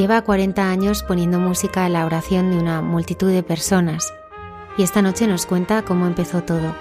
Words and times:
Lleva 0.00 0.22
40 0.22 0.70
años 0.70 1.02
poniendo 1.02 1.38
música 1.38 1.84
a 1.84 1.90
la 1.90 2.06
oración 2.06 2.50
de 2.50 2.56
una 2.56 2.80
multitud 2.80 3.30
de 3.30 3.42
personas 3.42 4.14
y 4.78 4.82
esta 4.82 5.02
noche 5.02 5.26
nos 5.26 5.44
cuenta 5.44 5.82
cómo 5.82 6.06
empezó 6.06 6.42
todo. 6.42 6.74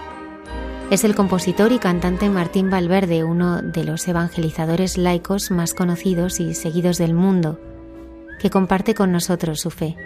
Es 0.90 1.04
el 1.04 1.16
compositor 1.16 1.74
y 1.74 1.80
cantante 1.80 2.30
Martín 2.30 2.70
Valverde, 2.70 3.26
uno 3.26 3.62
de 3.62 3.84
los 3.84 4.08
evangelizadores 4.08 4.98
laicos 4.98 5.52
más 5.52 5.74
conocidos 5.74 6.40
y 6.40 6.54
seguidos 6.54 6.98
del 6.98 7.14
mundo, 7.14 7.60
que 8.40 8.50
comparte 8.50 8.96
con 8.96 9.12
nosotros 9.12 9.60
su 9.60 9.70
fe. 9.70 9.98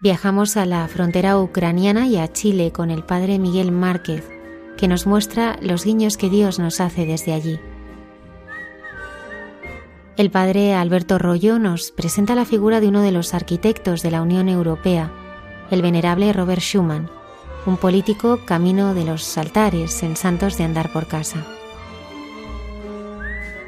Viajamos 0.00 0.56
a 0.56 0.64
la 0.64 0.86
frontera 0.86 1.40
ucraniana 1.40 2.06
y 2.06 2.18
a 2.18 2.32
Chile 2.32 2.70
con 2.70 2.92
el 2.92 3.02
padre 3.02 3.40
Miguel 3.40 3.72
Márquez, 3.72 4.22
que 4.76 4.86
nos 4.86 5.08
muestra 5.08 5.58
los 5.60 5.84
guiños 5.84 6.16
que 6.16 6.30
Dios 6.30 6.60
nos 6.60 6.80
hace 6.80 7.04
desde 7.04 7.32
allí. 7.32 7.58
El 10.16 10.30
padre 10.30 10.74
Alberto 10.74 11.18
Rollo 11.18 11.58
nos 11.58 11.90
presenta 11.90 12.34
la 12.34 12.46
figura 12.46 12.80
de 12.80 12.88
uno 12.88 13.02
de 13.02 13.12
los 13.12 13.34
arquitectos 13.34 14.00
de 14.02 14.10
la 14.10 14.22
Unión 14.22 14.48
Europea, 14.48 15.12
el 15.70 15.82
venerable 15.82 16.32
Robert 16.32 16.62
Schuman, 16.62 17.10
un 17.66 17.76
político 17.76 18.40
camino 18.46 18.94
de 18.94 19.04
los 19.04 19.36
altares 19.36 20.02
en 20.02 20.16
santos 20.16 20.56
de 20.56 20.64
andar 20.64 20.90
por 20.90 21.06
casa. 21.06 21.44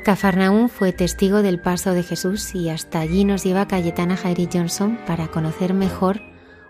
Cafarnaún 0.05 0.71
fue 0.71 0.95
testigo 0.95 1.43
del 1.43 1.61
paso 1.61 1.93
de 1.93 2.03
Jesús 2.03 2.55
y 2.55 2.71
hasta 2.71 3.01
allí 3.01 3.25
nos 3.25 3.45
lleva 3.45 3.69
Cayetana 3.69 4.17
Jairi 4.17 4.49
Johnson 4.51 4.99
para 5.07 5.29
conocer 5.29 5.75
mejor 5.75 6.23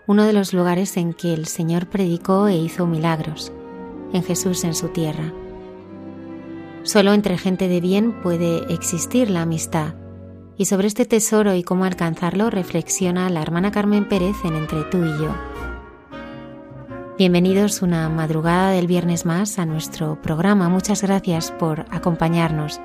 uno 0.07 0.25
de 0.25 0.33
los 0.33 0.53
lugares 0.53 0.97
en 0.97 1.13
que 1.13 1.33
el 1.33 1.45
Señor 1.45 1.87
predicó 1.87 2.49
e 2.49 2.57
hizo 2.57 2.85
milagros, 2.85 3.53
en 4.11 4.23
Jesús 4.23 4.65
en 4.65 4.75
su 4.75 4.89
tierra. 4.89 5.31
Solo 6.91 7.13
entre 7.13 7.37
gente 7.37 7.67
de 7.67 7.81
bien 7.81 8.19
puede 8.23 8.73
existir 8.73 9.29
la 9.29 9.43
amistad. 9.43 9.93
Y 10.57 10.65
sobre 10.65 10.87
este 10.87 11.05
tesoro 11.05 11.53
y 11.53 11.61
cómo 11.61 11.85
alcanzarlo 11.85 12.49
reflexiona 12.49 13.29
la 13.29 13.43
hermana 13.43 13.69
Carmen 13.69 14.09
Pérez 14.09 14.35
en 14.43 14.55
Entre 14.55 14.81
tú 14.85 14.97
y 14.97 15.11
yo. 15.21 15.35
Bienvenidos 17.15 17.83
una 17.83 18.09
madrugada 18.09 18.71
del 18.71 18.87
viernes 18.87 19.23
más 19.27 19.59
a 19.59 19.67
nuestro 19.67 20.19
programa. 20.19 20.67
Muchas 20.67 21.03
gracias 21.03 21.51
por 21.51 21.81
acompañarnos. 21.91 22.81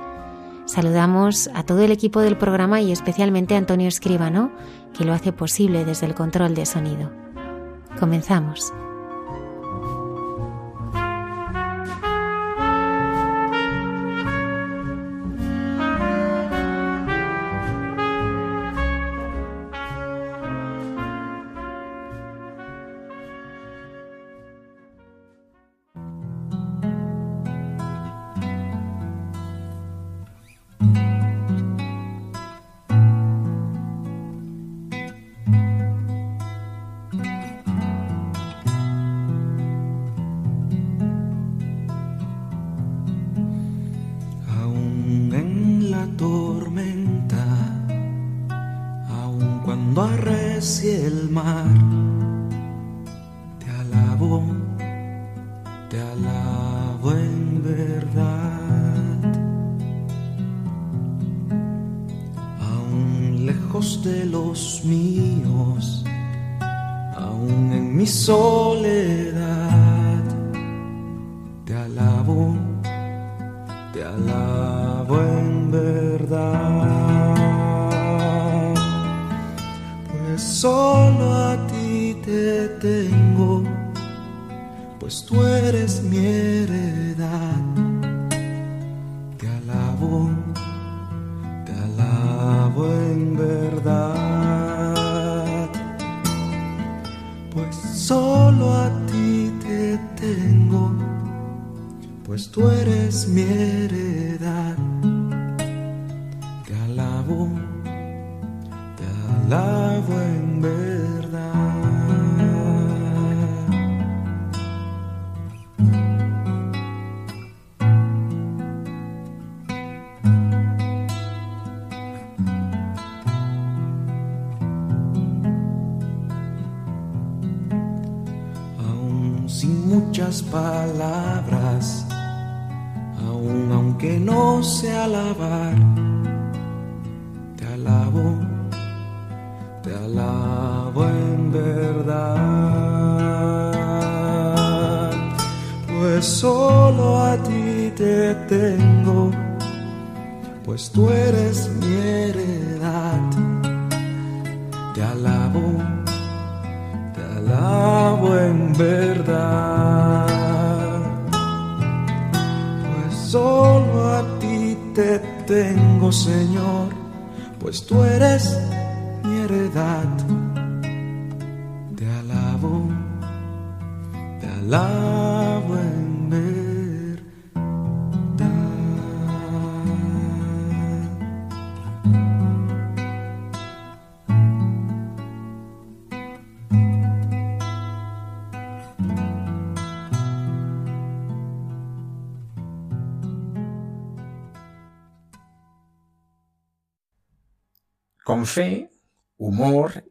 Saludamos 0.67 1.49
a 1.55 1.63
todo 1.63 1.81
el 1.81 1.91
equipo 1.91 2.21
del 2.21 2.37
programa 2.37 2.83
y 2.83 2.93
especialmente 2.93 3.55
a 3.55 3.59
Antonio 3.59 3.89
Escribano, 3.89 4.53
que 4.93 5.07
lo 5.07 5.15
hace 5.15 5.33
posible 5.33 5.87
desde 5.87 6.05
el 6.05 6.15
control 6.15 6.55
de 6.55 6.67
sonido. 6.67 7.11
Comenzamos. 7.99 8.75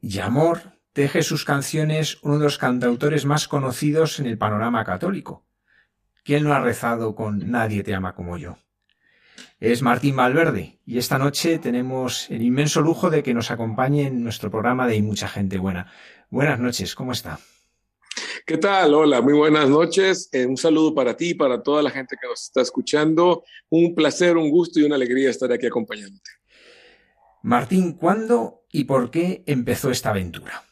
Humor 0.04 0.12
y 0.12 0.20
amor 0.20 0.62
teje 0.92 1.24
sus 1.24 1.46
canciones 1.46 2.18
uno 2.22 2.38
de 2.38 2.44
los 2.44 2.58
cantautores 2.58 3.26
más 3.26 3.48
conocidos 3.48 4.20
en 4.20 4.26
el 4.28 4.38
panorama 4.38 4.84
católico. 4.84 5.46
¿Quién 6.24 6.44
no 6.44 6.54
ha 6.54 6.60
rezado 6.60 7.16
con 7.16 7.50
Nadie 7.50 7.84
te 7.84 7.96
ama 7.96 8.14
como 8.14 8.38
yo? 8.38 8.58
Es 9.60 9.82
Martín 9.82 10.16
Valverde 10.16 10.80
y 10.86 10.98
esta 10.98 11.18
noche 11.18 11.58
tenemos 11.58 12.30
el 12.30 12.42
inmenso 12.42 12.82
lujo 12.82 13.10
de 13.10 13.24
que 13.24 13.34
nos 13.34 13.50
acompañe 13.50 14.08
en 14.08 14.24
nuestro 14.24 14.52
programa 14.52 14.88
de 14.88 14.94
Hay 14.94 15.02
mucha 15.02 15.28
gente 15.28 15.58
buena. 15.58 15.92
Buenas 16.30 16.60
noches, 16.60 16.96
¿cómo 16.96 17.14
está? 17.14 17.40
¿Qué 18.46 18.58
tal? 18.58 18.94
Hola, 18.94 19.22
muy 19.22 19.34
buenas 19.34 19.70
noches. 19.70 20.30
Eh, 20.34 20.46
un 20.46 20.58
saludo 20.58 20.94
para 20.94 21.16
ti, 21.16 21.34
para 21.34 21.64
toda 21.64 21.82
la 21.82 21.90
gente 21.90 22.18
que 22.20 22.28
nos 22.28 22.44
está 22.44 22.62
escuchando. 22.62 23.44
Un 23.70 23.96
placer, 23.96 24.36
un 24.36 24.50
gusto 24.50 24.80
y 24.80 24.84
una 24.84 24.96
alegría 24.96 25.30
estar 25.30 25.52
aquí 25.52 25.66
acompañándote. 25.66 26.30
Martín, 27.42 27.94
¿cuándo 27.94 28.63
y 28.74 28.84
por 28.84 29.10
qué 29.10 29.44
empezó 29.46 29.90
esta 29.92 30.10
aventura? 30.10 30.64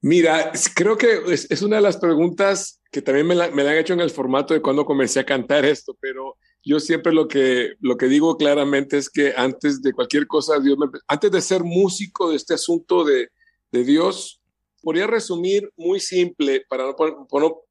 Mira, 0.00 0.52
creo 0.74 0.96
que 0.96 1.20
es, 1.28 1.62
una 1.62 1.76
de 1.76 1.82
las 1.82 1.98
preguntas 1.98 2.80
que 2.90 3.02
también 3.02 3.26
me 3.26 3.34
la, 3.34 3.50
me 3.50 3.62
la, 3.62 3.72
han 3.72 3.76
hecho 3.76 3.92
en 3.92 4.00
el 4.00 4.10
formato 4.10 4.54
de 4.54 4.62
cuando 4.62 4.84
comencé 4.84 5.20
a 5.20 5.26
cantar 5.26 5.64
esto, 5.64 5.96
pero 6.00 6.36
yo 6.64 6.80
siempre 6.80 7.12
lo 7.12 7.28
que, 7.28 7.74
lo 7.80 7.96
que 7.96 8.06
digo 8.06 8.36
claramente 8.36 8.96
es 8.96 9.10
que 9.10 9.34
antes 9.36 9.82
de 9.82 9.92
cualquier 9.92 10.26
cosa, 10.26 10.58
Dios 10.58 10.78
antes 11.06 11.30
de 11.30 11.40
ser 11.40 11.64
músico 11.64 12.30
de 12.30 12.36
este 12.36 12.54
asunto 12.54 13.04
de, 13.04 13.28
de 13.70 13.84
Dios, 13.84 14.40
podría 14.82 15.06
resumir 15.06 15.70
muy 15.76 16.00
simple 16.00 16.64
para 16.68 16.84
no, 16.84 16.96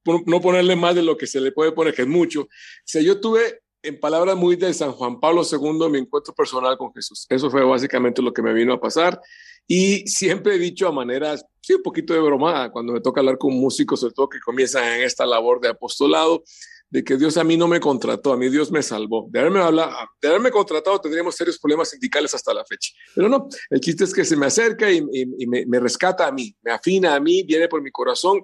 no, 0.05 0.23
no, 0.25 0.41
ponerle 0.41 0.75
más 0.75 0.93
de 0.95 1.03
lo 1.03 1.17
que 1.17 1.25
se 1.25 1.39
le 1.39 1.51
puede 1.51 1.71
poner, 1.71 1.93
que 1.93 2.03
es 2.03 2.07
mucho. 2.07 2.41
O 2.41 2.47
sea, 2.83 3.01
yo 3.01 3.19
tuve, 3.19 3.61
en 3.83 3.99
palabras 3.99 4.35
muy 4.35 4.55
de 4.55 4.73
San 4.73 4.91
Juan 4.91 5.19
Pablo 5.19 5.43
II, 5.49 5.89
mi 5.89 5.99
encuentro 5.99 6.33
personal 6.33 6.77
con 6.77 6.93
Jesús. 6.93 7.25
Eso 7.29 7.49
fue 7.49 7.63
básicamente 7.63 8.21
lo 8.21 8.33
que 8.33 8.41
me 8.41 8.53
vino 8.53 8.73
a 8.73 8.79
pasar. 8.79 9.19
Y 9.67 10.07
siempre 10.07 10.55
he 10.55 10.59
dicho 10.59 10.87
a 10.87 10.91
maneras, 10.91 11.45
sí, 11.61 11.73
un 11.73 11.83
poquito 11.83 12.13
de 12.13 12.21
bromada, 12.21 12.71
cuando 12.71 12.93
me 12.93 13.01
toca 13.01 13.19
hablar 13.19 13.37
con 13.37 13.53
músicos, 13.53 13.99
sobre 13.99 14.13
todo 14.13 14.29
que 14.29 14.39
comienzan 14.39 14.85
en 14.93 15.01
esta 15.01 15.25
labor 15.25 15.59
de 15.59 15.69
apostolado, 15.69 16.43
de 16.89 17.03
que 17.03 17.17
Dios 17.17 17.35
a 17.35 17.43
mí 17.43 17.57
no 17.57 17.67
me 17.67 17.81
contrató, 17.81 18.31
a 18.31 18.37
mí 18.37 18.47
Dios 18.47 18.71
me 18.71 18.81
salvó. 18.81 19.27
De 19.29 19.41
haberme, 19.41 19.59
hablado, 19.59 19.91
de 20.21 20.29
haberme 20.29 20.51
contratado 20.51 20.99
tendríamos 21.01 21.35
serios 21.35 21.59
problemas 21.59 21.89
sindicales 21.89 22.33
hasta 22.33 22.53
la 22.53 22.63
fecha. 22.63 22.93
Pero 23.13 23.27
no, 23.27 23.49
el 23.69 23.81
chiste 23.81 24.05
es 24.05 24.13
que 24.13 24.23
se 24.23 24.37
me 24.37 24.45
acerca 24.45 24.89
y, 24.89 24.99
y, 25.11 25.27
y 25.39 25.47
me, 25.47 25.65
me, 25.65 25.81
rescata 25.81 26.27
a 26.27 26.31
mí, 26.31 26.55
me 26.61 26.71
afina 26.71 27.13
a 27.15 27.19
mí, 27.19 27.43
viene 27.43 27.67
por 27.67 27.81
mi 27.81 27.91
corazón. 27.91 28.41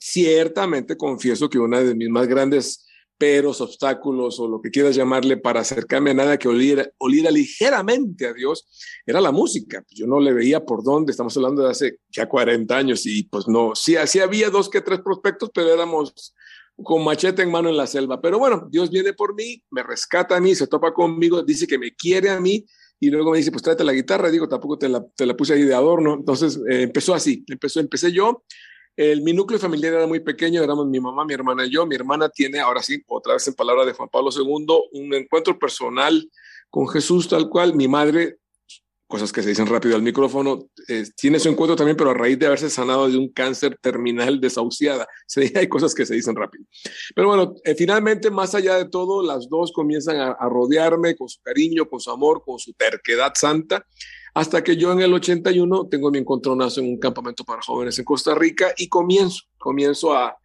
Ciertamente 0.00 0.96
confieso 0.96 1.48
que 1.48 1.60
una 1.60 1.80
de 1.80 1.94
mis 1.94 2.08
más 2.08 2.26
grandes 2.26 2.84
peros, 3.22 3.60
obstáculos 3.60 4.40
o 4.40 4.48
lo 4.48 4.60
que 4.60 4.72
quieras 4.72 4.96
llamarle 4.96 5.36
para 5.36 5.60
acercarme 5.60 6.10
a 6.10 6.14
nada 6.14 6.38
que 6.38 6.48
oliera, 6.48 6.90
oliera 6.98 7.30
ligeramente 7.30 8.26
a 8.26 8.32
Dios, 8.32 8.66
era 9.06 9.20
la 9.20 9.30
música. 9.30 9.84
Yo 9.90 10.08
no 10.08 10.18
le 10.18 10.32
veía 10.32 10.64
por 10.64 10.82
dónde, 10.82 11.12
estamos 11.12 11.36
hablando 11.36 11.62
de 11.62 11.70
hace 11.70 11.98
ya 12.10 12.28
40 12.28 12.76
años 12.76 13.06
y 13.06 13.22
pues 13.22 13.46
no, 13.46 13.76
sí, 13.76 13.94
sí 14.06 14.18
había 14.18 14.50
dos 14.50 14.68
que 14.68 14.80
tres 14.80 14.98
prospectos, 15.02 15.52
pero 15.54 15.72
éramos 15.72 16.34
con 16.74 17.04
machete 17.04 17.42
en 17.42 17.52
mano 17.52 17.68
en 17.68 17.76
la 17.76 17.86
selva. 17.86 18.20
Pero 18.20 18.40
bueno, 18.40 18.66
Dios 18.68 18.90
viene 18.90 19.12
por 19.12 19.36
mí, 19.36 19.62
me 19.70 19.84
rescata 19.84 20.34
a 20.34 20.40
mí, 20.40 20.56
se 20.56 20.66
topa 20.66 20.92
conmigo, 20.92 21.44
dice 21.44 21.68
que 21.68 21.78
me 21.78 21.94
quiere 21.94 22.28
a 22.28 22.40
mí 22.40 22.66
y 22.98 23.08
luego 23.08 23.30
me 23.30 23.38
dice, 23.38 23.52
pues 23.52 23.62
tráete 23.62 23.84
la 23.84 23.92
guitarra. 23.92 24.32
Digo, 24.32 24.48
tampoco 24.48 24.78
te 24.78 24.88
la, 24.88 25.06
te 25.14 25.26
la 25.26 25.36
puse 25.36 25.54
ahí 25.54 25.62
de 25.62 25.74
adorno. 25.76 26.14
Entonces 26.14 26.56
eh, 26.68 26.82
empezó 26.82 27.14
así, 27.14 27.44
empezó, 27.46 27.78
empecé 27.78 28.10
yo. 28.10 28.42
El, 28.96 29.22
mi 29.22 29.32
núcleo 29.32 29.58
familiar 29.58 29.94
era 29.94 30.06
muy 30.06 30.20
pequeño, 30.20 30.62
éramos 30.62 30.86
mi 30.86 31.00
mamá, 31.00 31.24
mi 31.24 31.34
hermana 31.34 31.66
y 31.66 31.70
yo. 31.70 31.86
Mi 31.86 31.94
hermana 31.94 32.28
tiene, 32.28 32.60
ahora 32.60 32.82
sí, 32.82 33.02
otra 33.06 33.34
vez 33.34 33.46
en 33.48 33.54
palabra 33.54 33.84
de 33.84 33.92
Juan 33.92 34.08
Pablo 34.10 34.30
II, 34.34 34.66
un 34.92 35.14
encuentro 35.14 35.58
personal 35.58 36.30
con 36.70 36.88
Jesús 36.88 37.28
tal 37.28 37.48
cual. 37.48 37.74
Mi 37.74 37.88
madre 37.88 38.38
cosas 39.12 39.30
que 39.30 39.42
se 39.42 39.50
dicen 39.50 39.66
rápido 39.66 39.94
al 39.94 40.00
micrófono, 40.00 40.70
eh, 40.88 41.04
tiene 41.14 41.38
su 41.38 41.50
encuentro 41.50 41.76
también, 41.76 41.98
pero 41.98 42.08
a 42.08 42.14
raíz 42.14 42.38
de 42.38 42.46
haberse 42.46 42.70
sanado 42.70 43.10
de 43.10 43.18
un 43.18 43.28
cáncer 43.28 43.76
terminal 43.78 44.40
desahuciada. 44.40 45.06
Se, 45.26 45.52
hay 45.54 45.68
cosas 45.68 45.94
que 45.94 46.06
se 46.06 46.14
dicen 46.14 46.34
rápido. 46.34 46.64
Pero 47.14 47.28
bueno, 47.28 47.54
eh, 47.62 47.74
finalmente, 47.74 48.30
más 48.30 48.54
allá 48.54 48.76
de 48.76 48.88
todo, 48.88 49.22
las 49.22 49.50
dos 49.50 49.70
comienzan 49.70 50.16
a, 50.16 50.30
a, 50.30 50.48
rodearme 50.48 51.14
con 51.14 51.28
su 51.28 51.42
cariño, 51.42 51.90
con 51.90 52.00
su 52.00 52.10
amor, 52.10 52.42
con 52.42 52.58
su 52.58 52.72
terquedad 52.72 53.34
santa, 53.34 53.86
hasta 54.34 54.62
que 54.62 54.76
yo 54.76 54.92
en 54.92 55.00
el 55.00 55.12
81 55.12 55.88
tengo 55.88 56.10
mi 56.10 56.18
encontronazo 56.18 56.80
en 56.80 56.88
un 56.88 56.98
campamento 56.98 57.44
para 57.44 57.62
jóvenes 57.62 57.98
en 57.98 58.04
Costa 58.04 58.34
Rica 58.34 58.72
y 58.76 58.88
comienzo, 58.88 59.42
comienzo 59.58 60.14
a, 60.14 60.36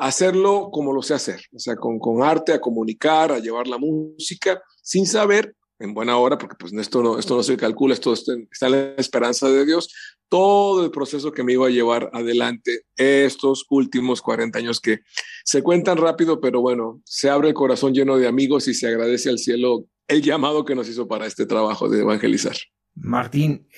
hacerlo 0.00 0.70
como 0.72 0.94
lo 0.94 1.02
sé 1.02 1.12
hacer, 1.12 1.42
o 1.54 1.58
sea, 1.58 1.76
con, 1.76 1.98
con 1.98 2.22
arte, 2.22 2.54
a 2.54 2.60
comunicar, 2.60 3.32
a 3.32 3.38
llevar 3.38 3.68
la 3.68 3.76
música, 3.76 4.62
sin 4.82 5.06
saber 5.06 5.54
en 5.78 5.92
buena 5.92 6.16
hora, 6.16 6.38
porque 6.38 6.56
pues 6.58 6.72
esto 6.72 7.02
no, 7.02 7.18
esto 7.18 7.36
no 7.36 7.42
se 7.42 7.58
calcula, 7.58 7.92
esto 7.92 8.14
está 8.14 8.32
en 8.32 8.72
la 8.72 8.94
esperanza 8.96 9.50
de 9.50 9.66
Dios, 9.66 9.92
todo 10.30 10.84
el 10.84 10.90
proceso 10.90 11.32
que 11.32 11.42
me 11.42 11.52
iba 11.52 11.66
a 11.66 11.70
llevar 11.70 12.08
adelante 12.14 12.84
estos 12.96 13.66
últimos 13.68 14.22
40 14.22 14.58
años 14.58 14.80
que 14.80 15.00
se 15.44 15.62
cuentan 15.62 15.98
rápido, 15.98 16.40
pero 16.40 16.62
bueno, 16.62 17.02
se 17.04 17.28
abre 17.28 17.48
el 17.48 17.54
corazón 17.54 17.92
lleno 17.92 18.16
de 18.16 18.26
amigos 18.26 18.68
y 18.68 18.74
se 18.74 18.88
agradece 18.88 19.28
al 19.28 19.38
cielo 19.38 19.84
el 20.08 20.22
llamado 20.22 20.64
que 20.64 20.74
nos 20.74 20.88
hizo 20.88 21.08
para 21.08 21.26
este 21.26 21.44
trabajo 21.44 21.90
de 21.90 22.00
evangelizar. 22.00 22.56
Martín, 22.94 23.68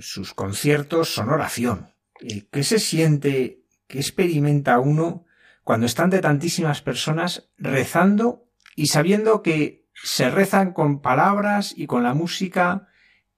sus 0.00 0.34
conciertos 0.34 1.08
son 1.08 1.28
oración. 1.28 1.92
Eh, 2.20 2.46
¿Qué 2.50 2.62
se 2.62 2.78
siente, 2.78 3.64
qué 3.86 3.98
experimenta 3.98 4.78
uno 4.78 5.26
cuando 5.64 5.86
están 5.86 6.10
de 6.10 6.20
tantísimas 6.20 6.82
personas 6.82 7.50
rezando 7.56 8.48
y 8.76 8.86
sabiendo 8.86 9.42
que 9.42 9.88
se 9.94 10.30
rezan 10.30 10.72
con 10.72 11.00
palabras 11.00 11.74
y 11.76 11.86
con 11.86 12.02
la 12.02 12.14
música 12.14 12.88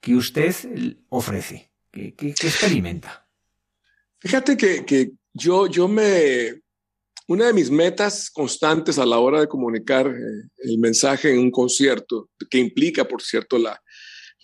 que 0.00 0.14
usted 0.14 0.54
ofrece, 1.08 1.72
que, 1.90 2.14
que 2.14 2.28
experimenta. 2.28 3.26
Fíjate 4.18 4.56
que, 4.56 4.84
que, 4.84 5.12
yo, 5.32 5.66
yo 5.66 5.88
me... 5.88 6.62
Una 7.26 7.46
de 7.46 7.54
mis 7.54 7.70
metas 7.70 8.30
constantes 8.30 8.98
a 8.98 9.06
la 9.06 9.18
hora 9.18 9.40
de 9.40 9.48
comunicar 9.48 10.06
eh, 10.06 10.48
el 10.58 10.78
mensaje 10.78 11.32
en 11.32 11.38
un 11.38 11.50
concierto, 11.50 12.28
que 12.50 12.58
implica, 12.58 13.06
por 13.06 13.22
cierto, 13.22 13.58
la, 13.58 13.82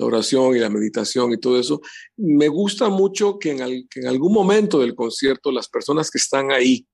la 0.01 0.07
oración 0.07 0.57
y 0.57 0.59
la 0.59 0.71
meditación 0.71 1.33
y 1.33 1.39
todo 1.39 1.61
eso, 1.61 1.81
me 2.17 2.49
gusta 2.49 2.89
mucho 2.89 3.39
que 3.39 3.51
en, 3.51 3.87
que 3.89 4.01
en 4.01 4.07
algún 4.07 4.33
momento 4.33 4.81
del 4.81 4.95
concierto 4.95 5.53
las 5.53 5.69
personas 5.69 6.11
que 6.11 6.17
están 6.19 6.51
ahí, 6.53 6.87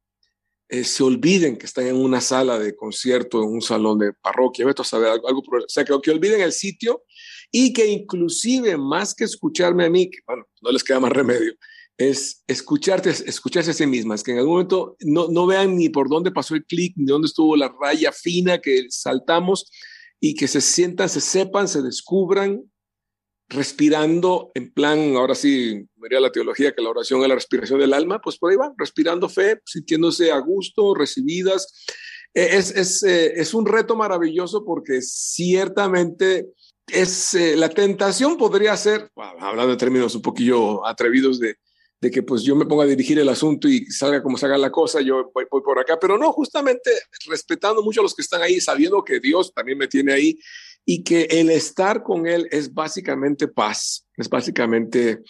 eh, 0.69 0.83
se 0.83 1.05
olviden 1.05 1.57
que 1.57 1.67
están 1.67 1.87
en 1.87 1.95
una 1.95 2.21
sala 2.21 2.59
de 2.59 2.75
concierto, 2.75 3.41
en 3.45 3.51
un 3.51 3.63
salón 3.63 4.01
de 4.01 4.13
parroquia, 4.13 4.67
vete 4.67 4.83
a 4.83 4.85
saber 4.85 5.11
algo, 5.11 5.29
algo 5.29 5.41
o 5.41 5.69
sea, 5.69 5.85
que, 5.85 5.95
que, 6.03 6.11
olviden 6.11 6.41
el 6.41 6.51
sitio 6.51 7.05
y 7.53 7.73
que 7.73 7.87
inclusive 7.87 8.77
más 8.77 9.15
que 9.15 9.23
escucharme 9.23 9.85
a 9.85 9.91
mí, 9.91 10.11
que 10.11 10.19
bueno, 10.27 10.45
no 10.63 10.73
les 10.73 10.83
queda 10.83 10.99
más 10.99 11.13
remedio, 11.13 11.55
es 11.97 12.43
escucharte, 12.49 13.11
escucharse 13.11 13.71
a 13.71 13.75
sí 13.75 13.87
mismas, 13.87 14.25
que 14.25 14.33
en 14.33 14.39
algún 14.39 14.55
momento 14.55 14.97
no, 15.03 15.29
no 15.29 15.47
vean 15.47 15.77
ni 15.77 15.89
por 15.91 16.09
dónde 16.09 16.33
pasó 16.33 16.57
el 16.57 16.65
clic, 16.65 16.95
ni 16.97 17.07
dónde 17.07 17.27
estuvo 17.27 17.55
la 17.55 17.73
raya 17.81 18.11
fina 18.11 18.59
que 18.59 18.87
saltamos 18.89 19.71
y 20.19 20.35
que 20.35 20.49
se 20.49 20.61
sientan, 20.61 21.09
se 21.09 21.21
sepan, 21.21 21.69
se 21.69 21.81
descubran 21.81 22.65
respirando 23.49 24.51
en 24.55 24.73
plan, 24.73 25.17
ahora 25.17 25.35
sí, 25.35 25.87
vería 25.97 26.21
la 26.21 26.33
teología 26.33 26.75
que 26.75 26.83
la 26.83 26.91
oración 26.91 27.23
es 27.23 27.29
la 27.29 27.35
respiración 27.35 27.79
del 27.79 27.95
alma, 27.95 28.21
pues 28.21 28.39
por 28.39 28.51
ahí 28.51 28.57
va, 28.57 28.73
respirando 28.77 29.29
fe, 29.29 29.61
sintiéndose 29.65 30.33
a 30.33 30.39
gusto, 30.39 30.95
recibidas. 30.95 31.85
Es, 32.35 32.71
es, 32.71 33.03
es 33.03 33.55
un 33.55 33.65
reto 33.65 33.97
maravilloso 33.97 34.65
porque 34.65 35.01
ciertamente 35.01 36.49
es, 36.93 37.35
la 37.57 37.69
tentación 37.69 38.37
podría 38.37 38.77
ser, 38.77 39.11
hablando 39.17 39.73
de 39.73 39.79
términos 39.79 40.15
un 40.15 40.23
poquillo 40.23 40.87
atrevidos 40.87 41.41
de, 41.41 41.57
de 42.01 42.11
que 42.11 42.23
pues 42.23 42.43
yo 42.43 42.55
me 42.55 42.67
ponga 42.67 42.85
a 42.85 42.87
dirigir 42.87 43.19
el 43.19 43.29
asunto 43.29 43.69
y 43.69 43.87
salga 43.87 44.23
como 44.23 44.37
salga 44.37 44.59
la 44.59 44.71
cosa, 44.71 45.01
yo 45.01 45.31
voy, 45.35 45.47
voy, 45.51 45.63
por 45.63 45.79
acá, 45.79 45.99
pero 45.99 46.19
no, 46.19 46.33
justamente 46.33 46.91
respetando 47.27 47.83
mucho 47.83 48.01
a 48.01 48.03
los 48.03 48.15
que 48.15 48.23
están 48.23 48.43
ahí, 48.43 48.61
sabiendo 48.61 49.03
que 49.03 49.19
Dios 49.19 49.53
también 49.55 49.79
me 49.79 49.89
tiene 49.89 50.13
ahí 50.13 50.39
y 50.87 51.03
que 51.03 51.25
el 51.25 51.51
estar 51.51 52.03
con 52.03 52.27
Él 52.27 52.49
es 52.51 52.73
básicamente 52.73 53.49
paz, 53.49 54.07
es 54.17 54.31
básicamente, 54.31 55.23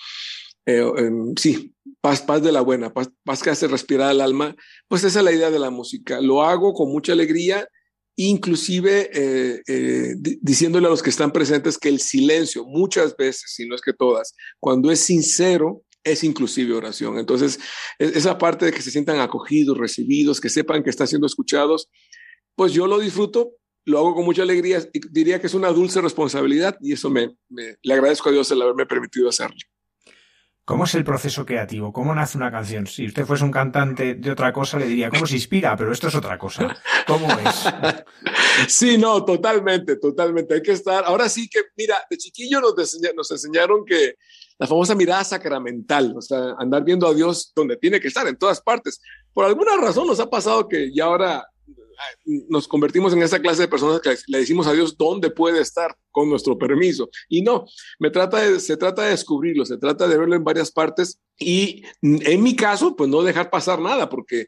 eh, 0.66 0.92
em, 0.98 1.34
sí, 1.36 1.74
paz, 2.00 2.20
paz 2.20 2.42
de 2.42 2.52
la 2.52 2.60
buena, 2.60 2.92
paz, 2.92 3.10
paz 3.24 3.42
que 3.42 3.50
hace 3.50 3.66
respirar 3.66 4.12
el 4.12 4.20
alma, 4.20 4.54
pues 4.86 5.02
esa 5.02 5.18
es 5.18 5.24
la 5.24 5.32
idea 5.32 5.50
de 5.50 5.58
la 5.58 5.70
música. 5.70 6.20
Lo 6.20 6.42
hago 6.42 6.74
con 6.74 6.92
mucha 6.92 7.12
alegría 7.12 7.68
inclusive 8.16 9.10
eh, 9.12 9.62
eh, 9.68 10.14
diciéndole 10.40 10.86
a 10.86 10.90
los 10.90 11.02
que 11.02 11.10
están 11.10 11.32
presentes 11.32 11.76
que 11.76 11.90
el 11.90 12.00
silencio, 12.00 12.64
muchas 12.64 13.14
veces, 13.14 13.52
si 13.54 13.68
no 13.68 13.74
es 13.74 13.82
que 13.82 13.92
todas, 13.92 14.34
cuando 14.58 14.90
es 14.90 15.00
sincero, 15.00 15.82
es 16.02 16.24
inclusive 16.24 16.74
oración. 16.74 17.18
Entonces, 17.18 17.58
e-, 17.98 18.12
esa 18.14 18.38
parte 18.38 18.64
de 18.64 18.72
que 18.72 18.80
se 18.80 18.90
sientan 18.90 19.20
acogidos, 19.20 19.76
recibidos, 19.76 20.40
que 20.40 20.48
sepan 20.48 20.82
que 20.82 20.90
están 20.90 21.06
siendo 21.06 21.26
escuchados, 21.26 21.90
pues 22.54 22.72
yo 22.72 22.86
lo 22.86 22.98
disfruto, 22.98 23.52
lo 23.86 23.98
hago 23.98 24.14
con 24.14 24.24
mucha 24.24 24.42
alegría 24.42 24.80
y 24.92 25.00
diría 25.08 25.40
que 25.40 25.46
es 25.46 25.54
una 25.54 25.68
dulce 25.68 26.00
responsabilidad 26.00 26.76
y 26.80 26.92
eso 26.92 27.08
me, 27.08 27.36
me 27.48 27.76
le 27.80 27.94
agradezco 27.94 28.28
a 28.28 28.32
Dios 28.32 28.50
el 28.50 28.60
haberme 28.60 28.84
permitido 28.84 29.28
hacerlo. 29.28 29.56
¿Cómo 30.66 30.82
es 30.82 30.96
el 30.96 31.04
proceso 31.04 31.46
creativo? 31.46 31.92
¿Cómo 31.92 32.12
nace 32.12 32.36
una 32.36 32.50
canción? 32.50 32.88
Si 32.88 33.06
usted 33.06 33.24
fuese 33.24 33.44
un 33.44 33.52
cantante 33.52 34.16
de 34.16 34.30
otra 34.32 34.52
cosa, 34.52 34.80
le 34.80 34.86
diría, 34.86 35.10
¿cómo 35.10 35.24
se 35.24 35.36
inspira? 35.36 35.76
Pero 35.76 35.92
esto 35.92 36.08
es 36.08 36.16
otra 36.16 36.36
cosa. 36.36 36.76
¿Cómo 37.06 37.28
es? 37.30 37.64
Sí, 38.68 38.96
no, 38.96 39.22
totalmente, 39.22 39.96
totalmente. 39.96 40.54
Hay 40.54 40.62
que 40.62 40.72
estar. 40.72 41.04
Ahora 41.04 41.28
sí 41.28 41.46
que, 41.46 41.60
mira, 41.76 41.98
de 42.08 42.16
chiquillo 42.16 42.58
nos, 42.60 42.74
nos 43.14 43.30
enseñaron 43.30 43.84
que 43.84 44.14
la 44.58 44.66
famosa 44.66 44.94
mirada 44.94 45.22
sacramental, 45.24 46.14
o 46.16 46.22
sea, 46.22 46.54
andar 46.58 46.82
viendo 46.82 47.06
a 47.06 47.12
Dios 47.12 47.52
donde 47.54 47.76
tiene 47.76 48.00
que 48.00 48.08
estar, 48.08 48.26
en 48.26 48.36
todas 48.36 48.62
partes. 48.62 49.00
Por 49.34 49.44
alguna 49.44 49.76
razón 49.76 50.06
nos 50.06 50.20
ha 50.20 50.30
pasado 50.30 50.66
que 50.66 50.90
ya 50.92 51.04
ahora 51.04 51.46
nos 52.24 52.68
convertimos 52.68 53.12
en 53.12 53.22
esa 53.22 53.40
clase 53.40 53.62
de 53.62 53.68
personas 53.68 54.00
que 54.00 54.14
le 54.26 54.38
decimos 54.38 54.66
a 54.66 54.72
Dios 54.72 54.96
dónde 54.96 55.30
puede 55.30 55.60
estar 55.60 55.96
con 56.10 56.28
nuestro 56.28 56.58
permiso. 56.58 57.08
Y 57.28 57.42
no, 57.42 57.66
me 57.98 58.10
trata 58.10 58.58
se 58.60 58.76
trata 58.76 59.02
de 59.02 59.10
descubrirlo, 59.10 59.64
se 59.64 59.78
trata 59.78 60.08
de 60.08 60.18
verlo 60.18 60.36
en 60.36 60.44
varias 60.44 60.70
partes 60.70 61.20
y 61.38 61.82
en 62.02 62.42
mi 62.42 62.56
caso, 62.56 62.96
pues 62.96 63.10
no 63.10 63.22
dejar 63.22 63.50
pasar 63.50 63.80
nada, 63.80 64.08
porque 64.08 64.46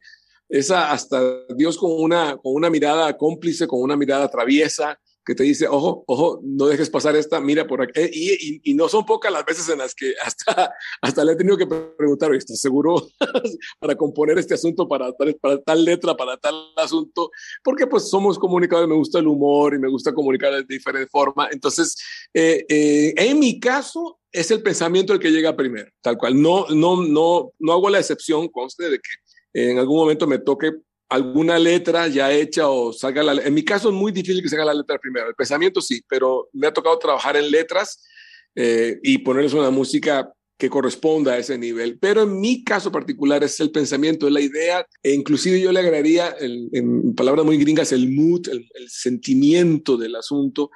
esa 0.48 0.92
hasta 0.92 1.46
Dios 1.54 1.76
con 1.76 1.92
una, 1.92 2.36
con 2.36 2.54
una 2.54 2.70
mirada 2.70 3.16
cómplice, 3.16 3.66
con 3.66 3.80
una 3.80 3.96
mirada 3.96 4.28
traviesa, 4.28 4.98
que 5.28 5.34
te 5.34 5.42
dice, 5.42 5.68
ojo, 5.68 6.04
ojo, 6.06 6.40
no 6.42 6.68
dejes 6.68 6.88
pasar 6.88 7.14
esta, 7.14 7.38
mira 7.38 7.66
por 7.66 7.82
aquí. 7.82 7.92
Eh, 8.00 8.60
y, 8.64 8.72
no 8.72 8.88
son 8.88 9.04
pocas 9.04 9.30
las 9.30 9.44
veces 9.44 9.68
en 9.68 9.76
las 9.76 9.94
que 9.94 10.14
hasta, 10.24 10.72
hasta 11.02 11.22
le 11.22 11.32
he 11.32 11.36
tenido 11.36 11.58
que 11.58 11.66
preguntar, 11.66 12.34
¿estás 12.34 12.58
seguro 12.58 13.08
para 13.78 13.94
componer 13.94 14.38
este 14.38 14.54
asunto, 14.54 14.88
para, 14.88 15.12
para, 15.12 15.58
tal 15.58 15.84
letra, 15.84 16.16
para 16.16 16.38
tal 16.38 16.54
asunto? 16.76 17.30
Porque 17.62 17.86
pues 17.86 18.08
somos 18.08 18.38
comunicadores, 18.38 18.88
me 18.88 18.94
gusta 18.94 19.18
el 19.18 19.26
humor 19.26 19.74
y 19.74 19.78
me 19.78 19.90
gusta 19.90 20.14
comunicar 20.14 20.50
de 20.54 20.64
diferente 20.64 21.10
forma. 21.10 21.50
Entonces, 21.52 21.94
eh, 22.32 22.64
eh, 22.66 23.12
en 23.14 23.38
mi 23.38 23.60
caso, 23.60 24.20
es 24.32 24.50
el 24.50 24.62
pensamiento 24.62 25.12
el 25.12 25.18
que 25.18 25.30
llega 25.30 25.54
primero, 25.54 25.90
tal 26.00 26.16
cual. 26.16 26.40
No, 26.40 26.68
no, 26.70 27.02
no, 27.02 27.52
no 27.58 27.72
hago 27.74 27.90
la 27.90 27.98
excepción, 27.98 28.48
conste 28.48 28.88
de 28.88 28.98
que 28.98 29.10
en 29.52 29.78
algún 29.78 29.98
momento 29.98 30.26
me 30.26 30.38
toque 30.38 30.72
alguna 31.08 31.58
letra 31.58 32.06
ya 32.08 32.32
hecha 32.32 32.68
o 32.68 32.92
salga 32.92 33.22
la... 33.22 33.42
En 33.42 33.54
mi 33.54 33.64
caso 33.64 33.88
es 33.88 33.94
muy 33.94 34.12
difícil 34.12 34.42
que 34.42 34.48
salga 34.48 34.64
la 34.64 34.74
letra 34.74 34.98
primero. 34.98 35.28
El 35.28 35.34
pensamiento 35.34 35.80
sí, 35.80 36.02
pero 36.08 36.48
me 36.52 36.66
ha 36.66 36.72
tocado 36.72 36.98
trabajar 36.98 37.36
en 37.36 37.50
letras 37.50 38.06
eh, 38.54 38.98
y 39.02 39.18
ponerles 39.18 39.54
una 39.54 39.70
música 39.70 40.30
que 40.58 40.68
corresponda 40.68 41.34
a 41.34 41.38
ese 41.38 41.56
nivel. 41.56 41.98
Pero 41.98 42.22
en 42.22 42.40
mi 42.40 42.64
caso 42.64 42.90
particular 42.90 43.42
es 43.44 43.58
el 43.60 43.70
pensamiento, 43.70 44.26
es 44.26 44.32
la 44.32 44.40
idea, 44.40 44.86
e 45.02 45.12
inclusive 45.12 45.60
yo 45.60 45.70
le 45.70 45.80
agregaría, 45.80 46.34
en 46.40 47.14
palabras 47.14 47.46
muy 47.46 47.58
gringas, 47.58 47.92
el 47.92 48.10
mood, 48.10 48.48
el, 48.48 48.66
sentimiento 48.88 49.96
del 49.96 50.16
asunto, 50.16 50.70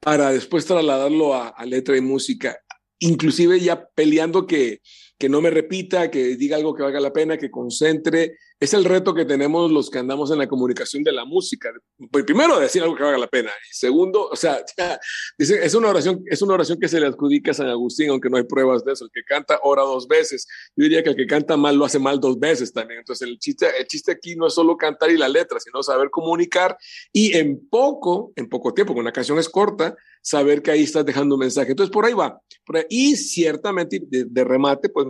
para 0.00 0.32
después 0.32 0.66
trasladarlo 0.66 1.34
a, 1.34 1.48
a 1.48 1.64
letra 1.64 1.96
y 1.96 2.00
música, 2.00 2.58
inclusive 2.98 3.60
ya 3.60 3.86
peleando 3.94 4.48
que 4.48 4.80
que 5.20 5.28
no 5.28 5.42
me 5.42 5.50
repita, 5.50 6.10
que 6.10 6.34
diga 6.36 6.56
algo 6.56 6.74
que 6.74 6.82
valga 6.82 6.98
la 6.98 7.12
pena, 7.12 7.36
que 7.36 7.50
concentre. 7.50 8.38
Es 8.60 8.74
el 8.74 8.84
reto 8.84 9.14
que 9.14 9.24
tenemos 9.24 9.72
los 9.72 9.88
que 9.88 9.98
andamos 9.98 10.30
en 10.30 10.36
la 10.36 10.46
comunicación 10.46 11.02
de 11.02 11.12
la 11.12 11.24
música. 11.24 11.72
Pues, 12.10 12.24
primero, 12.24 12.60
decir 12.60 12.82
algo 12.82 12.94
que 12.94 13.02
valga 13.02 13.16
la 13.16 13.26
pena. 13.26 13.50
Y 13.70 13.74
segundo, 13.74 14.28
o 14.28 14.36
sea, 14.36 14.62
es, 15.38 15.74
una 15.74 15.88
oración, 15.88 16.22
es 16.26 16.42
una 16.42 16.54
oración 16.54 16.78
que 16.78 16.86
se 16.86 17.00
le 17.00 17.06
adjudica 17.06 17.52
a 17.52 17.54
San 17.54 17.68
Agustín, 17.68 18.10
aunque 18.10 18.28
no 18.28 18.36
hay 18.36 18.42
pruebas 18.42 18.84
de 18.84 18.92
eso. 18.92 19.06
El 19.06 19.10
que 19.14 19.22
canta 19.24 19.60
ora 19.62 19.82
dos 19.82 20.06
veces. 20.06 20.46
Yo 20.76 20.82
diría 20.82 21.02
que 21.02 21.08
el 21.08 21.16
que 21.16 21.26
canta 21.26 21.56
mal 21.56 21.74
lo 21.74 21.86
hace 21.86 21.98
mal 21.98 22.20
dos 22.20 22.38
veces 22.38 22.70
también. 22.70 22.98
Entonces, 22.98 23.26
el 23.26 23.38
chiste, 23.38 23.66
el 23.78 23.86
chiste 23.86 24.12
aquí 24.12 24.36
no 24.36 24.46
es 24.46 24.52
solo 24.52 24.76
cantar 24.76 25.10
y 25.10 25.16
la 25.16 25.30
letra, 25.30 25.58
sino 25.58 25.82
saber 25.82 26.10
comunicar 26.10 26.76
y 27.14 27.34
en 27.38 27.66
poco, 27.66 28.34
en 28.36 28.46
poco 28.46 28.74
tiempo, 28.74 28.92
cuando 28.92 29.08
una 29.08 29.12
canción 29.12 29.38
es 29.38 29.48
corta, 29.48 29.96
saber 30.20 30.60
que 30.60 30.70
ahí 30.70 30.82
estás 30.82 31.06
dejando 31.06 31.36
un 31.36 31.40
mensaje. 31.40 31.70
Entonces, 31.70 31.90
por 31.90 32.04
ahí 32.04 32.12
va. 32.12 32.38
Y 32.90 33.16
ciertamente, 33.16 34.02
de, 34.06 34.44
remate, 34.44 34.90
pues 34.90 35.06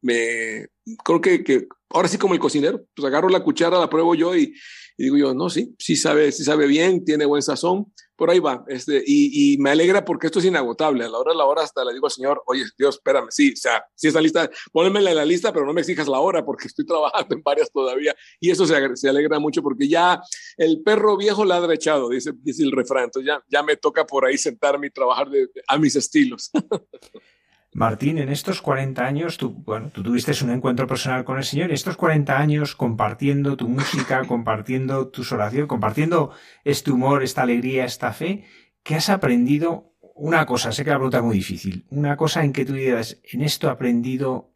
me 0.00 0.68
creo 1.04 1.20
que, 1.20 1.44
que, 1.44 1.66
ahora 1.90 2.08
sí 2.08 2.18
como 2.18 2.34
el 2.34 2.40
cocinero, 2.40 2.84
pues 2.94 3.06
agarro 3.06 3.28
la 3.28 3.42
cuchara, 3.42 3.78
la 3.78 3.90
pruebo 3.90 4.14
yo 4.14 4.36
y, 4.36 4.54
y 4.96 5.04
digo 5.04 5.16
yo, 5.16 5.34
no, 5.34 5.50
sí, 5.50 5.74
sí 5.78 5.96
sabe, 5.96 6.30
sí 6.32 6.44
sabe 6.44 6.66
bien, 6.66 7.04
tiene 7.04 7.24
buen 7.24 7.42
sazón, 7.42 7.92
por 8.16 8.30
ahí 8.30 8.38
va. 8.38 8.64
Este, 8.68 9.02
y, 9.04 9.54
y, 9.54 9.58
me 9.58 9.70
alegra 9.70 10.04
porque 10.04 10.26
esto 10.26 10.38
es 10.38 10.44
inagotable. 10.44 11.04
A 11.04 11.08
la 11.08 11.18
hora 11.18 11.32
de 11.32 11.38
la 11.38 11.44
hora 11.44 11.62
hasta 11.62 11.84
le 11.84 11.92
digo 11.92 12.06
al 12.06 12.12
Señor, 12.12 12.42
oye, 12.46 12.64
Dios, 12.78 12.96
espérame, 12.96 13.26
sí, 13.30 13.52
o 13.52 13.56
sea, 13.56 13.84
sí 13.94 14.08
está 14.08 14.20
lista, 14.20 14.48
pónmela 14.72 15.10
en 15.10 15.16
la 15.16 15.24
lista, 15.24 15.52
pero 15.52 15.66
no 15.66 15.72
me 15.72 15.80
exijas 15.80 16.06
la 16.06 16.20
hora 16.20 16.44
porque 16.44 16.68
estoy 16.68 16.86
trabajando 16.86 17.34
en 17.34 17.42
varias 17.42 17.70
todavía. 17.72 18.14
Y 18.38 18.50
eso 18.50 18.66
se, 18.66 18.96
se 18.96 19.08
alegra 19.08 19.38
mucho 19.38 19.62
porque 19.62 19.88
ya 19.88 20.20
el 20.56 20.82
perro 20.82 21.16
viejo 21.16 21.44
ladra 21.44 21.74
echado, 21.74 22.08
dice, 22.08 22.32
dice 22.36 22.62
el 22.62 22.72
refrán. 22.72 23.04
Entonces 23.04 23.26
ya, 23.26 23.42
ya 23.48 23.62
me 23.62 23.76
toca 23.76 24.06
por 24.06 24.24
ahí 24.24 24.38
sentarme 24.38 24.88
y 24.88 24.90
trabajar 24.90 25.28
de, 25.28 25.48
a 25.66 25.78
mis 25.78 25.96
estilos. 25.96 26.50
Martín, 27.74 28.18
en 28.18 28.28
estos 28.28 28.62
40 28.62 29.04
años, 29.04 29.36
tú, 29.36 29.50
bueno, 29.50 29.90
tú 29.92 30.04
tuviste 30.04 30.32
un 30.44 30.50
encuentro 30.50 30.86
personal 30.86 31.24
con 31.24 31.38
el 31.38 31.44
Señor, 31.44 31.70
y 31.70 31.74
estos 31.74 31.96
40 31.96 32.38
años 32.38 32.76
compartiendo 32.76 33.56
tu 33.56 33.68
música, 33.68 34.24
compartiendo 34.28 35.08
tus 35.08 35.32
oraciones, 35.32 35.68
compartiendo 35.68 36.30
este 36.62 36.92
humor, 36.92 37.24
esta 37.24 37.42
alegría, 37.42 37.84
esta 37.84 38.12
fe, 38.12 38.44
¿qué 38.84 38.94
has 38.94 39.08
aprendido? 39.08 39.92
Una 40.14 40.46
cosa, 40.46 40.70
sé 40.70 40.84
que 40.84 40.90
la 40.90 40.96
pregunta 40.96 41.18
es 41.18 41.24
muy 41.24 41.36
difícil, 41.36 41.84
una 41.90 42.16
cosa 42.16 42.44
en 42.44 42.52
que 42.52 42.64
tú 42.64 42.74
digas, 42.74 43.20
en 43.24 43.42
esto 43.42 43.66
he 43.66 43.70
aprendido 43.70 44.54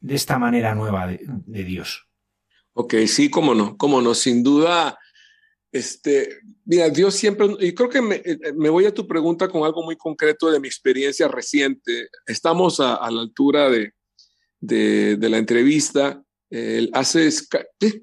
de 0.00 0.14
esta 0.14 0.38
manera 0.38 0.74
nueva 0.74 1.06
de, 1.06 1.20
de 1.22 1.64
Dios. 1.64 2.08
Ok, 2.72 2.94
sí, 3.06 3.28
cómo 3.28 3.54
no, 3.54 3.76
cómo 3.76 4.00
no, 4.00 4.14
sin 4.14 4.42
duda 4.42 4.98
este, 5.74 6.38
mira, 6.64 6.88
Dios 6.88 7.16
siempre, 7.16 7.48
y 7.58 7.74
creo 7.74 7.88
que 7.88 8.00
me, 8.00 8.22
eh, 8.24 8.38
me, 8.56 8.68
voy 8.68 8.84
a 8.84 8.94
tu 8.94 9.08
pregunta 9.08 9.48
con 9.48 9.64
algo 9.64 9.82
muy 9.82 9.96
concreto 9.96 10.48
de 10.48 10.60
mi 10.60 10.68
experiencia 10.68 11.26
reciente. 11.26 12.10
Estamos 12.28 12.78
a, 12.78 12.94
a 12.94 13.10
la 13.10 13.22
altura 13.22 13.68
de, 13.68 13.90
de, 14.60 15.16
de 15.16 15.28
la 15.28 15.38
entrevista. 15.38 16.22
Eh, 16.48 16.88
hace, 16.92 17.28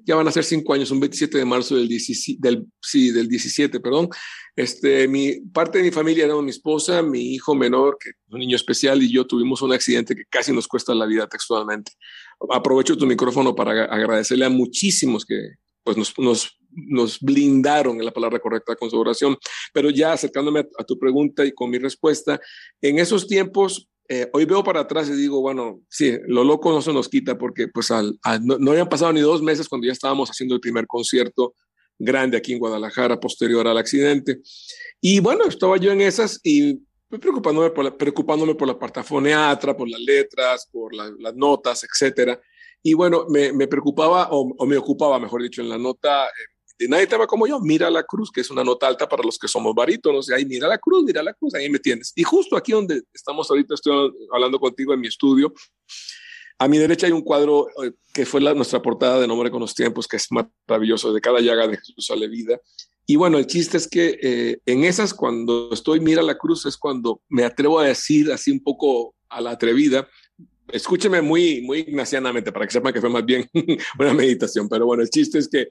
ya 0.04 0.16
van 0.16 0.28
a 0.28 0.32
ser 0.32 0.44
cinco 0.44 0.74
años, 0.74 0.90
un 0.90 1.00
27 1.00 1.38
de 1.38 1.46
marzo 1.46 1.74
del 1.74 1.88
17, 1.88 2.38
del, 2.46 2.66
sí, 2.78 3.10
del 3.10 3.26
17, 3.26 3.80
perdón. 3.80 4.10
Este, 4.54 5.08
mi, 5.08 5.40
parte 5.40 5.78
de 5.78 5.84
mi 5.84 5.90
familia 5.90 6.26
era 6.26 6.36
mi 6.42 6.50
esposa, 6.50 7.00
mi 7.00 7.32
hijo 7.32 7.54
menor, 7.54 7.96
que 7.98 8.10
es 8.10 8.16
un 8.28 8.40
niño 8.40 8.56
especial, 8.56 9.02
y 9.02 9.10
yo 9.10 9.26
tuvimos 9.26 9.62
un 9.62 9.72
accidente 9.72 10.14
que 10.14 10.24
casi 10.28 10.52
nos 10.52 10.68
cuesta 10.68 10.94
la 10.94 11.06
vida 11.06 11.26
textualmente. 11.26 11.92
Aprovecho 12.50 12.98
tu 12.98 13.06
micrófono 13.06 13.54
para 13.54 13.84
agradecerle 13.84 14.44
a 14.44 14.50
muchísimos 14.50 15.24
que 15.24 15.54
pues 15.82 15.96
nos, 15.96 16.12
nos 16.18 16.58
nos 16.74 17.20
blindaron 17.20 17.98
en 17.98 18.04
la 18.04 18.12
palabra 18.12 18.38
correcta 18.38 18.76
con 18.76 18.90
su 18.90 18.98
oración. 18.98 19.36
Pero 19.72 19.90
ya 19.90 20.12
acercándome 20.12 20.60
a, 20.78 20.84
tu 20.84 20.98
pregunta 20.98 21.44
y 21.44 21.52
con 21.52 21.70
mi 21.70 21.78
respuesta, 21.78 22.40
en 22.80 22.98
esos 22.98 23.26
tiempos, 23.26 23.88
eh, 24.08 24.28
hoy 24.32 24.44
veo 24.44 24.62
para 24.62 24.80
atrás 24.80 25.08
y 25.08 25.12
digo, 25.12 25.40
bueno, 25.40 25.80
sí, 25.88 26.18
lo 26.26 26.44
loco 26.44 26.70
no 26.72 26.82
se 26.82 26.92
nos 26.92 27.08
quita 27.08 27.38
porque 27.38 27.68
pues 27.68 27.90
al, 27.90 28.18
no, 28.42 28.58
no, 28.58 28.72
habían 28.72 28.88
pasado 28.88 29.12
ni 29.12 29.20
dos 29.20 29.42
meses 29.42 29.68
cuando 29.68 29.86
ya 29.86 29.92
estábamos 29.92 30.28
haciendo 30.28 30.54
el 30.54 30.60
primer 30.60 30.86
concierto 30.86 31.54
grande 31.98 32.36
aquí 32.36 32.52
en 32.52 32.58
Guadalajara 32.58 33.20
posterior 33.20 33.66
al 33.66 33.78
accidente. 33.78 34.40
Y 35.00 35.20
bueno, 35.20 35.44
estaba 35.46 35.76
yo 35.76 35.92
en 35.92 36.00
esas 36.00 36.40
y 36.42 36.80
preocupándome 37.08 37.70
por 37.70 37.84
la, 37.84 37.96
preocupándome 37.96 38.54
por 38.54 38.68
la 38.68 38.78
partafoniatra, 38.78 39.76
por 39.76 39.88
las 39.88 40.00
letras, 40.00 40.68
por 40.70 40.94
las 40.94 41.34
notas, 41.34 41.84
etcétera. 41.84 42.40
Y 42.82 42.94
bueno, 42.94 43.26
me, 43.28 43.52
me 43.52 43.68
preocupaba, 43.68 44.28
o, 44.32 44.52
o, 44.58 44.66
me 44.66 44.76
ocupaba, 44.76 45.20
mejor 45.20 45.42
dicho, 45.42 45.62
en 45.62 45.68
la 45.68 45.78
nota, 45.78 46.26
eh, 46.26 46.30
nadie 46.88 47.06
te 47.06 47.16
va 47.16 47.26
como 47.26 47.46
yo, 47.46 47.60
mira 47.60 47.90
la 47.90 48.02
cruz, 48.02 48.30
que 48.30 48.40
es 48.40 48.50
una 48.50 48.64
nota 48.64 48.86
alta 48.86 49.08
para 49.08 49.22
los 49.22 49.38
que 49.38 49.48
somos 49.48 49.74
barítonos, 49.74 50.28
y 50.30 50.34
ahí 50.34 50.44
mira 50.44 50.68
la 50.68 50.78
cruz, 50.78 51.04
mira 51.04 51.22
la 51.22 51.34
cruz, 51.34 51.54
ahí 51.54 51.68
me 51.70 51.78
tienes. 51.78 52.12
Y 52.16 52.22
justo 52.22 52.56
aquí 52.56 52.72
donde 52.72 53.02
estamos 53.12 53.50
ahorita, 53.50 53.74
estoy 53.74 54.12
hablando 54.32 54.58
contigo 54.58 54.94
en 54.94 55.00
mi 55.00 55.08
estudio, 55.08 55.52
a 56.58 56.68
mi 56.68 56.78
derecha 56.78 57.06
hay 57.06 57.12
un 57.12 57.22
cuadro 57.22 57.68
eh, 57.82 57.92
que 58.14 58.24
fue 58.24 58.40
la, 58.40 58.54
nuestra 58.54 58.80
portada 58.80 59.18
de 59.18 59.26
Nombre 59.26 59.50
con 59.50 59.60
los 59.60 59.74
Tiempos, 59.74 60.06
que 60.06 60.16
es 60.16 60.28
maravilloso, 60.30 61.12
de 61.12 61.20
cada 61.20 61.40
llaga 61.40 61.66
de 61.66 61.76
Jesús 61.76 62.06
sale 62.06 62.28
vida. 62.28 62.60
Y 63.04 63.16
bueno, 63.16 63.38
el 63.38 63.46
chiste 63.46 63.76
es 63.76 63.88
que 63.88 64.18
eh, 64.22 64.58
en 64.64 64.84
esas, 64.84 65.12
cuando 65.12 65.70
estoy 65.72 65.98
mira 65.98 66.22
la 66.22 66.38
cruz, 66.38 66.66
es 66.66 66.76
cuando 66.76 67.20
me 67.28 67.44
atrevo 67.44 67.80
a 67.80 67.86
decir 67.86 68.30
así 68.30 68.52
un 68.52 68.62
poco 68.62 69.14
a 69.28 69.40
la 69.40 69.50
atrevida, 69.50 70.08
escúcheme 70.72 71.20
muy, 71.22 71.60
muy 71.60 71.80
ignacianamente 71.80 72.50
para 72.50 72.66
que 72.66 72.72
sepan 72.72 72.92
que 72.92 73.00
fue 73.00 73.10
más 73.10 73.24
bien 73.24 73.48
una 73.98 74.14
meditación. 74.14 74.68
Pero 74.68 74.86
bueno, 74.86 75.02
el 75.02 75.10
chiste 75.10 75.38
es 75.38 75.48
que 75.48 75.68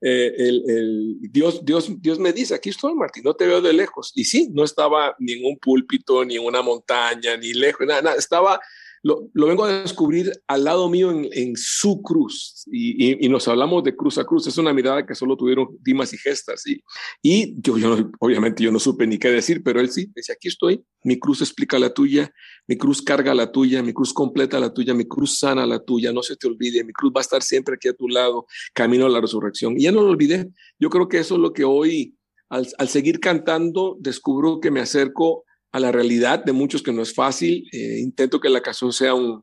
eh, 0.00 0.34
el, 0.38 1.18
Dios, 1.20 1.64
Dios, 1.64 1.90
Dios 2.00 2.18
me 2.18 2.32
dice, 2.32 2.54
aquí 2.54 2.70
estoy, 2.70 2.94
Martín, 2.94 3.24
no 3.24 3.34
te 3.34 3.46
veo 3.46 3.60
de 3.60 3.72
lejos. 3.72 4.12
Y 4.14 4.24
sí, 4.24 4.48
no 4.52 4.64
estaba 4.64 5.14
ni 5.18 5.32
en 5.32 5.44
un 5.44 5.58
púlpito, 5.58 6.24
ni 6.24 6.38
una 6.38 6.62
montaña, 6.62 7.36
ni 7.36 7.52
lejos, 7.52 7.86
nada, 7.86 8.02
nada. 8.02 8.16
Estaba 8.16 8.60
lo, 9.04 9.30
vengo 9.34 9.66
a 9.66 9.82
descubrir 9.82 10.32
al 10.46 10.64
lado 10.64 10.88
mío 10.88 11.10
en, 11.10 11.52
su 11.56 12.00
cruz 12.00 12.64
y, 12.72 13.28
nos 13.28 13.46
hablamos 13.48 13.84
de 13.84 13.94
cruz 13.94 14.16
a 14.16 14.24
cruz. 14.24 14.46
Es 14.46 14.56
una 14.56 14.72
mirada 14.72 15.04
que 15.04 15.14
solo 15.14 15.36
tuvieron 15.36 15.68
Dimas 15.82 16.14
y 16.14 16.18
Gestas. 16.18 16.66
Y, 16.66 16.82
y 17.22 17.60
yo, 17.60 17.76
yo, 17.76 18.10
obviamente 18.18 18.62
yo 18.62 18.72
no 18.72 18.78
supe 18.78 19.06
ni 19.06 19.18
qué 19.18 19.28
decir, 19.28 19.62
pero 19.62 19.78
él 19.78 19.90
sí, 19.90 20.10
dice, 20.16 20.32
aquí 20.32 20.48
estoy, 20.48 20.82
mi 21.02 21.18
cruz 21.18 21.42
explica 21.42 21.78
la 21.78 21.92
tuya, 21.92 22.32
mi 22.66 22.78
cruz 22.78 23.02
carga 23.02 23.34
la 23.34 23.52
tuya, 23.52 23.82
mi 23.82 23.92
cruz 23.92 24.14
completa 24.14 24.58
la 24.58 24.72
tuya, 24.72 24.94
mi 24.94 25.04
cruz 25.04 25.38
sana 25.38 25.66
la 25.66 25.84
tuya, 25.84 26.10
no 26.10 26.22
se 26.22 26.36
te 26.36 26.46
olvide, 26.46 26.82
mi 26.82 26.94
cruz 26.94 27.12
va 27.14 27.20
a 27.20 27.22
estar 27.22 27.42
siempre 27.42 27.74
aquí 27.74 27.88
a 27.88 27.94
tu 27.94 28.08
lado, 28.08 28.46
camino 28.72 29.04
a 29.04 29.10
la 29.10 29.20
resurrección. 29.20 29.76
Y 29.76 29.82
ya 29.82 29.92
no 29.92 30.00
lo 30.00 30.08
olvidé. 30.08 30.48
Yo 30.78 30.88
creo 30.88 31.08
que 31.08 31.18
eso 31.18 31.34
es 31.34 31.40
lo 31.40 31.52
que 31.52 31.64
hoy, 31.64 32.16
al, 32.48 32.66
al 32.78 32.88
seguir 32.88 33.20
cantando, 33.20 33.98
descubro 34.00 34.60
que 34.60 34.70
me 34.70 34.80
acerco 34.80 35.44
a 35.74 35.80
la 35.80 35.90
realidad 35.90 36.44
de 36.44 36.52
muchos 36.52 36.84
que 36.84 36.92
no 36.92 37.02
es 37.02 37.12
fácil. 37.12 37.68
Eh, 37.72 37.98
intento 37.98 38.38
que 38.38 38.48
la 38.48 38.60
canción 38.60 38.92
sea 38.92 39.12
un, 39.12 39.42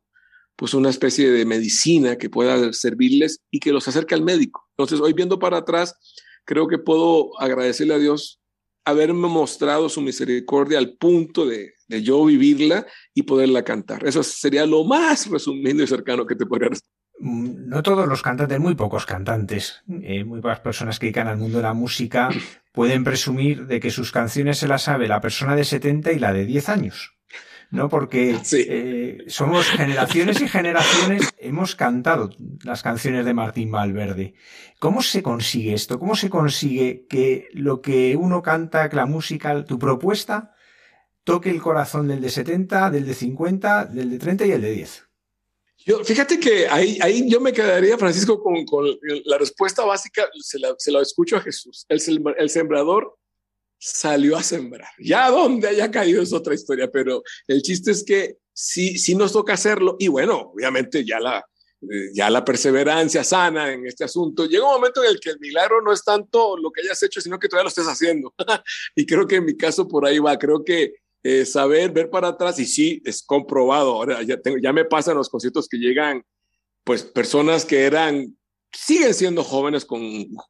pues 0.56 0.74
una 0.74 0.90
especie 0.90 1.30
de 1.30 1.46
medicina 1.46 2.18
que 2.18 2.30
pueda 2.30 2.72
servirles 2.72 3.42
y 3.52 3.60
que 3.60 3.74
los 3.74 3.86
acerque 3.90 4.16
al 4.16 4.24
médico. 4.24 4.66
Entonces, 4.78 5.02
hoy 5.02 5.12
viendo 5.12 5.40
para 5.40 5.58
atrás, 5.58 5.94
creo 6.46 6.70
que 6.70 6.78
puedo 6.78 7.38
agradecerle 7.38 7.96
a 7.96 8.00
Dios 8.00 8.40
haberme 8.86 9.28
mostrado 9.28 9.90
su 9.90 10.00
misericordia 10.00 10.80
al 10.80 10.94
punto 10.94 11.46
de, 11.46 11.74
de 11.90 12.02
yo 12.02 12.24
vivirla 12.24 12.88
y 13.14 13.24
poderla 13.24 13.66
cantar. 13.66 14.08
Eso 14.08 14.24
sería 14.24 14.66
lo 14.66 14.86
más 14.86 15.30
resumido 15.30 15.84
y 15.84 15.88
cercano 15.88 16.26
que 16.26 16.36
te 16.36 16.46
podría 16.46 16.70
Mm, 17.22 17.70
no 17.70 17.84
todos 17.84 18.08
los 18.08 18.24
cantantes, 18.24 18.60
muy 18.60 18.74
pocos 18.74 19.06
cantantes, 19.06 19.84
eh, 19.88 20.24
muy 20.24 20.42
pocas 20.42 20.60
personas 20.60 20.98
que 20.98 21.06
dedican 21.06 21.28
al 21.28 21.38
mundo 21.38 21.58
de 21.58 21.64
la 21.64 21.74
música 21.74 22.30
pueden 22.72 23.04
presumir 23.04 23.68
de 23.68 23.80
que 23.80 23.92
sus 23.92 24.12
canciones 24.12 24.58
se 24.58 24.68
las 24.68 24.84
sabe 24.84 25.08
la 25.08 25.22
persona 25.22 25.56
de 25.56 25.66
70 25.66 26.12
y 26.12 26.20
la 26.20 26.34
de 26.34 26.46
10 26.46 26.70
años. 26.70 27.18
¿no? 27.72 27.88
Porque 27.88 28.38
eh, 28.51 29.24
somos 29.28 29.66
generaciones 29.70 30.42
y 30.42 30.48
generaciones, 30.48 31.30
hemos 31.40 31.75
cantado 31.75 32.30
las 32.63 32.84
canciones 32.84 33.25
de 33.25 33.34
Martín 33.34 33.72
Valverde. 33.72 34.36
¿Cómo 34.80 35.01
se 35.01 35.24
consigue 35.24 35.74
esto? 35.74 35.98
¿Cómo 35.98 36.16
se 36.16 36.30
consigue 36.30 37.06
que 37.10 37.48
lo 37.54 37.82
que 37.82 38.18
uno 38.18 38.42
canta, 38.42 38.90
que 38.90 38.98
la 38.98 39.06
música, 39.06 39.63
tu 39.63 39.80
propuesta, 39.80 40.54
toque 41.24 41.50
el 41.50 41.62
corazón 41.62 42.08
del 42.08 42.22
de 42.22 42.30
70, 42.30 42.90
del 42.92 43.06
de 43.06 43.13
50, 43.13 43.86
del 43.86 44.12
de 44.12 44.20
30 44.20 44.46
y 44.46 44.51
el 44.51 44.62
de 44.62 44.72
10? 44.72 45.11
Yo, 45.86 46.04
fíjate 46.04 46.40
que 46.40 46.68
ahí, 46.68 46.98
ahí 47.01 47.29
yo 47.29 47.40
me 47.40 47.53
quedaría, 47.53 47.98
Francisco, 47.98 48.42
con, 48.42 48.66
con 48.66 48.86
la 49.25 49.38
respuesta 49.38 49.84
básica, 49.84 50.29
se 50.40 50.60
la, 50.60 50.75
se 50.77 50.92
la, 50.92 51.01
escucho 51.01 51.38
a 51.38 51.42
Jesús. 51.42 51.86
El, 51.90 52.01
el 52.38 52.50
sembrador 52.50 53.18
salió 53.79 54.38
a 54.38 54.44
sembrar. 54.44 54.90
Ya 55.00 55.29
donde 55.29 55.68
haya 55.68 55.90
caído 55.90 56.22
es 56.22 56.34
otra 56.34 56.53
historia, 56.53 56.90
pero 56.92 57.24
el 57.48 57.62
chiste 57.64 57.92
es 57.92 58.03
que 58.03 58.38
sí, 58.53 58.98
sí 59.00 59.16
nos 59.16 59.34
toca 59.34 59.53
hacerlo 59.53 59.96
y 59.98 60.08
bueno, 60.08 60.51
obviamente 60.53 61.03
ya 61.03 61.20
la, 61.20 61.44
eh, 61.82 62.12
ya 62.14 62.29
la 62.29 62.46
perseverancia 62.46 63.24
sana 63.24 63.74
en 63.74 63.88
este 63.88 64.03
asunto. 64.03 64.46
Llega 64.46 64.68
un 64.68 64.75
momento 64.75 65.03
en 65.03 65.10
el 65.10 65.20
que 65.20 65.32
el 65.32 65.40
milagro 65.40 65.82
no 65.82 65.92
es 65.92 66.03
tanto 66.03 66.55
lo 66.58 66.72
que 66.72 66.82
hayas 66.82 67.01
hecho, 67.01 67.20
sino 67.22 67.40
que 67.40 67.48
todavía 67.48 67.64
lo 67.64 67.70
estés 67.70 67.88
haciendo. 67.88 68.36
y 68.96 69.05
creo 69.05 69.25
que 69.25 69.38
en 69.38 69.46
mi 69.46 69.58
caso 69.58 69.88
por 69.88 70.05
ahí 70.05 70.20
va. 70.20 70.38
Creo 70.38 70.64
que 70.64 70.94
eh, 71.24 71.46
saber, 71.46 71.92
ver 71.92 72.10
para 72.10 72.29
atrás 72.29 72.60
y 72.60 72.66
sí, 72.66 73.01
es 73.05 73.22
comprobado. 73.22 73.94
Ahora 73.94 74.24
ya, 74.24 74.42
tengo, 74.42 74.57
ya 74.57 74.74
me 74.74 74.86
pasan 74.86 75.18
los 75.18 75.29
conciertos 75.29 75.68
que 75.68 75.77
llegan, 75.77 76.24
pues 76.84 77.03
personas 77.03 77.66
que 77.66 77.84
eran, 77.84 78.36
siguen 78.72 79.14
siendo 79.14 79.44
jóvenes 79.44 79.86
con, 79.86 80.01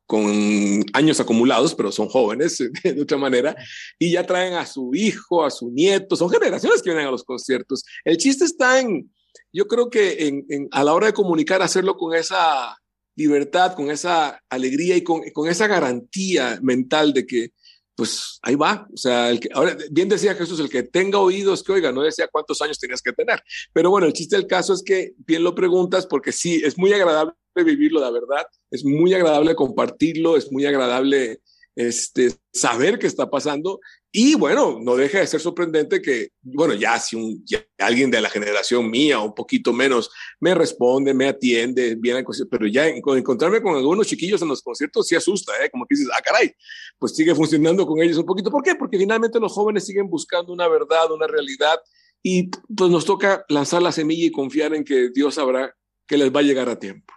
con 0.05 0.85
años 0.93 1.19
acumulados, 1.19 1.75
pero 1.75 1.91
son 1.91 2.07
jóvenes 2.07 2.57
de 2.83 3.01
otra 3.01 3.17
manera, 3.17 3.55
y 3.99 4.11
ya 4.11 4.25
traen 4.25 4.53
a 4.53 4.65
su 4.65 4.91
hijo, 4.93 5.43
a 5.43 5.51
su 5.51 5.71
nieto, 5.71 6.15
son 6.15 6.29
generaciones 6.29 6.81
que 6.81 6.91
vienen 6.91 7.07
a 7.07 7.11
los 7.11 7.23
conciertos. 7.23 7.83
El 8.05 8.17
chiste 8.17 8.45
está 8.45 8.79
en, 8.79 9.11
yo 9.51 9.67
creo 9.67 9.89
que 9.89 10.27
en, 10.27 10.67
a 10.71 10.83
la 10.83 10.93
hora 10.93 11.07
de 11.07 11.13
comunicar, 11.13 11.61
hacerlo 11.61 11.97
con 11.97 12.15
esa 12.15 12.77
libertad, 13.15 13.75
con 13.75 13.91
esa 13.91 14.41
alegría 14.49 14.95
y 14.95 15.03
con, 15.03 15.21
con 15.33 15.49
esa 15.49 15.67
garantía 15.67 16.59
mental 16.61 17.13
de 17.13 17.27
que 17.27 17.51
pues 17.95 18.39
ahí 18.41 18.55
va. 18.55 18.87
O 18.93 18.97
sea, 18.97 19.29
el 19.29 19.39
que, 19.39 19.49
ahora 19.53 19.77
bien 19.89 20.09
decía 20.09 20.35
Jesús, 20.35 20.59
el 20.59 20.69
que 20.69 20.83
tenga 20.83 21.19
oídos 21.19 21.63
que 21.63 21.71
oiga, 21.71 21.91
no 21.91 22.01
decía 22.01 22.29
cuántos 22.31 22.61
años 22.61 22.79
tenías 22.79 23.01
que 23.01 23.13
tener. 23.13 23.41
Pero 23.73 23.89
bueno, 23.89 24.07
el 24.07 24.13
chiste 24.13 24.35
del 24.35 24.47
caso 24.47 24.73
es 24.73 24.83
que 24.83 25.13
bien 25.17 25.43
lo 25.43 25.55
preguntas 25.55 26.07
porque 26.07 26.31
sí, 26.31 26.61
es 26.63 26.77
muy 26.77 26.93
agradable 26.93 27.33
vivirlo, 27.55 27.99
la 27.99 28.11
verdad. 28.11 28.45
Es 28.69 28.83
muy 28.83 29.13
agradable 29.13 29.55
compartirlo, 29.55 30.37
es 30.37 30.51
muy 30.51 30.65
agradable 30.65 31.41
este, 31.75 32.33
saber 32.51 32.99
qué 32.99 33.07
está 33.07 33.29
pasando. 33.29 33.79
Y 34.13 34.35
bueno, 34.35 34.77
no 34.81 34.97
deja 34.97 35.19
de 35.19 35.27
ser 35.27 35.39
sorprendente 35.39 36.01
que, 36.01 36.31
bueno, 36.41 36.73
ya 36.73 36.99
si 36.99 37.41
alguien 37.77 38.11
de 38.11 38.19
la 38.19 38.29
generación 38.29 38.89
mía, 38.89 39.19
un 39.19 39.33
poquito 39.33 39.71
menos, 39.71 40.11
me 40.41 40.53
responde, 40.53 41.13
me 41.13 41.29
atiende, 41.29 41.95
viene, 41.95 42.25
pero 42.49 42.67
ya 42.67 42.87
encontrarme 42.87 43.61
con 43.61 43.75
algunos 43.75 44.07
chiquillos 44.07 44.41
en 44.41 44.49
los 44.49 44.61
conciertos 44.61 45.07
sí 45.07 45.15
asusta, 45.15 45.53
¿eh? 45.63 45.69
como 45.69 45.85
que 45.85 45.95
dices, 45.95 46.09
ah, 46.13 46.21
caray, 46.21 46.53
pues 46.99 47.15
sigue 47.15 47.33
funcionando 47.33 47.87
con 47.87 48.01
ellos 48.01 48.17
un 48.17 48.25
poquito. 48.25 48.51
¿Por 48.51 48.63
qué? 48.63 48.75
Porque 48.75 48.97
finalmente 48.97 49.39
los 49.39 49.53
jóvenes 49.53 49.85
siguen 49.85 50.09
buscando 50.09 50.51
una 50.51 50.67
verdad, 50.67 51.09
una 51.09 51.27
realidad, 51.27 51.79
y 52.21 52.49
pues 52.49 52.91
nos 52.91 53.05
toca 53.05 53.45
lanzar 53.47 53.81
la 53.81 53.93
semilla 53.93 54.25
y 54.25 54.31
confiar 54.31 54.73
en 54.75 54.83
que 54.83 55.09
Dios 55.09 55.35
sabrá 55.35 55.73
que 56.05 56.17
les 56.17 56.35
va 56.35 56.41
a 56.41 56.43
llegar 56.43 56.67
a 56.67 56.77
tiempo. 56.77 57.13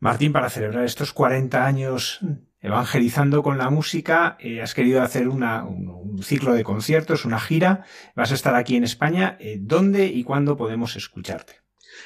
Martín, 0.00 0.32
para 0.32 0.50
celebrar 0.50 0.84
estos 0.84 1.12
40 1.12 1.64
años 1.64 2.18
evangelizando 2.62 3.42
con 3.42 3.58
la 3.58 3.68
música, 3.70 4.36
eh, 4.40 4.62
has 4.62 4.72
querido 4.72 5.02
hacer 5.02 5.28
una, 5.28 5.64
un, 5.64 6.22
ciclo 6.22 6.54
de 6.54 6.62
conciertos, 6.62 7.24
una 7.24 7.40
gira, 7.40 7.84
vas 8.14 8.30
a 8.30 8.34
estar 8.34 8.54
aquí 8.54 8.76
en 8.76 8.84
España. 8.84 9.36
Eh, 9.40 9.58
¿Dónde 9.60 10.06
y 10.06 10.22
cuándo 10.22 10.56
podemos 10.56 10.94
escucharte? 10.94 11.60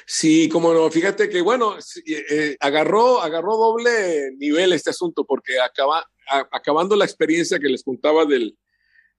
Sí, 0.05 0.49
como 0.49 0.73
no, 0.73 0.89
fíjate 0.89 1.29
que 1.29 1.41
bueno, 1.41 1.75
eh, 2.05 2.57
agarró, 2.59 3.21
agarró 3.21 3.55
doble 3.55 4.31
nivel 4.37 4.73
este 4.73 4.89
asunto 4.89 5.25
porque 5.25 5.59
acaba, 5.59 6.03
acabando 6.51 6.95
la 6.95 7.05
experiencia 7.05 7.59
que 7.59 7.69
les 7.69 7.83
contaba 7.83 8.25
del, 8.25 8.57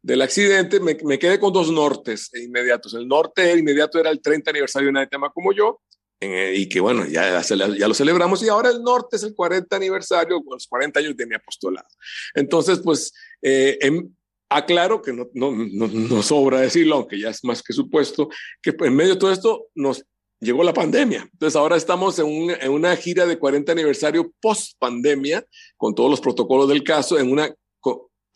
del 0.03 0.23
accidente, 0.23 0.81
me, 0.81 0.97
quedé 1.19 1.39
con 1.39 1.53
dos 1.53 1.71
nortes 1.71 2.31
inmediatos. 2.35 2.95
El 2.95 3.09
norte 3.09 3.57
inmediato 3.57 3.99
era 3.99 4.11
el 4.11 4.21
30 4.21 4.51
aniversario 4.51 4.93
de 4.93 5.07
tema 5.07 5.31
como 5.31 5.53
yo, 5.53 5.81
y 6.21 6.69
que 6.69 6.81
bueno, 6.81 7.07
ya, 7.07 7.41
ya 7.43 7.89
lo 7.89 7.95
celebramos 7.95 8.43
y 8.43 8.49
ahora 8.49 8.71
el 8.71 8.83
norte 8.83 9.17
es 9.17 9.23
el 9.23 9.35
40 9.35 9.77
aniversario, 9.77 10.43
los 10.51 10.67
40 10.67 11.01
años 11.01 11.17
de 11.17 11.27
mi 11.27 11.35
apostolado. 11.35 11.89
Entonces, 12.35 12.81
pues, 12.83 13.13
eh, 13.43 13.79
em, 13.81 14.11
aclaro 14.49 15.01
que 15.03 15.13
no, 15.13 15.29
no, 15.35 15.53
no, 15.53 16.23
sobra 16.23 16.61
decirlo, 16.61 16.97
aunque 16.97 17.21
ya 17.21 17.29
es 17.31 17.45
más 17.45 17.63
que 17.63 17.73
supuesto, 17.73 18.29
que 18.63 18.75
en 18.81 18.97
medio 18.97 19.15
de 19.15 19.21
todo 19.21 19.31
esto 19.31 19.67
nos 19.75 20.05
llegó 20.41 20.65
la 20.65 20.73
pandemia. 20.73 21.29
Entonces 21.33 21.55
ahora 21.55 21.77
estamos 21.77 22.19
en, 22.19 22.51
en 22.51 22.71
una 22.71 22.97
gira 22.97 23.27
de 23.27 23.39
40 23.39 23.71
aniversario 23.71 24.33
post 24.41 24.79
pandemia, 24.79 25.45
con 25.77 25.95
todos 25.95 26.11
los 26.11 26.21
protocolos 26.21 26.69
del 26.69 26.83
caso, 26.83 27.19
en 27.19 27.31
una 27.31 27.55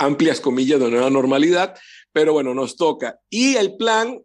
amplias 0.03 0.41
comillas 0.41 0.81
de 0.81 0.91
nueva 0.91 1.11
normalidad, 1.11 1.77
pero 2.13 2.33
bueno, 2.33 2.55
nos 2.55 2.77
toca. 2.77 3.21
Y 3.31 3.55
el 3.55 3.77
plan 3.77 4.21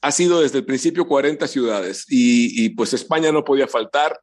ha 0.00 0.12
sido 0.12 0.40
desde 0.40 0.58
el 0.58 0.64
principio 0.64 1.06
40 1.06 1.46
ciudades 1.48 2.04
y, 2.08 2.68
pues 2.70 2.92
España 2.92 3.32
no 3.32 3.44
podía 3.44 3.66
faltar, 3.66 4.20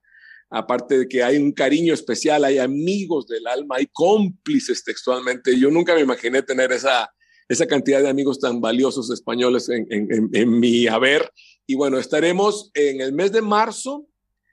aparte 0.50 1.00
de 1.00 1.08
que 1.08 1.24
hay 1.24 1.38
un 1.38 1.52
cariño 1.52 1.94
especial, 1.94 2.44
hay 2.44 2.58
amigos 2.58 3.28
del 3.28 3.48
alma, 3.48 3.76
hay 3.78 3.88
cómplices 3.92 4.84
textualmente. 4.84 5.58
Yo 5.58 5.70
nunca 5.70 5.96
me 5.96 6.02
imaginé 6.02 6.42
tener 6.42 6.72
esa, 6.72 7.10
esa 7.48 7.66
cantidad 7.68 8.02
de 8.02 8.10
amigos 8.10 8.40
tan 8.40 8.60
valiosos 8.60 9.10
españoles 9.12 9.70
en, 9.70 9.88
en 9.90 10.60
mi 10.60 10.88
haber. 10.88 11.32
Y 11.66 11.76
bueno, 11.76 12.00
estaremos 12.00 12.72
en 12.74 13.02
el 13.02 13.14
mes 13.14 13.32
de 13.32 13.42
marzo, 13.42 14.08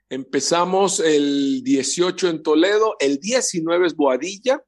empezamos 0.09 0.99
el 0.99 1.63
18 1.63 2.29
en 2.29 2.43
Toledo, 2.43 2.95
el 2.99 3.19
19 3.19 3.87
es 3.87 3.95
Boadilla, 3.95 4.63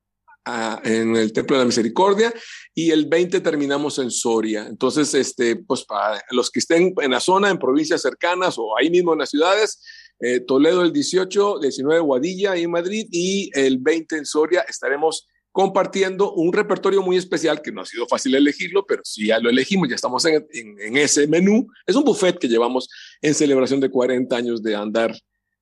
en 0.84 1.16
el 1.16 1.34
Templo 1.34 1.56
de 1.56 1.62
la 1.62 1.68
Misericordia 1.68 2.34
y 2.74 2.92
el 2.92 3.06
20 3.06 3.42
terminamos 3.42 4.00
en 4.00 4.10
Soria. 4.10 4.66
Entonces, 4.68 5.14
este, 5.14 5.56
pues 5.56 5.84
para 5.84 6.22
los 6.32 6.50
que 6.50 6.60
estén 6.60 6.94
en 7.02 7.12
la 7.12 7.20
zona, 7.20 7.50
en 7.50 7.60
provincias 7.60 8.02
cercanas 8.02 8.56
o 8.58 8.78
ahí 8.78 8.90
mismo 8.90 9.14
en 9.14 9.20
las 9.20 9.30
ciudades, 9.30 9.82
eh, 10.20 10.40
Toledo 10.40 10.84
el 10.84 10.94
18, 10.94 11.60
19 11.60 12.00
Guadilla 12.02 12.56
y 12.56 12.64
en 12.64 12.72
Madrid 12.72 13.08
y 13.12 13.50
el 13.54 13.80
20 13.80 14.18
en 14.18 14.26
Soria 14.26 14.62
estaremos 14.68 15.28
compartiendo 15.52 16.34
un 16.34 16.54
repertorio 16.54 17.02
muy 17.02 17.18
especial 17.18 17.62
que 17.62 17.72
no 17.72 17.82
ha 17.82 17.86
sido 17.86 18.08
fácil 18.08 18.36
elegirlo, 18.36 18.86
pero 18.86 19.02
si 19.04 19.28
ya 19.28 19.40
lo 19.40 19.50
elegimos, 19.50 19.90
ya 19.90 19.96
estamos 19.96 20.24
en, 20.26 20.46
en, 20.54 20.98
ese 20.98 21.28
menú. 21.28 21.68
Es 21.86 21.96
un 21.96 22.04
buffet 22.04 22.38
que 22.38 22.48
llevamos 22.48 22.88
en 23.22 23.34
celebración 23.34 23.80
de 23.80 23.90
40 23.90 24.36
años 24.36 24.64
de 24.64 24.76
andar 24.76 25.14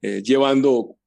eh, 0.02 0.22
llevando 0.24 0.99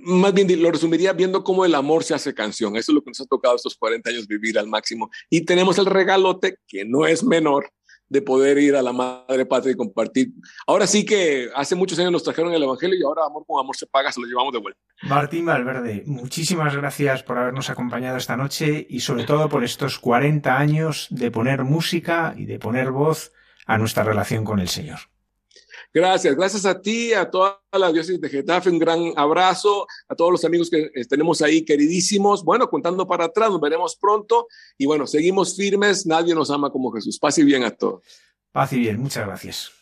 más 0.00 0.32
bien 0.34 0.62
lo 0.62 0.70
resumiría 0.70 1.12
viendo 1.12 1.44
cómo 1.44 1.64
el 1.64 1.74
amor 1.74 2.04
se 2.04 2.14
hace 2.14 2.34
canción. 2.34 2.76
Eso 2.76 2.92
es 2.92 2.94
lo 2.94 3.02
que 3.02 3.10
nos 3.10 3.20
ha 3.20 3.26
tocado 3.26 3.56
estos 3.56 3.76
40 3.76 4.10
años 4.10 4.26
vivir 4.26 4.58
al 4.58 4.68
máximo. 4.68 5.10
Y 5.30 5.42
tenemos 5.42 5.78
el 5.78 5.86
regalote, 5.86 6.56
que 6.66 6.84
no 6.84 7.06
es 7.06 7.24
menor, 7.24 7.70
de 8.08 8.22
poder 8.22 8.58
ir 8.58 8.74
a 8.74 8.82
la 8.82 8.92
Madre 8.92 9.46
Patria 9.46 9.72
y 9.72 9.76
compartir. 9.76 10.30
Ahora 10.66 10.86
sí 10.86 11.04
que 11.04 11.50
hace 11.54 11.74
muchos 11.74 11.98
años 11.98 12.12
nos 12.12 12.22
trajeron 12.22 12.52
el 12.54 12.62
Evangelio 12.62 12.98
y 12.98 13.02
ahora 13.02 13.26
amor 13.26 13.44
con 13.46 13.60
amor 13.60 13.76
se 13.76 13.86
paga, 13.86 14.10
se 14.10 14.20
lo 14.20 14.26
llevamos 14.26 14.52
de 14.52 14.60
vuelta. 14.60 14.80
Martín 15.02 15.46
Valverde, 15.46 16.02
muchísimas 16.06 16.74
gracias 16.74 17.22
por 17.22 17.38
habernos 17.38 17.70
acompañado 17.70 18.16
esta 18.16 18.36
noche 18.36 18.86
y 18.88 19.00
sobre 19.00 19.24
todo 19.24 19.48
por 19.48 19.62
estos 19.62 19.98
40 19.98 20.58
años 20.58 21.06
de 21.10 21.30
poner 21.30 21.64
música 21.64 22.34
y 22.36 22.46
de 22.46 22.58
poner 22.58 22.90
voz 22.90 23.32
a 23.66 23.76
nuestra 23.76 24.04
relación 24.04 24.44
con 24.44 24.60
el 24.60 24.68
Señor. 24.68 24.98
Gracias, 25.92 26.36
gracias 26.36 26.66
a 26.66 26.80
ti, 26.80 27.12
a 27.12 27.30
toda 27.30 27.60
la 27.72 27.90
diócesis 27.90 28.20
de 28.20 28.28
Getafe, 28.28 28.70
un 28.70 28.78
gran 28.78 29.12
abrazo, 29.16 29.86
a 30.08 30.14
todos 30.14 30.30
los 30.30 30.44
amigos 30.44 30.68
que 30.68 30.90
tenemos 31.08 31.40
ahí 31.42 31.64
queridísimos. 31.64 32.44
Bueno, 32.44 32.68
contando 32.68 33.06
para 33.06 33.24
atrás, 33.26 33.50
nos 33.50 33.60
veremos 33.60 33.96
pronto 33.96 34.48
y 34.76 34.86
bueno, 34.86 35.06
seguimos 35.06 35.56
firmes, 35.56 36.06
nadie 36.06 36.34
nos 36.34 36.50
ama 36.50 36.70
como 36.70 36.92
Jesús. 36.92 37.18
Paz 37.18 37.38
y 37.38 37.44
bien 37.44 37.64
a 37.64 37.70
todos. 37.70 38.02
Paz 38.52 38.72
y 38.72 38.80
bien, 38.80 39.00
muchas 39.00 39.26
gracias. 39.26 39.72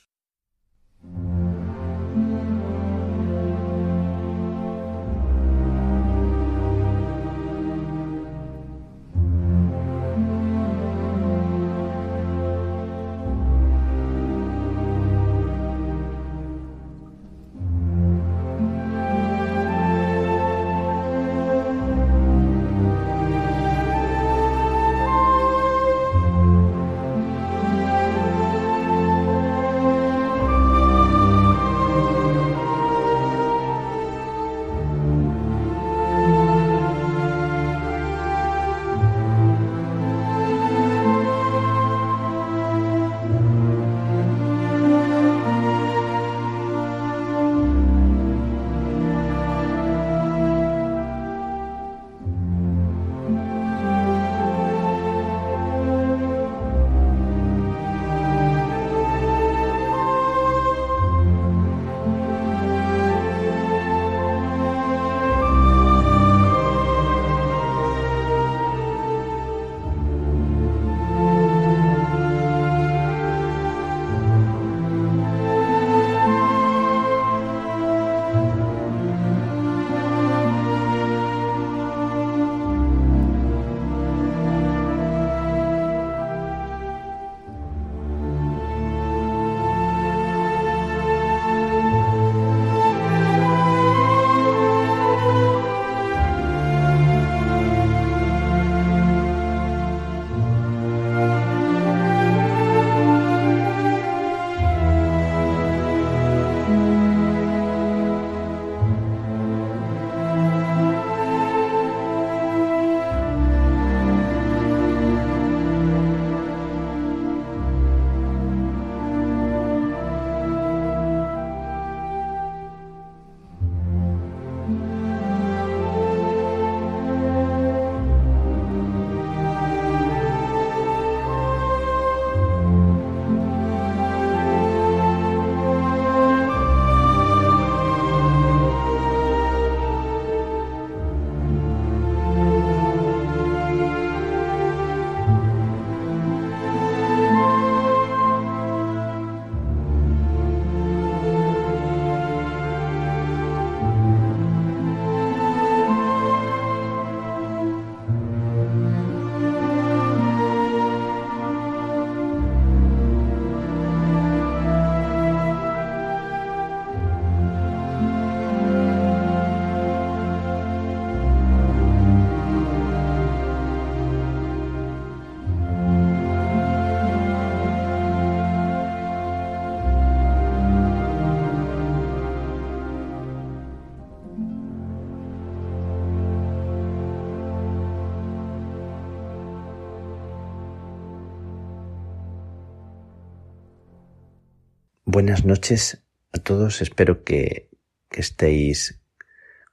Buenas 195.16 195.46
noches 195.46 196.02
a 196.34 196.38
todos. 196.40 196.82
Espero 196.82 197.24
que, 197.24 197.70
estéis 198.10 199.00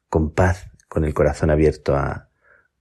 con 0.08 0.34
paz, 0.34 0.69
con 0.88 1.03
el 1.03 1.13
corazón 1.13 1.49
abierto 1.49 1.97
a, 1.97 2.29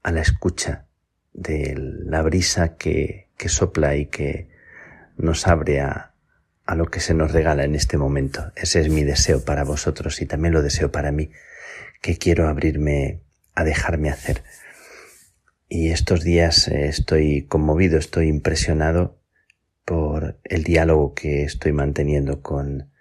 la 0.04 0.20
escucha 0.20 0.86
de 1.32 1.74
la 1.76 2.22
brisa 2.22 2.76
que, 2.76 3.30
sopla 3.46 3.96
y 3.96 4.06
que 4.06 4.48
nos 5.16 5.48
abre 5.48 5.80
a, 5.80 6.14
a 6.64 6.76
lo 6.76 6.86
que 6.86 7.00
se 7.00 7.14
nos 7.14 7.32
regala 7.32 7.64
en 7.64 7.74
este 7.74 7.98
momento. 7.98 8.52
Ese 8.54 8.80
es 8.80 8.88
mi 8.90 9.02
deseo 9.02 9.44
para 9.44 9.64
vosotros 9.64 10.22
y 10.22 10.26
también 10.26 10.54
lo 10.54 10.62
deseo 10.62 10.92
para 10.92 11.10
mí, 11.10 11.32
que 12.00 12.16
quiero 12.16 12.46
abrirme 12.46 13.24
a 13.56 13.64
dejarme 13.64 14.08
hacer. 14.08 14.44
Y 15.68 15.90
estos 15.90 16.22
días 16.22 16.68
eh, 16.68 16.86
estoy 16.86 17.42
conmovido, 17.42 17.98
estoy 17.98 18.28
impresionado 18.28 19.20
por 19.84 20.40
el 20.44 20.64
diálogo 20.64 21.14
que 21.14 21.44
estoy 21.44 21.72
manteniendo 21.72 22.42
con, 22.42 22.92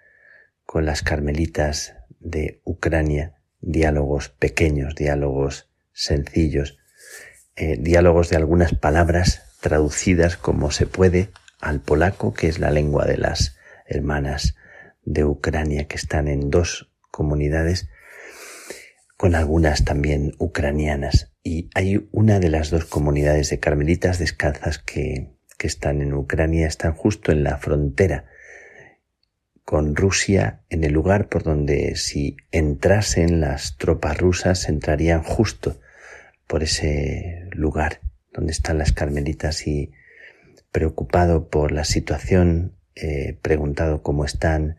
con 0.64 0.84
las 0.84 1.02
carmelitas 1.02 1.94
de 2.20 2.60
Ucrania, 2.64 3.34
diálogos 3.60 4.28
pequeños, 4.28 4.94
diálogos 4.94 5.70
sencillos, 5.92 6.78
eh, 7.56 7.76
diálogos 7.78 8.30
de 8.30 8.36
algunas 8.36 8.74
palabras 8.74 9.42
traducidas 9.60 10.36
como 10.36 10.70
se 10.70 10.86
puede 10.86 11.28
al 11.60 11.80
polaco, 11.80 12.34
que 12.34 12.48
es 12.48 12.58
la 12.58 12.70
lengua 12.70 13.06
de 13.06 13.18
las 13.18 13.56
hermanas 13.86 14.56
de 15.04 15.24
Ucrania 15.24 15.86
que 15.86 15.96
están 15.96 16.28
en 16.28 16.50
dos 16.50 16.90
comunidades, 17.10 17.88
con 19.16 19.34
algunas 19.34 19.84
también 19.84 20.34
ucranianas. 20.38 21.32
Y 21.44 21.70
hay 21.74 22.08
una 22.10 22.40
de 22.40 22.48
las 22.48 22.70
dos 22.70 22.84
comunidades 22.84 23.50
de 23.50 23.60
carmelitas 23.60 24.18
descalzas 24.18 24.78
que, 24.78 25.30
que 25.62 25.68
están 25.68 26.02
en 26.02 26.12
Ucrania 26.12 26.66
están 26.66 26.92
justo 26.92 27.30
en 27.30 27.44
la 27.44 27.56
frontera 27.56 28.24
con 29.64 29.94
Rusia, 29.94 30.64
en 30.70 30.82
el 30.82 30.92
lugar 30.92 31.28
por 31.28 31.44
donde 31.44 31.94
si 31.94 32.36
entrasen 32.50 33.40
las 33.40 33.76
tropas 33.76 34.18
rusas 34.18 34.68
entrarían 34.68 35.22
justo 35.22 35.80
por 36.48 36.64
ese 36.64 37.46
lugar 37.52 38.00
donde 38.32 38.50
están 38.50 38.76
las 38.76 38.90
carmelitas 38.90 39.68
y 39.68 39.92
preocupado 40.72 41.48
por 41.48 41.70
la 41.70 41.84
situación, 41.84 42.74
he 42.96 43.34
preguntado 43.34 44.02
cómo 44.02 44.24
están 44.24 44.78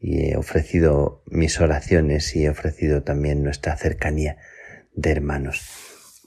y 0.00 0.30
he 0.30 0.36
ofrecido 0.36 1.22
mis 1.26 1.60
oraciones 1.60 2.34
y 2.34 2.46
he 2.46 2.50
ofrecido 2.50 3.04
también 3.04 3.44
nuestra 3.44 3.76
cercanía 3.76 4.38
de 4.94 5.12
hermanos. 5.12 5.62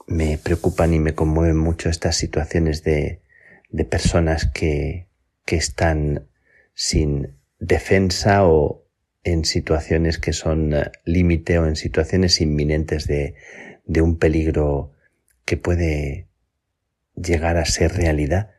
Me 0.06 0.38
preocupan 0.38 0.94
y 0.94 0.98
me 0.98 1.14
conmueven 1.14 1.58
mucho 1.58 1.90
estas 1.90 2.16
situaciones 2.16 2.82
de, 2.84 3.20
de 3.68 3.84
personas 3.84 4.46
que, 4.46 5.08
que 5.44 5.56
están 5.56 6.28
sin 6.74 7.36
defensa 7.58 8.46
o 8.46 8.86
en 9.24 9.44
situaciones 9.44 10.18
que 10.18 10.32
son 10.32 10.74
eh, 10.74 10.90
límite 11.04 11.58
o 11.58 11.66
en 11.66 11.76
situaciones 11.76 12.40
inminentes 12.40 13.06
de, 13.06 13.34
de 13.84 14.00
un 14.00 14.18
peligro 14.18 14.92
que 15.44 15.56
puede 15.56 16.28
llegar 17.14 17.56
a 17.56 17.64
ser 17.64 17.92
realidad. 17.92 18.50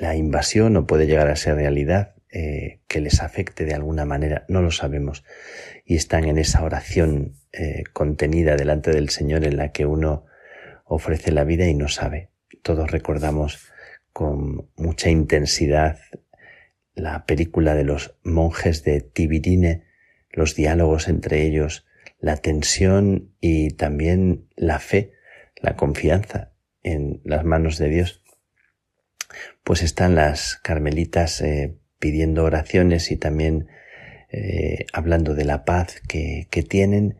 La 0.00 0.16
invasión 0.16 0.72
no 0.72 0.86
puede 0.86 1.06
llegar 1.06 1.28
a 1.28 1.36
ser 1.36 1.56
realidad 1.56 2.14
eh, 2.30 2.80
que 2.88 3.00
les 3.00 3.20
afecte 3.20 3.66
de 3.66 3.74
alguna 3.74 4.06
manera, 4.06 4.46
no 4.48 4.62
lo 4.62 4.70
sabemos. 4.70 5.24
Y 5.84 5.96
están 5.96 6.24
en 6.24 6.38
esa 6.38 6.64
oración 6.64 7.34
eh, 7.52 7.84
contenida 7.92 8.56
delante 8.56 8.90
del 8.90 9.10
Señor 9.10 9.44
en 9.44 9.58
la 9.58 9.72
que 9.72 9.84
uno 9.84 10.24
ofrece 10.84 11.30
la 11.30 11.44
vida 11.44 11.66
y 11.66 11.74
no 11.74 11.88
sabe. 11.88 12.31
Todos 12.62 12.90
recordamos 12.90 13.72
con 14.12 14.70
mucha 14.76 15.10
intensidad 15.10 15.98
la 16.94 17.24
película 17.26 17.74
de 17.74 17.84
los 17.84 18.14
monjes 18.22 18.84
de 18.84 19.00
Tibirine, 19.00 19.84
los 20.30 20.54
diálogos 20.54 21.08
entre 21.08 21.42
ellos, 21.42 21.86
la 22.18 22.36
tensión 22.36 23.34
y 23.40 23.70
también 23.70 24.48
la 24.54 24.78
fe, 24.78 25.12
la 25.56 25.76
confianza 25.76 26.52
en 26.82 27.20
las 27.24 27.44
manos 27.44 27.78
de 27.78 27.88
Dios. 27.88 28.22
Pues 29.64 29.82
están 29.82 30.14
las 30.14 30.56
carmelitas 30.56 31.40
eh, 31.40 31.78
pidiendo 31.98 32.44
oraciones 32.44 33.10
y 33.10 33.16
también 33.16 33.68
eh, 34.30 34.86
hablando 34.92 35.34
de 35.34 35.44
la 35.44 35.64
paz 35.64 36.00
que, 36.08 36.46
que, 36.50 36.62
tienen, 36.62 37.18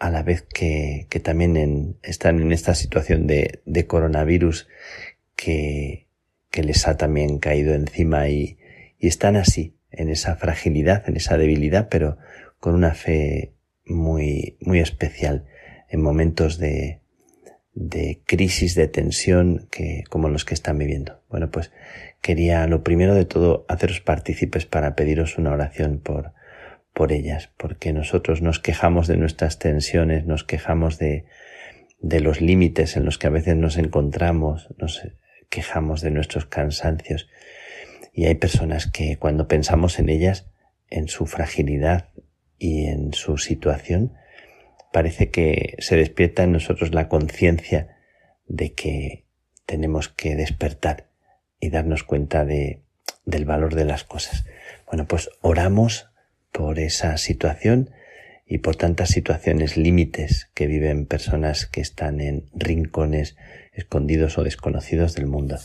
a 0.00 0.10
la 0.10 0.22
vez 0.22 0.42
que, 0.42 1.06
que 1.10 1.20
también 1.20 1.98
están 2.02 2.40
en 2.40 2.52
esta 2.52 2.74
situación 2.74 3.26
de, 3.26 3.60
de 3.66 3.86
coronavirus 3.86 4.66
que, 5.36 6.06
que 6.50 6.64
les 6.64 6.88
ha 6.88 6.96
también 6.96 7.38
caído 7.38 7.74
encima 7.74 8.28
y, 8.28 8.58
y 8.98 9.06
están 9.06 9.36
así, 9.36 9.76
en 9.90 10.08
esa 10.08 10.36
fragilidad, 10.36 11.08
en 11.08 11.16
esa 11.16 11.36
debilidad, 11.36 11.88
pero 11.90 12.16
con 12.58 12.74
una 12.74 12.94
fe 12.94 13.52
muy, 13.84 14.56
muy 14.60 14.80
especial 14.80 15.44
en 15.90 16.00
momentos 16.00 16.58
de, 16.58 17.00
de 17.74 18.22
crisis, 18.24 18.74
de 18.74 18.88
tensión 18.88 19.68
que, 19.70 20.04
como 20.08 20.30
los 20.30 20.46
que 20.46 20.54
están 20.54 20.78
viviendo. 20.78 21.20
Bueno, 21.28 21.50
pues 21.50 21.72
quería 22.22 22.66
lo 22.66 22.82
primero 22.82 23.14
de 23.14 23.26
todo 23.26 23.66
haceros 23.68 24.00
partícipes 24.00 24.64
para 24.64 24.94
pediros 24.94 25.36
una 25.36 25.52
oración 25.52 25.98
por, 25.98 26.32
por 26.92 27.12
ellas, 27.12 27.50
porque 27.56 27.92
nosotros 27.92 28.42
nos 28.42 28.58
quejamos 28.58 29.06
de 29.06 29.16
nuestras 29.16 29.58
tensiones, 29.58 30.26
nos 30.26 30.44
quejamos 30.44 30.98
de, 30.98 31.24
de 32.00 32.20
los 32.20 32.40
límites 32.40 32.96
en 32.96 33.04
los 33.04 33.18
que 33.18 33.26
a 33.26 33.30
veces 33.30 33.56
nos 33.56 33.76
encontramos, 33.76 34.68
nos 34.78 35.02
quejamos 35.48 36.00
de 36.00 36.10
nuestros 36.10 36.46
cansancios. 36.46 37.28
Y 38.12 38.26
hay 38.26 38.34
personas 38.34 38.90
que 38.90 39.16
cuando 39.16 39.48
pensamos 39.48 39.98
en 39.98 40.08
ellas, 40.08 40.46
en 40.88 41.08
su 41.08 41.26
fragilidad 41.26 42.08
y 42.58 42.86
en 42.86 43.12
su 43.12 43.38
situación, 43.38 44.12
parece 44.92 45.30
que 45.30 45.76
se 45.78 45.96
despierta 45.96 46.42
en 46.42 46.52
nosotros 46.52 46.92
la 46.92 47.08
conciencia 47.08 47.96
de 48.46 48.72
que 48.72 49.24
tenemos 49.66 50.08
que 50.08 50.34
despertar 50.34 51.06
y 51.60 51.70
darnos 51.70 52.02
cuenta 52.02 52.44
de, 52.44 52.82
del 53.24 53.44
valor 53.44 53.74
de 53.74 53.84
las 53.84 54.04
cosas. 54.04 54.44
Bueno, 54.86 55.06
pues 55.06 55.30
oramos 55.40 56.09
por 56.52 56.78
esa 56.78 57.16
situación 57.16 57.90
y 58.46 58.58
por 58.58 58.76
tantas 58.76 59.10
situaciones 59.10 59.76
límites 59.76 60.50
que 60.54 60.66
viven 60.66 61.06
personas 61.06 61.66
que 61.66 61.80
están 61.80 62.20
en 62.20 62.46
rincones 62.52 63.36
escondidos 63.72 64.38
o 64.38 64.42
desconocidos 64.42 65.14
del 65.14 65.26
mundo. 65.26 65.58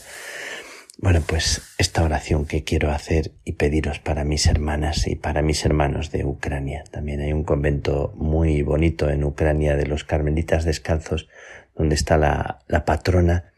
Bueno, 0.98 1.22
pues 1.26 1.62
esta 1.76 2.04
oración 2.04 2.46
que 2.46 2.64
quiero 2.64 2.90
hacer 2.90 3.32
y 3.44 3.52
pediros 3.52 3.98
para 3.98 4.24
mis 4.24 4.46
hermanas 4.46 5.06
y 5.06 5.14
para 5.14 5.42
mis 5.42 5.64
hermanos 5.66 6.10
de 6.10 6.24
Ucrania. 6.24 6.84
También 6.90 7.20
hay 7.20 7.34
un 7.34 7.44
convento 7.44 8.14
muy 8.16 8.62
bonito 8.62 9.10
en 9.10 9.24
Ucrania 9.24 9.76
de 9.76 9.86
los 9.86 10.04
Carmelitas 10.04 10.64
Descalzos, 10.64 11.28
donde 11.74 11.96
está 11.96 12.16
la, 12.16 12.60
la 12.66 12.86
patrona 12.86 13.52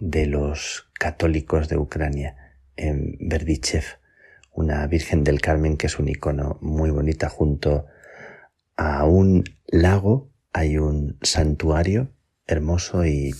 de 0.00 0.26
los 0.26 0.88
católicos 0.94 1.68
de 1.68 1.76
Ucrania, 1.76 2.54
en 2.76 3.18
Berdichev, 3.20 3.97
una 4.58 4.84
Virgen 4.88 5.22
del 5.22 5.40
Carmen 5.40 5.76
que 5.76 5.86
es 5.86 6.00
un 6.00 6.08
icono 6.08 6.58
muy 6.60 6.90
bonita 6.90 7.28
junto 7.28 7.86
a 8.76 9.04
un 9.04 9.44
lago 9.68 10.32
hay 10.52 10.78
un 10.78 11.16
santuario 11.22 12.10
hermoso 12.44 13.06
y 13.06 13.32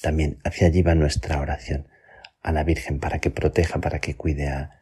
también 0.00 0.38
hacia 0.44 0.68
allí 0.68 0.82
va 0.82 0.94
nuestra 0.94 1.40
oración 1.40 1.88
a 2.40 2.52
la 2.52 2.62
Virgen 2.62 3.00
para 3.00 3.18
que 3.18 3.30
proteja, 3.30 3.80
para 3.80 3.98
que 3.98 4.14
cuide 4.14 4.46
a, 4.46 4.78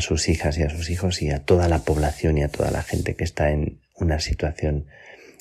sus 0.00 0.28
hijas 0.28 0.58
y 0.58 0.64
a 0.64 0.70
sus 0.70 0.90
hijos 0.90 1.22
y 1.22 1.30
a 1.30 1.44
toda 1.44 1.68
la 1.68 1.80
población 1.80 2.38
y 2.38 2.42
a 2.42 2.48
toda 2.48 2.72
la 2.72 2.82
gente 2.82 3.14
que 3.14 3.24
está 3.24 3.50
en 3.50 3.80
una 3.94 4.18
situación 4.18 4.86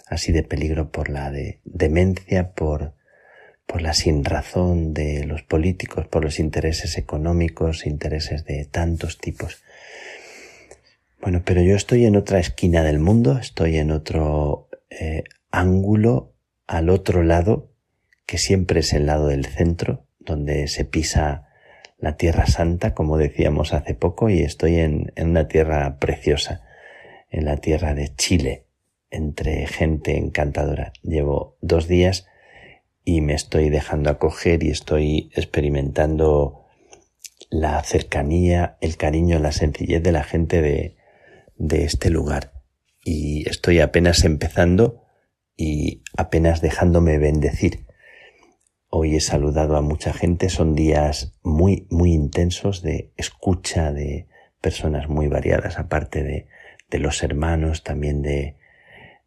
así 0.08 0.32
de 0.32 0.44
peligro 0.44 0.92
por 0.92 1.10
la 1.10 1.32
de 1.32 1.60
demencia, 1.64 2.52
por, 2.52 2.94
por 3.66 3.82
la 3.82 3.94
sinrazón 3.94 4.94
de 4.94 5.24
los 5.24 5.42
políticos, 5.42 6.06
por 6.08 6.24
los 6.24 6.38
intereses 6.38 6.98
económicos, 6.98 7.88
intereses 7.88 8.46
de 8.46 8.66
tantos 8.66 9.18
tipos. 9.18 9.64
Bueno, 11.22 11.44
pero 11.46 11.62
yo 11.62 11.76
estoy 11.76 12.06
en 12.06 12.16
otra 12.16 12.40
esquina 12.40 12.82
del 12.82 12.98
mundo, 12.98 13.38
estoy 13.38 13.78
en 13.78 13.92
otro 13.92 14.70
eh, 14.90 15.24
ángulo, 15.52 16.34
al 16.66 16.90
otro 16.90 17.22
lado, 17.22 17.70
que 18.26 18.40
siempre 18.40 18.80
es 18.80 18.92
el 18.94 19.06
lado 19.06 19.28
del 19.28 19.46
centro, 19.46 20.08
donde 20.18 20.68
se 20.68 20.84
pisa 20.84 21.48
la 22.00 22.18
Tierra 22.18 22.48
Santa, 22.48 22.96
como 22.96 23.20
decíamos 23.20 23.72
hace 23.72 23.94
poco, 23.94 24.32
y 24.32 24.40
estoy 24.40 24.78
en, 24.78 25.14
en 25.16 25.30
una 25.30 25.48
tierra 25.48 26.00
preciosa, 26.00 26.64
en 27.30 27.46
la 27.46 27.58
tierra 27.58 27.94
de 27.94 28.16
Chile, 28.16 28.66
entre 29.12 29.68
gente 29.68 30.18
encantadora. 30.18 30.92
Llevo 31.04 31.56
dos 31.62 31.88
días 31.88 32.26
y 33.06 33.22
me 33.22 33.36
estoy 33.36 33.70
dejando 33.70 34.10
acoger 34.10 34.64
y 34.64 34.72
estoy 34.72 35.30
experimentando 35.36 36.66
la 37.52 37.84
cercanía, 37.84 38.78
el 38.82 38.98
cariño, 38.98 39.38
la 39.38 39.52
sencillez 39.52 40.02
de 40.02 40.12
la 40.12 40.24
gente 40.24 40.64
de, 40.64 40.96
de 41.62 41.86
este 41.86 42.10
lugar. 42.10 42.54
Y 43.04 43.48
estoy 43.48 43.80
apenas 43.80 44.24
empezando 44.24 45.04
y 45.56 46.04
apenas 46.18 46.60
dejándome 46.62 47.20
bendecir. 47.20 47.86
Hoy 48.90 49.16
he 49.16 49.22
saludado 49.22 49.78
a 49.78 49.82
mucha 49.82 50.12
gente, 50.12 50.50
son 50.50 50.76
días 50.76 51.40
muy, 51.44 51.88
muy 51.90 52.14
intensos 52.14 52.82
de 52.82 53.14
escucha 53.16 53.94
de 53.94 54.28
personas 54.60 55.08
muy 55.08 55.28
variadas, 55.28 55.78
aparte 55.78 56.24
de, 56.24 56.48
de 56.90 57.00
los 57.00 57.24
hermanos, 57.24 57.84
también 57.84 58.22
de, 58.22 58.58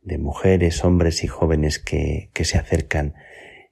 de 0.03 0.19
mujeres, 0.19 0.85
hombres 0.85 1.25
y 1.25 1.29
jóvenes 1.29 1.79
que, 1.79 2.31
que 2.35 2.45
se 2.45 2.59
acercan 2.59 3.15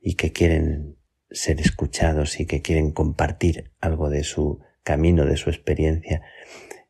y 0.00 0.14
que 0.14 0.32
quieren 0.32 0.96
ser 1.30 1.60
escuchados 1.60 2.38
y 2.40 2.46
que 2.46 2.62
quieren 2.62 2.92
compartir 2.92 3.72
algo 3.80 4.08
de 4.08 4.22
su 4.22 4.60
camino, 4.82 5.26
de 5.26 5.36
su 5.36 5.50
experiencia 5.50 6.22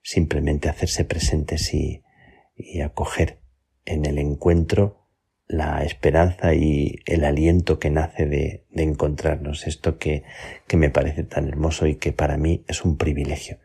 simplemente 0.03 0.69
hacerse 0.69 1.05
presentes 1.05 1.73
y, 1.75 2.03
y 2.57 2.81
acoger 2.81 3.41
en 3.85 4.05
el 4.05 4.19
encuentro 4.19 5.03
la 5.47 5.85
esperanza 5.85 6.55
y 6.55 7.01
el 7.07 7.25
aliento 7.25 7.79
que 7.79 7.91
nace 7.91 8.27
de, 8.27 8.65
de 8.71 8.83
encontrarnos, 8.83 9.67
esto 9.67 9.99
que, 9.99 10.25
que, 10.67 10.77
me 10.77 10.89
parece 10.89 11.25
tan 11.25 11.47
hermoso 11.47 11.87
y 11.87 11.97
que 11.97 12.13
para 12.13 12.39
mí 12.39 12.65
es 12.69 12.85
un 12.85 12.97
privilegio. 12.97 13.59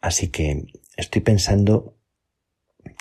Así 0.00 0.28
que 0.28 0.64
estoy 0.96 1.20
pensando 1.22 1.96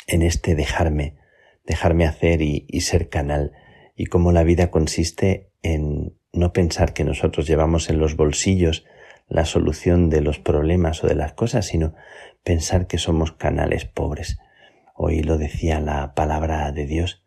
en 0.06 0.22
este 0.22 0.54
dejarme, 0.54 1.18
dejarme 1.66 2.06
hacer 2.06 2.42
y, 2.42 2.66
y 2.68 2.82
ser 2.82 3.10
canal, 3.10 3.54
y 3.96 4.06
cómo 4.06 4.32
la 4.32 4.44
vida 4.44 4.70
consiste 4.70 5.52
en 5.64 6.16
no 6.32 6.54
pensar 6.54 6.94
que 6.94 7.04
nosotros 7.04 7.48
llevamos 7.48 7.90
en 7.90 8.00
los 8.00 8.16
bolsillos 8.16 8.86
la 9.30 9.46
solución 9.46 10.10
de 10.10 10.22
los 10.22 10.40
problemas 10.40 11.04
o 11.04 11.08
de 11.08 11.16
las 11.16 11.34
cosas, 11.34 11.68
sino 11.68 11.94
pensar 12.44 12.88
que 12.88 12.98
somos 12.98 13.32
canales 13.32 13.86
pobres. 13.86 14.40
Hoy 14.96 15.22
lo 15.22 15.38
decía 15.38 15.80
la 15.80 16.14
palabra 16.16 16.72
de 16.72 16.86
Dios, 16.86 17.24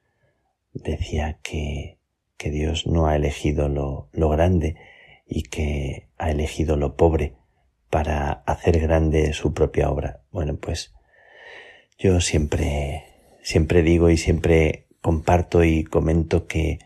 decía 0.74 1.38
que, 1.42 1.98
que 2.36 2.50
Dios 2.50 2.86
no 2.86 3.06
ha 3.06 3.16
elegido 3.16 3.68
lo, 3.68 4.08
lo 4.12 4.28
grande 4.28 4.76
y 5.26 5.44
que 5.44 6.08
ha 6.18 6.30
elegido 6.30 6.76
lo 6.76 6.96
pobre 6.96 7.36
para 7.88 8.32
hacer 8.46 8.80
grande 8.80 9.32
su 9.32 9.54
propia 9.54 9.90
obra. 9.90 10.22
Bueno, 10.30 10.56
pues 10.56 10.92
yo 11.98 12.20
siempre, 12.20 13.04
siempre 13.42 13.82
digo 13.82 14.10
y 14.10 14.16
siempre 14.16 14.86
comparto 15.00 15.62
y 15.62 15.84
comento 15.84 16.46
que, 16.46 16.78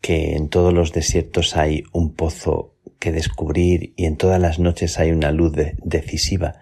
que 0.00 0.34
en 0.34 0.48
todos 0.48 0.72
los 0.72 0.92
desiertos 0.92 1.56
hay 1.56 1.84
un 1.92 2.14
pozo 2.14 2.75
que 2.98 3.12
descubrir 3.12 3.92
y 3.96 4.04
en 4.06 4.16
todas 4.16 4.40
las 4.40 4.58
noches 4.58 4.98
hay 4.98 5.10
una 5.10 5.32
luz 5.32 5.52
decisiva. 5.82 6.60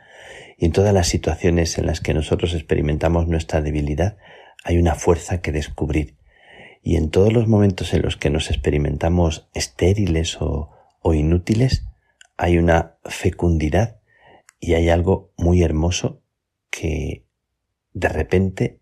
Y 0.58 0.66
en 0.66 0.72
todas 0.72 0.94
las 0.94 1.08
situaciones 1.08 1.78
en 1.78 1.86
las 1.86 2.00
que 2.00 2.14
nosotros 2.14 2.54
experimentamos 2.54 3.26
nuestra 3.26 3.60
debilidad 3.60 4.16
hay 4.64 4.78
una 4.78 4.94
fuerza 4.94 5.40
que 5.40 5.52
descubrir. 5.52 6.16
Y 6.82 6.96
en 6.96 7.10
todos 7.10 7.32
los 7.32 7.48
momentos 7.48 7.94
en 7.94 8.02
los 8.02 8.16
que 8.16 8.30
nos 8.30 8.50
experimentamos 8.50 9.48
estériles 9.54 10.40
o, 10.40 10.70
o 11.00 11.14
inútiles 11.14 11.84
hay 12.36 12.58
una 12.58 12.96
fecundidad 13.04 14.00
y 14.60 14.74
hay 14.74 14.88
algo 14.88 15.32
muy 15.36 15.62
hermoso 15.62 16.22
que 16.70 17.24
de 17.92 18.08
repente 18.08 18.80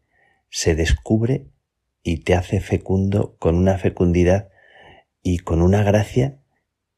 se 0.48 0.74
descubre 0.74 1.46
y 2.02 2.18
te 2.18 2.34
hace 2.34 2.60
fecundo 2.60 3.36
con 3.38 3.56
una 3.56 3.78
fecundidad 3.78 4.48
y 5.22 5.38
con 5.38 5.62
una 5.62 5.82
gracia 5.82 6.41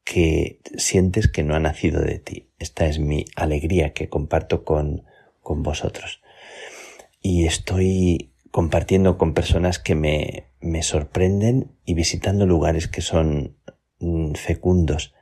que 0.05 0.61
sientes 0.77 1.27
que 1.27 1.43
no 1.43 1.55
ha 1.55 1.59
nacido 1.59 1.99
de 2.01 2.19
ti. 2.19 2.47
Esta 2.59 2.85
es 2.85 2.99
mi 2.99 3.25
alegría 3.35 3.93
que 3.93 4.07
comparto 4.07 4.63
con, 4.63 5.03
con 5.41 5.63
vosotros. 5.63 6.21
Y 7.21 7.47
estoy 7.47 8.31
compartiendo 8.51 9.17
con 9.17 9.33
personas 9.33 9.79
que 9.79 9.95
me, 9.95 10.45
me 10.61 10.83
sorprenden 10.83 11.71
y 11.83 11.95
visitando 11.95 12.45
lugares 12.45 12.87
que 12.87 13.01
son 13.01 13.57
mm, 13.99 14.35
fecundos. 14.35 15.13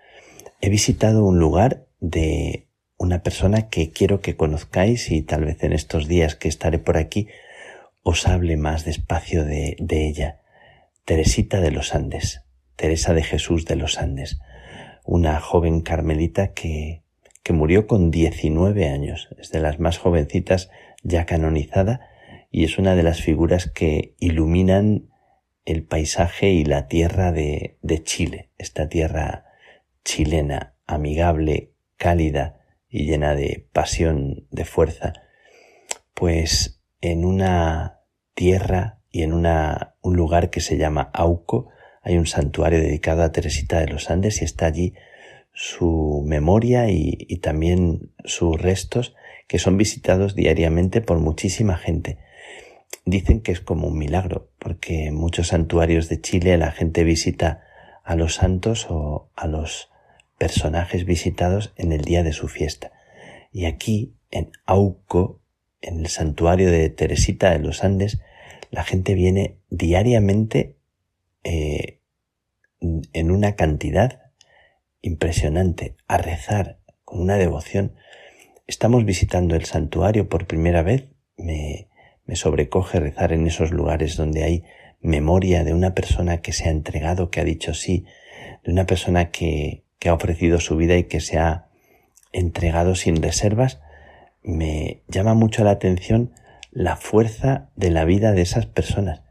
He 0.62 0.69
visitado 0.69 1.26
un 1.26 1.39
lugar 1.39 1.88
de 2.00 2.67
una 2.98 3.24
persona 3.24 3.69
que 3.69 3.89
quiero 3.89 4.19
que 4.22 4.36
conozcáis 4.36 5.10
y 5.12 5.22
tal 5.22 5.46
vez 5.46 5.63
en 5.63 5.74
estos 5.74 6.08
días 6.08 6.36
que 6.36 6.50
estaré 6.50 6.78
por 6.78 6.98
aquí 6.98 7.28
os 8.04 8.28
hable 8.28 8.58
más 8.58 8.84
despacio 8.84 9.46
de, 9.46 9.78
de 9.80 10.08
ella. 10.08 10.41
Teresita 11.06 11.62
de 11.62 11.72
los 11.72 11.96
Andes, 11.96 12.41
Teresa 12.76 13.13
de 13.13 13.24
Jesús 13.24 13.65
de 13.65 13.78
los 13.78 13.98
Andes, 13.98 14.39
una 15.04 15.39
joven 15.39 15.82
carmelita 15.82 16.54
que, 16.54 17.04
que 17.44 17.54
murió 17.54 17.88
con 17.88 18.12
19 18.12 18.89
años, 18.89 19.30
es 19.38 19.52
de 19.52 19.60
las 19.60 19.80
más 19.80 19.98
jovencitas 19.98 20.70
ya 21.04 21.26
canonizada 21.26 22.02
y 22.52 22.63
es 22.63 22.78
una 22.78 22.96
de 22.96 23.04
las 23.04 23.22
figuras 23.22 23.70
que 23.70 24.16
iluminan 24.20 25.10
el 25.66 25.84
paisaje 25.84 26.52
y 26.52 26.66
la 26.66 26.88
tierra 26.88 27.32
de, 27.32 27.78
de 27.82 28.04
Chile, 28.04 28.50
esta 28.58 28.89
tierra 28.89 29.46
chilena, 30.04 30.76
amigable, 30.86 31.72
cálida, 31.98 32.60
y 32.94 33.08
llena 33.08 33.34
de 33.34 33.68
pasión, 33.74 34.46
de 34.52 34.66
fuerza, 34.66 35.13
pues 36.13 36.80
en 37.02 37.26
una 37.26 38.02
tierra 38.36 39.00
y 39.10 39.24
en 39.24 39.34
una, 39.34 39.96
un 40.02 40.16
lugar 40.16 40.52
que 40.52 40.62
se 40.62 40.78
llama 40.78 41.10
Auco 41.12 41.70
hay 42.04 42.18
un 42.18 42.28
santuario 42.28 42.80
dedicado 42.80 43.24
a 43.24 43.32
Teresita 43.32 43.80
de 43.80 43.88
los 43.88 44.10
Andes 44.10 44.42
y 44.42 44.46
está 44.46 44.66
allí 44.66 44.94
su 45.54 46.24
memoria 46.26 46.89
y, 46.89 47.38
también 47.38 48.12
sus 48.26 48.62
restos 48.62 49.16
que 49.48 49.60
son 49.60 49.78
visitados 49.78 50.36
diariamente 50.36 51.02
por 51.02 51.20
muchísima 51.20 51.78
gente. 51.78 52.18
Dicen 53.06 53.42
que 53.42 53.52
es 53.52 53.62
como 53.62 53.88
un 53.88 53.98
milagro, 53.98 54.50
porque 54.60 55.06
en 55.08 55.16
muchos 55.16 55.48
santuarios 55.48 56.10
de 56.10 56.20
Chile 56.22 56.58
la 56.58 56.72
gente 56.72 57.04
visita 57.04 57.63
a 58.04 58.16
los 58.16 58.36
santos 58.36 58.88
o 58.89 59.30
a 59.36 59.48
los 59.48 59.89
personajes 60.38 61.06
visitados 61.06 61.74
en 61.78 61.92
el 61.92 62.02
día 62.02 62.24
de 62.24 62.34
su 62.34 62.48
fiesta. 62.48 62.92
Y 63.52 63.66
aquí, 63.66 64.13
en 64.32 64.52
Auco, 64.66 65.39
en 65.82 66.00
el 66.00 66.08
santuario 66.08 66.72
de 66.72 66.89
Teresita 66.89 67.52
de 67.52 67.60
los 67.60 67.84
Andes, 67.84 68.20
la 68.72 68.84
gente 68.84 69.13
viene 69.13 69.58
diariamente 69.70 70.76
eh, 71.44 72.00
en 72.80 73.32
una 73.32 73.56
cantidad 73.56 74.22
impresionante 75.02 75.96
a 76.08 76.18
rezar 76.18 76.80
con 77.06 77.22
una 77.22 77.36
devoción. 77.36 77.96
Estamos 78.68 79.06
visitando 79.06 79.56
el 79.56 79.66
santuario 79.66 80.30
por 80.30 80.48
primera 80.48 80.84
vez. 80.84 81.10
Me, 81.38 81.90
me 82.26 82.36
sobrecoge 82.36 83.00
rezar 83.00 83.34
en 83.34 83.48
esos 83.48 83.72
lugares 83.72 84.16
donde 84.16 84.44
hay 84.44 84.64
memoria 85.02 85.64
de 85.64 85.74
una 85.74 85.94
persona 85.94 86.42
que 86.42 86.54
se 86.54 86.70
ha 86.70 86.72
entregado, 86.72 87.30
que 87.30 87.42
ha 87.42 87.44
dicho 87.44 87.74
sí, 87.74 88.06
de 88.64 88.72
una 88.72 88.86
persona 88.86 89.32
que, 89.32 89.84
que 90.00 90.10
ha 90.10 90.14
ofrecido 90.14 90.60
su 90.60 90.78
vida 90.78 90.98
y 90.98 91.06
que 91.06 91.20
se 91.20 91.38
ha 91.38 91.68
entregado 92.32 92.96
sin 92.96 93.22
reservas, 93.22 93.82
me 94.42 95.04
llama 95.08 95.34
mucho 95.34 95.64
la 95.64 95.72
atención 95.72 96.34
la 96.72 96.96
fuerza 96.96 97.70
de 97.76 97.92
la 97.92 98.06
vida 98.06 98.32
de 98.32 98.42
esas 98.42 98.66
personas 98.66 99.23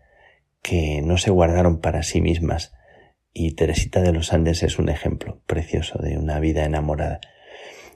que 0.63 1.03
no 1.03 1.19
se 1.19 1.31
guardaron 1.31 1.81
para 1.81 2.03
sí 2.03 2.21
mismas. 2.21 2.73
Y 3.33 3.53
Teresita 3.53 4.01
de 4.01 4.13
los 4.13 4.33
Andes 4.33 4.63
es 4.63 4.79
un 4.79 4.89
ejemplo 4.89 5.41
precioso 5.47 5.99
de 5.99 6.19
una 6.19 6.39
vida 6.39 6.65
enamorada. 6.65 7.21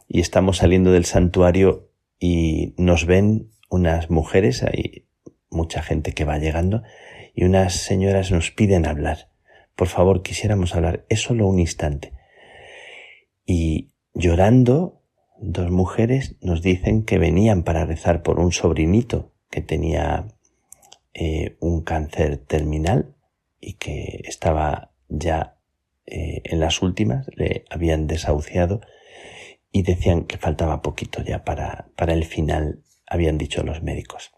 Y 0.08 0.20
estamos 0.20 0.58
saliendo 0.58 0.92
del 0.92 1.04
santuario 1.04 1.90
y 2.18 2.74
nos 2.76 3.06
ven 3.06 3.50
unas 3.70 4.10
mujeres, 4.10 4.62
hay 4.62 5.06
mucha 5.50 5.82
gente 5.82 6.12
que 6.12 6.24
va 6.24 6.38
llegando, 6.38 6.82
y 7.34 7.44
unas 7.44 7.74
señoras 7.74 8.30
nos 8.30 8.50
piden 8.50 8.86
hablar. 8.86 9.30
Por 9.74 9.88
favor, 9.88 10.22
quisiéramos 10.22 10.74
hablar. 10.74 11.04
Es 11.08 11.20
solo 11.20 11.46
un 11.46 11.58
instante. 11.58 12.12
Y 13.44 13.92
llorando, 14.14 15.02
dos 15.38 15.70
mujeres 15.70 16.36
nos 16.40 16.62
dicen 16.62 17.04
que 17.04 17.18
venían 17.18 17.62
para 17.62 17.84
rezar 17.84 18.22
por 18.22 18.40
un 18.40 18.52
sobrinito 18.52 19.34
que 19.50 19.60
tenía 19.60 20.28
eh, 21.18 21.56
un 21.60 21.80
cáncer 21.80 22.36
terminal 22.36 23.16
y 23.58 23.78
que 23.78 24.20
estaba 24.24 24.92
ya 25.08 25.56
eh, 26.04 26.42
en 26.44 26.60
las 26.60 26.82
últimas, 26.82 27.26
le 27.34 27.64
habían 27.70 28.06
desahuciado 28.06 28.82
y 29.72 29.82
decían 29.82 30.24
que 30.24 30.36
faltaba 30.36 30.82
poquito 30.82 31.22
ya 31.22 31.42
para, 31.42 31.88
para 31.96 32.12
el 32.12 32.26
final, 32.26 32.82
habían 33.06 33.38
dicho 33.38 33.62
los 33.62 33.82
médicos. 33.82 34.32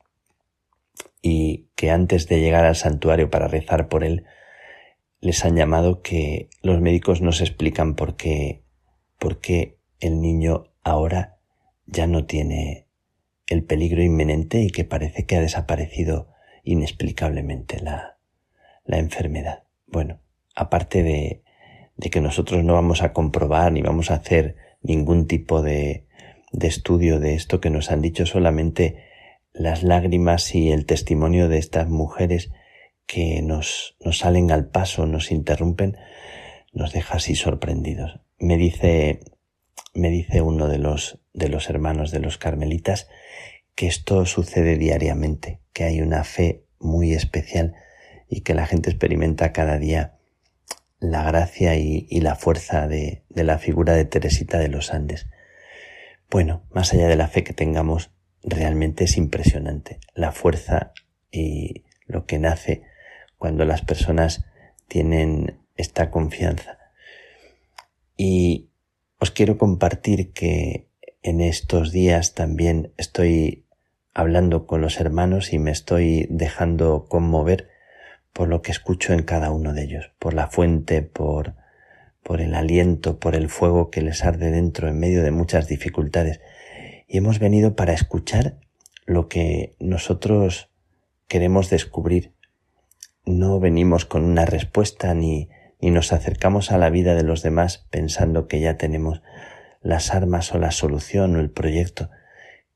Y 1.20 1.66
que 1.74 1.90
antes 1.90 2.28
de 2.28 2.40
llegar 2.40 2.64
al 2.64 2.76
santuario 2.76 3.28
para 3.28 3.48
rezar 3.48 3.88
por 3.88 4.04
él, 4.04 4.24
les 5.20 5.44
han 5.44 5.56
llamado 5.56 6.00
que 6.00 6.48
los 6.62 6.80
médicos 6.80 7.20
nos 7.20 7.40
explican 7.40 7.96
por 7.96 8.14
qué 8.14 8.62
porque 9.18 9.80
el 9.98 10.20
niño 10.20 10.66
ahora 10.84 11.40
ya 11.86 12.06
no 12.06 12.24
tiene 12.24 12.86
el 13.48 13.64
peligro 13.64 14.00
inminente 14.00 14.60
y 14.62 14.70
que 14.70 14.84
parece 14.84 15.26
que 15.26 15.34
ha 15.34 15.40
desaparecido 15.40 16.28
inexplicablemente 16.70 17.80
la, 17.80 18.18
la 18.84 18.98
enfermedad. 18.98 19.64
Bueno, 19.86 20.20
aparte 20.54 21.02
de, 21.02 21.42
de 21.96 22.10
que 22.10 22.20
nosotros 22.20 22.64
no 22.64 22.74
vamos 22.74 23.02
a 23.02 23.12
comprobar 23.12 23.72
ni 23.72 23.82
vamos 23.82 24.10
a 24.10 24.14
hacer 24.14 24.56
ningún 24.82 25.26
tipo 25.26 25.62
de, 25.62 26.06
de 26.52 26.66
estudio 26.66 27.20
de 27.20 27.34
esto 27.34 27.60
que 27.60 27.70
nos 27.70 27.90
han 27.90 28.02
dicho 28.02 28.26
solamente 28.26 29.04
las 29.52 29.82
lágrimas 29.82 30.54
y 30.54 30.70
el 30.70 30.86
testimonio 30.86 31.48
de 31.48 31.58
estas 31.58 31.88
mujeres 31.88 32.52
que 33.06 33.42
nos, 33.42 33.96
nos 34.04 34.18
salen 34.18 34.50
al 34.50 34.68
paso, 34.68 35.06
nos 35.06 35.30
interrumpen, 35.30 35.96
nos 36.72 36.92
deja 36.92 37.16
así 37.16 37.34
sorprendidos 37.34 38.20
me 38.38 38.56
dice, 38.56 39.20
me 39.94 40.10
dice 40.10 40.40
uno 40.40 40.68
de 40.68 40.78
los, 40.78 41.20
de 41.32 41.48
los 41.48 41.68
hermanos 41.68 42.10
de 42.10 42.20
los 42.20 42.38
carmelitas 42.38 43.08
que 43.78 43.86
esto 43.86 44.26
sucede 44.26 44.76
diariamente, 44.76 45.60
que 45.72 45.84
hay 45.84 46.00
una 46.00 46.24
fe 46.24 46.64
muy 46.80 47.12
especial 47.12 47.76
y 48.28 48.40
que 48.40 48.52
la 48.52 48.66
gente 48.66 48.90
experimenta 48.90 49.52
cada 49.52 49.78
día 49.78 50.18
la 50.98 51.22
gracia 51.22 51.76
y, 51.76 52.08
la 52.20 52.34
fuerza 52.34 52.88
de 52.88 53.22
la 53.28 53.56
figura 53.58 53.92
de 53.92 54.04
Teresita 54.04 54.58
de 54.58 54.66
los 54.66 54.92
Andes. 54.92 55.28
Bueno, 56.28 56.64
más 56.72 56.92
allá 56.92 57.06
de 57.06 57.14
la 57.14 57.28
fe 57.28 57.44
que 57.44 57.52
tengamos, 57.52 58.10
realmente 58.42 59.04
es 59.04 59.16
impresionante 59.16 60.00
la 60.12 60.32
fuerza 60.32 60.92
y 61.30 61.84
lo 62.04 62.26
que 62.26 62.40
nace 62.40 62.82
cuando 63.36 63.64
las 63.64 63.82
personas 63.82 64.44
tienen 64.88 65.60
esta 65.76 66.10
confianza. 66.10 66.80
Y 68.16 68.70
os 69.20 69.30
quiero 69.30 69.56
compartir 69.56 70.32
que 70.32 70.88
en 71.22 71.40
estos 71.40 71.92
días 71.92 72.34
también 72.34 72.92
estoy 72.96 73.66
hablando 74.14 74.66
con 74.66 74.80
los 74.80 75.00
hermanos 75.00 75.52
y 75.52 75.58
me 75.58 75.70
estoy 75.70 76.26
dejando 76.30 77.06
conmover 77.08 77.68
por 78.32 78.48
lo 78.48 78.62
que 78.62 78.70
escucho 78.70 79.12
en 79.12 79.22
cada 79.22 79.50
uno 79.50 79.72
de 79.72 79.82
ellos, 79.82 80.12
por 80.18 80.34
la 80.34 80.48
fuente, 80.48 81.02
por, 81.02 81.54
por 82.22 82.40
el 82.40 82.54
aliento, 82.54 83.18
por 83.18 83.34
el 83.34 83.48
fuego 83.48 83.90
que 83.90 84.02
les 84.02 84.24
arde 84.24 84.50
dentro 84.50 84.88
en 84.88 84.98
medio 84.98 85.22
de 85.22 85.30
muchas 85.30 85.66
dificultades. 85.68 86.40
Y 87.06 87.18
hemos 87.18 87.38
venido 87.38 87.74
para 87.74 87.92
escuchar 87.92 88.58
lo 89.06 89.28
que 89.28 89.74
nosotros 89.80 90.70
queremos 91.26 91.70
descubrir. 91.70 92.34
No 93.24 93.60
venimos 93.60 94.04
con 94.04 94.24
una 94.24 94.44
respuesta 94.44 95.14
ni, 95.14 95.48
y 95.80 95.90
nos 95.90 96.12
acercamos 96.12 96.70
a 96.70 96.78
la 96.78 96.90
vida 96.90 97.14
de 97.14 97.22
los 97.22 97.42
demás 97.42 97.86
pensando 97.90 98.46
que 98.46 98.60
ya 98.60 98.76
tenemos 98.76 99.22
las 99.80 100.12
armas 100.14 100.52
o 100.54 100.58
la 100.58 100.70
solución 100.70 101.36
o 101.36 101.40
el 101.40 101.50
proyecto, 101.50 102.10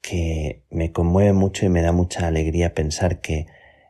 que 0.03 0.64
me 0.68 0.92
conmueve 0.92 1.32
mucho 1.32 1.64
y 1.64 1.70
me 1.70 1.80
da 1.80 1.92
mucha 1.92 2.26
alegría 2.26 2.74
pensar 2.74 3.20
que 3.20 3.46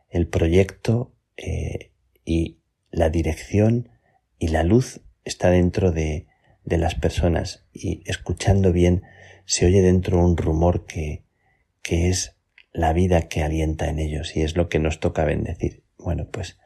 el 0.09 0.27
proyecto 0.27 1.11
eh, 1.35 1.91
y 2.23 2.59
la 2.91 3.09
dirección 3.09 3.89
y 4.37 4.49
la 4.49 4.63
luz 4.63 5.01
está 5.25 5.49
dentro 5.49 5.91
de, 5.91 6.27
de 6.63 6.77
las 6.77 6.95
personas 6.95 7.65
y 7.73 8.03
escuchando 8.05 8.71
bien 8.71 9.03
se 9.45 9.65
oye 9.65 9.81
dentro 9.81 10.23
un 10.23 10.37
rumor 10.37 10.85
que, 10.85 11.25
que 11.81 12.09
es 12.09 12.37
la 12.71 12.93
vida 12.93 13.23
que 13.23 13.43
alienta 13.43 13.89
en 13.89 13.99
ellos 13.99 14.35
y 14.37 14.43
es 14.43 14.55
lo 14.55 14.69
que 14.69 14.79
nos 14.79 14.99
toca 14.99 15.25
bendecir. 15.25 15.83
Bueno, 15.97 16.27
pues 16.31 16.59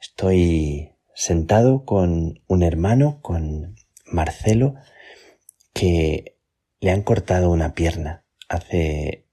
estoy 0.00 0.92
sentado 1.14 1.84
con 1.84 2.42
un 2.46 2.62
hermano, 2.62 3.20
con 3.22 3.74
Marcelo, 4.04 4.74
que 5.72 6.36
le 6.80 6.90
han 6.90 7.02
cortado 7.02 7.50
una 7.50 7.74
pierna 7.74 8.24
hace 8.50 9.24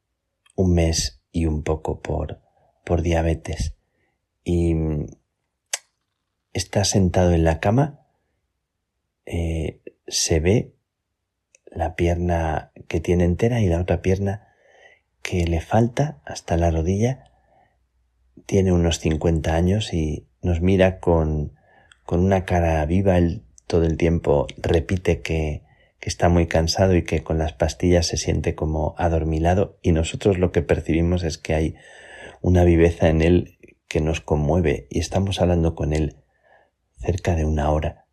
un 0.55 0.75
mes 0.75 1.21
y 1.31 1.47
un 1.47 1.63
poco 1.63 2.01
por, 2.01 2.39
por 2.85 3.01
diabetes 3.01 3.73
y 4.43 4.75
está 6.53 6.85
sentado 6.85 7.33
en 7.33 7.43
la 7.43 7.59
cama, 7.59 7.99
eh, 9.25 9.81
se 10.07 10.39
ve 10.39 10.73
la 11.65 11.95
pierna 11.95 12.71
que 12.87 13.01
tiene 13.01 13.25
entera 13.25 13.59
y 13.59 13.67
la 13.67 13.81
otra 13.81 14.01
pierna 14.01 14.47
que 15.21 15.45
le 15.45 15.59
falta 15.61 16.21
hasta 16.23 16.55
la 16.55 16.71
rodilla. 16.71 17.25
Tiene 18.45 18.71
unos 18.71 18.99
50 18.99 19.53
años 19.53 19.93
y 19.93 20.27
nos 20.41 20.61
mira 20.61 20.99
con, 20.99 21.53
con 22.05 22.21
una 22.23 22.45
cara 22.45 22.85
viva. 22.85 23.17
Todo 23.65 23.83
el 23.83 23.97
tiempo 23.97 24.47
repite 24.57 25.21
que, 25.21 25.66
está 26.07 26.29
muy 26.29 26.47
cansado 26.47 26.95
y 26.95 27.03
que 27.03 27.23
con 27.23 27.37
las 27.37 27.53
pastillas 27.53 28.07
se 28.07 28.17
siente 28.17 28.55
como 28.55 28.95
adormilado 28.97 29.77
y 29.81 29.91
nosotros 29.91 30.37
lo 30.37 30.51
que 30.51 30.61
percibimos 30.61 31.23
es 31.23 31.37
que 31.37 31.53
hay 31.53 31.75
una 32.41 32.63
viveza 32.63 33.09
en 33.09 33.21
él 33.21 33.57
que 33.89 33.99
nos 33.99 34.21
conmueve 34.21 34.87
y 34.89 34.99
estamos 34.99 35.41
hablando 35.41 35.75
con 35.75 35.93
él 35.93 36.15
cerca 36.97 37.35
de 37.35 37.45
una 37.45 37.71
hora. 37.71 38.05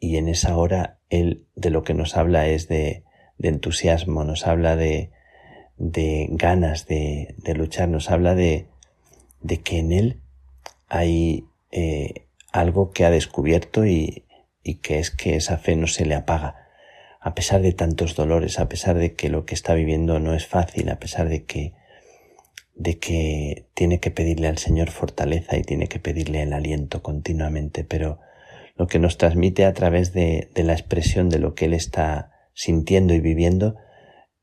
Y 0.00 0.16
en 0.16 0.28
esa 0.28 0.56
hora 0.56 0.98
él 1.10 1.46
de 1.54 1.70
lo 1.70 1.82
que 1.84 1.94
nos 1.94 2.16
habla 2.16 2.48
es 2.48 2.66
de, 2.68 3.04
entusiasmo, 3.40 4.24
nos 4.24 4.46
habla 4.46 4.74
de, 4.74 5.12
de 5.76 6.26
ganas 6.30 6.86
de, 6.86 7.36
luchar, 7.54 7.88
nos 7.88 8.10
habla 8.10 8.34
de, 8.34 8.68
que 9.62 9.78
en 9.78 9.92
él 9.92 10.22
hay 10.88 11.46
eh, 11.70 12.26
algo 12.52 12.90
que 12.90 13.04
ha 13.04 13.10
descubierto 13.10 13.86
y 13.86 14.24
que 14.82 14.98
es 14.98 15.10
que 15.10 15.36
esa 15.36 15.56
fe 15.56 15.76
no 15.76 15.86
se 15.86 16.04
le 16.04 16.14
apaga, 16.14 16.67
a 17.20 17.34
pesar 17.34 17.62
de 17.62 17.72
tantos 17.72 18.14
dolores, 18.14 18.58
a 18.58 18.68
pesar 18.68 18.96
de 18.96 19.14
que 19.14 19.28
lo 19.28 19.44
que 19.44 19.54
está 19.54 19.74
viviendo 19.74 20.18
no 20.20 20.34
es 20.34 20.46
fácil, 20.46 20.88
a 20.88 20.98
pesar 20.98 21.28
de 21.28 21.44
que 21.44 21.74
de 22.74 22.98
que 23.00 23.66
tiene 23.74 23.98
que 23.98 24.12
pedirle 24.12 24.46
al 24.46 24.58
Señor 24.58 24.90
fortaleza 24.90 25.56
y 25.56 25.62
tiene 25.62 25.88
que 25.88 25.98
pedirle 25.98 26.42
el 26.42 26.52
aliento 26.52 27.02
continuamente, 27.02 27.82
pero 27.82 28.20
lo 28.76 28.86
que 28.86 29.00
nos 29.00 29.18
transmite 29.18 29.64
a 29.64 29.74
través 29.74 30.12
de, 30.12 30.48
de 30.54 30.62
la 30.62 30.74
expresión 30.74 31.28
de 31.28 31.40
lo 31.40 31.56
que 31.56 31.64
Él 31.64 31.74
está 31.74 32.30
sintiendo 32.54 33.14
y 33.14 33.20
viviendo 33.20 33.74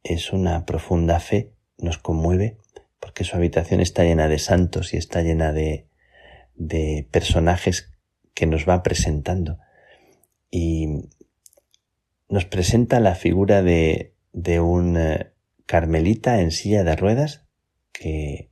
es 0.04 0.34
una 0.34 0.66
profunda 0.66 1.22
fe, 1.22 1.54
nos 1.78 1.98
conmueve, 1.98 2.58
porque 3.00 3.24
su 3.24 3.38
habitación 3.38 3.80
está 3.80 4.04
llena 4.04 4.28
de 4.28 4.40
santos 4.40 4.94
y 4.94 4.98
está 4.98 5.22
llena 5.22 5.54
de, 5.54 5.88
de 6.56 7.08
personajes 7.12 7.94
que 8.34 8.46
nos 8.46 8.68
va 8.68 8.84
presentando. 8.84 9.60
Y 10.52 11.10
nos 12.36 12.44
presenta 12.44 13.00
la 13.00 13.16
figura 13.16 13.64
de, 13.64 14.14
de 14.34 14.60
un 14.60 14.98
eh, 14.98 15.32
carmelita 15.66 16.42
en 16.42 16.52
silla 16.52 16.84
de 16.84 16.98
ruedas 16.98 17.46
que 17.94 18.50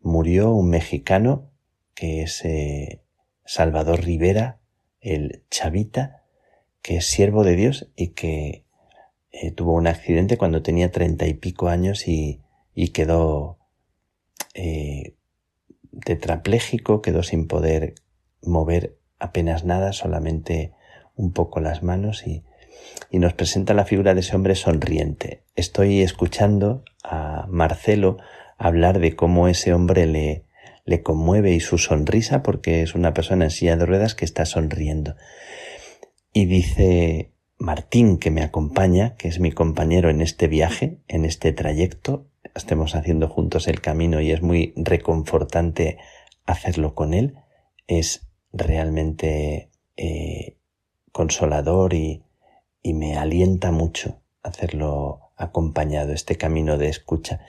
murió 0.00 0.52
un 0.52 0.70
mexicano 0.70 1.50
que 1.94 2.22
es 2.22 2.42
eh, 2.46 3.02
Salvador 3.44 4.02
Rivera, 4.02 4.60
el 5.02 5.44
chavita, 5.50 6.22
que 6.80 6.96
es 6.96 7.04
siervo 7.04 7.44
de 7.44 7.54
Dios 7.54 7.90
y 7.96 8.14
que 8.14 8.64
eh, 9.30 9.50
tuvo 9.50 9.74
un 9.74 9.88
accidente 9.88 10.38
cuando 10.38 10.62
tenía 10.62 10.90
treinta 10.90 11.26
y 11.26 11.34
pico 11.34 11.68
años 11.68 12.08
y, 12.08 12.40
y 12.74 12.92
quedó 12.92 13.58
eh, 14.54 15.16
tetrapléjico, 16.02 17.02
quedó 17.02 17.22
sin 17.22 17.46
poder 17.46 17.94
mover 18.40 18.96
apenas 19.18 19.66
nada, 19.66 19.92
solamente 19.92 20.72
un 21.14 21.34
poco 21.34 21.60
las 21.60 21.82
manos 21.82 22.26
y, 22.26 22.42
y 23.10 23.18
nos 23.18 23.34
presenta 23.34 23.74
la 23.74 23.84
figura 23.84 24.14
de 24.14 24.20
ese 24.20 24.34
hombre 24.34 24.54
sonriente. 24.54 25.44
Estoy 25.54 26.02
escuchando 26.02 26.82
a 27.04 27.46
Marcelo 27.48 28.16
hablar 28.58 29.00
de 29.00 29.14
cómo 29.14 29.48
ese 29.48 29.74
hombre 29.74 30.06
le, 30.06 30.46
le 30.84 31.02
conmueve 31.02 31.52
y 31.52 31.60
su 31.60 31.78
sonrisa 31.78 32.42
porque 32.42 32.82
es 32.82 32.94
una 32.94 33.12
persona 33.12 33.44
en 33.44 33.50
silla 33.50 33.76
de 33.76 33.86
ruedas 33.86 34.14
que 34.14 34.24
está 34.24 34.46
sonriendo. 34.46 35.16
Y 36.32 36.46
dice 36.46 37.32
Martín, 37.58 38.18
que 38.18 38.30
me 38.30 38.42
acompaña, 38.42 39.14
que 39.16 39.28
es 39.28 39.38
mi 39.38 39.52
compañero 39.52 40.10
en 40.10 40.20
este 40.22 40.48
viaje, 40.48 41.00
en 41.08 41.24
este 41.24 41.52
trayecto, 41.52 42.28
estemos 42.54 42.94
haciendo 42.94 43.28
juntos 43.28 43.68
el 43.68 43.80
camino 43.80 44.20
y 44.20 44.32
es 44.32 44.42
muy 44.42 44.72
reconfortante 44.76 45.98
hacerlo 46.44 46.94
con 46.94 47.14
él, 47.14 47.36
es 47.86 48.26
realmente 48.52 49.70
eh, 49.96 50.58
consolador 51.12 51.94
y, 51.94 52.24
y 52.82 52.94
me 52.94 53.16
alienta 53.16 53.70
mucho 53.70 54.20
hacerlo 54.42 55.32
acompañado, 55.36 56.12
este 56.12 56.36
camino 56.36 56.78
de 56.78 56.88
escucha. 56.88 57.40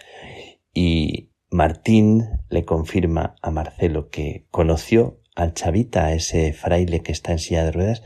Y 0.74 1.32
Martín 1.50 2.28
le 2.50 2.66
confirma 2.66 3.36
a 3.42 3.52
Marcelo 3.52 4.10
que 4.10 4.46
conoció 4.52 5.20
al 5.36 5.54
chavita, 5.54 6.06
a 6.06 6.14
ese 6.14 6.54
fraile 6.54 7.02
que 7.02 7.12
está 7.12 7.32
en 7.32 7.40
silla 7.40 7.66
de 7.66 7.72
ruedas, 7.72 8.04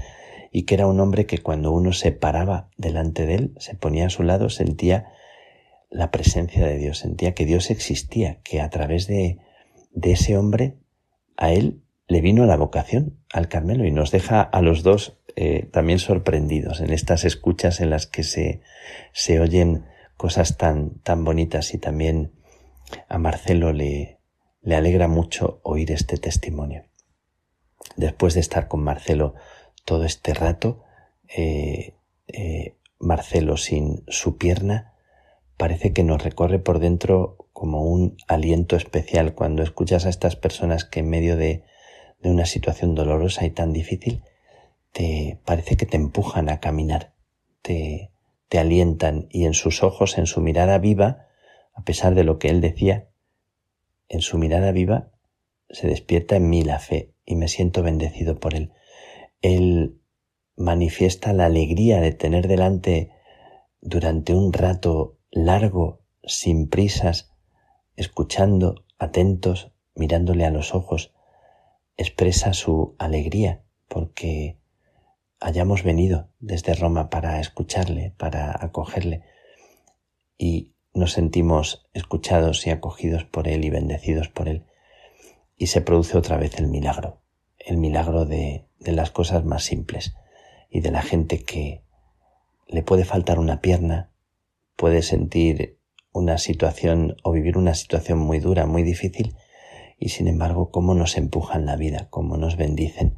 y 0.52 0.64
que 0.64 0.76
era 0.76 0.88
un 0.88 1.00
hombre 1.00 1.26
que 1.26 1.40
cuando 1.40 1.72
uno 1.72 1.94
se 1.94 2.12
paraba 2.12 2.70
delante 2.78 3.26
de 3.26 3.36
él, 3.36 3.54
se 3.58 3.76
ponía 3.76 4.08
a 4.08 4.10
su 4.10 4.24
lado, 4.24 4.50
sentía 4.50 5.12
la 5.90 6.12
presencia 6.12 6.66
de 6.66 6.78
Dios, 6.78 7.00
sentía 7.00 7.34
que 7.34 7.46
Dios 7.46 7.70
existía, 7.70 8.40
que 8.44 8.62
a 8.62 8.70
través 8.70 9.08
de, 9.08 9.40
de 9.92 10.12
ese 10.12 10.38
hombre 10.38 10.78
a 11.36 11.52
él 11.52 11.84
le 12.08 12.22
vino 12.22 12.46
la 12.46 12.58
vocación 12.58 13.17
al 13.32 13.48
Carmelo 13.48 13.86
y 13.86 13.92
nos 13.92 14.12
deja 14.12 14.42
a 14.42 14.62
los 14.62 14.84
dos 14.84 15.18
eh, 15.36 15.68
también 15.72 16.00
sorprendidos 16.00 16.82
en 16.82 16.92
estas 16.92 17.26
escuchas 17.26 17.80
en 17.82 17.90
las 17.90 18.08
que 18.08 18.24
se, 18.24 18.62
se 19.14 19.40
oyen 19.40 19.86
cosas 20.16 20.58
tan, 20.58 21.00
tan 21.02 21.24
bonitas 21.24 21.74
y 21.74 21.78
también 21.78 22.32
a 23.08 23.18
Marcelo 23.18 23.74
le, 23.74 24.20
le 24.62 24.76
alegra 24.76 25.08
mucho 25.08 25.60
oír 25.64 25.92
este 25.92 26.18
testimonio. 26.18 26.86
Después 27.96 28.34
de 28.34 28.40
estar 28.40 28.68
con 28.68 28.84
Marcelo 28.84 29.36
todo 29.86 30.04
este 30.04 30.34
rato, 30.34 30.84
eh, 31.28 31.96
eh, 32.28 32.78
Marcelo 33.00 33.58
sin 33.58 34.04
su 34.08 34.38
pierna 34.38 34.94
parece 35.56 35.94
que 35.94 36.04
nos 36.04 36.24
recorre 36.24 36.60
por 36.60 36.80
dentro 36.80 37.38
como 37.54 37.84
un 37.84 38.18
aliento 38.28 38.76
especial 38.76 39.34
cuando 39.34 39.64
escuchas 39.64 40.06
a 40.06 40.10
estas 40.10 40.36
personas 40.36 40.86
que 40.86 41.00
en 41.00 41.10
medio 41.10 41.38
de, 41.38 41.64
de 42.20 42.30
una 42.30 42.46
situación 42.46 42.96
dolorosa 42.96 43.46
y 43.46 43.52
tan 43.52 43.74
difícil 43.74 44.24
te 44.92 45.40
parece 45.46 45.78
que 45.78 45.86
te 45.86 45.98
empujan 45.98 46.50
a 46.50 46.60
caminar, 46.60 47.14
te, 47.62 48.12
te 48.50 48.60
alientan 48.60 49.28
y 49.30 49.46
en 49.46 49.54
sus 49.54 49.84
ojos, 49.84 50.18
en 50.18 50.26
su 50.26 50.42
mirada 50.42 50.78
viva, 50.80 51.28
a 51.74 51.84
pesar 51.84 52.16
de 52.16 52.24
lo 52.24 52.40
que 52.40 52.50
él 52.50 52.62
decía, 52.62 53.10
en 54.10 54.22
su 54.22 54.38
mirada 54.38 54.72
viva 54.72 55.12
se 55.70 55.88
despierta 55.88 56.36
en 56.36 56.50
mí 56.50 56.64
la 56.64 56.80
fe 56.80 57.14
y 57.26 57.36
me 57.36 57.48
siento 57.48 57.84
bendecido 57.84 58.40
por 58.40 58.56
él. 58.56 58.72
Él 59.42 60.00
manifiesta 60.56 61.34
la 61.34 61.46
alegría 61.46 62.00
de 62.00 62.14
tener 62.14 62.48
delante 62.48 63.12
durante 63.82 64.34
un 64.34 64.54
rato 64.54 65.18
largo, 65.30 66.02
sin 66.24 66.70
prisas, 66.70 67.32
escuchando, 67.96 68.86
atentos, 68.98 69.72
mirándole 69.94 70.46
a 70.46 70.52
los 70.52 70.74
ojos, 70.74 71.14
expresa 71.98 72.54
su 72.54 72.96
alegría 73.00 73.64
porque 73.88 74.58
hayamos 75.40 75.84
venido 75.84 76.30
desde 76.40 76.74
Roma 76.74 77.10
para 77.10 77.40
escucharle, 77.40 78.14
para 78.18 78.52
acogerle. 78.64 79.24
Y 80.38 80.74
nos 80.94 81.14
sentimos 81.14 81.88
escuchados 81.94 82.66
y 82.66 82.72
acogidos 82.72 83.24
por 83.26 83.48
Él 83.48 83.66
y 83.66 83.70
bendecidos 83.70 84.30
por 84.30 84.48
Él. 84.48 84.66
Y 85.56 85.68
se 85.68 85.82
produce 85.82 86.18
otra 86.18 86.38
vez 86.38 86.60
el 86.60 86.68
milagro, 86.68 87.22
el 87.58 87.78
milagro 87.78 88.26
de, 88.26 88.66
las 88.80 89.12
cosas 89.12 89.44
más 89.44 89.64
simples 89.64 90.16
y 90.70 90.82
de 90.82 90.92
la 90.92 91.02
gente 91.02 91.44
que 91.44 91.84
le 92.68 92.84
puede 92.84 93.06
faltar 93.06 93.40
una 93.40 93.62
pierna, 93.62 94.12
puede 94.76 95.02
sentir 95.02 95.80
una 96.12 96.38
situación 96.38 97.18
o 97.24 97.32
vivir 97.32 97.58
una 97.58 97.74
situación 97.74 98.20
muy 98.20 98.40
dura, 98.40 98.66
muy 98.66 98.84
difícil, 98.84 99.36
y 100.00 100.10
sin 100.10 100.28
embargo 100.28 100.72
cómo 100.72 100.94
nos 100.94 101.18
empujan 101.18 101.66
la 101.66 101.76
vida, 101.76 102.08
cómo 102.10 102.38
nos 102.38 102.56
bendicen, 102.56 103.18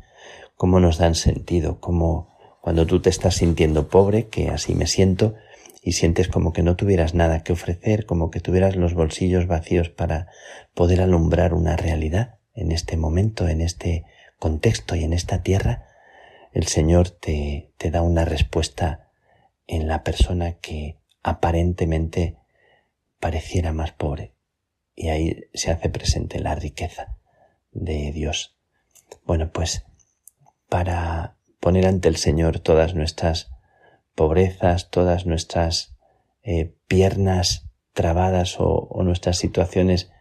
cómo 0.56 0.80
nos 0.80 0.98
dan 0.98 1.16
sentido, 1.16 1.80
cómo 1.80 2.38
cuando 2.62 2.86
tú 2.86 3.02
te 3.02 3.10
estás 3.10 3.36
sintiendo 3.36 3.88
pobre, 3.88 4.28
que 4.28 4.50
así 4.50 4.76
me 4.76 4.88
siento, 4.88 5.36
y 5.82 5.94
sientes 5.94 6.28
como 6.28 6.52
que 6.52 6.64
no 6.64 6.76
tuvieras 6.76 7.14
nada 7.14 7.44
que 7.44 7.54
ofrecer, 7.54 8.06
como 8.06 8.30
que 8.30 8.42
tuvieras 8.42 8.76
los 8.76 8.94
bolsillos 8.94 9.48
vacíos 9.48 9.90
para 9.90 10.28
poder 10.74 11.02
alumbrar 11.02 11.54
una 11.54 11.78
realidad 11.78 12.40
en 12.54 12.72
este 12.72 12.98
momento, 12.98 13.48
en 13.48 13.62
este 13.62 14.04
contexto 14.38 14.96
y 14.96 15.04
en 15.04 15.14
esta 15.14 15.42
tierra, 15.42 15.86
el 16.52 16.68
Señor 16.68 17.10
te, 17.10 17.72
te 17.78 17.92
da 17.92 18.02
una 18.02 18.26
respuesta 18.26 19.12
en 19.68 19.88
la 19.88 20.04
persona 20.04 20.54
que 20.54 21.00
aparentemente 21.24 22.38
pareciera 23.20 23.72
más 23.72 23.92
pobre. 23.92 24.34
Y 25.00 25.08
ahí 25.08 25.46
se 25.54 25.72
hace 25.72 25.88
presente 25.88 26.40
la 26.40 26.56
riqueza 26.56 27.16
de 27.72 28.12
Dios. 28.12 28.60
Bueno, 29.24 29.50
pues 29.54 29.86
para 30.68 31.38
poner 31.62 31.88
ante 31.88 32.10
el 32.10 32.18
Señor 32.18 32.60
todas 32.60 32.96
nuestras 32.96 33.50
pobrezas, 34.14 34.90
todas 34.90 35.26
nuestras 35.26 35.96
eh, 36.44 36.76
piernas 36.90 37.70
trabadas 37.94 38.58
o, 38.60 38.90
nuestras 39.06 39.38
situaciones 39.38 40.12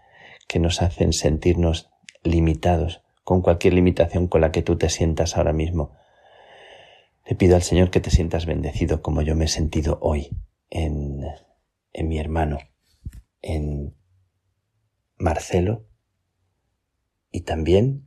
que 0.46 0.60
nos 0.60 0.80
hacen 0.80 1.12
sentirnos 1.12 1.90
limitados, 2.22 3.02
con 3.24 3.42
cualquier 3.42 3.74
limitación 3.74 4.28
con 4.28 4.42
la 4.42 4.52
que 4.52 4.62
tú 4.62 4.78
te 4.78 4.90
sientas 4.90 5.36
ahora 5.36 5.52
mismo. 5.52 5.96
Le 7.26 7.34
pido 7.34 7.56
al 7.56 7.62
Señor 7.62 7.90
que 7.90 7.98
te 7.98 8.10
sientas 8.10 8.46
bendecido 8.46 9.02
como 9.02 9.22
yo 9.22 9.34
me 9.34 9.46
he 9.46 9.48
sentido 9.48 9.98
hoy 10.02 10.30
en, 10.70 11.26
en 11.92 12.06
mi 12.06 12.20
hermano, 12.20 12.58
en 13.42 13.97
Marcelo 15.18 15.86
y 17.30 17.42
también 17.42 18.06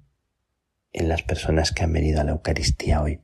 en 0.94 1.10
las 1.10 1.24
personas 1.24 1.72
que 1.72 1.84
han 1.84 1.94
venido 1.94 2.22
a 2.22 2.24
la 2.24 2.32
Eucaristía 2.32 3.02
hoy 3.02 3.22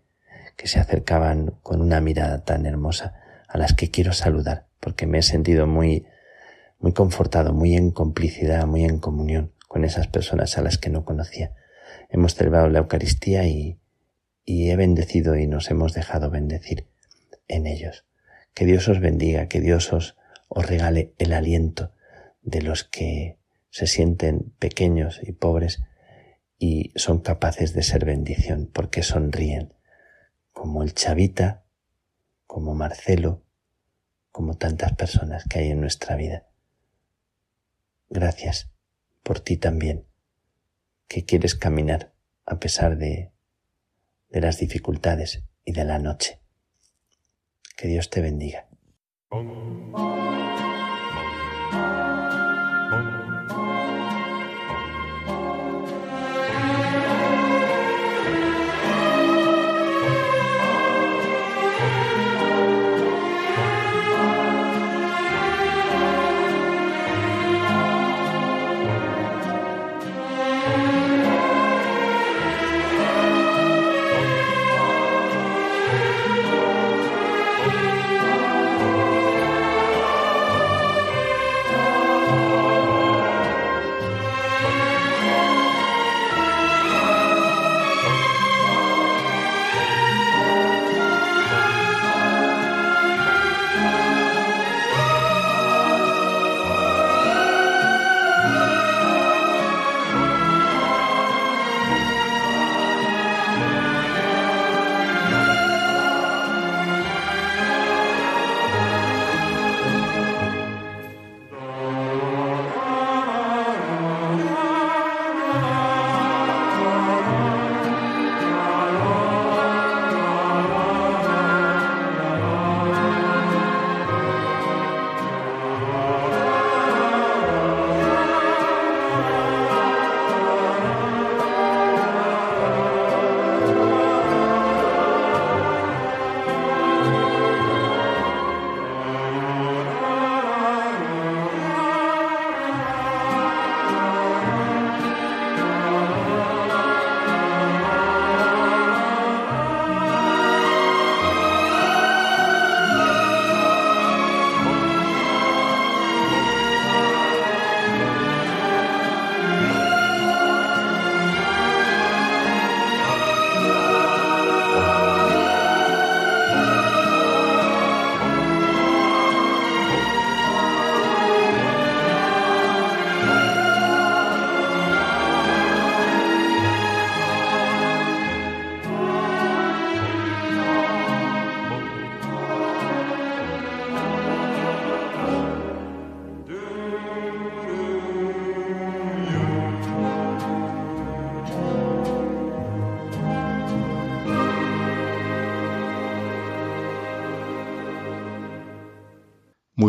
que 0.57 0.67
se 0.67 0.79
acercaban 0.79 1.53
con 1.61 1.81
una 1.81 2.01
mirada 2.01 2.43
tan 2.43 2.65
hermosa, 2.65 3.13
a 3.47 3.57
las 3.57 3.73
que 3.73 3.91
quiero 3.91 4.11
saludar, 4.11 4.67
porque 4.81 5.05
me 5.05 5.19
he 5.19 5.21
sentido 5.21 5.67
muy, 5.67 6.05
muy 6.79 6.91
confortado, 6.91 7.53
muy 7.53 7.75
en 7.75 7.91
complicidad, 7.91 8.65
muy 8.65 8.83
en 8.83 8.99
comunión 8.99 9.53
con 9.67 9.85
esas 9.85 10.07
personas 10.07 10.57
a 10.57 10.63
las 10.63 10.77
que 10.77 10.89
no 10.89 11.05
conocía. 11.05 11.53
Hemos 12.09 12.35
celebrado 12.35 12.69
la 12.69 12.79
Eucaristía 12.79 13.47
y, 13.47 13.79
y 14.43 14.71
he 14.71 14.75
bendecido 14.75 15.35
y 15.35 15.45
nos 15.45 15.69
hemos 15.69 15.93
dejado 15.93 16.31
bendecir 16.31 16.87
en 17.47 17.67
ellos. 17.67 18.05
Que 18.53 18.65
Dios 18.65 18.87
os 18.89 18.99
bendiga, 18.99 19.47
que 19.47 19.61
Dios 19.61 19.93
os, 19.93 20.17
os 20.47 20.65
regale 20.65 21.13
el 21.19 21.33
aliento 21.33 21.91
de 22.41 22.63
los 22.63 22.83
que 22.83 23.37
se 23.69 23.87
sienten 23.87 24.53
pequeños 24.59 25.19
y 25.21 25.33
pobres 25.33 25.83
y 26.57 26.91
son 26.95 27.19
capaces 27.19 27.73
de 27.73 27.83
ser 27.83 28.05
bendición 28.05 28.69
porque 28.73 29.03
sonríen, 29.03 29.73
como 30.51 30.83
el 30.83 30.93
Chavita, 30.93 31.65
como 32.45 32.73
Marcelo, 32.73 33.43
como 34.31 34.55
tantas 34.55 34.95
personas 34.95 35.45
que 35.49 35.59
hay 35.59 35.71
en 35.71 35.81
nuestra 35.81 36.15
vida. 36.15 36.47
Gracias 38.09 38.71
por 39.23 39.39
ti 39.39 39.57
también, 39.57 40.07
que 41.07 41.25
quieres 41.25 41.55
caminar 41.55 42.13
a 42.45 42.59
pesar 42.59 42.97
de, 42.97 43.31
de 44.29 44.41
las 44.41 44.57
dificultades 44.59 45.43
y 45.65 45.73
de 45.73 45.83
la 45.83 45.99
noche. 45.99 46.39
Que 47.75 47.87
Dios 47.87 48.09
te 48.09 48.21
bendiga. 48.21 48.67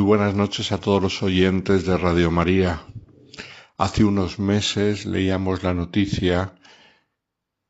Buenas 0.08 0.34
noches 0.34 0.72
a 0.72 0.78
todos 0.78 1.02
los 1.02 1.22
oyentes 1.22 1.84
de 1.84 1.98
Radio 1.98 2.30
María. 2.30 2.82
Hace 3.76 4.04
unos 4.04 4.38
meses 4.38 5.04
leíamos 5.04 5.62
la 5.62 5.74
noticia 5.74 6.54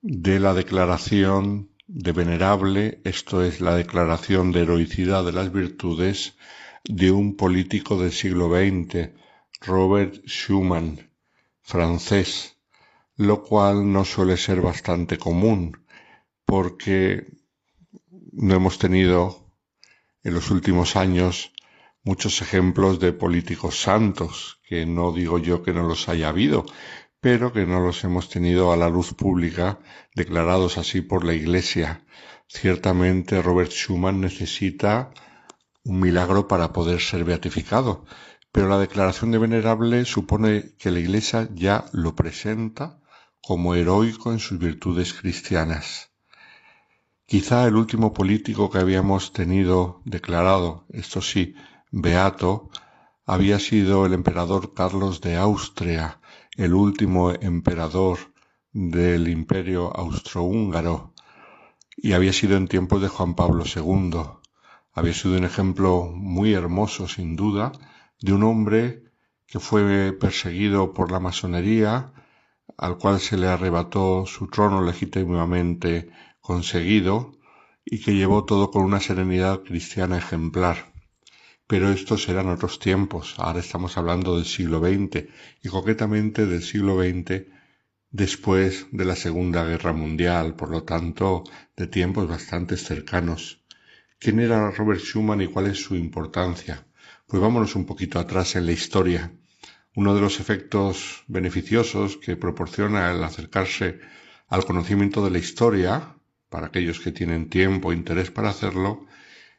de 0.03 0.39
la 0.39 0.55
declaración 0.55 1.72
de 1.89 2.12
venerable, 2.12 3.01
esto 3.03 3.43
es 3.43 3.61
la 3.61 3.74
declaración 3.74 4.53
de 4.53 4.62
heroicidad 4.62 5.24
de 5.24 5.32
las 5.32 5.53
virtudes 5.53 6.36
de 6.84 7.11
un 7.11 7.34
político 7.34 8.01
del 8.01 8.12
siglo 8.12 8.49
XX, 8.51 9.11
Robert 9.61 10.24
Schuman, 10.24 11.11
francés, 11.61 12.57
lo 13.16 13.43
cual 13.43 13.93
no 13.93 14.05
suele 14.05 14.36
ser 14.36 14.61
bastante 14.61 15.18
común, 15.18 15.84
porque 16.45 17.26
no 18.30 18.55
hemos 18.55 18.78
tenido 18.78 19.53
en 20.22 20.34
los 20.34 20.53
últimos 20.53 20.95
años 20.95 21.53
muchos 22.09 22.41
ejemplos 22.41 23.01
de 23.01 23.13
políticos 23.13 23.83
santos, 23.83 24.61
que 24.67 24.87
no 24.87 25.13
digo 25.13 25.39
yo 25.39 25.63
que 25.63 25.75
no 25.75 25.83
los 25.83 26.09
haya 26.09 26.31
habido, 26.31 26.65
pero 27.21 27.53
que 27.53 27.67
no 27.67 27.81
los 27.81 28.03
hemos 28.03 28.31
tenido 28.31 28.73
a 28.73 28.79
la 28.79 28.89
luz 28.89 29.13
pública, 29.13 29.79
declarados 30.15 30.79
así 30.79 31.03
por 31.03 31.23
la 31.23 31.35
Iglesia. 31.35 32.07
Ciertamente 32.47 33.43
Robert 33.43 33.73
Schuman 33.73 34.23
necesita 34.23 35.11
un 35.85 36.01
milagro 36.01 36.49
para 36.49 36.73
poder 36.73 37.03
ser 37.03 37.25
beatificado, 37.25 38.07
pero 38.53 38.69
la 38.69 38.79
declaración 38.79 39.31
de 39.31 39.39
venerable 39.47 40.07
supone 40.07 40.73
que 40.79 40.91
la 40.91 41.01
Iglesia 41.01 41.51
ya 41.53 41.85
lo 41.93 42.15
presenta 42.15 43.03
como 43.43 43.75
heroico 43.75 44.33
en 44.33 44.39
sus 44.39 44.59
virtudes 44.59 45.13
cristianas. 45.13 46.09
Quizá 47.27 47.67
el 47.67 47.77
último 47.77 48.15
político 48.15 48.71
que 48.71 48.79
habíamos 48.79 49.35
tenido 49.35 50.01
declarado, 50.07 50.87
esto 50.89 51.21
sí, 51.21 51.55
beato, 51.91 52.70
había 53.26 53.59
sido 53.59 54.07
el 54.07 54.14
emperador 54.14 54.74
Carlos 54.74 55.20
de 55.20 55.36
Austria, 55.36 56.20
el 56.57 56.74
último 56.74 57.30
emperador 57.30 58.18
del 58.72 59.28
imperio 59.28 59.95
austrohúngaro, 59.97 61.14
y 61.97 62.12
había 62.12 62.32
sido 62.32 62.57
en 62.57 62.68
tiempos 62.68 63.03
de 63.03 63.09
Juan 63.09 63.34
Pablo 63.34 63.64
II. 63.64 64.20
Había 64.93 65.14
sido 65.14 65.36
un 65.36 65.45
ejemplo 65.45 66.11
muy 66.14 66.55
hermoso, 66.55 67.09
sin 67.09 67.36
duda, 67.36 67.72
de 68.20 68.32
un 68.32 68.43
hombre 68.45 69.05
que 69.47 69.61
fue 69.61 70.12
perseguido 70.12 70.93
por 70.93 71.11
la 71.11 71.20
masonería, 71.20 72.12
al 72.76 72.99
cual 72.99 73.18
se 73.18 73.36
le 73.36 73.49
arrebató 73.49 74.26
su 74.26 74.49
trono 74.49 74.82
legítimamente 74.82 76.11
conseguido 76.41 77.32
y 77.84 78.01
que 78.01 78.14
llevó 78.14 78.45
todo 78.45 78.70
con 78.70 78.84
una 78.84 79.01
serenidad 79.01 79.62
cristiana 79.62 80.18
ejemplar. 80.18 80.88
Pero 81.69 81.91
estos 81.91 82.31
eran 82.31 82.49
otros 82.49 82.79
tiempos, 82.79 83.35
ahora 83.37 83.61
estamos 83.61 83.99
hablando 83.99 84.37
del 84.37 84.47
siglo 84.47 84.81
XX 84.81 85.29
y 85.62 85.69
concretamente 85.69 86.47
del 86.47 86.62
siglo 86.62 86.99
XX 86.99 87.43
después 88.11 88.87
de 88.91 89.05
la 89.05 89.14
Segunda 89.14 89.64
Guerra 89.64 89.93
Mundial, 89.93 90.57
por 90.57 90.71
lo 90.71 90.85
tanto 90.85 91.45
de 91.77 91.87
tiempos 91.87 92.27
bastante 92.27 92.79
cercanos. 92.79 93.62
¿Quién 94.19 94.41
era 94.41 94.71
Robert 94.71 95.01
Schumann 95.01 95.43
y 95.43 95.49
cuál 95.49 95.66
es 95.66 95.83
su 95.83 95.95
importancia? 95.95 96.87
Pues 97.27 97.43
vámonos 97.43 97.77
un 97.77 97.85
poquito 97.85 98.19
atrás 98.19 98.57
en 98.57 98.64
la 98.64 98.73
historia. 98.73 99.31
Uno 99.95 100.14
de 100.14 100.23
los 100.23 100.41
efectos 100.41 101.23
beneficiosos 101.27 102.16
que 102.16 102.37
proporciona 102.37 103.11
el 103.11 103.23
acercarse 103.23 104.01
al 104.49 104.64
conocimiento 104.64 105.23
de 105.23 105.33
la 105.33 105.39
historia 105.39 106.16
para 106.49 106.69
aquellos 106.69 106.99
que 106.99 107.12
tienen 107.12 107.51
tiempo 107.51 107.93
e 107.93 107.95
interés 107.95 108.31
para 108.31 108.49
hacerlo, 108.49 109.07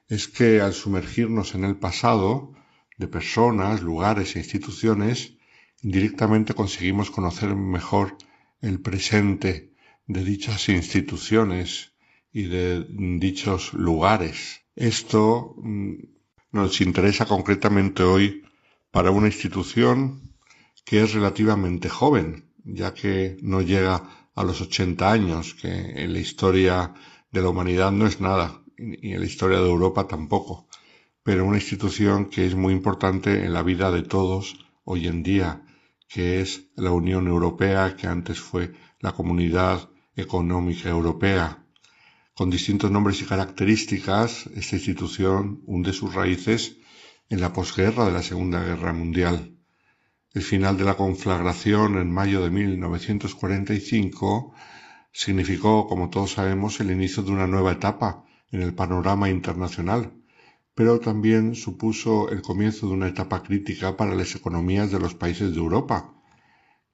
es 0.09 0.27
que 0.27 0.59
al 0.59 0.73
sumergirnos 0.73 1.55
en 1.55 1.63
el 1.63 1.77
pasado 1.77 2.53
de 2.97 3.07
personas, 3.07 3.81
lugares 3.81 4.35
e 4.35 4.39
instituciones, 4.39 5.37
indirectamente 5.83 6.55
conseguimos 6.55 7.11
conocer 7.11 7.55
mejor 7.55 8.17
el 8.61 8.81
presente 8.81 9.73
de 10.07 10.23
dichas 10.23 10.67
instituciones 10.69 11.93
y 12.33 12.43
de 12.43 12.85
dichos 13.19 13.73
lugares. 13.73 14.61
Esto 14.75 15.55
mm, 15.57 15.93
nos 16.51 16.81
interesa 16.81 17.25
concretamente 17.25 18.03
hoy 18.03 18.43
para 18.91 19.11
una 19.11 19.27
institución 19.27 20.33
que 20.85 21.03
es 21.03 21.13
relativamente 21.13 21.87
joven, 21.87 22.49
ya 22.63 22.95
que 22.95 23.37
no 23.41 23.61
llega 23.61 24.29
a 24.33 24.43
los 24.43 24.59
80 24.61 25.11
años, 25.11 25.53
que 25.53 25.69
en 25.69 26.13
la 26.13 26.19
historia 26.19 26.93
de 27.31 27.41
la 27.41 27.49
humanidad 27.49 27.91
no 27.91 28.07
es 28.07 28.19
nada, 28.19 28.63
y 28.79 29.13
en 29.13 29.19
la 29.19 29.25
historia 29.25 29.59
de 29.59 29.69
Europa 29.69 30.07
tampoco, 30.07 30.67
pero 31.23 31.45
una 31.45 31.57
institución 31.57 32.29
que 32.29 32.45
es 32.45 32.55
muy 32.55 32.73
importante 32.73 33.45
en 33.45 33.53
la 33.53 33.63
vida 33.63 33.91
de 33.91 34.03
todos 34.03 34.65
hoy 34.85 35.07
en 35.07 35.21
día, 35.21 35.61
que 36.07 36.41
es 36.41 36.63
la 36.75 36.91
Unión 36.91 37.27
Europea, 37.27 37.95
que 37.95 38.07
antes 38.07 38.39
fue 38.39 38.73
la 38.99 39.11
Comunidad 39.11 39.89
Económica 40.15 40.89
Europea. 40.89 41.63
Con 42.33 42.49
distintos 42.49 42.89
nombres 42.89 43.21
y 43.21 43.25
características, 43.25 44.47
esta 44.55 44.77
institución 44.77 45.61
hunde 45.65 45.93
sus 45.93 46.15
raíces 46.15 46.77
en 47.29 47.41
la 47.41 47.53
posguerra 47.53 48.05
de 48.05 48.13
la 48.13 48.23
Segunda 48.23 48.63
Guerra 48.63 48.93
Mundial. 48.93 49.55
El 50.33 50.41
final 50.41 50.77
de 50.77 50.85
la 50.85 50.95
conflagración 50.95 51.97
en 51.97 52.11
mayo 52.11 52.41
de 52.41 52.49
1945 52.49 54.53
significó, 55.11 55.87
como 55.87 56.09
todos 56.09 56.31
sabemos, 56.31 56.79
el 56.79 56.91
inicio 56.91 57.23
de 57.23 57.31
una 57.31 57.47
nueva 57.47 57.73
etapa 57.73 58.23
en 58.51 58.61
el 58.61 58.73
panorama 58.73 59.29
internacional, 59.29 60.13
pero 60.75 60.99
también 60.99 61.55
supuso 61.55 62.29
el 62.29 62.41
comienzo 62.41 62.87
de 62.87 62.93
una 62.93 63.07
etapa 63.07 63.43
crítica 63.43 63.97
para 63.97 64.15
las 64.15 64.35
economías 64.35 64.91
de 64.91 64.99
los 64.99 65.13
países 65.13 65.51
de 65.51 65.57
Europa, 65.57 66.13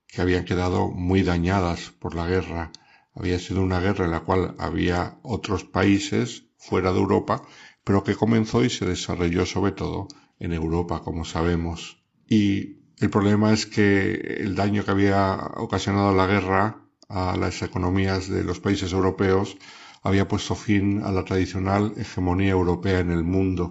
que 0.08 0.22
habían 0.22 0.45
quedado 0.45 0.89
muy 0.89 1.24
dañadas 1.24 1.91
por 1.99 2.16
la 2.16 2.28
guerra. 2.28 2.72
Había 3.14 3.39
sido 3.39 3.62
una 3.62 3.80
guerra 3.80 4.06
en 4.06 4.12
la 4.12 4.22
cual 4.22 4.56
había 4.58 5.20
otros 5.24 5.64
países 5.64 6.45
fuera 6.58 6.91
de 6.91 6.99
Europa, 6.99 7.43
pero 7.84 8.03
que 8.03 8.16
comenzó 8.16 8.64
y 8.64 8.70
se 8.70 8.86
desarrolló 8.86 9.45
sobre 9.45 9.72
todo 9.72 10.08
en 10.39 10.53
Europa, 10.53 11.01
como 11.03 11.24
sabemos. 11.26 12.03
Y 12.28 12.78
el 12.99 13.10
problema 13.10 13.53
es 13.53 13.66
que 13.66 14.14
el 14.39 14.56
daño 14.56 14.84
que 14.84 14.91
había 14.91 15.36
ocasionado 15.58 16.14
la 16.14 16.28
guerra 16.28 16.82
a 17.08 17.38
las 17.38 17.62
economías 17.62 18.30
de 18.30 18.43
los 18.43 18.60
países 18.60 18.91
europeos 18.93 19.58
había 20.06 20.28
puesto 20.28 20.56
fin 20.56 21.01
a 21.03 21.12
la 21.12 21.26
tradicional 21.26 21.93
hegemonía 21.97 22.51
europea 22.51 22.99
en 22.99 23.12
el 23.12 23.24
mundo. 23.24 23.64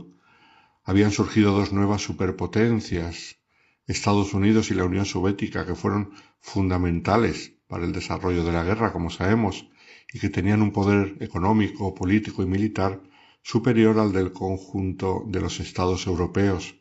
Habían 0.82 1.10
surgido 1.10 1.52
dos 1.52 1.72
nuevas 1.72 2.02
superpotencias, 2.02 3.38
Estados 3.86 4.34
Unidos 4.34 4.70
y 4.70 4.74
la 4.74 4.84
Unión 4.84 5.06
Soviética, 5.06 5.64
que 5.64 5.74
fueron 5.74 6.10
fundamentales 6.40 7.54
para 7.66 7.84
el 7.86 7.92
desarrollo 7.92 8.44
de 8.44 8.52
la 8.52 8.64
guerra, 8.64 8.92
como 8.92 9.08
sabemos, 9.10 9.68
y 10.12 10.18
que 10.18 10.28
tenían 10.28 10.60
un 10.60 10.72
poder 10.72 11.16
económico, 11.20 11.94
político 11.94 12.42
y 12.42 12.46
militar 12.46 13.00
superior 13.42 13.98
al 13.98 14.12
del 14.12 14.32
conjunto 14.32 15.24
de 15.26 15.40
los 15.40 15.60
estados 15.60 16.06
europeos 16.06 16.74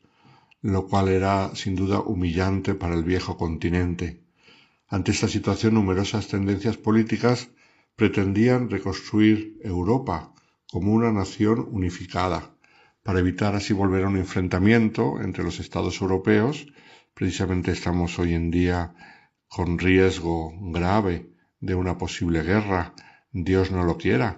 lo 0.63 0.87
cual 0.87 1.09
era 1.09 1.53
sin 1.55 1.75
duda 1.75 1.99
humillante 1.99 2.73
para 2.73 2.95
el 2.95 3.03
viejo 3.03 3.37
continente. 3.37 4.23
Ante 4.87 5.11
esta 5.11 5.27
situación 5.27 5.73
numerosas 5.73 6.29
tendencias 6.29 6.77
políticas 6.77 7.49
pretendían 7.95 8.69
reconstruir 8.69 9.59
Europa 9.61 10.33
como 10.71 10.93
una 10.93 11.11
nación 11.11 11.67
unificada, 11.71 12.55
para 13.03 13.19
evitar 13.19 13.55
así 13.55 13.73
volver 13.73 14.05
a 14.05 14.07
un 14.07 14.17
enfrentamiento 14.17 15.21
entre 15.21 15.43
los 15.43 15.59
estados 15.59 16.01
europeos. 16.01 16.65
Precisamente 17.13 17.71
estamos 17.71 18.17
hoy 18.17 18.33
en 18.33 18.49
día 18.49 18.95
con 19.47 19.77
riesgo 19.77 20.53
grave 20.71 21.29
de 21.59 21.75
una 21.75 21.97
posible 21.97 22.41
guerra, 22.43 22.93
Dios 23.31 23.71
no 23.71 23.83
lo 23.83 23.97
quiera, 23.97 24.35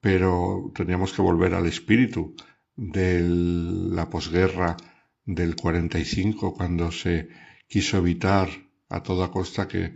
pero 0.00 0.70
teníamos 0.74 1.12
que 1.12 1.22
volver 1.22 1.54
al 1.54 1.66
espíritu 1.66 2.34
de 2.76 3.20
la 3.22 4.08
posguerra 4.08 4.76
del 5.24 5.56
45, 5.56 6.54
cuando 6.54 6.90
se 6.92 7.28
quiso 7.68 7.98
evitar 7.98 8.48
a 8.88 9.02
toda 9.02 9.30
costa 9.30 9.68
que 9.68 9.94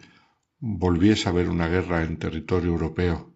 volviese 0.67 1.29
a 1.29 1.33
haber 1.33 1.51
una 1.51 1.69
guerra 1.69 2.05
en 2.05 2.17
territorio 2.17 2.71
europeo, 2.71 3.35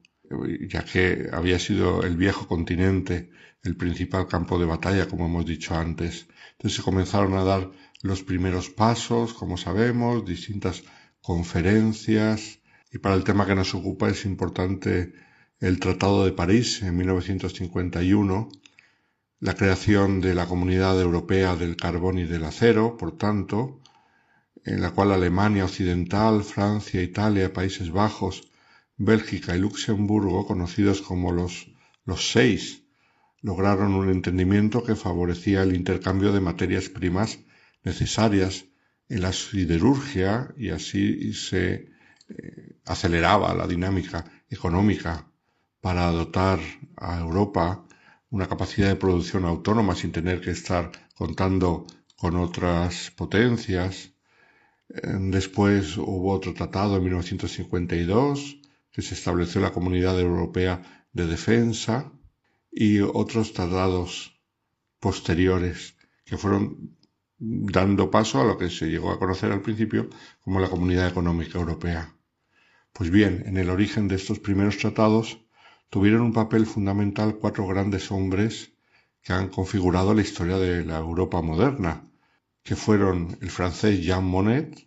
ya 0.67 0.83
que 0.83 1.29
había 1.31 1.59
sido 1.59 2.03
el 2.03 2.17
viejo 2.17 2.49
continente 2.49 3.31
el 3.63 3.77
principal 3.77 4.29
campo 4.29 4.59
de 4.59 4.65
batalla, 4.65 5.09
como 5.09 5.27
hemos 5.27 5.45
dicho 5.45 5.75
antes. 5.75 6.27
Entonces 6.53 6.77
se 6.79 6.83
comenzaron 6.83 7.35
a 7.35 7.45
dar 7.45 7.71
los 8.03 8.23
primeros 8.23 8.71
pasos, 8.71 9.35
como 9.35 9.59
sabemos, 9.59 10.25
distintas 10.25 10.85
conferencias, 11.21 12.61
y 12.91 12.97
para 12.97 13.15
el 13.15 13.25
tema 13.25 13.47
que 13.47 13.55
nos 13.55 13.75
ocupa 13.75 14.09
es 14.09 14.25
importante 14.25 15.13
el 15.61 15.81
Tratado 15.81 16.25
de 16.25 16.33
París 16.33 16.83
en 16.83 16.97
1951, 16.97 18.49
la 19.41 19.55
creación 19.55 20.23
de 20.23 20.35
la 20.35 20.47
Comunidad 20.47 20.99
Europea 20.99 21.57
del 21.57 21.77
Carbón 21.77 22.19
y 22.19 22.25
del 22.25 22.45
Acero, 22.45 22.97
por 22.97 23.19
tanto, 23.19 23.78
en 24.69 24.83
la 24.83 24.91
cual 24.91 25.13
Alemania 25.13 25.65
Occidental, 25.65 26.45
Francia, 26.45 27.03
Italia, 27.03 27.53
Países 27.53 27.91
Bajos, 27.91 28.51
Bélgica 28.99 29.57
y 29.57 29.61
Luxemburgo, 29.61 30.47
conocidos 30.47 31.01
como 31.01 31.33
los, 31.33 31.69
los 32.05 32.31
seis, 32.31 32.83
lograron 33.41 33.95
un 33.95 34.11
entendimiento 34.11 34.83
que 34.83 34.95
favorecía 34.95 35.63
el 35.63 35.75
intercambio 35.75 36.33
de 36.33 36.41
materias 36.41 36.91
primas 36.91 37.39
necesarias 37.83 38.67
en 39.09 39.23
la 39.23 39.33
siderurgia 39.33 40.53
y 40.57 40.69
así 40.69 41.33
se 41.33 41.91
eh, 42.29 42.77
aceleraba 42.85 43.55
la 43.55 43.67
dinámica 43.67 44.25
económica 44.51 45.27
para 45.81 46.11
dotar 46.11 46.59
a 46.97 47.19
Europa 47.19 47.87
una 48.29 48.49
capacidad 48.49 48.89
de 48.89 48.97
producción 48.97 49.47
autónoma 49.47 49.95
sin 49.95 50.13
tener 50.13 50.43
que 50.43 50.51
estar 50.51 50.93
contando 51.15 51.87
con 52.17 52.37
otras 52.37 53.11
potencias. 53.13 54.13
Después 54.89 55.99
hubo 55.99 56.33
otro 56.33 56.55
tratado 56.55 56.97
en 56.97 57.03
1952 57.05 58.59
que 58.91 59.03
se 59.03 59.15
estableció 59.15 59.61
la 59.61 59.73
Comunidad 59.73 60.19
Europea 60.19 61.07
de 61.13 61.27
Defensa 61.27 62.11
y 62.73 63.01
otros 63.01 63.53
tratados 63.53 64.41
posteriores 64.99 65.95
que 66.25 66.39
fueron 66.39 66.97
dando 67.39 68.11
paso 68.11 68.41
a 68.41 68.45
lo 68.45 68.57
que 68.57 68.71
se 68.71 68.87
llegó 68.87 69.11
a 69.13 69.19
conocer 69.19 69.53
al 69.53 69.61
principio 69.63 70.09
como 70.41 70.59
la 70.59 70.71
Comunidad 70.71 71.07
Económica 71.09 71.59
Europea. 71.59 72.15
Pues 72.93 73.11
bien, 73.11 73.43
en 73.47 73.59
el 73.59 73.69
origen 73.71 74.09
de 74.09 74.17
estos 74.17 74.39
primeros 74.39 74.79
tratados 74.79 75.39
tuvieron 75.91 76.23
un 76.23 76.33
papel 76.33 76.65
fundamental 76.67 77.37
cuatro 77.37 77.67
grandes 77.67 78.11
hombres 78.11 78.73
que 79.23 79.35
han 79.35 79.49
configurado 79.49 80.15
la 80.15 80.23
historia 80.23 80.57
de 80.57 80.85
la 80.85 80.99
Europa 80.99 81.43
moderna, 81.43 82.09
que 82.69 82.77
fueron 82.77 83.39
el 83.41 83.49
francés 83.49 84.03
Jean 84.05 84.27
Monnet, 84.27 84.87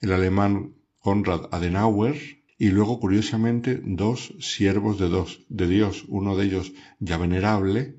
el 0.00 0.12
alemán 0.12 0.74
Konrad 0.98 1.42
Adenauer 1.52 2.18
y 2.58 2.70
luego 2.70 2.98
curiosamente 2.98 3.80
dos 3.84 4.34
siervos 4.40 4.98
de, 4.98 5.08
dos, 5.08 5.38
de 5.48 5.68
Dios, 5.68 6.04
uno 6.08 6.36
de 6.36 6.46
ellos 6.46 6.72
ya 6.98 7.18
venerable, 7.18 7.94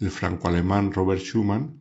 el 0.00 0.10
franco-alemán 0.10 0.92
Robert 0.92 1.22
Schumann, 1.22 1.80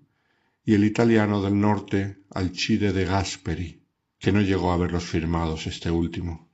y 0.64 0.76
el 0.76 0.86
italiano 0.86 1.42
del 1.42 1.60
norte 1.60 2.20
Alcide 2.30 2.94
de 2.94 3.04
Gasperi, 3.04 3.84
que 4.18 4.32
no 4.32 4.40
llegó 4.40 4.72
a 4.72 4.78
verlos 4.78 5.04
firmados 5.04 5.68
este 5.68 5.92
último. 5.92 6.50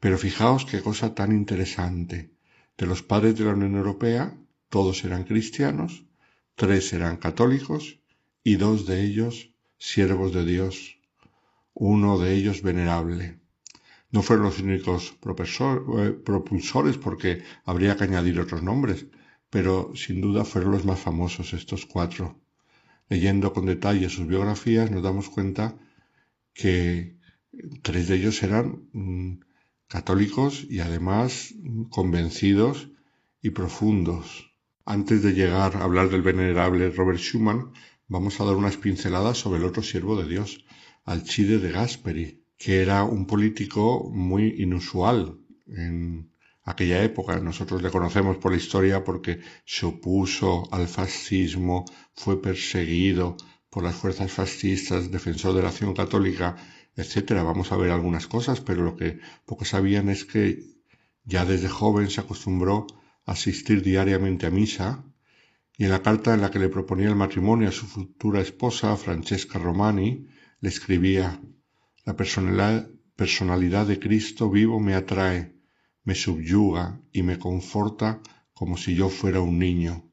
Pero 0.00 0.18
fijaos 0.18 0.66
qué 0.66 0.82
cosa 0.82 1.14
tan 1.14 1.32
interesante. 1.32 2.30
De 2.76 2.84
los 2.84 3.02
padres 3.02 3.38
de 3.38 3.46
la 3.46 3.54
Unión 3.54 3.74
Europea, 3.74 4.36
todos 4.68 5.02
eran 5.06 5.24
cristianos, 5.24 6.04
tres 6.56 6.92
eran 6.92 7.16
católicos 7.16 8.00
y 8.42 8.56
dos 8.56 8.84
de 8.84 9.02
ellos 9.02 9.53
siervos 9.84 10.32
de 10.32 10.46
Dios, 10.46 10.98
uno 11.74 12.18
de 12.18 12.34
ellos 12.34 12.62
venerable. 12.62 13.38
No 14.10 14.22
fueron 14.22 14.46
los 14.46 14.58
únicos 14.60 15.12
eh, 15.12 16.12
propulsores 16.24 16.96
porque 16.96 17.42
habría 17.66 17.94
que 17.96 18.04
añadir 18.04 18.40
otros 18.40 18.62
nombres, 18.62 19.06
pero 19.50 19.92
sin 19.94 20.22
duda 20.22 20.46
fueron 20.46 20.72
los 20.72 20.86
más 20.86 21.00
famosos 21.00 21.52
estos 21.52 21.84
cuatro. 21.84 22.40
Leyendo 23.10 23.52
con 23.52 23.66
detalle 23.66 24.08
sus 24.08 24.26
biografías 24.26 24.90
nos 24.90 25.02
damos 25.02 25.28
cuenta 25.28 25.76
que 26.54 27.18
tres 27.82 28.08
de 28.08 28.16
ellos 28.16 28.42
eran 28.42 28.88
mm, 28.92 29.40
católicos 29.86 30.66
y 30.70 30.80
además 30.80 31.54
convencidos 31.90 32.88
y 33.42 33.50
profundos. 33.50 34.50
Antes 34.86 35.22
de 35.22 35.34
llegar 35.34 35.76
a 35.76 35.84
hablar 35.84 36.08
del 36.08 36.22
venerable 36.22 36.90
Robert 36.90 37.18
Schumann, 37.18 37.72
vamos 38.08 38.40
a 38.40 38.44
dar 38.44 38.56
unas 38.56 38.76
pinceladas 38.76 39.38
sobre 39.38 39.58
el 39.58 39.64
otro 39.64 39.82
siervo 39.82 40.16
de 40.16 40.28
Dios, 40.28 40.64
Alcide 41.04 41.58
de 41.58 41.72
Gasperi, 41.72 42.44
que 42.56 42.82
era 42.82 43.04
un 43.04 43.26
político 43.26 44.10
muy 44.10 44.54
inusual 44.58 45.38
en 45.66 46.30
aquella 46.62 47.02
época. 47.02 47.38
Nosotros 47.40 47.82
le 47.82 47.90
conocemos 47.90 48.36
por 48.38 48.52
la 48.52 48.58
historia 48.58 49.04
porque 49.04 49.40
se 49.64 49.86
opuso 49.86 50.68
al 50.72 50.88
fascismo, 50.88 51.84
fue 52.14 52.40
perseguido 52.40 53.36
por 53.70 53.82
las 53.82 53.96
fuerzas 53.96 54.30
fascistas, 54.30 55.10
defensor 55.10 55.54
de 55.54 55.62
la 55.62 55.68
acción 55.68 55.94
católica, 55.94 56.56
etcétera. 56.96 57.42
Vamos 57.42 57.72
a 57.72 57.76
ver 57.76 57.90
algunas 57.90 58.26
cosas, 58.26 58.60
pero 58.60 58.82
lo 58.82 58.96
que 58.96 59.18
pocos 59.46 59.68
sabían 59.68 60.08
es 60.08 60.24
que 60.24 60.62
ya 61.24 61.44
desde 61.44 61.68
joven 61.68 62.10
se 62.10 62.20
acostumbró 62.20 62.86
a 63.26 63.32
asistir 63.32 63.82
diariamente 63.82 64.46
a 64.46 64.50
misa 64.50 65.04
y 65.76 65.84
en 65.84 65.90
la 65.90 66.02
carta 66.02 66.34
en 66.34 66.40
la 66.40 66.50
que 66.50 66.58
le 66.58 66.68
proponía 66.68 67.08
el 67.08 67.16
matrimonio 67.16 67.68
a 67.68 67.72
su 67.72 67.86
futura 67.86 68.40
esposa, 68.40 68.96
Francesca 68.96 69.58
Romani, 69.58 70.26
le 70.60 70.68
escribía 70.68 71.40
La 72.04 72.16
personalidad 72.16 73.86
de 73.86 73.98
Cristo 73.98 74.50
vivo 74.50 74.80
me 74.80 74.94
atrae 74.94 75.54
me 76.04 76.14
subyuga 76.14 77.00
y 77.12 77.22
me 77.22 77.38
conforta 77.38 78.20
como 78.52 78.76
si 78.76 78.94
yo 78.94 79.08
fuera 79.08 79.40
un 79.40 79.58
niño. 79.58 80.10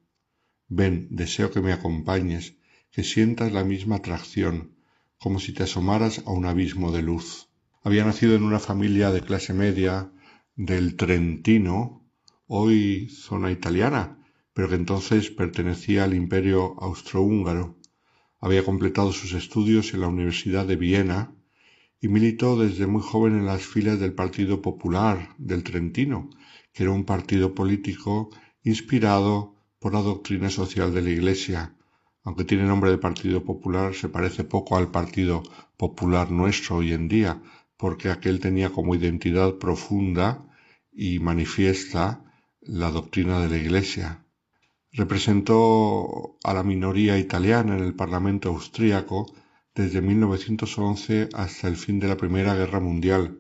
Ven, 0.68 1.08
deseo 1.12 1.52
que 1.52 1.62
me 1.62 1.74
acompañes, 1.74 2.56
que 2.92 3.04
sientas 3.04 3.52
la 3.52 3.64
misma 3.66 3.98
atracción, 3.98 4.76
como 5.18 5.40
si 5.40 5.52
te 5.54 5.64
asomaras 5.64 6.24
a 6.26 6.32
un 6.32 6.46
abismo 6.46 6.92
de 6.92 7.02
luz. 7.02 7.50
Había 7.84 8.06
nacido 8.06 8.36
en 8.36 8.44
una 8.44 8.60
familia 8.60 9.12
de 9.12 9.22
clase 9.22 9.54
media 9.54 10.12
del 10.56 10.96
Trentino, 10.96 12.10
hoy 12.48 13.10
zona 13.10 13.52
italiana, 13.52 14.21
pero 14.54 14.70
que 14.70 14.76
entonces 14.76 15.30
pertenecía 15.32 16.04
al 16.04 16.14
imperio 16.14 16.76
austrohúngaro. 16.82 17.78
Había 18.40 18.66
completado 18.66 19.12
sus 19.12 19.34
estudios 19.34 19.94
en 19.94 20.02
la 20.02 20.08
Universidad 20.08 20.66
de 20.66 20.76
Viena 20.76 21.34
y 22.02 22.08
militó 22.08 22.58
desde 22.58 22.88
muy 22.88 23.02
joven 23.02 23.38
en 23.38 23.46
las 23.46 23.66
filas 23.66 24.00
del 24.00 24.14
Partido 24.14 24.62
Popular 24.62 25.36
del 25.38 25.64
Trentino, 25.64 26.30
que 26.74 26.84
era 26.84 26.92
un 26.92 27.06
partido 27.06 27.54
político 27.54 28.30
inspirado 28.64 29.56
por 29.80 29.94
la 29.94 30.02
doctrina 30.02 30.50
social 30.50 30.94
de 30.94 31.02
la 31.02 31.12
Iglesia. 31.12 31.76
Aunque 32.24 32.44
tiene 32.44 32.64
nombre 32.64 32.92
de 32.92 32.98
Partido 32.98 33.44
Popular, 33.44 33.94
se 33.96 34.10
parece 34.10 34.44
poco 34.44 34.78
al 34.78 34.92
Partido 34.92 35.44
Popular 35.78 36.32
nuestro 36.32 36.78
hoy 36.78 36.94
en 36.94 37.08
día, 37.08 37.42
porque 37.78 38.10
aquel 38.10 38.40
tenía 38.40 38.70
como 38.70 38.96
identidad 38.96 39.56
profunda 39.56 40.48
y 40.92 41.20
manifiesta 41.20 42.24
la 42.62 42.92
doctrina 42.92 43.40
de 43.40 43.50
la 43.50 43.58
Iglesia. 43.58 44.24
Representó 44.94 46.38
a 46.44 46.54
la 46.54 46.64
minoría 46.64 47.18
italiana 47.18 47.78
en 47.78 47.84
el 47.84 47.96
Parlamento 47.96 48.50
austríaco 48.50 49.34
desde 49.74 50.02
1911 50.02 51.30
hasta 51.34 51.68
el 51.70 51.78
fin 51.78 52.00
de 52.00 52.08
la 52.08 52.18
Primera 52.18 52.56
Guerra 52.56 52.80
Mundial 52.80 53.40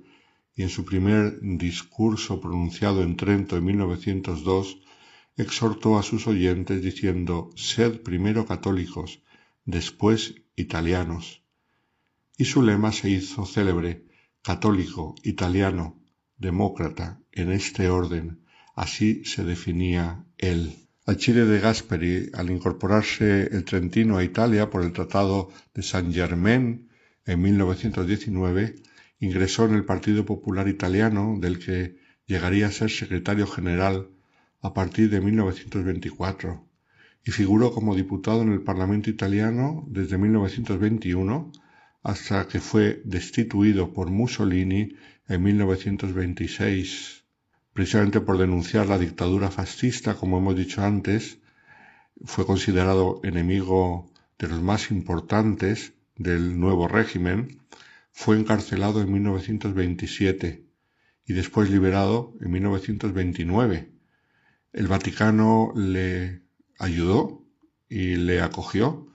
y 0.55 0.63
en 0.63 0.69
su 0.69 0.85
primer 0.85 1.39
discurso 1.41 2.39
pronunciado 2.39 3.03
en 3.03 3.17
Trento 3.17 3.57
en 3.57 3.65
1902 3.65 4.79
exhortó 5.35 5.97
a 5.97 6.03
sus 6.03 6.27
oyentes 6.27 6.81
diciendo 6.81 7.49
Sed 7.55 8.01
primero 8.01 8.45
católicos, 8.45 9.21
después 9.65 10.35
italianos. 10.55 11.43
Y 12.37 12.45
su 12.45 12.61
lema 12.61 12.91
se 12.91 13.09
hizo 13.09 13.45
célebre 13.45 14.05
católico, 14.41 15.15
italiano, 15.23 15.99
demócrata, 16.37 17.21
en 17.31 17.51
este 17.51 17.89
orden. 17.89 18.45
Así 18.75 19.23
se 19.25 19.43
definía 19.43 20.25
él. 20.37 20.80
Alcide 21.07 21.45
de 21.45 21.59
Gasperi, 21.59 22.29
al 22.33 22.51
incorporarse 22.51 23.47
el 23.51 23.65
Trentino 23.65 24.17
a 24.17 24.23
Italia 24.23 24.69
por 24.69 24.83
el 24.83 24.93
Tratado 24.93 25.49
de 25.73 25.81
San 25.81 26.13
Germain 26.13 26.89
en 27.25 27.41
1919, 27.41 28.75
ingresó 29.19 29.65
en 29.65 29.73
el 29.73 29.83
Partido 29.83 30.25
Popular 30.25 30.67
Italiano, 30.67 31.37
del 31.39 31.57
que 31.57 31.97
llegaría 32.27 32.67
a 32.67 32.71
ser 32.71 32.91
secretario 32.91 33.47
general 33.47 34.09
a 34.61 34.75
partir 34.75 35.09
de 35.09 35.21
1924, 35.21 36.67
y 37.25 37.31
figuró 37.31 37.71
como 37.73 37.95
diputado 37.95 38.43
en 38.43 38.51
el 38.51 38.61
Parlamento 38.61 39.09
italiano 39.09 39.83
desde 39.87 40.19
1921 40.19 41.51
hasta 42.03 42.47
que 42.47 42.59
fue 42.59 43.01
destituido 43.05 43.91
por 43.91 44.11
Mussolini 44.11 44.95
en 45.27 45.43
1926 45.43 47.20
precisamente 47.81 48.21
por 48.21 48.37
denunciar 48.37 48.85
la 48.85 48.99
dictadura 48.99 49.49
fascista, 49.49 50.13
como 50.13 50.37
hemos 50.37 50.55
dicho 50.55 50.83
antes, 50.83 51.39
fue 52.23 52.45
considerado 52.45 53.19
enemigo 53.23 54.11
de 54.37 54.49
los 54.49 54.61
más 54.61 54.91
importantes 54.91 55.93
del 56.15 56.59
nuevo 56.59 56.87
régimen, 56.87 57.59
fue 58.11 58.37
encarcelado 58.37 59.01
en 59.01 59.11
1927 59.11 60.63
y 61.25 61.33
después 61.33 61.71
liberado 61.71 62.35
en 62.39 62.51
1929. 62.51 63.89
El 64.73 64.87
Vaticano 64.87 65.73
le 65.75 66.43
ayudó 66.77 67.43
y 67.89 68.15
le 68.15 68.41
acogió 68.41 69.07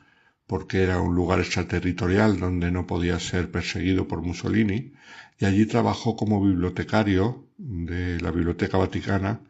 porque 0.49 0.83
era 0.83 1.01
un 1.01 1.15
lugar 1.15 1.39
extraterritorial 1.39 2.41
donde 2.41 2.73
no 2.73 2.85
podía 2.89 3.21
ser 3.21 3.49
perseguido 3.53 4.09
por 4.09 4.23
Mussolini 4.23 4.93
y 5.39 5.45
allí 5.45 5.67
trabajó 5.67 6.17
como 6.17 6.43
bibliotecario 6.43 7.47
de 7.59 8.21
la 8.21 8.31
Biblioteca 8.31 8.79
Vaticana 8.79 9.41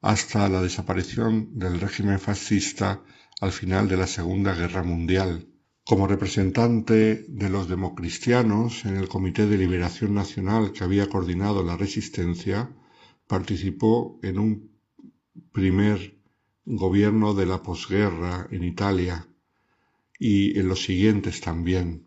hasta 0.00 0.48
la 0.48 0.60
desaparición 0.60 1.58
del 1.58 1.80
régimen 1.80 2.20
fascista 2.20 3.02
al 3.40 3.52
final 3.52 3.88
de 3.88 3.96
la 3.96 4.06
Segunda 4.06 4.54
Guerra 4.54 4.82
Mundial. 4.82 5.46
Como 5.84 6.06
representante 6.06 7.26
de 7.28 7.48
los 7.50 7.68
democristianos 7.68 8.84
en 8.84 8.96
el 8.96 9.08
Comité 9.08 9.46
de 9.46 9.58
Liberación 9.58 10.14
Nacional 10.14 10.72
que 10.72 10.84
había 10.84 11.08
coordinado 11.08 11.62
la 11.62 11.76
resistencia, 11.76 12.70
participó 13.26 14.18
en 14.22 14.38
un 14.38 14.70
primer 15.52 16.18
gobierno 16.64 17.34
de 17.34 17.46
la 17.46 17.62
posguerra 17.62 18.48
en 18.50 18.64
Italia 18.64 19.26
y 20.18 20.58
en 20.58 20.68
los 20.68 20.84
siguientes 20.84 21.40
también. 21.40 22.06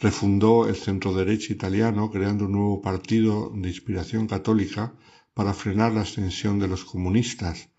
Refundó 0.00 0.68
el 0.68 0.76
centro-derecha 0.76 1.52
italiano 1.52 2.10
creando 2.10 2.44
un 2.44 2.52
nuevo 2.52 2.80
partido 2.80 3.50
de 3.54 3.68
inspiración 3.68 4.28
católica 4.28 4.94
para 5.34 5.54
frenar 5.54 5.92
la 5.92 6.02
ascensión 6.02 6.58
de 6.58 6.68
los 6.68 6.84
comunistas. 6.84 7.70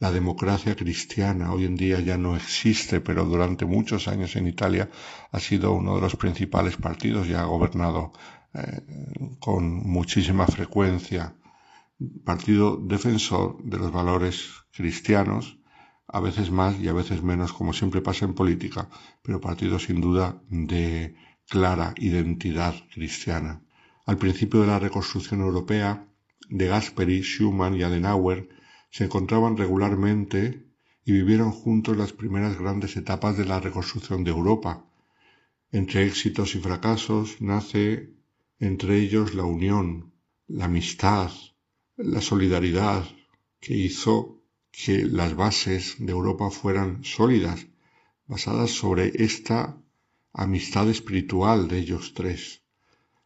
La 0.00 0.10
democracia 0.10 0.74
cristiana 0.74 1.52
hoy 1.52 1.66
en 1.66 1.76
día 1.76 2.00
ya 2.00 2.16
no 2.16 2.34
existe, 2.34 3.00
pero 3.00 3.24
durante 3.24 3.66
muchos 3.66 4.08
años 4.08 4.34
en 4.34 4.48
Italia 4.48 4.90
ha 5.30 5.38
sido 5.38 5.72
uno 5.72 5.94
de 5.94 6.00
los 6.00 6.16
principales 6.16 6.76
partidos 6.76 7.28
y 7.28 7.34
ha 7.34 7.44
gobernado 7.44 8.12
eh, 8.54 8.80
con 9.38 9.64
muchísima 9.88 10.46
frecuencia. 10.46 11.36
Partido 12.24 12.78
defensor 12.78 13.62
de 13.62 13.76
los 13.76 13.92
valores 13.92 14.48
cristianos, 14.72 15.58
a 16.08 16.18
veces 16.18 16.50
más 16.50 16.80
y 16.80 16.88
a 16.88 16.92
veces 16.92 17.22
menos, 17.22 17.52
como 17.52 17.72
siempre 17.72 18.00
pasa 18.00 18.24
en 18.24 18.34
política, 18.34 18.88
pero 19.22 19.40
partido 19.40 19.78
sin 19.78 20.00
duda 20.00 20.42
de 20.48 21.14
clara 21.50 21.92
identidad 21.98 22.74
cristiana. 22.94 23.60
Al 24.06 24.16
principio 24.18 24.60
de 24.60 24.68
la 24.68 24.78
reconstrucción 24.78 25.40
europea, 25.40 26.06
de 26.48 26.66
Gasperi, 26.68 27.22
Schumann 27.22 27.74
y 27.76 27.82
Adenauer 27.82 28.48
se 28.90 29.04
encontraban 29.04 29.56
regularmente 29.56 30.64
y 31.04 31.12
vivieron 31.12 31.50
juntos 31.50 31.96
las 31.96 32.12
primeras 32.12 32.56
grandes 32.58 32.96
etapas 32.96 33.36
de 33.36 33.46
la 33.46 33.58
reconstrucción 33.60 34.22
de 34.24 34.30
Europa. 34.30 34.84
Entre 35.72 36.06
éxitos 36.06 36.54
y 36.54 36.60
fracasos 36.60 37.40
nace 37.40 38.10
entre 38.60 38.98
ellos 38.98 39.34
la 39.34 39.44
unión, 39.44 40.12
la 40.46 40.66
amistad, 40.66 41.30
la 41.96 42.20
solidaridad 42.20 43.04
que 43.60 43.74
hizo 43.76 44.40
que 44.70 45.04
las 45.04 45.34
bases 45.34 45.96
de 45.98 46.12
Europa 46.12 46.50
fueran 46.50 47.02
sólidas, 47.04 47.66
basadas 48.26 48.70
sobre 48.70 49.12
esta 49.22 49.76
amistad 50.32 50.88
espiritual 50.88 51.66
de 51.68 51.78
ellos 51.78 52.14
tres. 52.14 52.62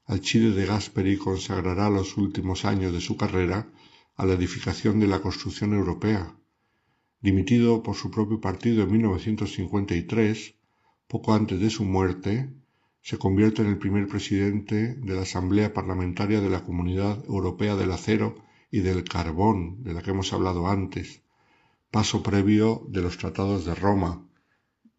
Alcide 0.07 0.51
de 0.53 0.65
Gasperi 0.67 1.17
consagrará 1.19 1.91
los 1.91 2.17
últimos 2.17 2.65
años 2.65 2.93
de 2.93 3.01
su 3.01 3.17
carrera 3.17 3.71
a 4.17 4.25
la 4.25 4.35
edificación 4.35 5.01
de 5.01 5.07
la 5.07 5.21
construcción 5.21 5.75
europea. 5.75 6.37
Dimitido 7.21 7.83
por 7.83 7.97
su 7.97 8.11
propio 8.11 8.41
partido 8.41 8.85
en 8.85 8.93
1953, 8.93 10.55
poco 11.07 11.35
antes 11.35 11.61
de 11.61 11.71
su 11.71 11.85
muerte, 11.85 12.51
se 13.03 13.19
convierte 13.19 13.61
en 13.63 13.69
el 13.69 13.79
primer 13.79 14.09
presidente 14.09 14.95
de 14.95 15.15
la 15.15 15.23
Asamblea 15.23 15.75
Parlamentaria 15.75 16.41
de 16.41 16.49
la 16.49 16.65
Comunidad 16.65 17.23
Europea 17.27 17.77
del 17.77 17.93
Acero 17.93 18.35
y 18.71 18.81
del 18.81 19.05
Carbón, 19.05 19.83
de 19.85 19.93
la 19.93 20.03
que 20.03 20.11
hemos 20.11 20.33
hablado 20.33 20.69
antes, 20.69 21.23
paso 21.91 22.23
previo 22.23 22.87
de 22.89 23.03
los 23.03 23.19
tratados 23.19 23.67
de 23.67 23.75
Roma, 23.75 24.27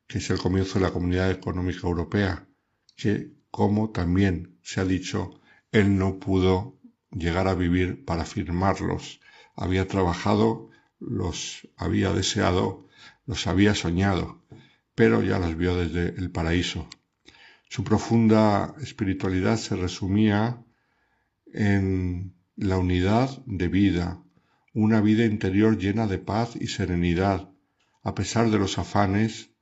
que 0.07 0.19
es 0.19 0.29
el 0.29 0.39
comienzo 0.39 0.79
de 0.79 0.85
la 0.85 0.91
Comunidad 0.91 1.31
Económica 1.31 1.87
Europea, 1.87 2.47
que, 2.95 3.31
como 3.51 3.89
también 3.91 4.59
se 4.61 4.81
ha 4.81 4.85
dicho, 4.85 5.41
él 5.71 5.97
no 5.97 6.19
pudo 6.19 6.79
llegar 7.11 7.47
a 7.47 7.55
vivir 7.55 8.05
para 8.05 8.25
firmarlos. 8.25 9.19
Había 9.55 9.87
trabajado, 9.87 10.69
los 10.99 11.67
había 11.75 12.11
deseado, 12.11 12.87
los 13.25 13.47
había 13.47 13.73
soñado, 13.73 14.43
pero 14.93 15.23
ya 15.23 15.39
los 15.39 15.57
vio 15.57 15.75
desde 15.75 16.19
el 16.19 16.31
paraíso. 16.31 16.87
Su 17.69 17.83
profunda 17.83 18.75
espiritualidad 18.81 19.57
se 19.57 19.75
resumía 19.75 20.63
en 21.47 22.35
la 22.55 22.77
unidad 22.77 23.43
de 23.45 23.67
vida, 23.67 24.21
una 24.73 25.01
vida 25.01 25.25
interior 25.25 25.77
llena 25.77 26.07
de 26.07 26.19
paz 26.19 26.55
y 26.55 26.67
serenidad, 26.67 27.49
a 28.03 28.13
pesar 28.13 28.51
de 28.51 28.59
los 28.59 28.77
afanes 28.77 29.54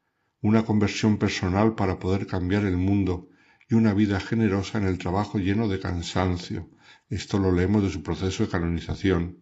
una 0.43 0.65
conversión 0.65 1.17
personal 1.17 1.73
para 1.73 1.99
poder 1.99 2.27
cambiar 2.27 2.65
el 2.65 2.75
mundo 2.75 3.29
y 3.69 3.75
una 3.75 3.93
vida 3.93 4.19
generosa 4.19 4.77
en 4.77 4.85
el 4.85 4.97
trabajo 4.97 5.39
lleno 5.39 5.69
de 5.69 5.79
cansancio. 5.79 6.69
Esto 7.09 7.39
lo 7.39 7.53
leemos 7.53 7.81
de 7.81 7.89
su 7.89 8.03
proceso 8.03 8.43
de 8.43 8.49
canonización. 8.49 9.37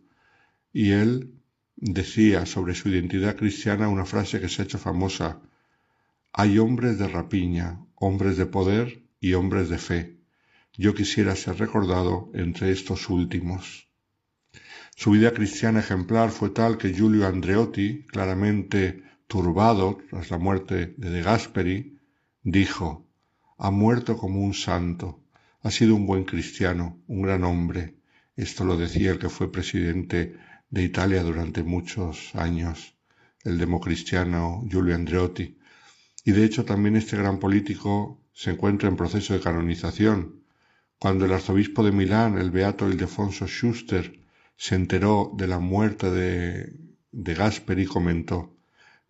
Y 0.71 0.91
él 0.91 1.33
decía 1.75 2.45
sobre 2.45 2.75
su 2.75 2.89
identidad 2.89 3.35
cristiana 3.35 3.89
una 3.89 4.05
frase 4.05 4.39
que 4.39 4.47
se 4.47 4.61
ha 4.61 4.65
hecho 4.65 4.77
famosa. 4.77 5.41
Hay 6.33 6.59
hombres 6.59 6.99
de 6.99 7.07
rapiña, 7.07 7.79
hombres 7.95 8.37
de 8.37 8.45
poder 8.45 9.03
y 9.19 9.33
hombres 9.33 9.69
de 9.69 9.79
fe. 9.79 10.17
Yo 10.77 10.93
quisiera 10.93 11.35
ser 11.35 11.57
recordado 11.57 12.29
entre 12.35 12.71
estos 12.71 13.09
últimos. 13.09 13.87
Su 14.95 15.09
vida 15.11 15.33
cristiana 15.33 15.79
ejemplar 15.79 16.29
fue 16.29 16.51
tal 16.51 16.77
que 16.77 16.93
Giulio 16.93 17.25
Andreotti, 17.25 18.05
claramente 18.05 19.11
turbado 19.32 19.97
tras 20.09 20.29
la 20.29 20.38
muerte 20.38 20.93
de 20.97 21.09
De 21.09 21.21
Gasperi, 21.23 21.97
dijo, 22.43 23.07
ha 23.57 23.71
muerto 23.71 24.17
como 24.17 24.43
un 24.43 24.53
santo, 24.53 25.23
ha 25.61 25.71
sido 25.71 25.95
un 25.95 26.05
buen 26.05 26.25
cristiano, 26.25 27.01
un 27.07 27.21
gran 27.21 27.45
hombre. 27.45 27.95
Esto 28.36 28.65
lo 28.65 28.75
decía 28.75 29.11
el 29.11 29.19
que 29.19 29.29
fue 29.29 29.49
presidente 29.49 30.36
de 30.69 30.84
Italia 30.84 31.23
durante 31.23 31.63
muchos 31.63 32.36
años, 32.36 32.97
el 33.45 33.57
democristiano 33.57 34.65
Giulio 34.69 34.95
Andreotti. 34.95 35.57
Y 36.25 36.32
de 36.32 36.43
hecho 36.43 36.65
también 36.65 36.97
este 36.97 37.15
gran 37.15 37.39
político 37.39 38.19
se 38.34 38.51
encuentra 38.51 38.89
en 38.89 38.97
proceso 38.97 39.34
de 39.34 39.39
canonización. 39.39 40.41
Cuando 40.99 41.23
el 41.23 41.32
arzobispo 41.32 41.86
de 41.86 41.93
Milán, 41.93 42.38
el 42.38 42.51
beato 42.51 42.89
Ildefonso 42.89 43.47
Schuster, 43.47 44.19
se 44.57 44.75
enteró 44.75 45.32
de 45.38 45.47
la 45.47 45.59
muerte 45.59 46.11
de, 46.11 46.73
de 47.13 47.34
Gasperi, 47.34 47.86
comentó, 47.86 48.57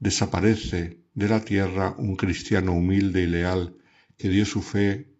desaparece 0.01 0.99
de 1.13 1.29
la 1.29 1.45
tierra 1.45 1.95
un 1.97 2.15
cristiano 2.15 2.73
humilde 2.73 3.21
y 3.21 3.27
leal 3.27 3.77
que 4.17 4.29
dio 4.29 4.45
su 4.45 4.61
fe 4.61 5.11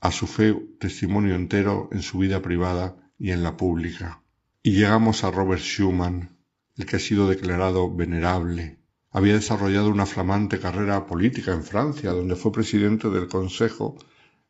a 0.00 0.12
su 0.12 0.26
fe 0.26 0.54
testimonio 0.78 1.34
entero 1.34 1.88
en 1.92 2.02
su 2.02 2.18
vida 2.18 2.40
privada 2.40 2.96
y 3.18 3.30
en 3.32 3.42
la 3.42 3.56
pública. 3.56 4.22
Y 4.62 4.72
llegamos 4.72 5.24
a 5.24 5.30
Robert 5.30 5.62
Schumann, 5.62 6.36
el 6.76 6.86
que 6.86 6.96
ha 6.96 6.98
sido 7.00 7.26
declarado 7.28 7.92
venerable. 7.92 8.78
Había 9.10 9.32
desarrollado 9.32 9.88
una 9.88 10.06
flamante 10.06 10.60
carrera 10.60 11.06
política 11.06 11.52
en 11.52 11.64
Francia, 11.64 12.10
donde 12.10 12.36
fue 12.36 12.52
presidente 12.52 13.08
del 13.08 13.28
Consejo 13.28 13.96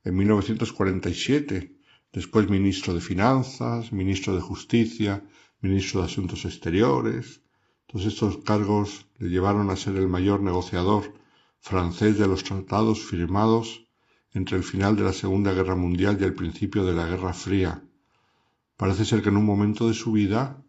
en 0.02 0.16
1947, 0.16 1.76
después 2.12 2.50
ministro 2.50 2.94
de 2.94 3.00
Finanzas, 3.00 3.92
ministro 3.92 4.34
de 4.34 4.40
Justicia, 4.40 5.22
ministro 5.60 6.00
de 6.00 6.06
Asuntos 6.06 6.44
Exteriores, 6.44 7.42
todos 7.88 8.04
estos 8.04 8.38
cargos 8.44 9.06
le 9.18 9.30
llevaron 9.30 9.70
a 9.70 9.76
ser 9.76 9.96
el 9.96 10.08
mayor 10.08 10.42
negociador 10.42 11.14
francés 11.58 12.18
de 12.18 12.28
los 12.28 12.44
tratados 12.44 13.00
firmados 13.00 13.86
entre 14.34 14.58
el 14.58 14.62
final 14.62 14.94
de 14.94 15.04
la 15.04 15.14
Segunda 15.14 15.54
Guerra 15.54 15.74
Mundial 15.74 16.18
y 16.20 16.24
el 16.24 16.34
principio 16.34 16.84
de 16.84 16.92
la 16.92 17.06
Guerra 17.06 17.32
Fría. 17.32 17.82
Parece 18.76 19.06
ser 19.06 19.22
que 19.22 19.30
en 19.30 19.38
un 19.38 19.46
momento 19.46 19.88
de 19.88 19.94
su 19.94 20.12
vida, 20.12 20.62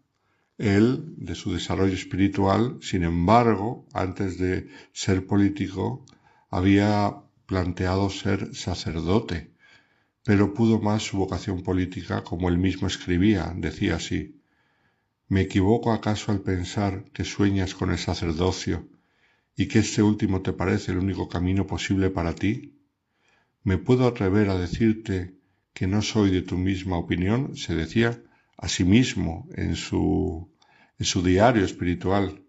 él, 0.56 1.14
de 1.18 1.34
su 1.34 1.52
desarrollo 1.52 1.92
espiritual, 1.92 2.78
sin 2.80 3.04
embargo, 3.04 3.86
antes 3.92 4.38
de 4.38 4.68
ser 4.92 5.26
político, 5.26 6.06
había 6.48 7.16
planteado 7.44 8.08
ser 8.08 8.54
sacerdote, 8.54 9.52
pero 10.24 10.54
pudo 10.54 10.80
más 10.80 11.02
su 11.02 11.18
vocación 11.18 11.62
política, 11.62 12.24
como 12.24 12.48
él 12.48 12.56
mismo 12.56 12.88
escribía, 12.88 13.52
decía 13.54 13.96
así, 13.96 14.39
¿Me 15.30 15.42
equivoco 15.42 15.92
acaso 15.92 16.32
al 16.32 16.40
pensar 16.40 17.04
que 17.12 17.22
sueñas 17.24 17.76
con 17.76 17.92
el 17.92 17.98
sacerdocio 17.98 18.88
y 19.56 19.68
que 19.68 19.78
este 19.78 20.02
último 20.02 20.42
te 20.42 20.52
parece 20.52 20.90
el 20.90 20.98
único 20.98 21.28
camino 21.28 21.68
posible 21.68 22.10
para 22.10 22.34
ti? 22.34 22.80
¿Me 23.62 23.78
puedo 23.78 24.08
atrever 24.08 24.50
a 24.50 24.58
decirte 24.58 25.36
que 25.72 25.86
no 25.86 26.02
soy 26.02 26.32
de 26.32 26.42
tu 26.42 26.58
misma 26.58 26.98
opinión? 26.98 27.56
se 27.56 27.76
decía 27.76 28.20
a 28.56 28.66
sí 28.66 28.82
mismo 28.82 29.48
en 29.54 29.76
su, 29.76 30.50
en 30.98 31.06
su 31.06 31.22
diario 31.22 31.64
espiritual. 31.64 32.42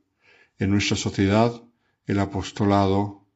En 0.57 0.71
nuestra 0.71 0.97
sociedad 0.97 1.53
el 2.07 2.19
apostolado 2.19 3.27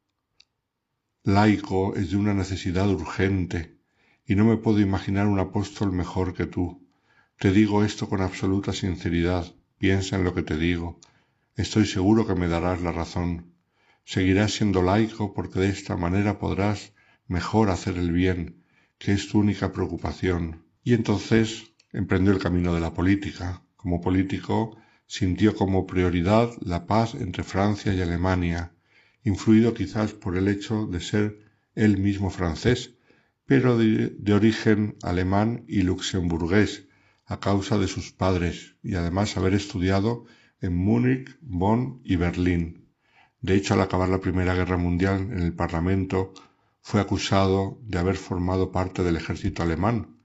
laico 1.21 1.95
es 1.95 2.09
de 2.09 2.17
una 2.17 2.33
necesidad 2.33 2.89
urgente 2.89 3.77
y 4.25 4.33
no 4.33 4.43
me 4.43 4.57
puedo 4.57 4.79
imaginar 4.79 5.27
un 5.27 5.37
apóstol 5.37 5.91
mejor 5.91 6.33
que 6.33 6.47
tú. 6.47 6.84
Te 7.37 7.51
digo 7.51 7.83
esto 7.83 8.07
con 8.07 8.21
absoluta 8.21 8.71
sinceridad. 8.71 9.53
Piensa 9.77 10.15
en 10.15 10.23
lo 10.23 10.33
que 10.33 10.41
te 10.41 10.55
digo. 10.55 11.01
Estoy 11.57 11.85
seguro 11.85 12.25
que 12.25 12.33
me 12.33 12.47
darás 12.47 12.81
la 12.81 12.93
razón. 12.93 13.53
Seguirás 14.05 14.53
siendo 14.53 14.81
laico 14.81 15.33
porque 15.33 15.59
de 15.59 15.67
esta 15.67 15.97
manera 15.97 16.39
podrás 16.39 16.93
mejor 17.27 17.69
hacer 17.69 17.97
el 17.97 18.13
bien, 18.13 18.63
que 18.97 19.11
es 19.11 19.27
tu 19.27 19.39
única 19.39 19.73
preocupación. 19.73 20.63
Y 20.81 20.93
entonces 20.93 21.73
emprendió 21.91 22.31
el 22.31 22.39
camino 22.39 22.73
de 22.73 22.79
la 22.79 22.93
política. 22.93 23.61
Como 23.75 23.99
político 23.99 24.77
sintió 25.05 25.55
como 25.55 25.85
prioridad 25.85 26.51
la 26.61 26.85
paz 26.85 27.15
entre 27.15 27.43
Francia 27.43 27.93
y 27.93 28.01
Alemania, 28.01 28.71
influido 29.25 29.73
quizás 29.73 30.13
por 30.13 30.37
el 30.37 30.47
hecho 30.47 30.87
de 30.87 31.01
ser 31.01 31.39
él 31.75 31.97
mismo 31.97 32.29
francés, 32.29 32.93
pero 33.45 33.77
de, 33.77 34.09
de 34.17 34.33
origen 34.33 34.95
alemán 35.03 35.65
y 35.67 35.81
luxemburgués, 35.81 36.84
a 37.25 37.39
causa 37.39 37.77
de 37.77 37.87
sus 37.87 38.11
padres 38.11 38.75
y 38.83 38.95
además 38.95 39.37
haber 39.37 39.53
estudiado 39.53 40.25
en 40.61 40.75
Múnich, 40.75 41.37
Bonn 41.41 42.01
y 42.03 42.15
Berlín. 42.15 42.85
De 43.41 43.55
hecho, 43.55 43.73
al 43.73 43.81
acabar 43.81 44.09
la 44.09 44.21
Primera 44.21 44.55
Guerra 44.55 44.77
Mundial 44.77 45.21
en 45.31 45.39
el 45.39 45.53
Parlamento, 45.53 46.33
fue 46.81 47.01
acusado 47.01 47.79
de 47.81 47.97
haber 47.97 48.15
formado 48.15 48.71
parte 48.71 49.03
del 49.03 49.15
ejército 49.15 49.63
alemán, 49.63 50.17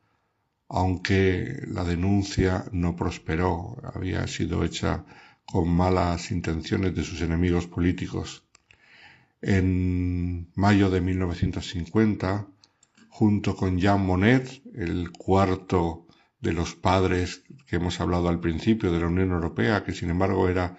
aunque 0.69 1.63
la 1.67 1.85
denuncia 1.85 2.67
no 2.71 2.97
prosperó, 2.97 3.77
había 3.95 4.27
sido 4.27 4.63
hecha 4.63 5.05
con 5.45 5.69
malas 5.69 6.31
intenciones 6.31 6.95
de 6.95 7.03
sus 7.03 7.23
enemigos 7.23 7.67
políticos. 7.67 8.45
En 9.43 10.51
mayo 10.55 10.91
de 10.91 11.01
1950, 11.01 12.47
junto 13.09 13.57
con 13.57 13.79
Jean 13.79 14.05
Monnet, 14.05 14.63
el 14.75 15.11
cuarto 15.11 16.07
de 16.41 16.53
los 16.53 16.75
padres 16.75 17.43
que 17.67 17.77
hemos 17.77 18.01
hablado 18.01 18.29
al 18.29 18.41
principio 18.41 18.91
de 18.91 19.01
la 19.01 19.07
Unión 19.09 19.31
Europea, 19.31 19.85
que 19.85 19.93
sin 19.93 20.11
embargo 20.11 20.49
era 20.49 20.77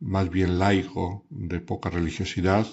más 0.00 0.28
bien 0.28 0.58
laico, 0.58 1.24
de 1.30 1.60
poca 1.60 1.88
religiosidad, 1.90 2.66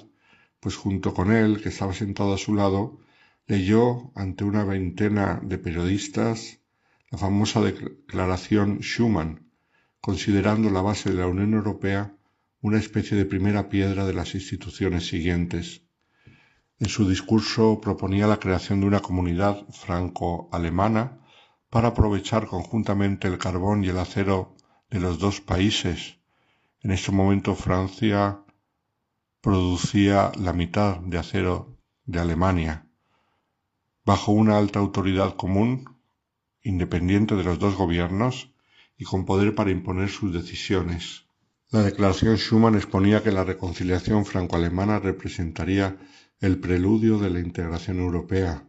pues 0.60 0.76
junto 0.76 1.14
con 1.14 1.32
él, 1.32 1.62
que 1.62 1.70
estaba 1.70 1.94
sentado 1.94 2.34
a 2.34 2.38
su 2.38 2.56
lado, 2.56 3.00
leyó 3.48 4.12
ante 4.16 4.44
una 4.44 4.64
veintena 4.64 5.40
de 5.44 5.58
periodistas 5.58 6.60
la 7.10 7.18
famosa 7.18 7.62
declaración 7.62 8.80
Schuman, 8.82 9.48
considerando 10.00 10.70
la 10.70 10.82
base 10.82 11.12
de 11.12 11.18
la 11.18 11.28
Unión 11.28 11.54
Europea 11.54 12.14
una 12.62 12.78
especie 12.78 13.18
de 13.18 13.26
primera 13.26 13.70
piedra 13.70 14.06
de 14.06 14.14
las 14.14 14.34
instituciones 14.36 15.08
siguientes. 15.08 15.82
En 16.80 16.88
su 16.90 17.08
discurso 17.08 17.80
proponía 17.82 18.28
la 18.28 18.40
creación 18.40 18.82
de 18.82 18.88
una 18.88 19.00
comunidad 19.02 19.68
franco-alemana 19.70 21.21
para 21.72 21.88
aprovechar 21.88 22.48
conjuntamente 22.48 23.30
el 23.30 23.38
carbón 23.38 23.84
y 23.84 23.88
el 23.88 23.98
acero 23.98 24.56
de 24.92 25.00
los 25.00 25.18
dos 25.20 25.40
países. 25.40 26.18
En 26.82 26.92
este 26.92 27.14
momento 27.14 27.56
Francia 27.56 28.42
producía 29.40 30.34
la 30.38 30.52
mitad 30.52 30.98
de 31.00 31.18
acero 31.18 31.78
de 32.06 32.20
Alemania. 32.20 32.86
Bajo 34.04 34.34
una 34.34 34.58
alta 34.58 34.80
autoridad 34.80 35.36
común, 35.38 35.86
independiente 36.62 37.36
de 37.36 37.46
los 37.46 37.58
dos 37.58 37.76
gobiernos 37.76 38.54
y 38.98 39.06
con 39.06 39.24
poder 39.26 39.56
para 39.56 39.72
imponer 39.72 40.10
sus 40.10 40.34
decisiones. 40.34 41.26
La 41.70 41.84
declaración 41.84 42.36
Schuman 42.36 42.76
exponía 42.76 43.24
que 43.24 43.32
la 43.32 43.46
reconciliación 43.46 44.26
franco-alemana 44.26 45.00
representaría 45.00 45.98
el 46.42 46.60
preludio 46.60 47.18
de 47.18 47.30
la 47.30 47.40
integración 47.40 48.00
europea. 48.00 48.68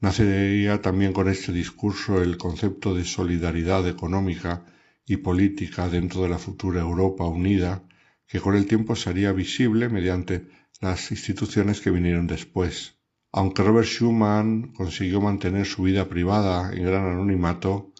Nacería 0.00 0.80
también 0.80 1.12
con 1.12 1.28
este 1.28 1.52
discurso 1.52 2.22
el 2.22 2.36
concepto 2.36 2.94
de 2.94 3.04
solidaridad 3.04 3.88
económica 3.88 4.64
y 5.04 5.16
política 5.16 5.88
dentro 5.88 6.22
de 6.22 6.28
la 6.28 6.38
futura 6.38 6.82
Europa 6.82 7.26
unida, 7.26 7.82
que 8.28 8.38
con 8.38 8.54
el 8.54 8.66
tiempo 8.66 8.94
sería 8.94 9.32
visible 9.32 9.88
mediante 9.88 10.46
las 10.80 11.10
instituciones 11.10 11.80
que 11.80 11.90
vinieron 11.90 12.28
después. 12.28 12.96
Aunque 13.32 13.64
Robert 13.64 13.88
Schuman 13.88 14.72
consiguió 14.72 15.20
mantener 15.20 15.66
su 15.66 15.82
vida 15.82 16.08
privada 16.08 16.72
en 16.72 16.84
gran 16.84 17.04
anonimato, 17.06 17.92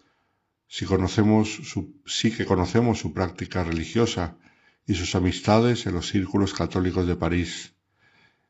sí, 0.69 0.85
conocemos 0.85 1.49
su, 1.49 2.01
sí 2.07 2.31
que 2.31 2.47
conocemos 2.47 3.01
su 3.01 3.13
práctica 3.13 3.65
religiosa 3.65 4.39
y 4.87 4.95
sus 4.95 5.17
amistades 5.17 5.85
en 5.87 5.95
los 5.95 6.07
círculos 6.07 6.55
católicos 6.55 7.09
de 7.09 7.17
París. 7.17 7.75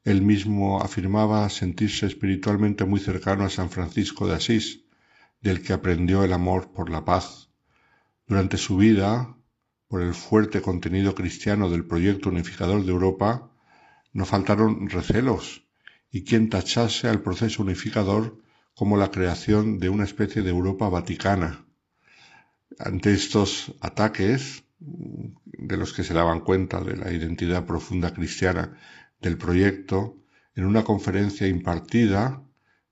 Él 0.09 0.22
mismo 0.22 0.80
afirmaba 0.80 1.46
sentirse 1.50 2.06
espiritualmente 2.06 2.86
muy 2.86 2.98
cercano 2.98 3.44
a 3.44 3.50
San 3.50 3.68
Francisco 3.68 4.26
de 4.26 4.36
Asís, 4.36 4.86
del 5.42 5.61
que 5.61 5.74
aprendió 5.74 6.24
el 6.24 6.32
amor 6.32 6.72
por 6.72 6.88
la 6.88 7.04
paz. 7.04 7.50
Durante 8.26 8.56
su 8.56 8.78
vida, 8.78 9.36
por 9.86 10.00
el 10.00 10.14
fuerte 10.14 10.62
contenido 10.62 11.14
cristiano 11.14 11.68
del 11.68 11.84
proyecto 11.84 12.30
unificador 12.30 12.86
de 12.86 12.90
Europa, 12.90 13.52
no 14.14 14.24
faltaron 14.24 14.88
recelos 14.88 15.68
y 16.11 16.24
quien 16.24 16.48
tachase 16.48 17.06
al 17.09 17.20
proceso 17.20 17.62
unificador 17.62 18.38
como 18.74 18.96
la 18.96 19.11
creación 19.11 19.78
de 19.78 19.90
una 19.90 20.04
especie 20.04 20.40
de 20.40 20.48
Europa 20.48 20.88
vaticana. 20.88 21.66
Ante 22.78 23.12
estos 23.12 23.74
ataques, 23.82 24.64
de 24.78 25.76
los 25.76 25.92
que 25.92 26.04
se 26.04 26.14
daban 26.14 26.40
cuenta 26.40 26.80
de 26.80 26.96
la 26.96 27.12
identidad 27.12 27.66
profunda 27.66 28.14
cristiana 28.14 28.78
del 29.20 29.38
proyecto, 29.38 30.16
en 30.54 30.64
una 30.64 30.84
conferencia 30.84 31.46
impartida 31.46 32.42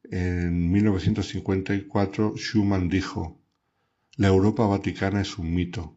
en 0.04 0.70
1954, 0.70 2.34
Schumann 2.36 2.88
dijo, 2.88 3.40
La 4.16 4.28
Europa 4.28 4.66
vaticana 4.66 5.20
es 5.20 5.36
un 5.38 5.52
mito. 5.54 5.96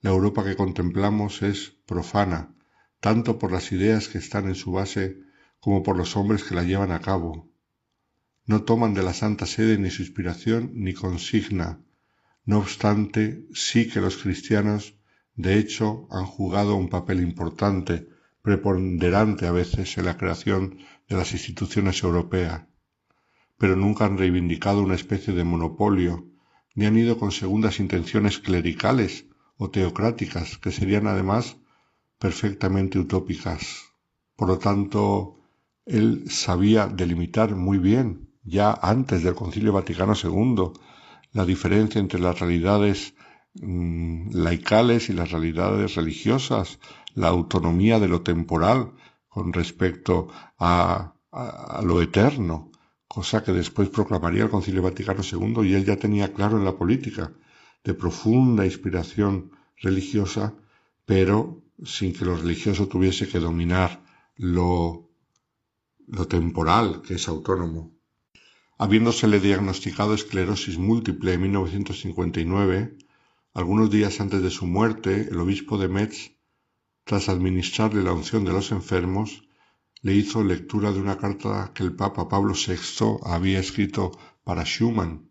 La 0.00 0.10
Europa 0.10 0.44
que 0.44 0.54
contemplamos 0.54 1.42
es 1.42 1.74
profana, 1.86 2.54
tanto 3.00 3.38
por 3.38 3.50
las 3.50 3.72
ideas 3.72 4.08
que 4.08 4.18
están 4.18 4.46
en 4.46 4.54
su 4.54 4.72
base 4.72 5.18
como 5.60 5.82
por 5.82 5.96
los 5.96 6.16
hombres 6.16 6.44
que 6.44 6.54
la 6.54 6.62
llevan 6.62 6.92
a 6.92 7.00
cabo. 7.00 7.50
No 8.46 8.62
toman 8.62 8.94
de 8.94 9.02
la 9.02 9.12
Santa 9.12 9.46
Sede 9.46 9.76
ni 9.76 9.90
su 9.90 10.02
inspiración 10.02 10.70
ni 10.74 10.94
consigna. 10.94 11.80
No 12.44 12.58
obstante, 12.58 13.46
sí 13.52 13.88
que 13.88 14.00
los 14.00 14.16
cristianos, 14.16 14.94
de 15.34 15.58
hecho, 15.58 16.06
han 16.10 16.26
jugado 16.26 16.76
un 16.76 16.88
papel 16.88 17.20
importante, 17.20 18.08
preponderante 18.42 19.46
a 19.46 19.52
veces 19.52 19.98
en 19.98 20.06
la 20.06 20.16
creación 20.16 20.78
de 21.08 21.16
las 21.16 21.32
instituciones 21.32 22.02
europeas, 22.02 22.66
pero 23.58 23.76
nunca 23.76 24.04
han 24.04 24.18
reivindicado 24.18 24.82
una 24.82 24.94
especie 24.94 25.34
de 25.34 25.44
monopolio, 25.44 26.26
ni 26.74 26.86
han 26.86 26.96
ido 26.96 27.18
con 27.18 27.32
segundas 27.32 27.80
intenciones 27.80 28.38
clericales 28.38 29.26
o 29.56 29.70
teocráticas, 29.70 30.58
que 30.58 30.70
serían 30.70 31.06
además 31.06 31.56
perfectamente 32.18 32.98
utópicas. 32.98 33.92
Por 34.36 34.48
lo 34.48 34.58
tanto, 34.58 35.38
él 35.84 36.24
sabía 36.30 36.86
delimitar 36.86 37.56
muy 37.56 37.78
bien, 37.78 38.28
ya 38.44 38.72
antes 38.72 39.22
del 39.22 39.34
Concilio 39.34 39.72
Vaticano 39.72 40.14
II, 40.14 40.72
la 41.32 41.44
diferencia 41.44 41.98
entre 42.00 42.20
las 42.20 42.38
realidades 42.38 43.14
mm, 43.54 44.30
laicales 44.32 45.08
y 45.08 45.12
las 45.12 45.30
realidades 45.30 45.96
religiosas, 45.96 46.78
la 47.14 47.28
autonomía 47.28 47.98
de 47.98 48.08
lo 48.08 48.22
temporal 48.22 48.92
con 49.28 49.52
respecto 49.52 50.28
a, 50.58 51.14
a, 51.32 51.82
lo 51.82 52.00
eterno, 52.02 52.70
cosa 53.06 53.42
que 53.42 53.52
después 53.52 53.88
proclamaría 53.88 54.44
el 54.44 54.50
Concilio 54.50 54.82
Vaticano 54.82 55.22
II 55.22 55.66
y 55.66 55.74
él 55.74 55.84
ya 55.84 55.96
tenía 55.96 56.32
claro 56.32 56.58
en 56.58 56.64
la 56.64 56.76
política, 56.76 57.32
de 57.84 57.94
profunda 57.94 58.64
inspiración 58.64 59.52
religiosa, 59.76 60.54
pero 61.06 61.62
sin 61.84 62.12
que 62.12 62.24
lo 62.24 62.36
religioso 62.36 62.88
tuviese 62.88 63.28
que 63.28 63.38
dominar 63.38 64.02
lo 64.36 65.08
lo 66.08 66.26
temporal, 66.26 67.02
que 67.02 67.14
es 67.14 67.28
autónomo. 67.28 67.92
Habiéndosele 68.78 69.40
diagnosticado 69.40 70.14
esclerosis 70.14 70.78
múltiple 70.78 71.34
en 71.34 71.42
1959, 71.42 72.96
algunos 73.54 73.90
días 73.90 74.20
antes 74.20 74.42
de 74.42 74.50
su 74.50 74.66
muerte, 74.66 75.28
el 75.30 75.38
obispo 75.40 75.78
de 75.78 75.88
Metz, 75.88 76.32
tras 77.08 77.30
administrarle 77.30 78.02
la 78.02 78.12
unción 78.12 78.44
de 78.44 78.52
los 78.52 78.70
enfermos, 78.70 79.42
le 80.02 80.14
hizo 80.14 80.44
lectura 80.44 80.92
de 80.92 81.00
una 81.00 81.16
carta 81.16 81.72
que 81.74 81.82
el 81.82 81.96
Papa 81.96 82.28
Pablo 82.28 82.52
VI 82.52 83.20
había 83.24 83.60
escrito 83.60 84.12
para 84.44 84.64
Schumann, 84.64 85.26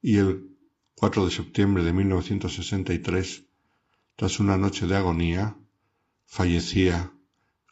y 0.00 0.16
el 0.16 0.56
4 0.94 1.26
de 1.26 1.30
septiembre 1.30 1.84
de 1.84 1.92
1963, 1.92 3.44
tras 4.16 4.40
una 4.40 4.56
noche 4.56 4.86
de 4.86 4.96
agonía, 4.96 5.58
fallecía 6.24 7.12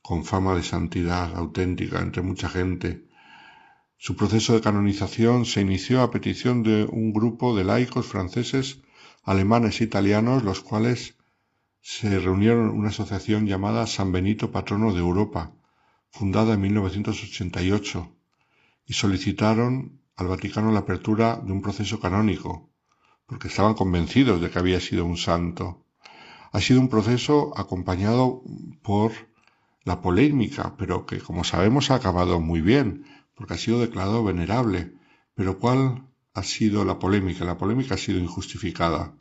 con 0.03 0.27
fama 0.27 0.55
de 0.55 0.63
santidad 0.63 1.35
auténtica 1.37 2.03
entre 2.03 2.21
mucha 2.21 2.51
gente. 2.51 3.09
Su 3.97 4.15
proceso 4.15 4.53
de 4.53 4.61
canonización 4.61 5.47
se 5.47 5.63
inició 5.63 6.03
a 6.03 6.11
petición 6.11 6.63
de 6.63 6.85
un 6.85 7.15
grupo 7.15 7.57
de 7.57 7.65
laicos 7.65 8.05
franceses, 8.05 8.83
alemanes 9.23 9.81
e 9.81 9.85
italianos, 9.85 10.45
los 10.45 10.61
cuales 10.61 11.17
se 11.89 12.19
reunieron 12.19 12.71
una 12.71 12.89
asociación 12.89 13.47
llamada 13.47 13.87
San 13.87 14.11
Benito 14.11 14.51
Patrono 14.51 14.93
de 14.93 14.99
Europa, 14.99 15.53
fundada 16.11 16.55
en 16.55 16.63
1988, 16.63 18.13
y 18.87 18.93
solicitaron 18.93 20.01
al 20.17 20.27
Vaticano 20.27 20.73
la 20.73 20.81
apertura 20.81 21.37
de 21.37 21.53
un 21.53 21.63
proceso 21.63 22.01
canónico, 22.01 22.69
porque 23.27 23.47
estaban 23.47 23.75
convencidos 23.75 24.41
de 24.41 24.51
que 24.51 24.59
había 24.59 24.81
sido 24.81 25.05
un 25.05 25.17
santo. 25.17 25.87
Ha 26.51 26.61
sido 26.61 26.81
un 26.81 26.89
proceso 26.89 27.53
acompañado 27.57 28.43
por 28.83 29.13
la 29.85 30.01
polémica, 30.01 30.75
pero 30.77 31.07
que 31.07 31.21
como 31.21 31.45
sabemos 31.45 31.93
ha 31.93 31.95
acabado 31.95 32.41
muy 32.41 32.63
bien, 32.63 33.05
porque 33.37 33.55
ha 33.55 33.59
sido 33.59 33.79
declarado 33.79 34.25
venerable. 34.25 34.93
Pero 35.37 35.61
¿cuál 35.61 36.09
ha 36.35 36.43
sido 36.43 36.85
la 36.85 36.99
polémica? 36.99 37.45
La 37.45 37.59
polémica 37.59 37.95
ha 37.95 37.99
sido 37.99 38.19
injustificada. 38.19 39.15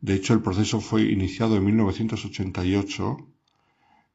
De 0.00 0.14
hecho, 0.14 0.32
el 0.34 0.42
proceso 0.42 0.80
fue 0.80 1.02
iniciado 1.02 1.56
en 1.56 1.64
1988, 1.64 3.16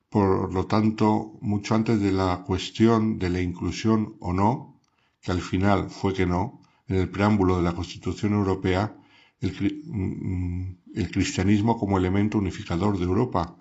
por 0.09 0.53
lo 0.53 0.65
tanto, 0.65 1.37
mucho 1.41 1.75
antes 1.75 1.99
de 1.99 2.11
la 2.11 2.43
cuestión 2.43 3.19
de 3.19 3.29
la 3.29 3.41
inclusión 3.41 4.15
o 4.19 4.33
no, 4.33 4.79
que 5.21 5.31
al 5.31 5.41
final 5.41 5.89
fue 5.89 6.13
que 6.13 6.25
no, 6.25 6.61
en 6.87 6.95
el 6.97 7.09
preámbulo 7.09 7.57
de 7.57 7.63
la 7.63 7.73
Constitución 7.75 8.33
Europea, 8.33 8.97
el, 9.41 9.81
mm, 9.85 10.77
el 10.95 11.11
cristianismo 11.11 11.77
como 11.77 11.97
elemento 11.97 12.37
unificador 12.37 12.97
de 12.97 13.05
Europa, 13.05 13.57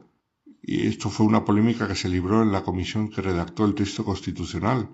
y 0.63 0.87
esto 0.87 1.11
fue 1.11 1.27
una 1.27 1.45
polémica 1.45 1.87
que 1.87 1.95
se 1.95 2.09
libró 2.09 2.43
en 2.43 2.53
la 2.53 2.63
comisión 2.63 3.11
que 3.11 3.21
redactó 3.21 3.67
el 3.67 3.75
texto 3.75 4.05
constitucional, 4.05 4.89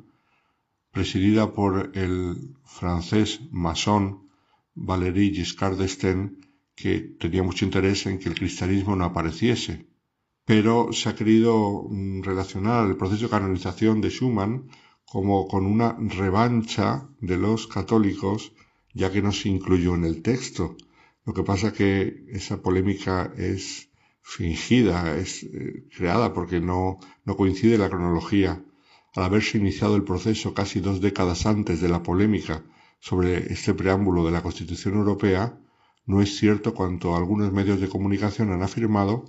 presidida 0.91 1.53
por 1.53 1.93
el 1.95 2.57
francés 2.65 3.41
masón 3.53 4.29
Valéry 4.75 5.33
Giscard 5.35 5.77
d'Estaing, 5.79 6.50
que 6.81 7.01
tenía 7.19 7.43
mucho 7.43 7.65
interés 7.65 8.07
en 8.07 8.19
que 8.19 8.29
el 8.29 8.35
cristianismo 8.35 8.97
no 8.97 9.05
apareciese. 9.05 9.87
Pero 10.45 10.93
se 10.93 11.09
ha 11.09 11.15
querido 11.15 11.87
mm, 11.89 12.23
relacionar 12.23 12.87
el 12.89 12.97
proceso 12.97 13.25
de 13.25 13.31
canonización 13.31 14.01
de 14.01 14.11
Schumann 14.11 14.69
como 15.05 15.47
con 15.49 15.67
una 15.67 15.97
revancha 15.99 17.09
de 17.21 17.37
los 17.37 17.67
católicos, 17.67 18.53
ya 18.95 19.11
que 19.13 19.23
no 19.23 19.33
se 19.33 19.49
incluyó 19.49 19.95
en 19.95 20.05
el 20.05 20.23
texto. 20.23 20.77
Lo 21.27 21.35
que 21.35 21.43
pasa 21.43 21.73
que 21.73 22.25
esa 22.29 22.63
polémica 22.63 23.33
es 23.37 23.91
fingida, 24.23 25.17
es 25.19 25.43
eh, 25.43 25.85
creada 25.97 26.33
porque 26.33 26.61
no, 26.61 26.99
no 27.25 27.37
coincide 27.37 27.77
la 27.79 27.91
cronología. 27.91 28.63
Al 29.15 29.25
haberse 29.25 29.59
iniciado 29.59 29.97
el 29.97 30.05
proceso 30.05 30.55
casi 30.55 30.81
dos 30.81 31.01
décadas 31.01 31.45
antes 31.47 31.81
de 31.81 31.89
la 31.89 32.03
polémica 32.03 32.65
sobre 33.01 33.53
este 33.53 33.75
preámbulo 33.75 34.25
de 34.25 34.31
la 34.31 34.43
Constitución 34.43 34.95
Europea, 34.95 35.59
no 36.11 36.21
es 36.21 36.37
cierto 36.37 36.75
cuanto 36.75 37.15
algunos 37.15 37.53
medios 37.53 37.81
de 37.81 37.89
comunicación 37.89 38.51
han 38.51 38.65
afirmado 38.65 39.27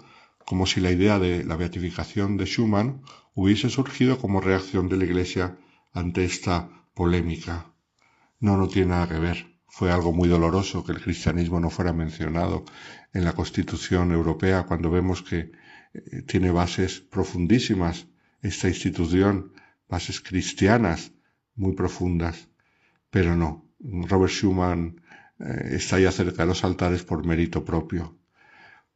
como 0.47 0.65
si 0.65 0.81
la 0.81 0.89
idea 0.89 1.19
de 1.19 1.43
la 1.43 1.55
beatificación 1.55 2.37
de 2.37 2.45
Schumann 2.45 3.03
hubiese 3.35 3.69
surgido 3.69 4.17
como 4.17 4.41
reacción 4.41 4.89
de 4.89 4.97
la 4.97 5.05
Iglesia 5.05 5.59
ante 5.93 6.25
esta 6.25 6.69
polémica. 6.95 7.71
No, 8.39 8.57
no 8.57 8.67
tiene 8.67 8.89
nada 8.89 9.07
que 9.07 9.19
ver. 9.19 9.37
fue 9.67 9.91
algo 9.91 10.11
muy 10.11 10.27
doloroso 10.27 10.83
que 10.83 10.91
el 10.91 11.01
cristianismo 11.01 11.59
no 11.59 11.69
fuera 11.69 11.93
mencionado 11.93 12.65
en 13.13 13.25
la 13.25 13.33
Constitución 13.33 14.11
Europea 14.11 14.63
cuando 14.63 14.89
vemos 14.89 15.21
que 15.21 15.51
eh, 15.93 16.23
tiene 16.23 16.49
bases 16.49 16.99
profundísimas 16.99 18.07
esta 18.41 18.67
institución, 18.67 19.53
bases 19.87 20.19
cristianas 20.19 21.11
muy 21.55 21.73
profundas, 21.73 22.49
pero 23.11 23.37
no. 23.37 23.69
Robert 23.79 24.33
Schuman 24.33 25.00
eh, 25.43 25.75
está 25.75 25.99
ya 25.99 26.11
cerca 26.11 26.43
de 26.43 26.47
los 26.47 26.63
altares 26.63 27.03
por 27.03 27.25
mérito 27.25 27.65
propio. 27.65 28.17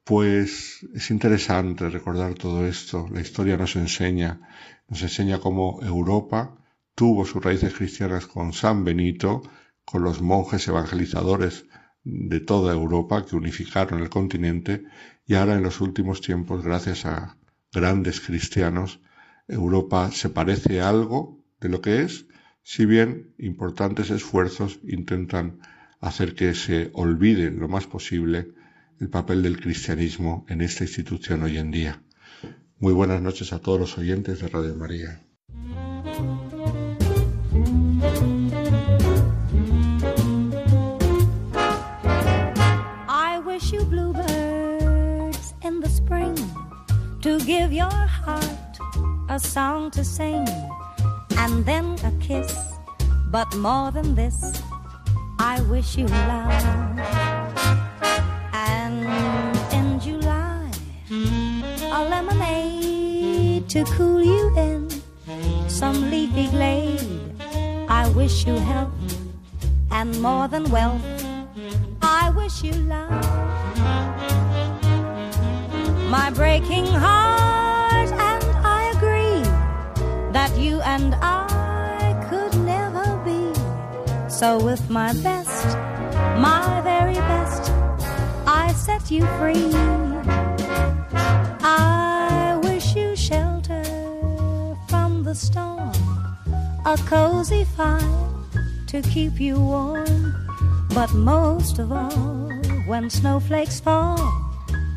Pues 0.04 0.88
es 0.94 1.10
interesante 1.12 1.90
recordar 1.90 2.36
todo 2.36 2.68
esto. 2.68 3.08
La 3.12 3.22
historia 3.22 3.58
nos 3.58 3.76
enseña, 3.76 4.42
nos 4.88 5.02
enseña 5.02 5.40
cómo 5.40 5.80
Europa 5.82 6.56
tuvo 6.94 7.26
sus 7.26 7.44
raíces 7.44 7.74
cristianas 7.74 8.28
con 8.28 8.54
San 8.54 8.84
Benito, 8.84 9.42
con 9.84 10.04
los 10.04 10.22
monjes 10.22 10.68
evangelizadores 10.68 11.66
de 12.04 12.40
toda 12.40 12.72
Europa 12.74 13.26
que 13.26 13.36
unificaron 13.36 14.00
el 14.02 14.10
continente 14.10 14.86
y 15.26 15.34
ahora 15.34 15.56
en 15.56 15.64
los 15.64 15.82
últimos 15.82 16.22
tiempos, 16.22 16.64
gracias 16.64 17.06
a 17.06 17.38
grandes 17.74 18.22
cristianos, 18.22 19.02
Europa 19.48 20.12
se 20.12 20.30
parece 20.30 20.82
algo 20.82 21.44
de 21.60 21.70
lo 21.70 21.82
que 21.82 22.04
es, 22.04 22.28
si 22.62 22.86
bien 22.86 23.34
importantes 23.40 24.12
esfuerzos 24.12 24.80
intentan 24.84 25.60
hacer 26.06 26.36
que 26.36 26.54
se 26.54 26.92
olvide 26.94 27.50
lo 27.50 27.68
más 27.68 27.88
posible 27.88 28.54
el 29.00 29.10
papel 29.10 29.42
del 29.42 29.60
cristianismo 29.60 30.46
en 30.48 30.62
esta 30.62 30.84
institución 30.84 31.42
hoy 31.44 31.58
en 31.58 31.72
día. 31.72 32.02
Muy 32.80 32.94
buenas 32.94 33.22
noches 33.22 33.52
a 33.54 33.60
todos 33.60 33.80
los 33.80 33.98
oyentes 33.98 34.40
de 34.40 34.48
Radio 34.48 34.76
María. 34.76 35.20
I 43.10 43.40
wish 43.40 43.74
you 43.74 43.84
bluebirds 43.86 45.56
in 45.64 45.82
the 45.82 45.90
spring 45.90 46.36
to 47.22 47.40
give 47.40 47.74
your 47.74 47.90
heart 47.90 48.78
a 49.30 49.40
song 49.40 49.90
to 49.92 50.04
sing 50.04 50.46
and 51.38 51.66
then 51.66 51.96
a 52.06 52.12
kiss. 52.20 52.56
But 53.32 53.54
more 53.58 53.92
than 53.92 54.14
this, 54.14 54.62
I 55.46 55.62
wish 55.70 55.96
you 55.96 56.08
love. 56.08 57.00
And 58.52 59.06
in 59.72 60.00
July, 60.00 60.72
a 61.12 62.02
lemonade 62.10 63.70
to 63.70 63.84
cool 63.96 64.24
you 64.24 64.58
in 64.58 64.90
some 65.70 66.10
leafy 66.10 66.48
glade. 66.48 67.00
I 67.88 68.10
wish 68.16 68.48
you 68.48 68.56
health 68.56 68.90
and 69.92 70.20
more 70.20 70.48
than 70.48 70.64
wealth. 70.72 71.06
I 72.02 72.32
wish 72.32 72.64
you 72.64 72.74
love. 72.74 73.24
My 76.10 76.32
breaking 76.32 76.88
heart, 76.88 78.10
and 78.32 78.44
I 78.66 78.92
agree 78.96 79.44
that 80.34 80.52
you 80.58 80.82
and 80.82 81.14
I. 81.22 81.65
So, 84.38 84.60
with 84.62 84.90
my 84.90 85.14
best, 85.24 85.78
my 86.38 86.82
very 86.84 87.14
best, 87.14 87.72
I 88.46 88.74
set 88.74 89.10
you 89.10 89.26
free. 89.40 89.72
I 91.64 92.60
wish 92.64 92.98
you 92.98 93.16
shelter 93.16 93.82
from 94.90 95.24
the 95.24 95.34
storm, 95.34 95.94
a 96.86 96.98
cozy 97.08 97.64
fire 97.64 98.02
to 98.88 99.02
keep 99.04 99.40
you 99.40 99.58
warm. 99.58 100.36
But 100.94 101.14
most 101.14 101.80
of 101.80 101.94
all, 101.94 102.52
when 102.88 103.10
snowflakes 103.10 103.80
fall, 103.80 104.20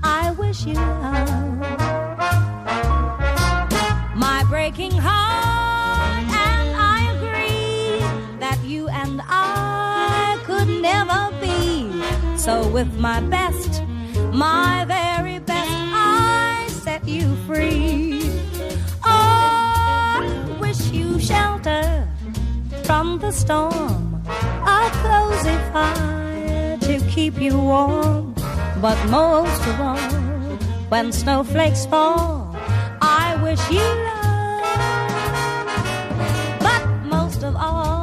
I 0.03 0.33
wish 0.33 0.67
you 0.67 0.75
love. 0.75 1.61
My 4.17 4.45
breaking 4.51 4.91
heart, 4.99 5.68
I 9.27 10.39
could 10.45 10.69
never 10.69 11.31
be. 11.41 12.03
So, 12.37 12.69
with 12.69 12.93
my 12.99 13.21
best, 13.21 13.83
my 14.33 14.85
very 14.87 15.39
best, 15.41 15.71
I 15.71 16.67
set 16.69 17.07
you 17.07 17.37
free. 17.47 18.31
Oh, 19.05 20.23
I 20.23 20.57
wish 20.61 20.91
you 20.91 21.19
shelter 21.19 22.09
from 22.85 23.19
the 23.19 23.33
storm, 23.33 24.23
a 24.27 24.91
cozy 25.03 25.57
fire 25.73 26.79
to 26.79 27.01
keep 27.11 27.41
you 27.41 27.59
warm. 27.59 28.35
But 28.81 28.99
most 29.09 29.63
of 29.67 29.81
all, 29.81 29.99
when 30.89 31.13
snowflakes 31.13 31.85
fall, 31.87 32.57
I 33.03 33.37
wish 33.43 33.61
you 33.71 33.89
love. 34.09 34.29
But 36.61 36.87
most 37.15 37.43
of 37.43 37.57
all, 37.57 37.98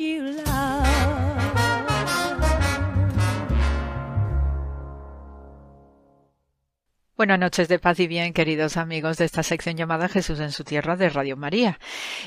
you 0.00 0.22
love. 0.22 0.47
Buenas 7.18 7.40
noches 7.40 7.66
de 7.66 7.80
paz 7.80 7.98
y 7.98 8.06
bien, 8.06 8.32
queridos 8.32 8.76
amigos 8.76 9.16
de 9.18 9.24
esta 9.24 9.42
sección 9.42 9.76
llamada 9.76 10.08
Jesús 10.08 10.38
en 10.38 10.52
su 10.52 10.62
tierra 10.62 10.94
de 10.94 11.08
Radio 11.08 11.36
María. 11.36 11.80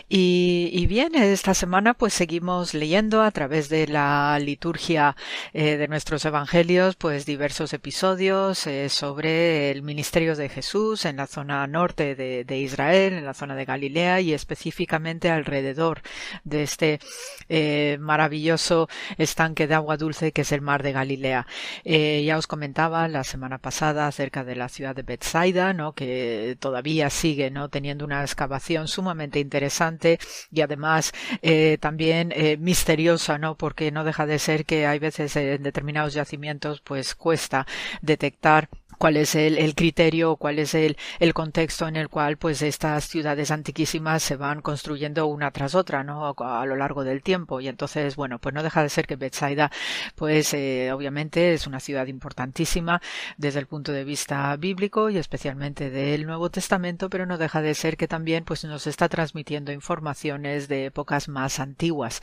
Y, 0.09 0.69
y 0.73 0.85
bien, 0.85 1.15
esta 1.15 1.53
semana 1.53 1.93
pues 1.93 2.13
seguimos 2.13 2.73
leyendo 2.73 3.21
a 3.21 3.31
través 3.31 3.69
de 3.69 3.87
la 3.87 4.37
liturgia 4.39 5.15
eh, 5.53 5.77
de 5.77 5.87
nuestros 5.87 6.25
evangelios 6.25 6.97
pues 6.97 7.25
diversos 7.25 7.71
episodios 7.71 8.67
eh, 8.67 8.89
sobre 8.89 9.71
el 9.71 9.81
ministerio 9.81 10.35
de 10.35 10.49
Jesús 10.49 11.05
en 11.05 11.15
la 11.15 11.27
zona 11.27 11.65
norte 11.67 12.13
de, 12.13 12.43
de, 12.43 12.57
Israel, 12.57 13.13
en 13.13 13.25
la 13.25 13.33
zona 13.33 13.55
de 13.55 13.63
Galilea 13.63 14.19
y 14.19 14.33
específicamente 14.33 15.29
alrededor 15.29 16.01
de 16.43 16.63
este 16.63 16.99
eh, 17.47 17.95
maravilloso 18.01 18.89
estanque 19.17 19.67
de 19.67 19.75
agua 19.75 19.95
dulce 19.95 20.33
que 20.33 20.41
es 20.41 20.51
el 20.51 20.59
mar 20.59 20.83
de 20.83 20.91
Galilea. 20.91 21.47
Ya 21.85 22.37
os 22.37 22.47
comentaba 22.47 23.07
la 23.07 23.23
semana 23.23 23.57
pasada 23.57 24.05
acerca 24.05 24.43
de 24.43 24.57
la 24.57 24.67
ciudad 24.67 24.80
de 24.81 25.03
Bethsaida, 25.03 25.73
¿no? 25.73 25.93
que 25.93 26.57
todavía 26.59 27.09
sigue 27.09 27.51
¿no? 27.51 27.69
teniendo 27.69 28.03
una 28.03 28.21
excavación 28.21 28.87
sumamente 28.87 29.39
interesante 29.39 30.19
y 30.51 30.61
además 30.61 31.11
eh, 31.41 31.77
también 31.79 32.33
eh, 32.35 32.57
misteriosa, 32.57 33.37
¿no? 33.37 33.55
porque 33.55 33.91
no 33.91 34.03
deja 34.03 34.25
de 34.25 34.39
ser 34.39 34.65
que 34.65 34.87
hay 34.87 34.99
veces 34.99 35.35
en 35.35 35.63
determinados 35.63 36.13
yacimientos 36.13 36.81
pues 36.81 37.15
cuesta 37.15 37.67
detectar 38.01 38.69
cuál 39.01 39.17
es 39.17 39.33
el, 39.33 39.57
el 39.57 39.73
criterio, 39.73 40.35
cuál 40.35 40.59
es 40.59 40.75
el, 40.75 40.95
el, 41.19 41.33
contexto 41.33 41.87
en 41.87 41.95
el 41.95 42.07
cual 42.07 42.37
pues 42.37 42.61
estas 42.61 43.05
ciudades 43.05 43.49
antiquísimas 43.49 44.21
se 44.21 44.35
van 44.35 44.61
construyendo 44.61 45.25
una 45.25 45.49
tras 45.49 45.73
otra, 45.73 46.03
¿no? 46.03 46.35
A, 46.37 46.65
lo 46.67 46.75
largo 46.75 47.03
del 47.03 47.23
tiempo. 47.23 47.59
Y 47.61 47.67
entonces, 47.67 48.15
bueno, 48.15 48.37
pues 48.37 48.53
no 48.53 48.61
deja 48.61 48.83
de 48.83 48.89
ser 48.89 49.07
que 49.07 49.15
Bethsaida, 49.15 49.71
pues 50.13 50.53
eh, 50.53 50.91
obviamente 50.93 51.55
es 51.55 51.65
una 51.65 51.79
ciudad 51.79 52.05
importantísima 52.05 53.01
desde 53.37 53.57
el 53.57 53.65
punto 53.65 53.91
de 53.91 54.03
vista 54.03 54.55
bíblico 54.57 55.09
y 55.09 55.17
especialmente 55.17 55.89
del 55.89 56.27
Nuevo 56.27 56.51
Testamento, 56.51 57.09
pero 57.09 57.25
no 57.25 57.39
deja 57.39 57.63
de 57.63 57.73
ser 57.73 57.97
que 57.97 58.07
también 58.07 58.43
pues 58.43 58.63
nos 58.65 58.85
está 58.85 59.09
transmitiendo 59.09 59.71
informaciones 59.71 60.67
de 60.67 60.85
épocas 60.85 61.27
más 61.27 61.59
antiguas. 61.59 62.21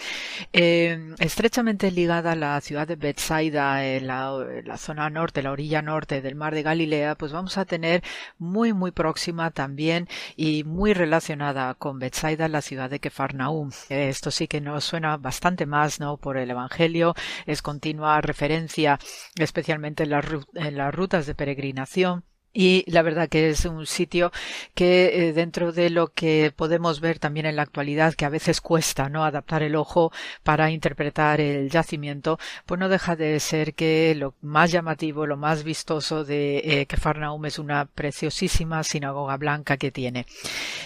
Eh, 0.52 1.12
estrechamente 1.18 1.90
ligada 1.90 2.32
a 2.32 2.36
la 2.36 2.60
ciudad 2.60 2.86
de 2.86 2.94
Bethsaida, 2.94 3.84
en 3.84 4.06
la, 4.06 4.30
en 4.48 4.68
la 4.68 4.76
zona 4.76 5.10
norte, 5.10 5.42
la 5.42 5.50
orilla 5.50 5.82
norte 5.82 6.22
del 6.22 6.36
mar 6.36 6.54
de 6.54 6.67
Galilea, 6.68 7.14
pues 7.16 7.32
vamos 7.32 7.56
a 7.58 7.64
tener 7.64 8.02
muy 8.38 8.72
muy 8.72 8.90
próxima 8.90 9.50
también 9.50 10.06
y 10.36 10.64
muy 10.64 10.92
relacionada 10.92 11.74
con 11.74 11.98
Bethsaida 11.98 12.48
la 12.48 12.62
ciudad 12.62 12.90
de 12.90 13.00
Kefarnaum. 13.00 13.70
Esto 13.88 14.30
sí 14.30 14.48
que 14.48 14.60
nos 14.60 14.84
suena 14.84 15.16
bastante 15.16 15.66
más, 15.66 15.98
¿no? 16.00 16.18
Por 16.18 16.36
el 16.36 16.50
Evangelio, 16.50 17.14
es 17.46 17.62
continua 17.62 18.20
referencia, 18.20 18.98
especialmente 19.36 20.02
en 20.04 20.10
las, 20.10 20.26
en 20.54 20.76
las 20.76 20.94
rutas 20.94 21.26
de 21.26 21.34
peregrinación 21.34 22.24
y 22.58 22.82
la 22.90 23.02
verdad 23.02 23.28
que 23.28 23.50
es 23.50 23.66
un 23.66 23.86
sitio 23.86 24.32
que 24.74 25.28
eh, 25.28 25.32
dentro 25.32 25.70
de 25.70 25.90
lo 25.90 26.08
que 26.08 26.52
podemos 26.56 27.00
ver 27.00 27.20
también 27.20 27.46
en 27.46 27.54
la 27.54 27.62
actualidad 27.62 28.14
que 28.14 28.24
a 28.24 28.30
veces 28.30 28.60
cuesta 28.60 29.08
no 29.08 29.24
adaptar 29.24 29.62
el 29.62 29.76
ojo 29.76 30.10
para 30.42 30.72
interpretar 30.72 31.40
el 31.40 31.70
yacimiento 31.70 32.36
pues 32.66 32.80
no 32.80 32.88
deja 32.88 33.14
de 33.14 33.38
ser 33.38 33.74
que 33.74 34.12
lo 34.16 34.34
más 34.40 34.72
llamativo 34.72 35.24
lo 35.24 35.36
más 35.36 35.62
vistoso 35.62 36.24
de 36.24 36.58
eh, 36.64 36.86
Kefarnaum 36.86 37.46
es 37.46 37.60
una 37.60 37.84
preciosísima 37.84 38.82
sinagoga 38.82 39.36
blanca 39.36 39.76
que 39.76 39.92
tiene. 39.92 40.26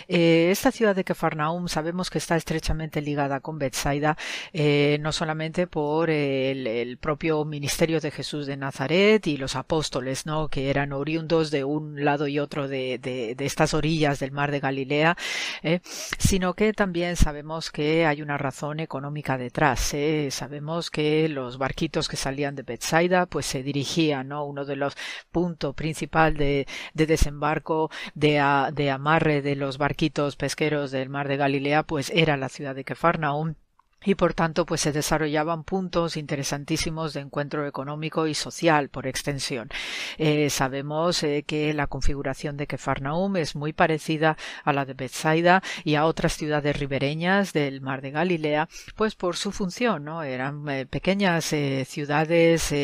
Eh, 0.08 0.50
esta 0.50 0.72
ciudad 0.72 0.94
de 0.94 1.04
Kefarnaum 1.04 1.68
sabemos 1.68 2.10
que 2.10 2.18
está 2.18 2.36
estrechamente 2.36 3.00
ligada 3.00 3.40
con 3.40 3.58
Bethsaida 3.58 4.18
eh, 4.52 4.98
no 5.00 5.10
solamente 5.10 5.66
por 5.66 6.10
el, 6.10 6.66
el 6.66 6.98
propio 6.98 7.46
ministerio 7.46 7.98
de 7.98 8.10
Jesús 8.10 8.46
de 8.46 8.58
Nazaret 8.58 9.26
y 9.26 9.38
los 9.38 9.56
apóstoles 9.56 10.26
no 10.26 10.48
que 10.48 10.68
eran 10.68 10.92
oriundos 10.92 11.50
de 11.50 11.61
un 11.64 12.04
lado 12.04 12.26
y 12.28 12.38
otro 12.38 12.68
de, 12.68 12.98
de, 12.98 13.34
de 13.34 13.44
estas 13.46 13.74
orillas 13.74 14.18
del 14.20 14.32
mar 14.32 14.50
de 14.50 14.60
Galilea, 14.60 15.16
¿eh? 15.62 15.80
sino 16.18 16.54
que 16.54 16.72
también 16.72 17.16
sabemos 17.16 17.70
que 17.70 18.06
hay 18.06 18.22
una 18.22 18.38
razón 18.38 18.80
económica 18.80 19.38
detrás. 19.38 19.94
¿eh? 19.94 20.28
Sabemos 20.30 20.90
que 20.90 21.28
los 21.28 21.58
barquitos 21.58 22.08
que 22.08 22.16
salían 22.16 22.54
de 22.54 22.62
Bethsaida 22.62 23.26
pues 23.26 23.46
se 23.46 23.62
dirigían, 23.62 24.28
¿no? 24.28 24.44
Uno 24.44 24.64
de 24.64 24.76
los 24.76 24.96
puntos 25.30 25.74
principal 25.74 26.36
de, 26.36 26.66
de 26.94 27.06
desembarco, 27.06 27.90
de, 28.14 28.40
a, 28.40 28.70
de 28.72 28.90
amarre 28.90 29.42
de 29.42 29.56
los 29.56 29.78
barquitos 29.78 30.36
pesqueros 30.36 30.90
del 30.90 31.08
mar 31.08 31.28
de 31.28 31.36
Galilea 31.36 31.82
pues 31.84 32.10
era 32.14 32.36
la 32.36 32.48
ciudad 32.48 32.74
de 32.74 32.84
Kefarnaum 32.84 33.54
y 34.04 34.14
por 34.14 34.34
tanto 34.34 34.66
pues 34.66 34.80
se 34.80 34.92
desarrollaban 34.92 35.64
puntos 35.64 36.16
interesantísimos 36.16 37.14
de 37.14 37.20
encuentro 37.20 37.66
económico 37.66 38.26
y 38.26 38.34
social 38.34 38.88
por 38.88 39.06
extensión. 39.06 39.68
Eh, 40.18 40.50
sabemos 40.50 41.22
eh, 41.22 41.44
que 41.46 41.72
la 41.74 41.86
configuración 41.86 42.56
de 42.56 42.66
Kefarnaum 42.66 43.36
es 43.36 43.54
muy 43.54 43.72
parecida 43.72 44.36
a 44.64 44.72
la 44.72 44.84
de 44.84 44.94
Bethsaida 44.94 45.62
y 45.84 45.94
a 45.94 46.04
otras 46.04 46.36
ciudades 46.36 46.78
ribereñas 46.78 47.52
del 47.52 47.80
mar 47.80 48.02
de 48.02 48.10
Galilea, 48.10 48.68
pues 48.96 49.14
por 49.14 49.36
su 49.36 49.52
función, 49.52 50.04
¿no? 50.04 50.22
Eran 50.22 50.68
eh, 50.68 50.86
pequeñas 50.86 51.54
ciudades, 51.86 52.74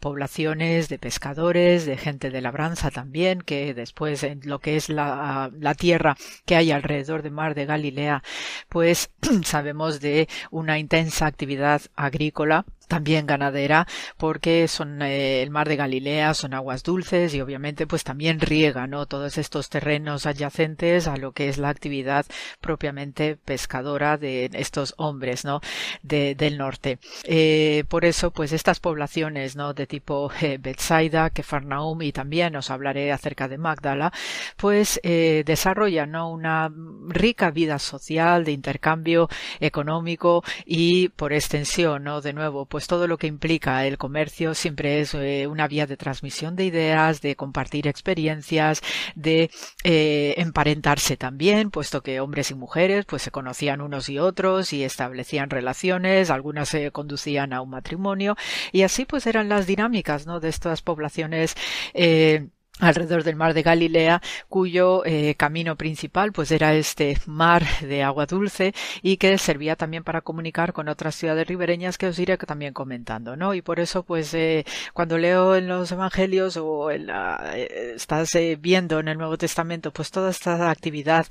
poblaciones 0.00 0.88
de 0.88 0.98
pescadores, 0.98 1.86
de 1.86 1.96
gente 1.96 2.30
de 2.30 2.40
labranza 2.40 2.90
también, 2.90 3.40
que 3.40 3.74
después 3.74 4.22
en 4.22 4.40
lo 4.44 4.58
que 4.58 4.76
es 4.76 4.88
la, 4.88 5.50
la 5.58 5.74
tierra 5.74 6.16
que 6.44 6.56
hay 6.56 6.70
alrededor 6.70 7.22
del 7.22 7.32
mar 7.32 7.54
de 7.54 7.66
Galilea, 7.66 8.22
pues 8.68 9.10
sabemos 9.44 10.00
de 10.00 10.28
una 10.58 10.78
intensa 10.78 11.26
actividad 11.26 11.82
agrícola 11.94 12.64
también 12.88 13.26
ganadera 13.26 13.86
porque 14.16 14.66
son 14.66 15.02
eh, 15.02 15.42
el 15.42 15.50
mar 15.50 15.68
de 15.68 15.76
Galilea 15.76 16.34
son 16.34 16.54
aguas 16.54 16.82
dulces 16.82 17.34
y 17.34 17.40
obviamente 17.40 17.86
pues 17.86 18.02
también 18.02 18.40
riega 18.40 18.86
no 18.86 19.06
todos 19.06 19.38
estos 19.38 19.68
terrenos 19.68 20.26
adyacentes 20.26 21.06
a 21.06 21.16
lo 21.16 21.32
que 21.32 21.48
es 21.48 21.58
la 21.58 21.68
actividad 21.68 22.26
propiamente 22.60 23.36
pescadora 23.36 24.16
de 24.16 24.50
estos 24.54 24.94
hombres 24.96 25.44
no 25.44 25.60
de, 26.02 26.34
del 26.34 26.58
norte. 26.58 26.98
Eh, 27.24 27.84
por 27.88 28.04
eso 28.04 28.30
pues 28.30 28.52
estas 28.52 28.80
poblaciones 28.80 29.54
no 29.54 29.74
de 29.74 29.86
tipo 29.86 30.30
eh, 30.40 30.58
Bethsaida 30.60 31.30
Kefarnaum 31.30 32.02
y 32.02 32.12
también 32.12 32.56
os 32.56 32.70
hablaré 32.70 33.12
acerca 33.12 33.48
de 33.48 33.58
Magdala 33.58 34.12
pues 34.56 34.98
eh, 35.02 35.42
desarrollan 35.44 36.12
¿no? 36.12 36.30
una 36.30 36.72
rica 37.08 37.50
vida 37.50 37.78
social 37.78 38.44
de 38.44 38.52
intercambio 38.52 39.28
económico 39.60 40.42
y 40.64 41.08
por 41.10 41.32
extensión 41.32 42.04
no 42.04 42.20
de 42.20 42.32
nuevo 42.32 42.64
pues 42.66 42.77
pues 42.78 42.86
todo 42.86 43.08
lo 43.08 43.18
que 43.18 43.26
implica 43.26 43.84
el 43.86 43.98
comercio 43.98 44.54
siempre 44.54 45.00
es 45.00 45.12
eh, 45.12 45.48
una 45.48 45.66
vía 45.66 45.88
de 45.88 45.96
transmisión 45.96 46.54
de 46.54 46.64
ideas, 46.64 47.20
de 47.20 47.34
compartir 47.34 47.88
experiencias, 47.88 48.82
de 49.16 49.50
eh, 49.82 50.34
emparentarse 50.36 51.16
también, 51.16 51.72
puesto 51.72 52.04
que 52.04 52.20
hombres 52.20 52.52
y 52.52 52.54
mujeres 52.54 53.04
pues 53.04 53.22
se 53.22 53.32
conocían 53.32 53.80
unos 53.80 54.08
y 54.08 54.20
otros 54.20 54.72
y 54.72 54.84
establecían 54.84 55.50
relaciones, 55.50 56.30
algunas 56.30 56.68
se 56.68 56.92
conducían 56.92 57.52
a 57.52 57.62
un 57.62 57.70
matrimonio 57.70 58.36
y 58.70 58.82
así 58.82 59.06
pues 59.06 59.26
eran 59.26 59.48
las 59.48 59.66
dinámicas 59.66 60.28
¿no? 60.28 60.38
de 60.38 60.48
estas 60.48 60.80
poblaciones 60.80 61.56
eh, 61.94 62.46
alrededor 62.80 63.24
del 63.24 63.36
mar 63.36 63.54
de 63.54 63.62
Galilea, 63.62 64.22
cuyo 64.48 65.04
eh, 65.04 65.34
camino 65.36 65.76
principal 65.76 66.32
pues 66.32 66.50
era 66.50 66.74
este 66.74 67.16
mar 67.26 67.64
de 67.80 68.02
agua 68.02 68.26
dulce 68.26 68.74
y 69.02 69.16
que 69.16 69.36
servía 69.38 69.76
también 69.76 70.04
para 70.04 70.20
comunicar 70.20 70.72
con 70.72 70.88
otras 70.88 71.14
ciudades 71.14 71.46
ribereñas 71.46 71.98
que 71.98 72.06
os 72.06 72.18
iré 72.18 72.36
también 72.38 72.72
comentando, 72.72 73.36
¿no? 73.36 73.54
Y 73.54 73.62
por 73.62 73.80
eso 73.80 74.02
pues 74.02 74.32
eh, 74.34 74.64
cuando 74.92 75.18
leo 75.18 75.56
en 75.56 75.68
los 75.68 75.90
evangelios 75.92 76.56
o 76.56 76.90
en 76.90 77.08
eh, 77.10 77.94
estás 77.96 78.36
viendo 78.60 79.00
en 79.00 79.08
el 79.08 79.18
Nuevo 79.18 79.38
Testamento 79.38 79.92
pues 79.92 80.10
toda 80.10 80.30
esta 80.30 80.70
actividad 80.70 81.26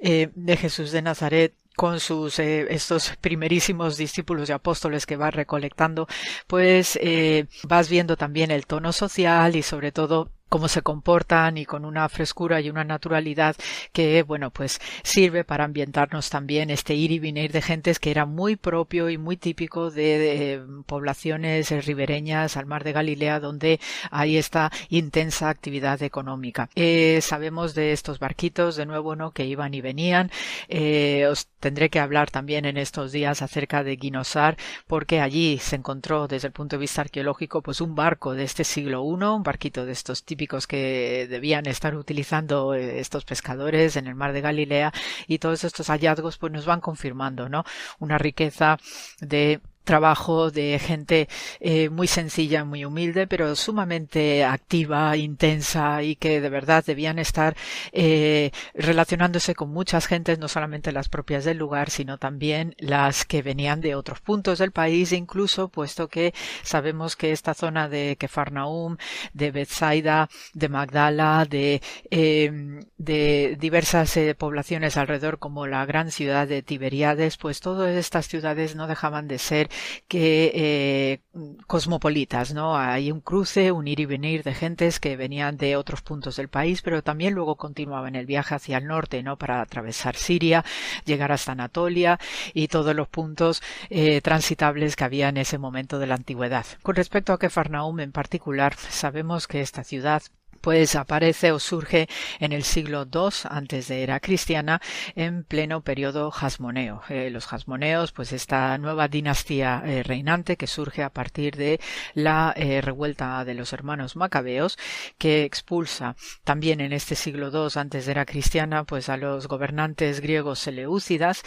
de 0.00 0.56
Jesús 0.56 0.92
de 0.92 1.02
Nazaret 1.02 1.54
con 1.76 1.98
sus 2.00 2.38
estos 2.38 3.16
primerísimos 3.22 3.96
discípulos 3.96 4.48
y 4.48 4.52
apóstoles 4.52 5.06
que 5.06 5.16
va 5.16 5.30
recolectando, 5.30 6.06
pues 6.46 6.98
eh, 7.00 7.46
vas 7.64 7.88
viendo 7.88 8.16
también 8.16 8.50
el 8.50 8.66
tono 8.66 8.92
social 8.92 9.56
y 9.56 9.62
sobre 9.62 9.92
todo 9.92 10.30
cómo 10.50 10.68
se 10.68 10.82
comportan 10.82 11.56
y 11.56 11.64
con 11.64 11.86
una 11.86 12.06
frescura 12.10 12.60
y 12.60 12.68
una 12.68 12.84
naturalidad 12.84 13.56
que, 13.92 14.22
bueno, 14.24 14.50
pues 14.50 14.80
sirve 15.02 15.44
para 15.44 15.64
ambientarnos 15.64 16.28
también 16.28 16.68
este 16.70 16.94
ir 16.94 17.12
y 17.12 17.20
venir 17.20 17.52
de 17.52 17.62
gentes 17.62 17.98
que 17.98 18.10
era 18.10 18.26
muy 18.26 18.56
propio 18.56 19.08
y 19.08 19.16
muy 19.16 19.36
típico 19.36 19.90
de, 19.90 20.18
de 20.18 20.62
poblaciones 20.86 21.70
ribereñas 21.86 22.56
al 22.56 22.66
mar 22.66 22.84
de 22.84 22.92
Galilea 22.92 23.38
donde 23.38 23.80
hay 24.10 24.36
esta 24.36 24.72
intensa 24.88 25.48
actividad 25.48 26.02
económica. 26.02 26.68
Eh, 26.74 27.20
sabemos 27.22 27.74
de 27.76 27.92
estos 27.92 28.18
barquitos, 28.18 28.74
de 28.74 28.86
nuevo, 28.86 29.14
¿no? 29.14 29.30
Que 29.30 29.44
iban 29.44 29.72
y 29.72 29.80
venían. 29.80 30.32
Eh, 30.68 31.26
os 31.30 31.46
tendré 31.60 31.90
que 31.90 32.00
hablar 32.00 32.30
también 32.30 32.64
en 32.64 32.76
estos 32.76 33.12
días 33.12 33.40
acerca 33.40 33.84
de 33.84 33.94
Guinosar 33.94 34.56
porque 34.88 35.20
allí 35.20 35.58
se 35.58 35.76
encontró 35.76 36.26
desde 36.26 36.48
el 36.48 36.52
punto 36.52 36.74
de 36.74 36.80
vista 36.80 37.02
arqueológico 37.02 37.62
pues 37.62 37.80
un 37.80 37.94
barco 37.94 38.34
de 38.34 38.42
este 38.42 38.64
siglo 38.64 39.04
I, 39.04 39.22
un 39.22 39.42
barquito 39.44 39.86
de 39.86 39.92
estos 39.92 40.24
típicos 40.24 40.39
que 40.66 41.26
debían 41.28 41.66
estar 41.66 41.94
utilizando 41.94 42.74
estos 42.74 43.24
pescadores 43.24 43.96
en 43.96 44.06
el 44.06 44.14
mar 44.14 44.32
de 44.32 44.40
Galilea 44.40 44.92
y 45.26 45.38
todos 45.38 45.64
estos 45.64 45.88
hallazgos 45.88 46.38
pues 46.38 46.52
nos 46.52 46.66
van 46.66 46.80
confirmando, 46.80 47.48
¿no? 47.48 47.64
Una 47.98 48.18
riqueza 48.18 48.78
de 49.20 49.60
trabajo 49.90 50.52
de 50.52 50.78
gente 50.78 51.28
eh, 51.58 51.88
muy 51.88 52.06
sencilla, 52.06 52.64
muy 52.64 52.84
humilde, 52.84 53.26
pero 53.26 53.56
sumamente 53.56 54.44
activa, 54.44 55.16
intensa 55.16 56.04
y 56.04 56.14
que 56.14 56.40
de 56.40 56.48
verdad 56.48 56.84
debían 56.86 57.18
estar 57.18 57.56
eh, 57.90 58.52
relacionándose 58.72 59.56
con 59.56 59.72
muchas 59.72 60.06
gentes, 60.06 60.38
no 60.38 60.46
solamente 60.46 60.92
las 60.92 61.08
propias 61.08 61.44
del 61.44 61.58
lugar, 61.58 61.90
sino 61.90 62.18
también 62.18 62.76
las 62.78 63.24
que 63.24 63.42
venían 63.42 63.80
de 63.80 63.96
otros 63.96 64.20
puntos 64.20 64.60
del 64.60 64.70
país, 64.70 65.10
incluso 65.10 65.66
puesto 65.66 66.06
que 66.06 66.34
sabemos 66.62 67.16
que 67.16 67.32
esta 67.32 67.54
zona 67.54 67.88
de 67.88 68.14
Kefarnaum, 68.16 68.96
de 69.32 69.50
Bethsaida, 69.50 70.28
de 70.54 70.68
Magdala, 70.68 71.46
de, 71.50 71.82
eh, 72.12 72.80
de 72.96 73.56
diversas 73.58 74.16
eh, 74.16 74.36
poblaciones 74.36 74.96
alrededor, 74.96 75.40
como 75.40 75.66
la 75.66 75.84
gran 75.84 76.12
ciudad 76.12 76.46
de 76.46 76.62
Tiberiades, 76.62 77.36
pues 77.38 77.58
todas 77.58 77.96
estas 77.96 78.28
ciudades 78.28 78.76
no 78.76 78.86
dejaban 78.86 79.26
de 79.26 79.38
ser 79.38 79.68
que 80.08 80.52
eh, 80.54 81.20
cosmopolitas, 81.66 82.54
¿no? 82.54 82.76
Hay 82.76 83.10
un 83.12 83.20
cruce, 83.20 83.72
un 83.72 83.88
ir 83.88 84.00
y 84.00 84.06
venir 84.06 84.42
de 84.42 84.54
gentes 84.54 85.00
que 85.00 85.16
venían 85.16 85.56
de 85.56 85.76
otros 85.76 86.02
puntos 86.02 86.36
del 86.36 86.48
país, 86.48 86.82
pero 86.82 87.02
también 87.02 87.34
luego 87.34 87.56
continuaban 87.56 88.16
el 88.16 88.26
viaje 88.26 88.54
hacia 88.54 88.78
el 88.78 88.86
norte, 88.86 89.22
¿no? 89.22 89.36
Para 89.36 89.60
atravesar 89.60 90.16
Siria, 90.16 90.64
llegar 91.04 91.32
hasta 91.32 91.52
Anatolia 91.52 92.18
y 92.54 92.68
todos 92.68 92.94
los 92.94 93.08
puntos 93.08 93.62
eh, 93.88 94.20
transitables 94.20 94.96
que 94.96 95.04
había 95.04 95.28
en 95.28 95.36
ese 95.36 95.58
momento 95.58 95.98
de 95.98 96.06
la 96.06 96.14
antigüedad. 96.14 96.66
Con 96.82 96.96
respecto 96.96 97.32
a 97.32 97.38
Kefarnaum 97.38 98.00
en 98.00 98.12
particular, 98.12 98.74
sabemos 98.76 99.46
que 99.46 99.60
esta 99.60 99.84
ciudad 99.84 100.22
pues 100.60 100.96
aparece 100.96 101.52
o 101.52 101.58
surge 101.58 102.08
en 102.38 102.52
el 102.52 102.64
siglo 102.64 103.08
II 103.12 103.30
antes 103.48 103.88
de 103.88 104.02
era 104.02 104.20
cristiana 104.20 104.80
en 105.14 105.44
pleno 105.44 105.80
periodo 105.82 106.30
jasmoneo. 106.30 107.02
Eh, 107.08 107.30
los 107.30 107.46
jasmoneos, 107.46 108.12
pues 108.12 108.32
esta 108.32 108.76
nueva 108.78 109.08
dinastía 109.08 109.82
eh, 109.84 110.02
reinante 110.02 110.56
que 110.56 110.66
surge 110.66 111.02
a 111.02 111.10
partir 111.10 111.56
de 111.56 111.80
la 112.14 112.52
eh, 112.56 112.80
revuelta 112.80 113.44
de 113.44 113.54
los 113.54 113.72
hermanos 113.72 114.16
macabeos 114.16 114.78
que 115.18 115.44
expulsa 115.44 116.16
también 116.44 116.80
en 116.80 116.92
este 116.92 117.14
siglo 117.14 117.50
II 117.50 117.70
antes 117.76 118.06
de 118.06 118.10
era 118.10 118.26
cristiana 118.26 118.84
pues 118.84 119.08
a 119.08 119.16
los 119.16 119.46
gobernantes 119.46 120.20
griegos 120.20 120.58
seleucidas 120.58 121.42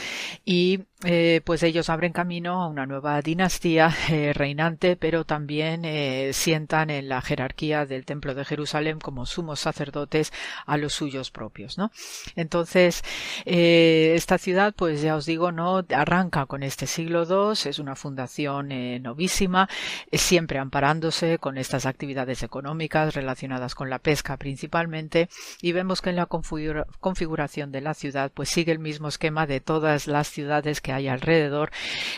y 0.45 0.85
eh, 1.05 1.41
pues 1.43 1.63
ellos 1.63 1.89
abren 1.89 2.13
camino 2.13 2.61
a 2.61 2.67
una 2.67 2.85
nueva 2.85 3.21
dinastía 3.21 3.93
eh, 4.09 4.31
reinante, 4.33 4.95
pero 4.95 5.25
también 5.25 5.83
eh, 5.83 6.31
sientan 6.31 6.89
en 6.89 7.09
la 7.09 7.21
jerarquía 7.21 7.85
del 7.85 8.05
Templo 8.05 8.33
de 8.33 8.45
Jerusalén 8.45 8.99
como 8.99 9.25
sumos 9.25 9.59
sacerdotes 9.59 10.31
a 10.65 10.77
los 10.77 10.93
suyos 10.93 11.29
propios, 11.29 11.77
¿no? 11.77 11.91
Entonces, 12.35 13.03
esta 13.45 14.37
ciudad, 14.37 14.73
pues 14.75 15.01
ya 15.01 15.15
os 15.15 15.25
digo, 15.25 15.51
no 15.51 15.85
arranca 15.89 16.45
con 16.45 16.63
este 16.63 16.87
siglo 16.87 17.23
II, 17.23 17.69
es 17.69 17.79
una 17.79 17.95
fundación 17.95 18.69
novísima, 19.01 19.67
siempre 20.11 20.59
amparándose 20.59 21.37
con 21.37 21.57
estas 21.57 21.85
actividades 21.85 22.43
económicas 22.43 23.13
relacionadas 23.13 23.75
con 23.75 23.89
la 23.89 23.99
pesca 23.99 24.37
principalmente, 24.37 25.29
y 25.61 25.73
vemos 25.73 26.01
que 26.01 26.11
en 26.11 26.15
la 26.15 26.27
configura 26.27 26.85
configuración 26.99 27.71
de 27.71 27.81
la 27.81 27.93
ciudad, 27.93 28.31
pues 28.33 28.49
sigue 28.49 28.71
el 28.71 28.79
mismo 28.79 29.07
esquema 29.07 29.45
de 29.45 29.59
todas 29.59 30.07
las 30.07 30.27
ciudades 30.27 30.81
que 30.81 30.92
hay 30.93 31.07
alrededor, 31.07 31.71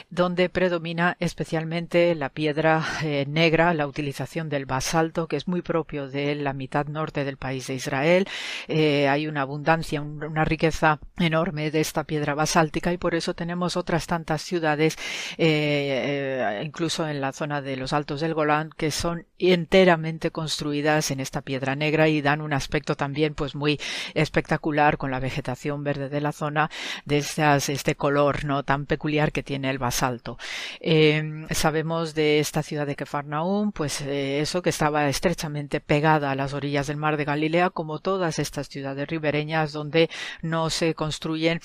donde 0.10 0.50
predomina 0.50 1.18
especialmente 1.20 2.14
la 2.16 2.30
piedra 2.30 2.84
eh, 3.04 3.26
negra, 3.28 3.74
la 3.74 3.88
utilización 3.88 4.50
del 4.50 4.66
basalto, 4.66 5.28
que 5.28 5.36
es 5.36 5.48
muy 5.48 5.62
propio 5.62 6.08
de 6.08 6.36
la 6.36 6.54
mitad 6.54 6.88
norte 6.88 7.24
del 7.24 7.38
país 7.38 7.68
de 7.68 7.76
Israel. 7.76 8.28
Eh, 8.68 9.08
hay 9.08 9.28
una 9.28 9.42
abundancia, 9.42 10.02
una 10.02 10.46
riqueza 10.46 11.00
enorme 11.18 11.72
de 11.72 11.82
esta 11.82 12.04
piedra 12.04 12.36
basáltica 12.36 12.94
y 12.94 12.98
por 12.98 13.16
eso 13.16 13.34
tenemos 13.34 13.78
otras 13.78 14.08
tantas 14.08 14.42
ciudades, 14.42 14.98
eh, 15.38 16.62
incluso 16.64 17.08
en 17.08 17.22
la 17.22 17.32
zona 17.32 17.62
de 17.62 17.78
los 17.78 17.94
Altos 17.94 18.22
del 18.22 18.34
Golán, 18.34 18.70
que 18.76 18.92
son 18.92 19.26
enteramente 19.40 20.32
construidas 20.32 21.12
en 21.12 21.20
esta 21.20 21.42
piedra 21.42 21.76
negra 21.76 22.08
y 22.08 22.22
dan 22.22 22.42
un 22.42 22.54
aspecto 22.54 22.96
también 22.96 23.34
pues 23.34 23.56
muy 23.56 23.80
espectacular 24.14 24.98
con 24.98 25.12
la 25.12 25.20
vegetación 25.20 25.84
verde 25.84 26.10
de 26.10 26.22
la 26.22 26.32
zona 26.32 26.70
de 27.06 27.18
este 27.18 27.96
color 27.96 28.46
no 28.46 28.64
tan 28.66 28.86
peculiar 28.86 29.32
que 29.32 29.44
tiene 29.44 29.70
el 29.70 29.78
basalto. 29.78 30.38
Eh, 30.82 31.46
sabemos 31.52 32.14
de 32.16 32.40
esta 32.40 32.64
ciudad 32.64 32.86
de 32.86 32.96
Kefarnaum, 32.96 33.72
pues 33.72 34.02
eh, 34.02 34.42
eso 34.42 34.62
que 34.62 34.70
estaba 34.70 35.08
estrechamente 35.08 35.80
pegada 35.80 36.32
a 36.32 36.36
las 36.36 36.54
orillas 36.54 36.88
del 36.88 36.98
mar 36.98 37.18
de 37.18 37.26
Galilea, 37.26 37.70
como 37.70 38.00
todas 38.00 38.40
estas 38.40 38.68
ciudades 38.68 39.08
ribereñas 39.08 39.72
donde 39.72 40.10
no 40.42 40.70
se 40.70 40.94
construyen 40.94 41.62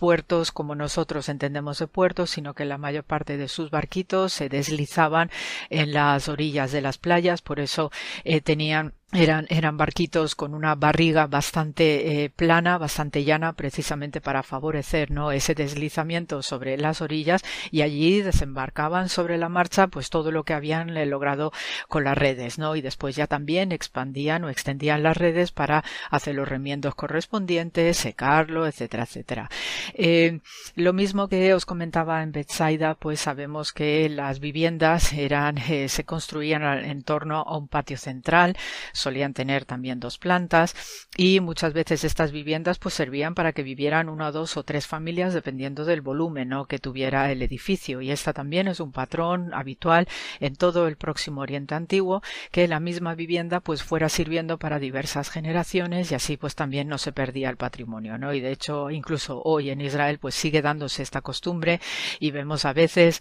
puertos 0.00 0.50
como 0.50 0.74
nosotros 0.74 1.28
entendemos 1.28 1.78
de 1.78 1.86
puertos, 1.86 2.30
sino 2.30 2.54
que 2.54 2.64
la 2.64 2.78
mayor 2.78 3.04
parte 3.04 3.36
de 3.36 3.48
sus 3.48 3.70
barquitos 3.70 4.32
se 4.32 4.48
deslizaban 4.48 5.30
en 5.68 5.92
las 5.92 6.28
orillas 6.28 6.72
de 6.72 6.80
las 6.80 6.96
playas, 6.96 7.42
por 7.42 7.60
eso 7.60 7.90
eh, 8.24 8.40
tenían 8.40 8.94
eran, 9.12 9.46
eran 9.48 9.76
barquitos 9.76 10.36
con 10.36 10.54
una 10.54 10.76
barriga 10.76 11.26
bastante 11.26 12.24
eh, 12.24 12.30
plana, 12.30 12.78
bastante 12.78 13.24
llana, 13.24 13.54
precisamente 13.54 14.20
para 14.20 14.44
favorecer 14.44 15.10
¿no? 15.10 15.32
ese 15.32 15.54
deslizamiento 15.54 16.42
sobre 16.42 16.78
las 16.78 17.00
orillas 17.00 17.42
y 17.72 17.82
allí 17.82 18.22
desembarcaban 18.22 19.08
sobre 19.08 19.36
la 19.36 19.48
marcha 19.48 19.88
pues 19.88 20.10
todo 20.10 20.30
lo 20.30 20.44
que 20.44 20.54
habían 20.54 20.96
eh, 20.96 21.06
logrado 21.06 21.52
con 21.88 22.04
las 22.04 22.16
redes, 22.16 22.58
¿no? 22.58 22.76
Y 22.76 22.82
después 22.82 23.16
ya 23.16 23.26
también 23.26 23.72
expandían 23.72 24.44
o 24.44 24.48
extendían 24.48 25.02
las 25.02 25.16
redes 25.16 25.50
para 25.50 25.82
hacer 26.10 26.36
los 26.36 26.48
remiendos 26.48 26.94
correspondientes, 26.94 27.96
secarlo, 27.96 28.66
etcétera, 28.66 29.04
etcétera. 29.04 29.50
Eh, 29.94 30.38
lo 30.76 30.92
mismo 30.92 31.28
que 31.28 31.52
os 31.52 31.66
comentaba 31.66 32.22
en 32.22 32.30
Betsaida, 32.30 32.94
pues 32.94 33.20
sabemos 33.20 33.72
que 33.72 34.08
las 34.08 34.38
viviendas 34.38 35.12
eran, 35.12 35.56
se 35.58 36.04
construían 36.04 36.62
en 36.84 37.02
torno 37.02 37.40
a 37.40 37.58
un 37.58 37.66
patio 37.66 37.96
central, 37.96 38.56
solían 39.00 39.34
tener 39.34 39.64
también 39.64 40.00
dos 40.00 40.18
plantas 40.18 40.74
y 41.16 41.40
muchas 41.40 41.72
veces 41.72 42.04
estas 42.04 42.32
viviendas 42.32 42.78
pues 42.78 42.94
servían 42.94 43.34
para 43.34 43.52
que 43.52 43.62
vivieran 43.62 44.08
una, 44.08 44.30
dos 44.30 44.56
o 44.56 44.62
tres 44.62 44.86
familias 44.86 45.34
dependiendo 45.34 45.84
del 45.84 46.00
volumen 46.00 46.50
que 46.68 46.78
tuviera 46.78 47.30
el 47.30 47.42
edificio 47.42 48.00
y 48.00 48.10
esta 48.10 48.32
también 48.32 48.68
es 48.68 48.80
un 48.80 48.92
patrón 48.92 49.54
habitual 49.54 50.08
en 50.40 50.56
todo 50.56 50.88
el 50.88 50.96
próximo 50.96 51.42
Oriente 51.42 51.74
Antiguo 51.74 52.22
que 52.50 52.68
la 52.68 52.80
misma 52.80 53.14
vivienda 53.14 53.60
pues 53.60 53.82
fuera 53.82 54.08
sirviendo 54.08 54.58
para 54.58 54.78
diversas 54.78 55.30
generaciones 55.30 56.10
y 56.10 56.14
así 56.14 56.36
pues 56.36 56.54
también 56.54 56.88
no 56.88 56.98
se 56.98 57.12
perdía 57.12 57.50
el 57.50 57.56
patrimonio 57.56 58.18
¿no? 58.18 58.34
y 58.34 58.40
de 58.40 58.52
hecho 58.52 58.90
incluso 58.90 59.42
hoy 59.44 59.70
en 59.70 59.80
Israel 59.80 60.18
pues 60.18 60.34
sigue 60.34 60.62
dándose 60.62 61.02
esta 61.02 61.20
costumbre 61.20 61.80
y 62.18 62.30
vemos 62.30 62.64
a 62.64 62.72
veces 62.72 63.20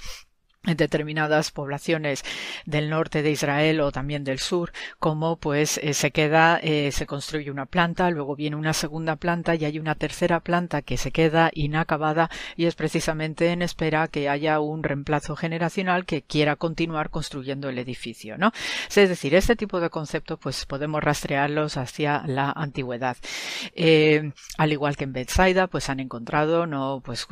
en 0.65 0.75
determinadas 0.75 1.51
poblaciones 1.51 2.23
del 2.65 2.89
norte 2.89 3.21
de 3.21 3.31
Israel 3.31 3.79
o 3.79 3.93
también 3.93 4.25
del 4.25 4.39
sur, 4.39 4.73
como 4.99 5.37
pues 5.37 5.77
eh, 5.77 5.93
se 5.93 6.11
queda, 6.11 6.59
eh, 6.61 6.91
se 6.91 7.05
construye 7.05 7.49
una 7.49 7.65
planta, 7.65 8.09
luego 8.09 8.35
viene 8.35 8.57
una 8.57 8.73
segunda 8.73 9.15
planta 9.15 9.55
y 9.55 9.63
hay 9.63 9.79
una 9.79 9.95
tercera 9.95 10.41
planta 10.41 10.81
que 10.81 10.97
se 10.97 11.11
queda 11.11 11.49
inacabada 11.53 12.29
y 12.57 12.65
es 12.65 12.75
precisamente 12.75 13.51
en 13.51 13.61
espera 13.61 14.09
que 14.09 14.27
haya 14.27 14.59
un 14.59 14.83
reemplazo 14.83 15.37
generacional 15.37 16.05
que 16.05 16.23
quiera 16.23 16.57
continuar 16.57 17.09
construyendo 17.09 17.69
el 17.69 17.77
edificio, 17.77 18.37
¿no? 18.37 18.51
Es 18.89 18.95
decir, 18.95 19.35
este 19.35 19.55
tipo 19.55 19.79
de 19.79 19.89
conceptos 19.89 20.39
pues 20.41 20.65
podemos 20.65 21.01
rastrearlos 21.01 21.77
hacia 21.77 22.23
la 22.27 22.51
antigüedad. 22.51 23.15
Eh, 23.75 24.33
al 24.57 24.73
igual 24.73 24.97
que 24.97 25.05
en 25.05 25.13
Bethsaida, 25.13 25.67
pues 25.67 25.89
han 25.89 26.01
encontrado, 26.01 26.67
no, 26.67 27.01
pues 27.03 27.25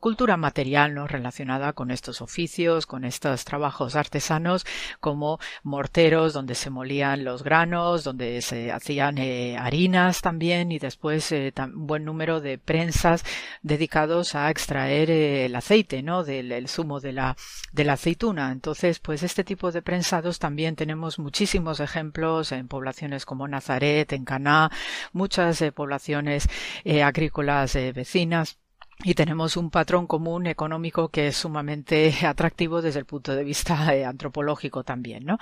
cultura 0.00 0.38
material, 0.38 0.94
no 0.94 1.06
relacionada 1.06 1.74
con 1.74 1.90
estos 1.90 2.22
oficios 2.22 2.53
con 2.86 3.04
estos 3.04 3.44
trabajos 3.44 3.96
artesanos 3.96 4.64
como 5.00 5.40
morteros 5.64 6.32
donde 6.32 6.54
se 6.54 6.70
molían 6.70 7.24
los 7.24 7.42
granos, 7.42 8.04
donde 8.04 8.42
se 8.42 8.70
hacían 8.70 9.18
eh, 9.18 9.56
harinas 9.58 10.20
también 10.20 10.70
y 10.70 10.78
después 10.78 11.32
eh, 11.32 11.52
un 11.58 11.88
buen 11.88 12.04
número 12.04 12.40
de 12.40 12.58
prensas 12.58 13.24
dedicados 13.62 14.36
a 14.36 14.50
extraer 14.50 15.10
eh, 15.10 15.46
el 15.46 15.56
aceite, 15.56 16.02
¿no? 16.02 16.22
Del 16.22 16.68
zumo 16.68 17.00
de 17.00 17.12
la, 17.12 17.36
de 17.72 17.84
la 17.84 17.94
aceituna. 17.94 18.52
Entonces, 18.52 19.00
pues 19.00 19.24
este 19.24 19.42
tipo 19.42 19.72
de 19.72 19.82
prensados 19.82 20.38
también 20.38 20.76
tenemos 20.76 21.18
muchísimos 21.18 21.80
ejemplos 21.80 22.52
en 22.52 22.68
poblaciones 22.68 23.26
como 23.26 23.48
Nazaret, 23.48 24.12
en 24.12 24.24
Caná, 24.24 24.70
muchas 25.12 25.64
poblaciones 25.74 26.48
agrícolas 26.84 27.74
vecinas 27.94 28.58
y 29.02 29.14
tenemos 29.14 29.56
un 29.56 29.70
patrón 29.70 30.06
común 30.06 30.46
económico 30.46 31.08
que 31.08 31.28
es 31.28 31.36
sumamente 31.36 32.12
atractivo 32.26 32.80
desde 32.80 33.00
el 33.00 33.06
punto 33.06 33.34
de 33.34 33.44
vista 33.44 33.94
eh, 33.94 34.04
antropológico 34.04 34.84
también, 34.84 35.24
¿no? 35.24 35.38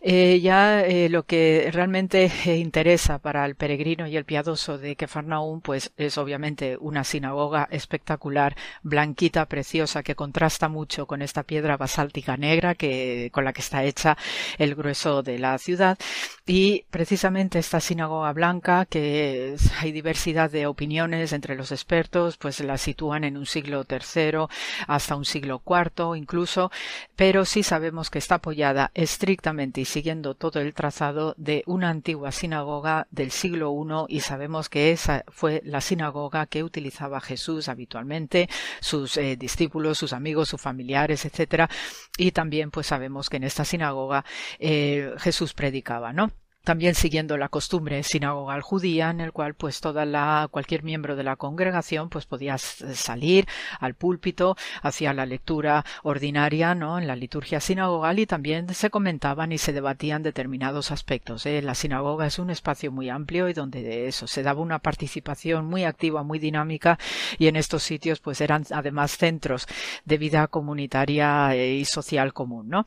Eh, 0.00 0.40
ya 0.40 0.82
eh, 0.82 1.08
lo 1.08 1.24
que 1.24 1.70
realmente 1.72 2.30
interesa 2.56 3.18
para 3.18 3.46
el 3.46 3.54
peregrino 3.54 4.06
y 4.06 4.16
el 4.16 4.24
piadoso 4.24 4.78
de 4.78 4.96
Kefarnaum, 4.96 5.60
pues 5.60 5.92
es 5.96 6.18
obviamente 6.18 6.76
una 6.78 7.04
sinagoga 7.04 7.68
espectacular, 7.70 8.56
blanquita, 8.82 9.46
preciosa, 9.46 10.02
que 10.02 10.14
contrasta 10.14 10.68
mucho 10.68 11.06
con 11.06 11.22
esta 11.22 11.42
piedra 11.42 11.76
basáltica 11.76 12.36
negra 12.36 12.74
que 12.74 13.30
con 13.32 13.44
la 13.44 13.52
que 13.52 13.60
está 13.62 13.84
hecha 13.84 14.16
el 14.58 14.74
grueso 14.74 15.22
de 15.22 15.38
la 15.38 15.56
ciudad 15.58 15.98
y 16.46 16.84
precisamente 16.90 17.58
esta 17.58 17.80
sinagoga 17.80 18.32
blanca 18.32 18.86
que 18.86 19.56
hay 19.78 19.92
diversidad 19.92 20.50
de 20.50 20.66
opiniones 20.66 21.32
entre 21.32 21.54
los 21.54 21.72
expertos, 21.72 22.36
pues 22.36 22.60
la 22.60 22.76
sitúan 22.90 23.22
en 23.22 23.36
un 23.36 23.46
siglo 23.46 23.86
III 23.88 24.46
hasta 24.88 25.14
un 25.14 25.24
siglo 25.24 25.62
IV 25.64 26.16
incluso, 26.16 26.72
pero 27.14 27.44
sí 27.44 27.62
sabemos 27.62 28.10
que 28.10 28.18
está 28.18 28.36
apoyada 28.36 28.90
estrictamente 28.94 29.80
y 29.80 29.84
siguiendo 29.84 30.34
todo 30.34 30.60
el 30.60 30.74
trazado 30.74 31.34
de 31.36 31.62
una 31.66 31.88
antigua 31.88 32.32
sinagoga 32.32 33.06
del 33.12 33.30
siglo 33.30 33.72
I 34.08 34.16
y 34.16 34.20
sabemos 34.20 34.68
que 34.68 34.90
esa 34.90 35.24
fue 35.28 35.62
la 35.64 35.80
sinagoga 35.80 36.46
que 36.46 36.64
utilizaba 36.64 37.20
Jesús 37.20 37.68
habitualmente, 37.68 38.48
sus 38.80 39.16
eh, 39.16 39.36
discípulos, 39.36 39.98
sus 39.98 40.12
amigos, 40.12 40.48
sus 40.48 40.60
familiares, 40.60 41.24
etcétera, 41.24 41.70
y 42.18 42.32
también 42.32 42.70
pues 42.70 42.88
sabemos 42.88 43.28
que 43.30 43.36
en 43.36 43.44
esta 43.44 43.64
sinagoga 43.64 44.24
eh, 44.58 45.12
Jesús 45.18 45.54
predicaba, 45.54 46.12
¿no? 46.12 46.32
También 46.64 46.94
siguiendo 46.94 47.38
la 47.38 47.48
costumbre 47.48 48.02
sinagogal 48.02 48.60
judía 48.60 49.10
en 49.10 49.20
el 49.20 49.32
cual 49.32 49.54
pues 49.54 49.80
toda 49.80 50.04
la 50.04 50.48
cualquier 50.50 50.82
miembro 50.82 51.16
de 51.16 51.24
la 51.24 51.36
congregación 51.36 52.10
pues 52.10 52.26
podía 52.26 52.58
salir 52.58 53.46
al 53.78 53.94
púlpito 53.94 54.56
hacia 54.82 55.14
la 55.14 55.24
lectura 55.24 55.84
ordinaria 56.02 56.74
no 56.74 56.98
en 56.98 57.06
la 57.06 57.16
liturgia 57.16 57.60
sinagogal 57.60 58.18
y 58.18 58.26
también 58.26 58.72
se 58.74 58.90
comentaban 58.90 59.52
y 59.52 59.58
se 59.58 59.72
debatían 59.72 60.22
determinados 60.22 60.90
aspectos 60.90 61.46
¿eh? 61.46 61.62
la 61.62 61.74
sinagoga 61.74 62.26
es 62.26 62.38
un 62.38 62.50
espacio 62.50 62.92
muy 62.92 63.08
amplio 63.08 63.48
y 63.48 63.54
donde 63.54 63.82
de 63.82 64.08
eso 64.08 64.26
se 64.26 64.42
daba 64.42 64.60
una 64.60 64.80
participación 64.80 65.64
muy 65.64 65.84
activa 65.84 66.22
muy 66.22 66.38
dinámica 66.38 66.98
y 67.38 67.46
en 67.46 67.56
estos 67.56 67.82
sitios 67.82 68.20
pues 68.20 68.42
eran 68.42 68.66
además 68.70 69.16
centros 69.16 69.66
de 70.04 70.18
vida 70.18 70.46
comunitaria 70.48 71.54
eh, 71.54 71.76
y 71.76 71.84
social 71.86 72.34
común 72.34 72.68
no 72.68 72.84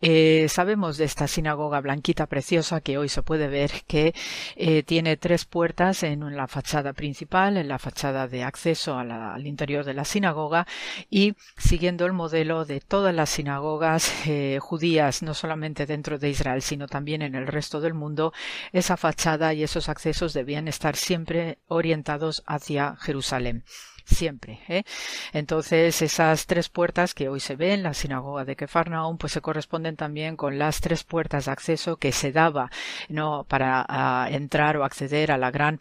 eh, 0.00 0.46
sabemos 0.48 0.96
de 0.96 1.04
esta 1.04 1.28
sinagoga 1.28 1.80
blanquita 1.82 2.26
preciosa 2.26 2.80
que 2.80 2.96
hoy 2.96 3.09
se 3.10 3.22
puede 3.22 3.48
ver 3.48 3.70
que 3.86 4.14
eh, 4.56 4.82
tiene 4.82 5.16
tres 5.16 5.44
puertas 5.44 6.02
en 6.02 6.36
la 6.36 6.46
fachada 6.46 6.92
principal, 6.94 7.56
en 7.56 7.68
la 7.68 7.78
fachada 7.78 8.28
de 8.28 8.42
acceso 8.44 8.98
al 8.98 9.46
interior 9.46 9.84
de 9.84 9.94
la 9.94 10.04
sinagoga 10.04 10.66
y 11.10 11.34
siguiendo 11.58 12.06
el 12.06 12.12
modelo 12.12 12.64
de 12.64 12.80
todas 12.80 13.14
las 13.14 13.30
sinagogas 13.30 14.10
eh, 14.26 14.58
judías, 14.60 15.22
no 15.22 15.34
solamente 15.34 15.86
dentro 15.86 16.18
de 16.18 16.30
Israel, 16.30 16.62
sino 16.62 16.86
también 16.86 17.22
en 17.22 17.34
el 17.34 17.46
resto 17.46 17.80
del 17.80 17.94
mundo, 17.94 18.32
esa 18.72 18.96
fachada 18.96 19.52
y 19.52 19.62
esos 19.62 19.88
accesos 19.88 20.32
debían 20.32 20.68
estar 20.68 20.96
siempre 20.96 21.58
orientados 21.68 22.42
hacia 22.46 22.96
Jerusalén 22.96 23.64
siempre. 24.04 24.60
¿eh? 24.68 24.84
Entonces, 25.32 26.02
esas 26.02 26.46
tres 26.46 26.68
puertas 26.68 27.14
que 27.14 27.28
hoy 27.28 27.40
se 27.40 27.56
ven, 27.56 27.82
la 27.82 27.94
sinagoga 27.94 28.44
de 28.44 28.56
Kefarnaum, 28.56 29.18
pues 29.18 29.32
se 29.32 29.40
corresponden 29.40 29.96
también 29.96 30.36
con 30.36 30.58
las 30.58 30.80
tres 30.80 31.04
puertas 31.04 31.46
de 31.46 31.52
acceso 31.52 31.96
que 31.96 32.12
se 32.12 32.32
daba 32.32 32.70
no 33.08 33.44
para 33.48 33.84
ah, 33.88 34.28
entrar 34.30 34.76
o 34.76 34.84
acceder 34.84 35.32
a 35.32 35.38
la 35.38 35.50
gran 35.50 35.80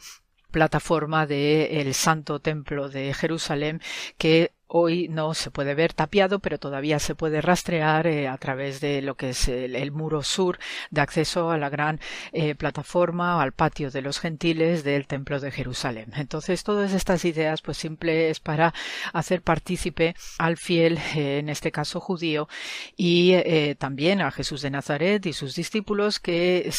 plataforma 0.52 1.26
del 1.26 1.88
el 1.88 1.94
Santo 1.94 2.40
Templo 2.40 2.90
de 2.90 3.14
Jerusalén 3.14 3.82
que 4.18 4.52
hoy 4.72 5.08
no 5.10 5.34
se 5.34 5.50
puede 5.50 5.74
ver 5.74 5.94
tapiado, 5.94 6.40
pero 6.40 6.60
todavía 6.60 7.00
se 7.00 7.16
puede 7.16 7.42
rastrear 7.42 8.06
eh, 8.06 8.28
a 8.28 8.38
través 8.38 8.80
de 8.80 9.02
lo 9.02 9.16
que 9.16 9.30
es 9.32 9.48
el, 9.48 9.92
muro 9.92 10.22
sur 10.22 10.60
de 10.92 11.02
acceso 11.02 11.50
a 11.50 11.58
la 11.58 11.70
gran 11.70 12.00
eh, 12.32 12.54
plataforma 12.54 13.42
al 13.42 13.52
patio 13.52 13.90
de 13.90 14.04
los 14.04 14.20
gentiles 14.20 14.84
del 14.84 15.08
templo 15.08 15.40
de 15.40 15.52
Jerusalén. 15.52 16.12
Entonces, 16.16 16.64
todas 16.64 16.94
estas 16.94 17.26
ideas, 17.26 17.64
pues 17.64 17.78
simple 17.78 18.30
es 18.30 18.40
para 18.40 18.74
hacer 19.12 19.42
partícipe 19.42 20.16
al 20.38 20.58
fiel, 20.58 21.00
eh, 21.16 21.40
en 21.40 21.50
este 21.50 21.72
caso 21.72 22.00
judío, 22.00 22.48
y 22.96 23.34
también 23.80 24.22
a 24.22 24.32
Jesús 24.32 24.62
de 24.62 24.70
Nazaret 24.70 25.26
y 25.26 25.34
sus 25.34 25.56
discípulos 25.56 26.20
que 26.20 26.72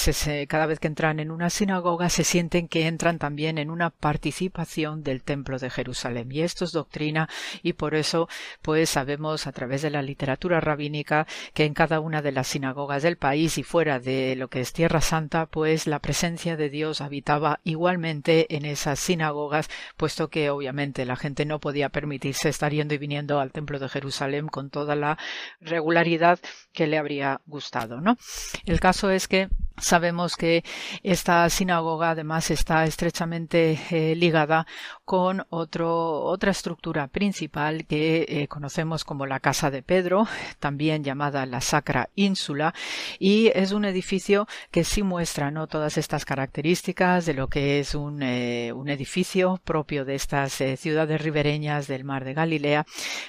cada 0.48 0.66
vez 0.66 0.78
que 0.78 0.86
entran 0.86 1.18
en 1.18 1.30
una 1.30 1.50
sinagoga 1.50 2.08
se 2.08 2.24
sienten 2.24 2.68
que 2.68 2.86
entran 2.86 3.18
también 3.18 3.58
en 3.58 3.70
una 3.70 3.90
participación 3.90 5.02
del 5.02 5.22
templo 5.22 5.58
de 5.58 5.70
Jerusalén. 5.70 6.30
Y 6.30 6.42
esto 6.42 6.64
es 6.64 6.72
doctrina 6.72 7.28
y 7.62 7.72
por 7.80 7.94
eso, 7.94 8.28
pues 8.60 8.90
sabemos 8.90 9.46
a 9.46 9.52
través 9.52 9.80
de 9.80 9.88
la 9.88 10.02
literatura 10.02 10.60
rabínica 10.60 11.26
que 11.54 11.64
en 11.64 11.72
cada 11.72 11.98
una 11.98 12.20
de 12.20 12.30
las 12.30 12.48
sinagogas 12.48 13.02
del 13.02 13.16
país 13.16 13.56
y 13.56 13.62
fuera 13.62 13.98
de 13.98 14.36
lo 14.36 14.48
que 14.48 14.60
es 14.60 14.74
Tierra 14.74 15.00
Santa, 15.00 15.46
pues 15.46 15.86
la 15.86 15.98
presencia 15.98 16.58
de 16.58 16.68
Dios 16.68 17.00
habitaba 17.00 17.60
igualmente 17.64 18.54
en 18.54 18.66
esas 18.66 18.98
sinagogas, 18.98 19.70
puesto 19.96 20.28
que 20.28 20.50
obviamente 20.50 21.06
la 21.06 21.16
gente 21.16 21.46
no 21.46 21.58
podía 21.58 21.88
permitirse 21.88 22.50
estar 22.50 22.70
yendo 22.70 22.92
y 22.92 22.98
viniendo 22.98 23.40
al 23.40 23.50
templo 23.50 23.78
de 23.78 23.88
Jerusalén 23.88 24.48
con 24.48 24.68
toda 24.68 24.94
la 24.94 25.16
regularidad 25.62 26.38
que 26.74 26.86
le 26.86 26.98
habría 26.98 27.40
gustado, 27.46 28.02
¿no? 28.02 28.18
El 28.66 28.78
caso 28.78 29.08
es 29.08 29.26
que 29.26 29.48
Sabemos 29.80 30.36
que 30.36 30.62
esta 31.02 31.48
sinagoga 31.48 32.10
además 32.10 32.50
está 32.50 32.84
estrechamente 32.84 33.80
eh, 33.90 34.14
ligada 34.14 34.66
con 35.04 35.44
otro, 35.48 36.22
otra 36.22 36.50
estructura 36.50 37.08
principal 37.08 37.86
que 37.86 38.26
eh, 38.28 38.48
conocemos 38.48 39.04
como 39.04 39.26
la 39.26 39.40
Casa 39.40 39.70
de 39.70 39.82
Pedro, 39.82 40.26
también 40.58 41.02
llamada 41.02 41.46
la 41.46 41.60
Sacra 41.60 42.10
Ínsula, 42.14 42.74
y 43.18 43.50
es 43.54 43.72
un 43.72 43.84
edificio 43.84 44.46
que 44.70 44.84
sí 44.84 45.02
muestra 45.02 45.50
¿no? 45.50 45.66
todas 45.66 45.98
estas 45.98 46.24
características 46.24 47.26
de 47.26 47.34
lo 47.34 47.48
que 47.48 47.80
es 47.80 47.94
un, 47.94 48.22
eh, 48.22 48.72
un 48.72 48.88
edificio 48.88 49.60
propio 49.64 50.04
de 50.04 50.14
estas 50.14 50.52
ciudades 50.76 51.20
ribereñas 51.20 51.86
del 51.86 52.04
mar 52.04 52.24
de 52.24 52.34
Galilea, 52.34 52.86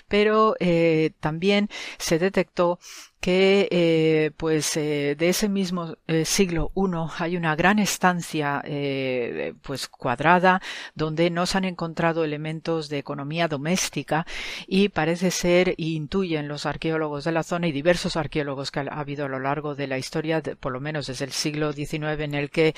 pero 0.08 0.56
también 1.20 1.70
se 1.98 2.20
detectó 2.20 2.80
que 3.22 3.68
eh, 3.70 4.32
pues 4.36 4.76
eh, 4.78 5.16
de 5.18 5.30
ese 5.30 5.48
mismo 5.48 5.96
eh, 6.08 6.26
siglo 6.26 6.72
I 6.76 6.82
hay 7.20 7.38
una 7.38 7.56
gran 7.56 7.78
estancia 7.78 8.64
pues 9.62 9.88
cuadrada 9.88 10.62
donde 10.96 11.30
no 11.30 11.46
se 11.46 11.60
han 11.60 11.66
encontrado 11.66 12.24
elementos 12.24 12.90
de 12.90 12.98
economía 12.98 13.48
doméstica 13.48 14.26
y 14.66 14.90
parece 14.90 15.30
ser 15.30 15.76
y 15.78 15.96
intuyen 15.96 16.48
los 16.48 16.66
arqueólogos 16.66 17.24
de 17.24 17.32
la 17.32 17.44
zona 17.44 17.68
y 17.68 17.72
diversos 17.72 18.18
arqueólogos 18.18 18.72
que 18.72 18.80
ha, 18.80 18.84
habido 18.84 19.26
a 19.26 19.30
lo 19.30 19.40
largo 19.40 19.76
de 19.76 19.86
la 19.86 20.00
historia 20.00 20.42
por 20.60 20.72
lo 20.72 20.80
menos 20.80 21.06
desde 21.06 21.26
el 21.26 21.32
siglo 21.32 21.74
XIX 21.74 22.20
en 22.20 22.34
el 22.34 22.50
que 22.50 22.74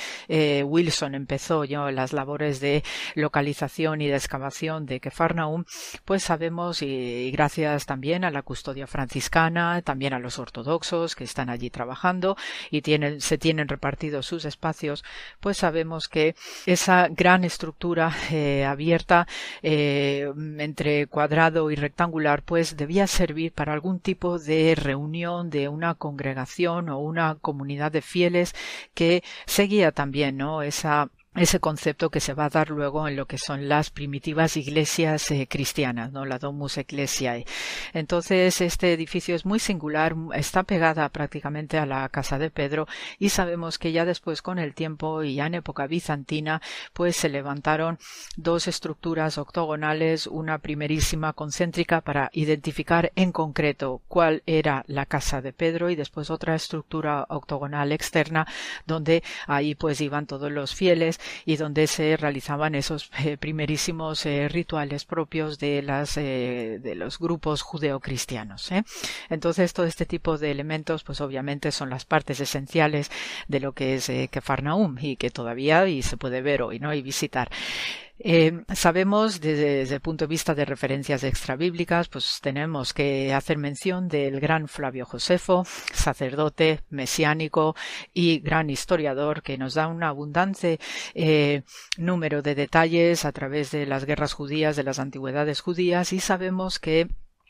Wilson 0.65 1.15
empezó 1.15 1.63
yo 1.63 1.89
las 1.91 2.11
labores 2.11 2.59
de 2.59 2.83
localización 3.15 4.01
y 4.01 4.07
de 4.07 4.15
excavación 4.15 4.85
de 4.85 4.99
Kefarnaum 4.99 5.63
pues 6.03 6.23
sabemos 6.23 6.81
y 6.81 7.31
gracias 7.31 7.85
también 7.85 8.25
a 8.25 8.31
la 8.31 8.41
custodia 8.41 8.87
franciscana 8.87 9.81
también 9.81 10.13
a 10.13 10.19
los 10.19 10.32
ortodoxos 10.39 11.15
que 11.15 11.23
están 11.23 11.49
allí 11.49 11.69
trabajando 11.69 12.37
y 12.71 12.81
tienen, 12.81 13.21
se 13.21 13.37
tienen 13.37 13.67
repartidos 13.67 14.25
sus 14.25 14.45
espacios, 14.45 15.03
pues 15.39 15.57
sabemos 15.57 16.07
que 16.07 16.35
esa 16.65 17.07
gran 17.09 17.43
estructura 17.43 18.15
eh, 18.31 18.65
abierta 18.65 19.27
eh, 19.61 20.31
entre 20.59 21.07
cuadrado 21.07 21.71
y 21.71 21.75
rectangular, 21.75 22.43
pues 22.43 22.77
debía 22.77 23.07
servir 23.07 23.53
para 23.53 23.73
algún 23.73 23.99
tipo 23.99 24.39
de 24.39 24.75
reunión 24.75 25.49
de 25.49 25.67
una 25.67 25.95
congregación 25.95 26.89
o 26.89 26.99
una 26.99 27.35
comunidad 27.35 27.91
de 27.91 28.01
fieles 28.01 28.55
que 28.93 29.23
seguía 29.45 29.91
también, 29.91 30.37
¿no? 30.37 30.61
Esa 30.61 31.09
ese 31.35 31.59
concepto 31.59 32.09
que 32.09 32.19
se 32.19 32.33
va 32.33 32.45
a 32.45 32.49
dar 32.49 32.69
luego 32.69 33.07
en 33.07 33.15
lo 33.15 33.25
que 33.25 33.37
son 33.37 33.67
las 33.67 33.89
primitivas 33.89 34.55
iglesias 34.55 35.31
eh, 35.31 35.47
cristianas, 35.49 36.11
¿no? 36.11 36.25
La 36.25 36.37
Domus 36.37 36.77
Ecclesiae. 36.77 37.45
Entonces, 37.93 38.61
este 38.61 38.93
edificio 38.93 39.35
es 39.35 39.45
muy 39.45 39.59
singular, 39.59 40.15
está 40.35 40.63
pegada 40.63 41.09
prácticamente 41.09 41.79
a 41.79 41.85
la 41.85 42.07
casa 42.09 42.37
de 42.37 42.51
Pedro 42.51 42.87
y 43.17 43.29
sabemos 43.29 43.79
que 43.79 43.91
ya 43.91 44.05
después 44.05 44.41
con 44.41 44.59
el 44.59 44.75
tiempo 44.75 45.23
y 45.23 45.35
ya 45.35 45.47
en 45.47 45.55
época 45.55 45.87
bizantina, 45.87 46.61
pues 46.93 47.15
se 47.15 47.29
levantaron 47.29 47.97
dos 48.35 48.67
estructuras 48.67 49.37
octogonales, 49.37 50.27
una 50.27 50.59
primerísima 50.59 51.33
concéntrica 51.33 52.01
para 52.01 52.29
identificar 52.33 53.11
en 53.15 53.31
concreto 53.31 54.01
cuál 54.07 54.43
era 54.45 54.83
la 54.87 55.05
casa 55.07 55.41
de 55.41 55.53
Pedro 55.53 55.89
y 55.89 55.95
después 55.95 56.29
otra 56.29 56.55
estructura 56.55 57.25
octogonal 57.29 57.91
externa 57.91 58.47
donde 58.85 59.23
ahí 59.47 59.73
pues 59.75 59.99
iban 60.01 60.27
todos 60.27 60.51
los 60.51 60.75
fieles 60.75 61.19
y 61.45 61.55
donde 61.57 61.87
se 61.87 62.17
realizaban 62.17 62.75
esos 62.75 63.09
eh, 63.19 63.37
primerísimos 63.37 64.25
eh, 64.25 64.47
rituales 64.49 65.05
propios 65.05 65.59
de 65.59 65.81
las 65.81 66.17
eh, 66.17 66.79
de 66.81 66.95
los 66.95 67.19
grupos 67.19 67.61
judeocristianos. 67.61 68.69
Entonces 69.29 69.73
todo 69.73 69.85
este 69.85 70.05
tipo 70.05 70.37
de 70.37 70.51
elementos, 70.51 71.03
pues 71.03 71.21
obviamente 71.21 71.71
son 71.71 71.89
las 71.89 72.05
partes 72.05 72.39
esenciales 72.39 73.11
de 73.47 73.59
lo 73.59 73.73
que 73.73 73.95
es 73.95 74.11
Kefarnaum 74.29 74.97
y 74.99 75.15
que 75.17 75.29
todavía 75.29 75.87
y 75.87 76.01
se 76.01 76.17
puede 76.17 76.41
ver 76.41 76.61
hoy, 76.61 76.79
¿no? 76.79 76.93
y 76.93 77.01
visitar. 77.01 77.49
Eh, 78.19 78.63
sabemos 78.73 79.41
desde, 79.41 79.81
el 79.81 80.01
punto 80.01 80.25
de 80.25 80.29
vista 80.29 80.53
de 80.53 80.65
referencias 80.65 81.23
extrabíblicas, 81.23 82.07
pues 82.09 82.39
tenemos 82.41 82.93
que 82.93 83.33
hacer 83.33 83.57
mención 83.57 84.07
del 84.07 84.39
gran 84.39 84.67
Flavio 84.67 85.05
Josefo, 85.05 85.65
sacerdote 85.93 86.81
mesiánico 86.89 87.75
y 88.13 88.39
gran 88.39 88.69
historiador 88.69 89.41
que 89.41 89.57
nos 89.57 89.73
da 89.73 89.87
un 89.87 90.03
abundante 90.03 90.79
eh, 91.15 91.63
número 91.97 92.41
de 92.41 92.55
detalles 92.55 93.25
a 93.25 93.31
través 93.31 93.71
de 93.71 93.87
las 93.87 94.05
guerras 94.05 94.33
judías, 94.33 94.75
de 94.75 94.83
las 94.83 94.99
antigüedades 94.99 95.61
judías 95.61 96.13
y 96.13 96.19
sabemos 96.19 96.79
que 96.79 97.07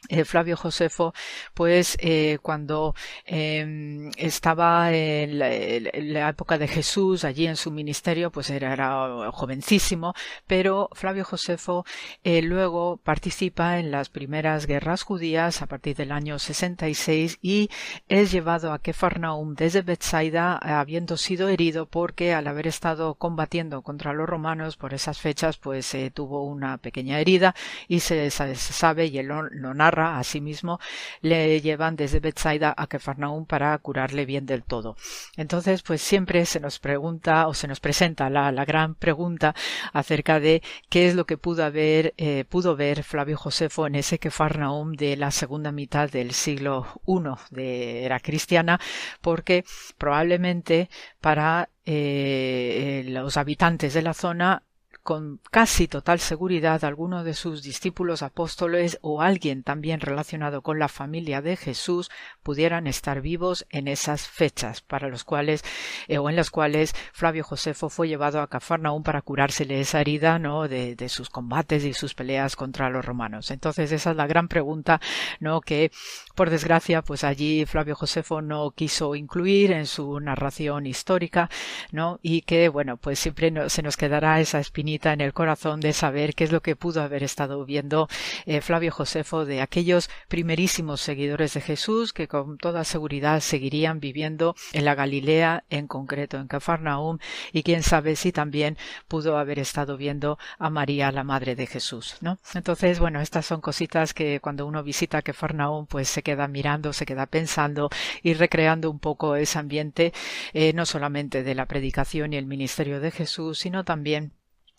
eh, 0.09 0.25
Flavio 0.25 0.57
Josefo, 0.57 1.13
pues 1.53 1.97
eh, 2.01 2.37
cuando 2.41 2.93
em, 3.25 4.11
estaba 4.17 4.91
en 4.91 5.39
la, 5.39 6.29
época 6.29 6.57
de 6.57 6.67
Jesús, 6.67 7.23
allí 7.23 7.47
en 7.47 7.55
su 7.55 7.71
ministerio, 7.71 8.31
pues 8.31 8.49
era, 8.49 9.31
jovencísimo, 9.31 10.13
pero 10.45 10.89
Flavio 10.93 11.23
Josefo 11.23 11.85
eh, 12.23 12.41
luego 12.41 12.97
participa 12.97 13.79
en 13.79 13.91
las 13.91 14.09
primeras 14.09 14.65
guerras 14.67 15.03
judías 15.03 15.61
a 15.61 15.67
partir 15.67 15.95
del 15.95 16.11
año 16.11 16.37
66 16.37 17.39
y 17.41 17.69
es 18.09 18.31
llevado 18.31 18.73
a 18.73 18.79
Kefarnaum 18.79 19.55
desde 19.55 19.81
Bethsaida, 19.83 20.57
habiendo 20.57 21.17
sido 21.17 21.47
herido 21.47 21.85
porque 21.85 22.33
al 22.33 22.47
haber 22.47 22.67
estado 22.67 23.15
combatiendo 23.15 23.81
contra 23.83 24.13
los 24.13 24.27
romanos 24.27 24.75
por 24.75 24.93
esas 24.93 25.19
fechas, 25.19 25.57
pues 25.57 25.95
tuvo 26.13 26.43
una 26.45 26.77
pequeña 26.77 27.19
herida 27.19 27.55
y 27.87 28.01
se, 28.01 28.29
sabe 28.29 29.05
y 29.05 29.17
él 29.19 29.27
lo 29.27 29.73
narra 29.73 29.92
asimismo, 30.01 30.79
le 31.21 31.61
llevan 31.61 31.95
desde 31.95 32.19
Bethsaida 32.19 32.73
a 32.75 32.87
Kefarnaum 32.87 33.45
para 33.45 33.77
curarle 33.77 34.25
bien 34.25 34.45
del 34.45 34.63
todo. 34.63 34.95
Entonces, 35.37 35.81
pues 35.83 36.01
siempre 36.01 36.45
se 36.45 36.59
nos 36.59 36.79
pregunta 36.79 37.47
o 37.47 37.53
se 37.53 37.67
nos 37.67 37.79
presenta 37.79 38.29
la, 38.29 38.51
gran 38.65 38.95
pregunta 38.95 39.53
acerca 39.91 40.39
de 40.39 40.61
qué 40.89 41.07
es 41.07 41.15
lo 41.15 41.25
que 41.25 41.37
pudo 41.37 41.65
haber, 41.65 42.13
eh, 42.17 42.45
pudo 42.47 42.75
ver 42.75 43.03
Flavio 43.03 43.37
Josefo 43.37 43.87
en 43.87 43.95
ese 43.95 44.19
Kefarnaum 44.19 44.93
de 44.93 45.17
la 45.17 45.31
segunda 45.31 45.71
mitad 45.71 46.09
del 46.09 46.31
siglo 46.31 46.87
I 47.07 47.23
de 47.51 48.05
era 48.05 48.19
cristiana, 48.19 48.79
porque 49.21 49.65
probablemente 49.97 50.89
para 51.21 51.69
eh, 51.85 53.03
los 53.07 53.37
habitantes 53.37 53.93
de 53.93 54.01
la 54.01 54.13
zona 54.13 54.63
con 55.03 55.41
casi 55.51 55.89
total 55.89 56.19
seguridad 56.19 56.85
alguno 56.85 57.25
de 57.25 57.33
sus 57.33 57.61
discípulos 57.61 58.23
apóstoles 58.23 58.99
o 59.01 59.21
alguien 59.21 59.61
también 59.61 59.99
relacionado 59.99 60.61
con 60.61 60.79
la 60.79 60.87
familia 60.87 61.41
de 61.41 61.57
Jesús 61.57 62.09
pudieran 62.41 62.87
estar 62.87 63.19
vivos 63.19 63.65
en 63.69 63.89
esas 63.89 64.25
fechas 64.27 64.81
para 64.81 65.09
los 65.09 65.25
cuales 65.25 65.63
eh, 66.07 66.19
o 66.19 66.29
en 66.29 66.37
las 66.37 66.49
cuales 66.49 66.95
Flavio 67.11 67.43
Josefo 67.43 67.89
fue 67.89 68.07
llevado 68.07 68.39
a 68.41 68.47
Cafarnaún 68.47 69.03
para 69.03 69.21
curársele 69.21 69.81
esa 69.81 69.99
herida 69.99 70.39
no 70.39 70.69
de, 70.69 70.95
de, 70.95 71.09
sus 71.09 71.29
combates 71.29 71.83
y 71.83 71.93
sus 71.93 72.13
peleas 72.13 72.55
contra 72.55 72.89
los 72.89 73.03
romanos. 73.03 73.51
Entonces 73.51 73.91
esa 73.91 74.11
es 74.11 74.17
la 74.17 74.27
gran 74.27 74.47
pregunta 74.47 75.01
no 75.41 75.59
que 75.59 75.91
por 76.35 76.49
desgracia 76.49 77.01
pues 77.01 77.23
allí 77.23 77.65
Flavio 77.65 77.95
Josefo 77.95 78.41
no 78.41 78.71
quiso 78.71 79.15
incluir 79.15 79.71
en 79.71 79.85
su 79.85 80.19
narración 80.19 80.85
histórica 80.85 81.49
no 81.91 82.19
y 82.21 82.41
que 82.41 82.69
bueno 82.69 82.97
pues 82.97 83.19
siempre 83.19 83.51
se 83.69 83.81
nos 83.81 83.97
quedará 83.97 84.39
esa 84.39 84.59
espinita 84.59 85.13
en 85.13 85.21
el 85.21 85.33
corazón 85.33 85.79
de 85.79 85.93
saber 85.93 86.35
qué 86.35 86.43
es 86.43 86.51
lo 86.51 86.61
que 86.61 86.75
pudo 86.75 87.01
haber 87.01 87.23
estado 87.23 87.65
viendo 87.65 88.07
eh, 88.45 88.61
Flavio 88.61 88.91
Josefo 88.91 89.45
de 89.45 89.61
aquellos 89.61 90.09
primerísimos 90.27 91.01
seguidores 91.01 91.53
de 91.53 91.61
Jesús 91.61 92.13
que 92.13 92.27
con 92.27 92.57
toda 92.57 92.83
seguridad 92.83 93.39
seguirían 93.39 93.99
viviendo 93.99 94.55
en 94.71 94.85
la 94.85 94.95
Galilea, 94.95 95.63
en 95.69 95.87
concreto 95.87 96.37
en 96.37 96.47
Cafarnaum, 96.47 97.19
y 97.51 97.63
quién 97.63 97.83
sabe 97.83 98.15
si 98.15 98.31
también 98.31 98.77
pudo 99.07 99.37
haber 99.37 99.59
estado 99.59 99.97
viendo 99.97 100.37
a 100.57 100.69
María, 100.69 101.11
la 101.11 101.23
madre 101.23 101.55
de 101.55 101.67
Jesús, 101.67 102.17
¿no? 102.21 102.39
Entonces, 102.53 102.99
bueno, 102.99 103.21
estas 103.21 103.45
son 103.45 103.61
cositas 103.61 104.13
que 104.13 104.39
cuando 104.39 104.65
uno 104.65 104.83
visita 104.83 105.21
Cafarnaum, 105.21 105.85
pues 105.85 106.07
se 106.09 106.22
queda 106.23 106.47
mirando, 106.47 106.93
se 106.93 107.05
queda 107.05 107.27
pensando 107.27 107.89
y 108.21 108.33
recreando 108.33 108.89
un 108.89 108.99
poco 108.99 109.35
ese 109.35 109.59
ambiente, 109.59 110.13
eh, 110.53 110.73
no 110.73 110.85
solamente 110.85 111.43
de 111.43 111.55
la 111.55 111.67
predicación 111.67 112.33
y 112.33 112.37
el 112.37 112.45
ministerio 112.45 112.99
de 112.99 113.11
Jesús, 113.11 113.59
sino 113.59 113.83
también 113.83 114.33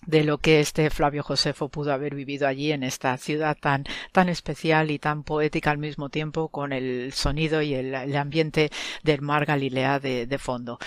de 0.06 0.24
lo 0.24 0.38
que 0.38 0.60
este 0.60 0.90
Flavio 0.90 1.22
Josefo 1.22 1.68
pudo 1.68 1.92
haber 1.92 2.14
vivido 2.14 2.46
allí 2.46 2.72
en 2.72 2.82
esta 2.82 3.16
ciudad 3.16 3.56
tan, 3.60 3.84
tan 4.12 4.28
especial 4.28 4.90
y 4.90 4.98
tan 4.98 5.22
poética 5.22 5.70
al 5.70 5.78
mismo 5.78 6.08
tiempo 6.08 6.48
con 6.48 6.72
el 6.72 7.12
sonido 7.12 7.62
y 7.62 7.74
el, 7.74 7.94
ambiente 8.14 8.70
del 9.02 9.22
mar 9.22 9.46
Galilea 9.46 9.98
de, 10.00 10.26
de 10.26 10.38
fondo. 10.38 10.78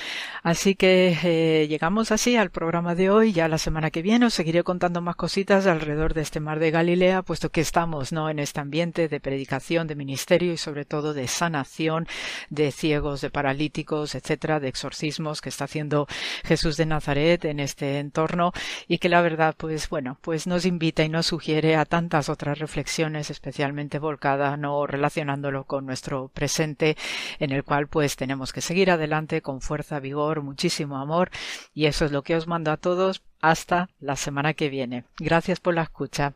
Así 0.43 0.75
que 0.75 1.17
eh, 1.23 1.67
llegamos 1.67 2.11
así 2.11 2.35
al 2.35 2.51
programa 2.51 2.95
de 2.95 3.09
hoy. 3.09 3.33
Ya 3.33 3.47
la 3.47 3.57
semana 3.57 3.91
que 3.91 4.01
viene 4.01 4.25
os 4.25 4.33
seguiré 4.33 4.63
contando 4.63 5.01
más 5.01 5.15
cositas 5.15 5.67
alrededor 5.67 6.13
de 6.13 6.21
este 6.21 6.39
mar 6.39 6.59
de 6.59 6.71
Galilea, 6.71 7.21
puesto 7.21 7.49
que 7.49 7.61
estamos 7.61 8.11
no 8.11 8.29
en 8.29 8.39
este 8.39 8.59
ambiente 8.59 9.07
de 9.07 9.19
predicación, 9.19 9.87
de 9.87 9.95
ministerio 9.95 10.53
y 10.53 10.57
sobre 10.57 10.85
todo 10.85 11.13
de 11.13 11.27
sanación 11.27 12.07
de 12.49 12.71
ciegos, 12.71 13.21
de 13.21 13.29
paralíticos, 13.29 14.15
etcétera, 14.15 14.59
de 14.59 14.67
exorcismos 14.67 15.41
que 15.41 15.49
está 15.49 15.65
haciendo 15.65 16.07
Jesús 16.43 16.77
de 16.77 16.85
Nazaret 16.85 17.45
en 17.45 17.59
este 17.59 17.99
entorno 17.99 18.51
y 18.87 18.97
que 18.99 19.06
la 19.09 19.21
verdad, 19.21 19.55
pues 19.57 19.89
bueno, 19.89 20.17
pues 20.21 20.47
nos 20.47 20.65
invita 20.65 21.03
y 21.03 21.09
nos 21.09 21.27
sugiere 21.27 21.75
a 21.75 21.85
tantas 21.85 22.29
otras 22.29 22.59
reflexiones, 22.59 23.29
especialmente 23.29 23.99
volcadas, 23.99 24.57
no 24.57 24.87
relacionándolo 24.87 25.65
con 25.65 25.85
nuestro 25.85 26.29
presente, 26.29 26.97
en 27.39 27.51
el 27.51 27.63
cual 27.63 27.87
pues 27.87 28.15
tenemos 28.15 28.53
que 28.53 28.61
seguir 28.61 28.91
adelante 28.91 29.41
con 29.41 29.61
fuerza, 29.61 29.99
vigor, 29.99 30.41
muchísimo 30.41 30.97
amor, 30.97 31.29
y 31.73 31.85
eso 31.85 32.05
es 32.05 32.11
lo 32.11 32.23
que 32.23 32.35
os 32.35 32.47
mando 32.47 32.71
a 32.71 32.77
todos 32.77 33.23
hasta 33.41 33.89
la 33.99 34.15
semana 34.15 34.53
que 34.53 34.69
viene. 34.69 35.05
Gracias 35.19 35.59
por 35.59 35.75
la 35.75 35.83
escucha. 35.83 36.33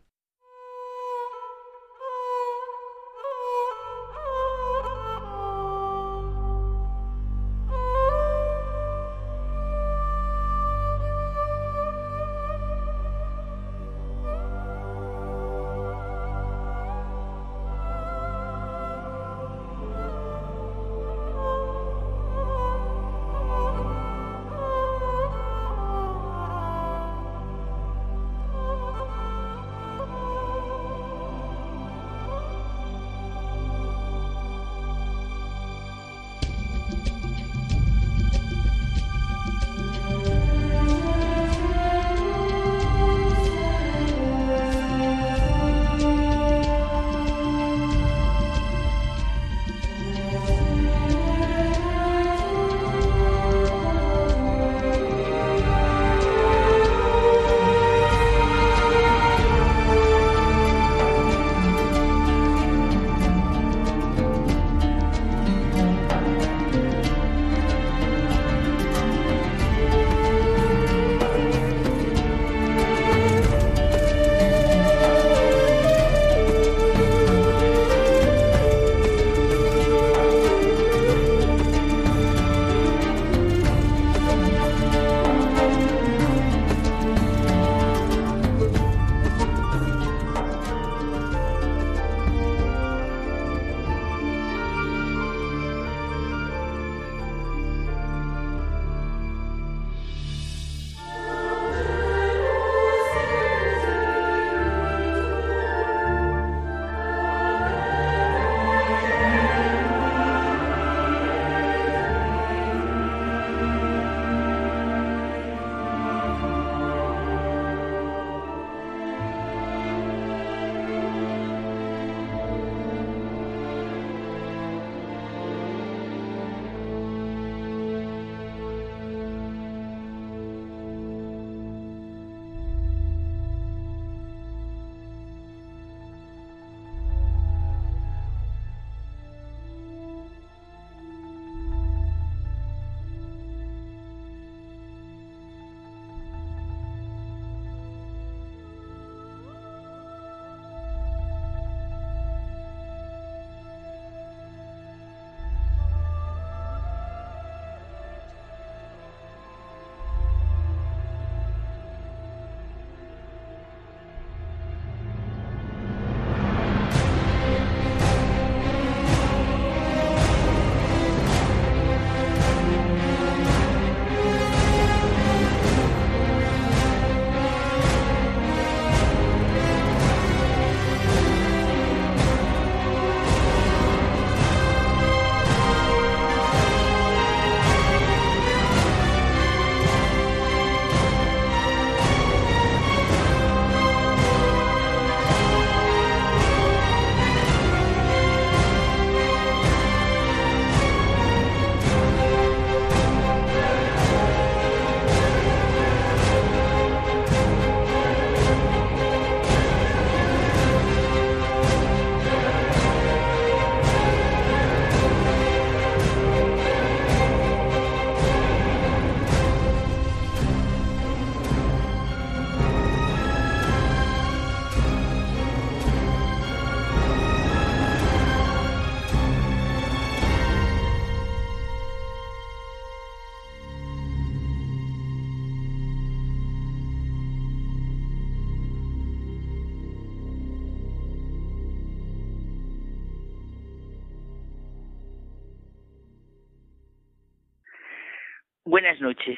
Noches. 249.01 249.37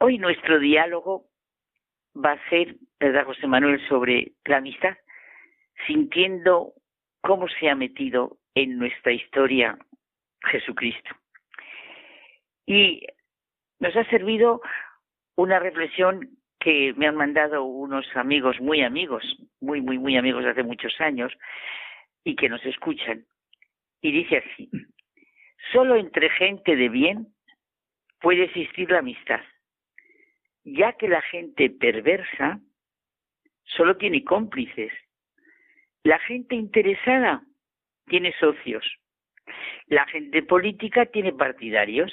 Hoy 0.00 0.18
nuestro 0.18 0.58
diálogo 0.58 1.26
va 2.14 2.32
a 2.32 2.48
ser, 2.48 2.76
¿verdad, 3.00 3.24
José 3.24 3.46
Manuel, 3.46 3.80
sobre 3.88 4.32
la 4.44 4.58
amistad, 4.58 4.96
sintiendo 5.86 6.74
cómo 7.22 7.48
se 7.48 7.70
ha 7.70 7.74
metido 7.74 8.38
en 8.54 8.78
nuestra 8.78 9.12
historia 9.12 9.78
Jesucristo. 10.42 11.10
Y 12.66 13.06
nos 13.80 13.96
ha 13.96 14.04
servido 14.10 14.60
una 15.36 15.58
reflexión 15.58 16.36
que 16.60 16.92
me 16.96 17.06
han 17.06 17.16
mandado 17.16 17.64
unos 17.64 18.06
amigos, 18.14 18.60
muy 18.60 18.82
amigos, 18.82 19.24
muy, 19.60 19.80
muy, 19.80 19.98
muy 19.98 20.16
amigos 20.16 20.44
hace 20.44 20.62
muchos 20.62 21.00
años, 21.00 21.32
y 22.24 22.36
que 22.36 22.48
nos 22.48 22.64
escuchan. 22.64 23.24
Y 24.00 24.12
dice 24.12 24.38
así, 24.38 24.70
solo 25.72 25.96
entre 25.96 26.30
gente 26.30 26.76
de 26.76 26.88
bien 26.88 27.31
puede 28.22 28.44
existir 28.44 28.90
la 28.90 29.00
amistad, 29.00 29.40
ya 30.64 30.92
que 30.94 31.08
la 31.08 31.20
gente 31.22 31.68
perversa 31.70 32.60
solo 33.64 33.96
tiene 33.96 34.24
cómplices. 34.24 34.92
La 36.04 36.18
gente 36.20 36.54
interesada 36.54 37.42
tiene 38.06 38.32
socios. 38.38 38.84
La 39.86 40.06
gente 40.06 40.42
política 40.42 41.06
tiene 41.06 41.32
partidarios. 41.32 42.12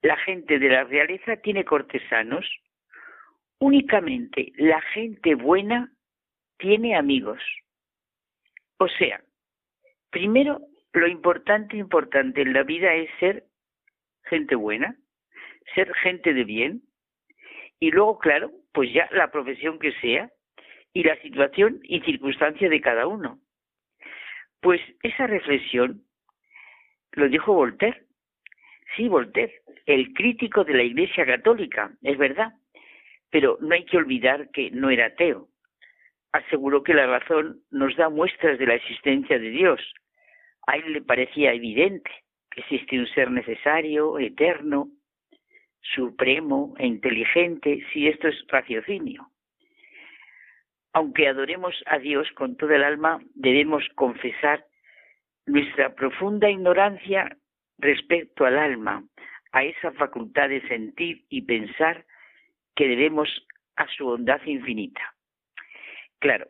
La 0.00 0.16
gente 0.16 0.58
de 0.58 0.68
la 0.68 0.84
realeza 0.84 1.36
tiene 1.36 1.64
cortesanos. 1.64 2.46
Únicamente 3.58 4.52
la 4.56 4.80
gente 4.80 5.34
buena 5.34 5.92
tiene 6.58 6.96
amigos. 6.96 7.42
O 8.78 8.88
sea, 8.88 9.22
primero, 10.10 10.60
lo 10.92 11.06
importante, 11.06 11.76
importante 11.76 12.42
en 12.42 12.52
la 12.52 12.64
vida 12.64 12.94
es 12.94 13.08
ser 13.20 13.44
gente 14.24 14.54
buena, 14.56 14.96
ser 15.74 15.92
gente 15.94 16.34
de 16.34 16.44
bien, 16.44 16.82
y 17.82 17.90
luego, 17.90 18.18
claro, 18.18 18.52
pues 18.72 18.92
ya 18.92 19.08
la 19.10 19.30
profesión 19.30 19.78
que 19.78 19.92
sea 20.00 20.30
y 20.92 21.02
la 21.02 21.16
situación 21.16 21.80
y 21.82 22.00
circunstancia 22.02 22.68
de 22.68 22.80
cada 22.80 23.06
uno. 23.06 23.40
Pues 24.60 24.80
esa 25.02 25.26
reflexión 25.26 26.02
lo 27.12 27.28
dijo 27.28 27.52
Voltaire. 27.52 28.04
Sí, 28.96 29.08
Voltaire, 29.08 29.52
el 29.86 30.12
crítico 30.12 30.62
de 30.64 30.74
la 30.74 30.82
Iglesia 30.82 31.26
Católica, 31.26 31.90
es 32.02 32.16
verdad, 32.18 32.52
pero 33.30 33.58
no 33.60 33.74
hay 33.74 33.84
que 33.84 33.96
olvidar 33.96 34.50
que 34.50 34.70
no 34.70 34.90
era 34.90 35.06
ateo. 35.06 35.48
Aseguró 36.32 36.82
que 36.82 36.94
la 36.94 37.06
razón 37.06 37.62
nos 37.70 37.96
da 37.96 38.08
muestras 38.08 38.58
de 38.58 38.66
la 38.66 38.74
existencia 38.74 39.38
de 39.38 39.50
Dios. 39.50 39.80
A 40.66 40.76
él 40.76 40.92
le 40.92 41.02
parecía 41.02 41.52
evidente 41.52 42.10
que 42.50 42.60
existe 42.60 42.98
un 42.98 43.08
ser 43.08 43.30
necesario, 43.30 44.18
eterno, 44.18 44.88
supremo 45.82 46.74
e 46.78 46.86
inteligente, 46.86 47.84
si 47.92 48.08
esto 48.08 48.28
es 48.28 48.36
raciocinio. 48.48 49.28
Aunque 50.92 51.26
adoremos 51.26 51.74
a 51.86 51.98
Dios 51.98 52.30
con 52.32 52.56
todo 52.56 52.72
el 52.74 52.84
alma, 52.84 53.20
debemos 53.34 53.84
confesar 53.94 54.64
nuestra 55.46 55.94
profunda 55.94 56.50
ignorancia 56.50 57.36
respecto 57.78 58.44
al 58.44 58.58
alma, 58.58 59.04
a 59.52 59.64
esa 59.64 59.92
facultad 59.92 60.48
de 60.48 60.66
sentir 60.68 61.24
y 61.28 61.42
pensar 61.42 62.04
que 62.74 62.88
debemos 62.88 63.28
a 63.76 63.86
su 63.88 64.04
bondad 64.04 64.40
infinita. 64.44 65.14
Claro, 66.20 66.46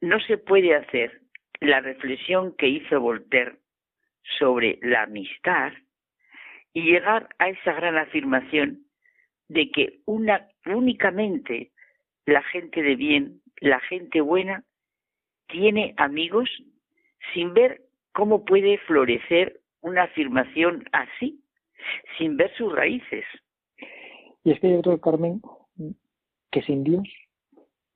no 0.00 0.20
se 0.20 0.36
puede 0.38 0.74
hacer 0.74 1.20
la 1.60 1.80
reflexión 1.80 2.54
que 2.56 2.68
hizo 2.68 3.00
Voltaire 3.00 3.56
sobre 4.38 4.78
la 4.82 5.02
amistad 5.02 5.72
y 6.72 6.82
llegar 6.82 7.28
a 7.38 7.48
esa 7.48 7.72
gran 7.72 7.96
afirmación 7.98 8.86
de 9.48 9.70
que 9.70 10.00
una, 10.06 10.48
únicamente 10.66 11.72
la 12.26 12.42
gente 12.44 12.82
de 12.82 12.96
bien, 12.96 13.42
la 13.60 13.80
gente 13.80 14.20
buena, 14.20 14.64
tiene 15.48 15.94
amigos 15.96 16.48
sin 17.34 17.52
ver 17.54 17.82
cómo 18.12 18.44
puede 18.44 18.78
florecer 18.78 19.60
una 19.80 20.04
afirmación 20.04 20.84
así, 20.92 21.42
sin 22.18 22.36
ver 22.36 22.54
sus 22.56 22.72
raíces. 22.72 23.24
Y 24.44 24.52
es 24.52 24.60
que 24.60 24.70
yo 24.70 24.82
creo, 24.82 25.00
Carmen, 25.00 25.42
que 26.50 26.62
sin 26.62 26.84
Dios 26.84 27.08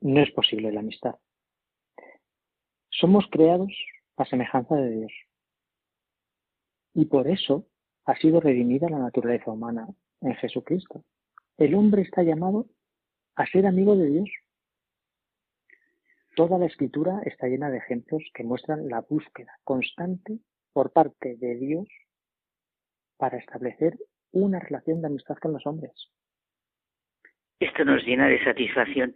no 0.01 0.21
es 0.21 0.31
posible 0.33 0.73
la 0.73 0.81
amistad. 0.81 1.15
Somos 2.91 3.27
creados 3.31 3.73
a 4.17 4.25
semejanza 4.25 4.77
de 4.77 4.91
Dios. 4.91 5.13
Y 6.95 7.07
por 7.07 7.29
eso 7.29 7.67
ha 8.07 8.17
sido 8.17 8.41
redimida 8.41 8.89
la 8.89 8.99
naturaleza 8.99 9.51
humana 9.51 9.87
en 10.21 10.35
Jesucristo. 10.37 11.05
El 11.57 11.75
hombre 11.75 12.03
está 12.03 12.23
llamado 12.23 12.67
a 13.37 13.47
ser 13.47 13.67
amigo 13.67 13.97
de 13.97 14.07
Dios. 14.07 14.31
Toda 16.37 16.59
la 16.59 16.67
escritura 16.67 17.21
está 17.25 17.47
llena 17.47 17.71
de 17.71 17.79
ejemplos 17.79 18.23
que 18.35 18.43
muestran 18.43 18.89
la 18.89 19.01
búsqueda 19.03 19.53
constante 19.63 20.39
por 20.73 20.93
parte 20.93 21.37
de 21.37 21.55
Dios 21.57 21.87
para 23.17 23.39
establecer 23.39 23.97
una 24.33 24.59
relación 24.59 25.01
de 25.01 25.07
amistad 25.07 25.37
con 25.37 25.53
los 25.53 25.65
hombres. 25.67 25.93
Esto 27.61 27.85
nos 27.85 28.05
llena 28.05 28.27
de 28.27 28.43
satisfacción. 28.43 29.15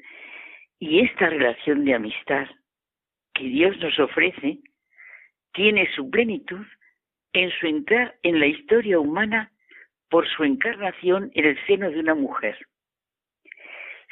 Y 0.78 1.00
esta 1.00 1.28
relación 1.28 1.84
de 1.84 1.94
amistad 1.94 2.46
que 3.34 3.44
Dios 3.44 3.76
nos 3.78 3.98
ofrece 3.98 4.60
tiene 5.52 5.88
su 5.94 6.08
plenitud 6.08 6.64
en 7.38 7.52
su 7.52 7.68
entrar 7.68 8.16
en 8.24 8.40
la 8.40 8.46
historia 8.46 8.98
humana 8.98 9.52
por 10.10 10.28
su 10.28 10.42
encarnación 10.42 11.30
en 11.34 11.44
el 11.44 11.66
seno 11.66 11.88
de 11.88 12.00
una 12.00 12.16
mujer. 12.16 12.58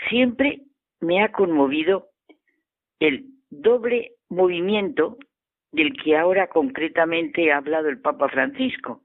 Siempre 0.09 0.61
me 1.01 1.25
ha 1.25 1.33
conmovido 1.33 2.07
el 3.01 3.25
doble 3.51 4.13
movimiento 4.29 5.19
del 5.73 5.93
que 6.01 6.17
ahora 6.17 6.47
concretamente 6.47 7.51
ha 7.51 7.57
hablado 7.57 7.89
el 7.89 8.01
Papa 8.01 8.29
Francisco 8.29 9.03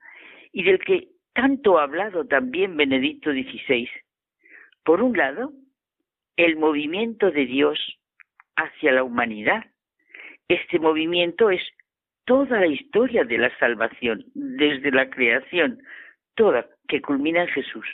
y 0.52 0.62
del 0.64 0.78
que 0.78 1.08
tanto 1.34 1.80
ha 1.80 1.84
hablado 1.84 2.28
también 2.28 2.78
Benedicto 2.78 3.32
XVI. 3.32 3.90
Por 4.84 5.02
un 5.02 5.18
lado, 5.18 5.52
el 6.36 6.58
movimiento 6.58 7.32
de 7.32 7.48
Dios 7.48 7.80
hacia 8.56 8.92
la 8.92 9.04
humanidad. 9.04 9.66
Este 10.48 10.78
movimiento 10.78 11.50
es 11.50 11.62
toda 12.26 12.60
la 12.60 12.68
historia 12.68 13.24
de 13.24 13.38
la 13.38 13.58
salvación, 13.58 14.26
desde 14.34 14.92
la 14.92 15.10
creación, 15.10 15.82
toda, 16.36 16.66
que 16.88 17.02
culmina 17.02 17.42
en 17.44 17.48
Jesús. 17.50 17.86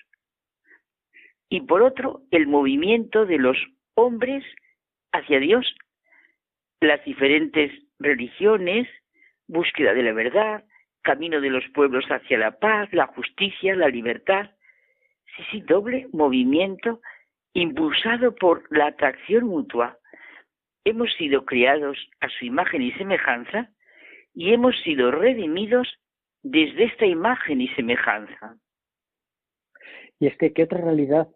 Y 1.49 1.61
por 1.61 1.81
otro, 1.81 2.21
el 2.31 2.47
movimiento 2.47 3.25
de 3.25 3.37
los 3.37 3.57
hombres 3.95 4.43
hacia 5.11 5.39
Dios, 5.39 5.75
las 6.81 7.03
diferentes 7.05 7.71
religiones, 7.99 8.87
búsqueda 9.47 9.93
de 9.93 10.03
la 10.03 10.13
verdad, 10.13 10.65
camino 11.01 11.39
de 11.39 11.49
los 11.49 11.63
pueblos 11.73 12.05
hacia 12.09 12.37
la 12.37 12.59
paz, 12.59 12.89
la 12.91 13.07
justicia, 13.07 13.75
la 13.75 13.87
libertad. 13.87 14.51
Sí, 15.35 15.43
sí, 15.51 15.61
doble 15.61 16.07
movimiento 16.11 17.01
impulsado 17.53 18.35
por 18.35 18.63
la 18.69 18.87
atracción 18.87 19.45
mutua. 19.45 19.97
Hemos 20.83 21.11
sido 21.13 21.45
criados 21.45 21.97
a 22.19 22.29
su 22.29 22.45
imagen 22.45 22.81
y 22.81 22.91
semejanza 22.93 23.71
y 24.38 24.53
hemos 24.53 24.80
sido 24.84 25.09
redimidos 25.09 25.88
desde 26.43 26.84
esta 26.84 27.07
imagen 27.07 27.59
y 27.59 27.69
semejanza. 27.69 28.55
Y 30.19 30.27
es 30.27 30.38
que, 30.38 30.53
¿qué 30.53 30.64
otra 30.64 30.80
realidad, 30.80 31.27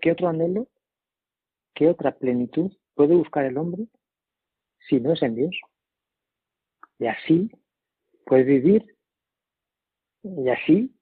qué 0.00 0.12
otro 0.12 0.28
anhelo, 0.28 0.66
qué 1.74 1.88
otra 1.88 2.12
plenitud 2.12 2.72
puede 2.94 3.14
buscar 3.14 3.44
el 3.44 3.58
hombre 3.58 3.88
si 4.88 4.98
no 4.98 5.12
es 5.12 5.22
en 5.22 5.34
Dios? 5.34 5.54
Y 6.98 7.06
así 7.08 7.50
puede 8.24 8.44
vivir 8.44 8.96
y 10.22 10.48
así 10.48 10.96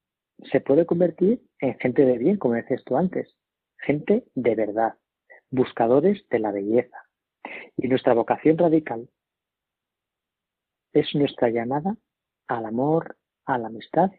se 0.51 0.61
puede 0.61 0.85
convertir 0.85 1.41
en 1.61 1.79
gente 1.79 2.05
de 2.05 2.19
bien, 2.19 2.39
como 2.39 2.55
decías 2.55 2.83
tú 2.85 2.97
antes, 2.97 3.37
gente 3.79 4.25
de 4.35 4.55
verdad, 4.57 4.95
buscadores 5.51 6.29
de 6.29 6.41
la 6.41 6.51
belleza. 6.51 7.05
Y 7.77 7.87
nuestra 7.87 8.15
vocación 8.15 8.59
radical 8.59 9.09
es 10.97 11.15
nuestra 11.15 11.51
llamada 11.51 11.95
al 12.49 12.65
amor, 12.65 13.17
a 13.45 13.59
la 13.59 13.67
amistad 13.67 14.11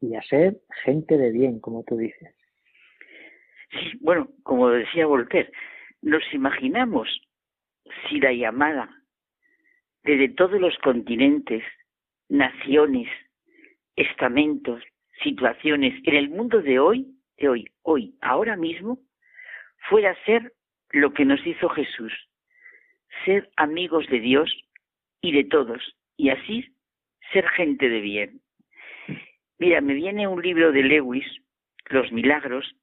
y 0.00 0.14
a 0.14 0.22
ser 0.22 0.58
gente 0.84 1.16
de 1.16 1.30
bien, 1.30 1.60
como 1.60 1.84
tú 1.84 1.96
dices. 1.96 2.34
Sí, 3.70 3.98
bueno, 4.00 4.28
como 4.42 4.68
decía 4.68 5.06
Voltaire, 5.06 5.50
nos 6.02 6.22
imaginamos 6.34 7.08
si 8.08 8.20
la 8.20 8.32
llamada 8.32 8.90
desde 10.04 10.28
todos 10.28 10.60
los 10.60 10.76
continentes, 10.78 11.62
naciones, 12.28 13.08
estamentos, 13.96 14.82
situaciones 15.22 15.94
en 16.04 16.16
el 16.16 16.28
mundo 16.28 16.60
de 16.60 16.78
hoy, 16.78 17.06
de 17.38 17.48
hoy, 17.48 17.72
hoy, 17.82 18.14
ahora 18.20 18.56
mismo, 18.56 18.98
fuera 19.88 20.10
a 20.10 20.24
ser 20.24 20.52
lo 20.90 21.12
que 21.14 21.24
nos 21.24 21.44
hizo 21.46 21.68
Jesús, 21.70 22.12
ser 23.24 23.50
amigos 23.56 24.06
de 24.08 24.20
Dios 24.20 24.52
y 25.22 25.32
de 25.32 25.44
todos, 25.44 25.80
y 26.16 26.30
así 26.30 26.74
ser 27.32 27.48
gente 27.50 27.88
de 27.88 28.00
bien. 28.00 28.40
Mira, 29.58 29.80
me 29.80 29.94
viene 29.94 30.26
un 30.26 30.42
libro 30.42 30.72
de 30.72 30.82
Lewis, 30.82 31.26
los 31.90 32.10
milagros, 32.12 32.74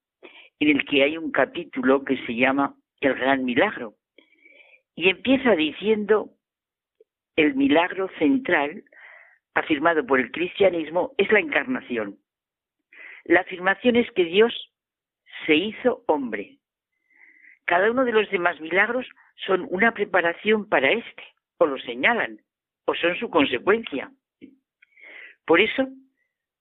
en 0.60 0.70
el 0.70 0.86
que 0.86 1.04
hay 1.04 1.18
un 1.18 1.32
capítulo 1.32 2.04
que 2.04 2.18
se 2.26 2.36
llama 2.36 2.76
El 3.02 3.16
Gran 3.16 3.44
Milagro. 3.46 3.96
Y 4.96 5.10
empieza 5.10 5.56
diciendo 5.56 6.32
el 7.36 7.56
milagro 7.56 8.10
central 8.18 8.84
afirmado 9.56 10.06
por 10.06 10.20
el 10.20 10.32
cristianismo 10.32 11.14
es 11.18 11.32
la 11.32 11.40
encarnación. 11.40 12.18
La 13.26 13.42
afirmación 13.42 13.96
es 13.96 14.10
que 14.12 14.26
Dios 14.26 14.54
se 15.46 15.56
hizo 15.56 16.04
hombre. 16.08 16.58
Cada 17.66 17.92
uno 17.92 18.04
de 18.04 18.12
los 18.12 18.30
demás 18.32 18.60
milagros 18.60 19.06
son 19.46 19.68
una 19.70 19.94
preparación 19.94 20.68
para 20.68 20.92
este, 20.92 21.24
o 21.58 21.66
lo 21.66 21.78
señalan, 21.80 22.42
o 22.90 22.96
son 22.96 23.16
su 23.18 23.30
consecuencia. 23.30 24.12
Por 25.46 25.62
eso 25.62 25.88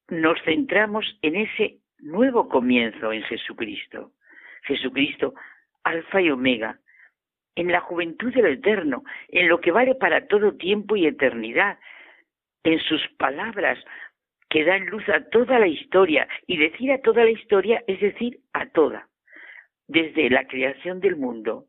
nos 0.08 0.38
centramos 0.42 1.06
en 1.22 1.36
ese 1.36 1.78
nuevo 2.00 2.50
comienzo 2.50 3.12
en 3.12 3.22
Jesucristo. 3.22 4.12
Jesucristo, 4.64 5.32
alfa 5.84 6.20
y 6.20 6.30
omega, 6.30 6.78
en 7.54 7.72
la 7.72 7.80
juventud 7.80 8.32
del 8.34 8.46
eterno, 8.46 9.04
en 9.28 9.48
lo 9.48 9.58
que 9.60 9.72
vale 9.72 9.94
para 9.94 10.26
todo 10.26 10.56
tiempo 10.56 10.96
y 10.96 11.06
eternidad, 11.06 11.78
en 12.62 12.78
sus 12.80 13.00
palabras 13.16 13.78
que 14.50 14.64
dan 14.64 14.84
luz 14.86 15.08
a 15.08 15.24
toda 15.30 15.58
la 15.58 15.66
historia, 15.66 16.28
y 16.46 16.58
decir 16.58 16.92
a 16.92 17.00
toda 17.00 17.24
la 17.24 17.30
historia 17.30 17.82
es 17.86 18.00
decir 18.00 18.40
a 18.52 18.66
toda, 18.66 19.08
desde 19.86 20.28
la 20.28 20.46
creación 20.46 21.00
del 21.00 21.16
mundo. 21.16 21.64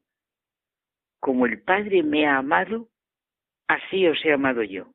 Como 1.21 1.45
el 1.45 1.61
Padre 1.61 2.03
me 2.03 2.27
ha 2.27 2.37
amado, 2.37 2.89
así 3.69 4.07
os 4.07 4.19
he 4.25 4.33
amado 4.33 4.63
yo. 4.63 4.87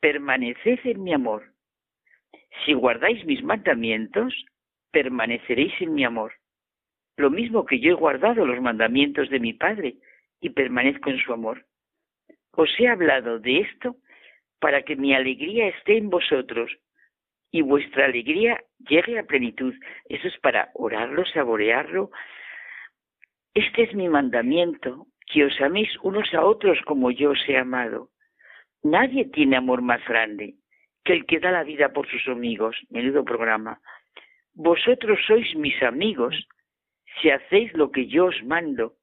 Permaneced 0.00 0.80
en 0.84 1.02
mi 1.04 1.12
amor. 1.12 1.52
Si 2.64 2.72
guardáis 2.72 3.24
mis 3.26 3.42
mandamientos, 3.44 4.34
permaneceréis 4.90 5.74
en 5.80 5.94
mi 5.94 6.04
amor. 6.04 6.32
Lo 7.16 7.30
mismo 7.30 7.66
que 7.66 7.78
yo 7.78 7.92
he 7.92 7.94
guardado 7.94 8.46
los 8.46 8.60
mandamientos 8.60 9.28
de 9.28 9.38
mi 9.38 9.52
Padre 9.52 9.96
y 10.40 10.50
permanezco 10.50 11.10
en 11.10 11.18
su 11.18 11.32
amor. 11.32 11.66
Os 12.52 12.70
he 12.78 12.88
hablado 12.88 13.38
de 13.38 13.60
esto 13.60 13.96
para 14.60 14.82
que 14.82 14.96
mi 14.96 15.14
alegría 15.14 15.68
esté 15.68 15.98
en 15.98 16.08
vosotros 16.08 16.70
y 17.50 17.60
vuestra 17.60 18.06
alegría 18.06 18.62
llegue 18.88 19.18
a 19.18 19.24
plenitud. 19.24 19.74
Eso 20.08 20.26
es 20.26 20.38
para 20.38 20.70
orarlo, 20.74 21.24
saborearlo. 21.26 22.10
Este 23.52 23.82
es 23.82 23.94
mi 23.94 24.08
mandamiento, 24.08 25.06
que 25.30 25.44
os 25.44 25.60
améis 25.60 25.90
unos 26.02 26.32
a 26.34 26.44
otros 26.44 26.78
como 26.86 27.10
yo 27.10 27.30
os 27.30 27.48
he 27.48 27.56
amado. 27.56 28.10
Nadie 28.82 29.26
tiene 29.26 29.56
amor 29.56 29.82
más 29.82 30.04
grande 30.06 30.54
que 31.04 31.12
el 31.12 31.26
que 31.26 31.40
da 31.40 31.50
la 31.50 31.64
vida 31.64 31.92
por 31.92 32.08
sus 32.08 32.26
amigos. 32.28 32.76
Menudo 32.90 33.24
programa. 33.24 33.80
Vosotros 34.54 35.18
sois 35.26 35.54
mis 35.56 35.82
amigos 35.82 36.34
si 37.20 37.30
hacéis 37.30 37.72
lo 37.74 37.90
que 37.90 38.06
yo 38.06 38.26
os 38.26 38.42
mando. 38.44 38.96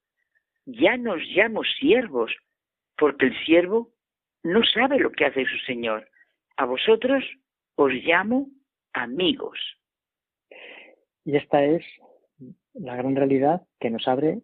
Ya 0.66 0.98
nos 0.98 1.22
llamo 1.36 1.64
siervos, 1.64 2.36
porque 2.98 3.28
el 3.28 3.46
siervo 3.46 3.92
no 4.44 4.64
sabe 4.64 5.00
lo 5.00 5.12
que 5.12 5.26
hace 5.26 5.46
su 5.46 5.58
Señor. 5.66 6.08
A 6.58 6.66
vosotros 6.66 7.24
os 7.76 7.92
llamo 7.92 8.48
amigos. 8.94 9.60
Y 11.24 11.36
esta 11.36 11.64
es 11.64 11.84
la 12.74 12.96
gran 12.96 13.16
realidad 13.16 13.62
que 13.80 13.90
nos 13.90 14.08
abre 14.08 14.42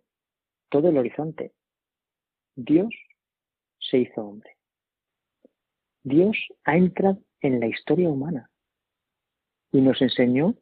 todo 0.69 0.89
el 0.89 0.97
horizonte. 0.97 1.51
Dios 2.55 2.93
se 3.79 3.99
hizo 3.99 4.21
hombre. 4.21 4.57
Dios 6.03 6.37
ha 6.63 6.77
entrado 6.77 7.23
en 7.41 7.59
la 7.59 7.67
historia 7.67 8.09
humana 8.09 8.49
y 9.71 9.81
nos 9.81 10.01
enseñó 10.01 10.55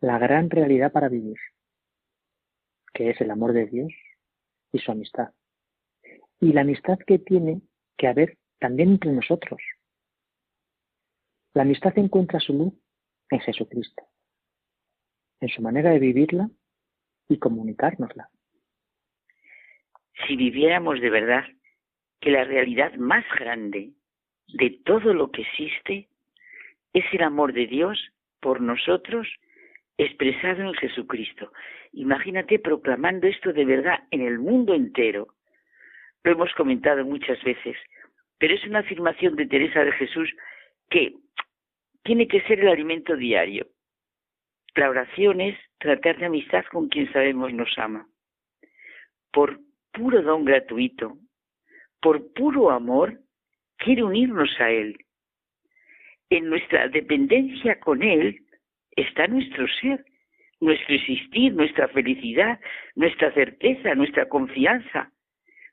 la 0.00 0.18
gran 0.18 0.50
realidad 0.50 0.92
para 0.92 1.08
vivir, 1.08 1.38
que 2.92 3.10
es 3.10 3.20
el 3.20 3.30
amor 3.30 3.52
de 3.52 3.66
Dios 3.66 3.92
y 4.72 4.78
su 4.78 4.92
amistad. 4.92 5.32
Y 6.40 6.52
la 6.52 6.60
amistad 6.60 6.98
que 7.06 7.18
tiene 7.18 7.62
que 7.96 8.08
haber 8.08 8.38
también 8.58 8.90
entre 8.90 9.12
nosotros. 9.12 9.60
La 11.54 11.62
amistad 11.62 11.96
encuentra 11.98 12.40
su 12.40 12.52
luz 12.52 12.74
en 13.30 13.40
Jesucristo, 13.40 14.02
en 15.40 15.48
su 15.48 15.62
manera 15.62 15.90
de 15.90 16.00
vivirla 16.00 16.50
y 17.28 17.38
comunicárnosla. 17.38 18.30
Si 20.26 20.36
viviéramos 20.36 21.00
de 21.00 21.10
verdad 21.10 21.44
que 22.20 22.30
la 22.30 22.44
realidad 22.44 22.94
más 22.94 23.24
grande 23.38 23.90
de 24.48 24.70
todo 24.84 25.12
lo 25.12 25.30
que 25.30 25.42
existe 25.42 26.08
es 26.92 27.04
el 27.12 27.22
amor 27.22 27.52
de 27.52 27.66
Dios 27.66 27.98
por 28.40 28.60
nosotros 28.60 29.28
expresado 29.98 30.62
en 30.62 30.74
Jesucristo. 30.74 31.52
Imagínate 31.92 32.58
proclamando 32.58 33.26
esto 33.26 33.52
de 33.52 33.64
verdad 33.64 34.04
en 34.10 34.22
el 34.22 34.38
mundo 34.38 34.74
entero. 34.74 35.28
Lo 36.22 36.32
hemos 36.32 36.52
comentado 36.54 37.04
muchas 37.04 37.42
veces, 37.44 37.76
pero 38.38 38.54
es 38.54 38.64
una 38.64 38.80
afirmación 38.80 39.36
de 39.36 39.46
Teresa 39.46 39.84
de 39.84 39.92
Jesús 39.92 40.30
que 40.90 41.14
tiene 42.02 42.28
que 42.28 42.42
ser 42.42 42.60
el 42.60 42.68
alimento 42.68 43.16
diario. 43.16 43.66
La 44.74 44.90
oración 44.90 45.40
es 45.40 45.56
tratar 45.78 46.18
de 46.18 46.26
amistad 46.26 46.64
con 46.70 46.88
quien 46.88 47.12
sabemos 47.12 47.52
nos 47.52 47.72
ama. 47.78 48.06
Por 49.32 49.60
puro 49.94 50.22
don 50.22 50.44
gratuito, 50.44 51.16
por 52.02 52.32
puro 52.34 52.70
amor, 52.70 53.18
quiere 53.78 54.02
unirnos 54.02 54.50
a 54.60 54.70
Él. 54.70 54.98
En 56.28 56.50
nuestra 56.50 56.88
dependencia 56.88 57.78
con 57.80 58.02
Él 58.02 58.40
está 58.96 59.26
nuestro 59.26 59.66
ser, 59.80 60.04
nuestro 60.60 60.94
existir, 60.94 61.54
nuestra 61.54 61.88
felicidad, 61.88 62.60
nuestra 62.94 63.32
certeza, 63.32 63.94
nuestra 63.94 64.28
confianza, 64.28 65.12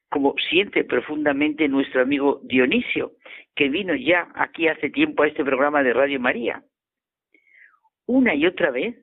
como 0.10 0.36
siente 0.50 0.84
profundamente 0.84 1.68
nuestro 1.68 2.02
amigo 2.02 2.42
Dionisio, 2.44 3.14
que 3.56 3.70
vino 3.70 3.96
ya 3.96 4.30
aquí 4.36 4.68
hace 4.68 4.90
tiempo 4.90 5.24
a 5.24 5.28
este 5.28 5.44
programa 5.44 5.84
de 5.84 5.94
Radio 5.94 6.20
María. 6.20 6.64
Una 8.06 8.36
y 8.36 8.46
otra 8.46 8.72
vez, 8.72 8.96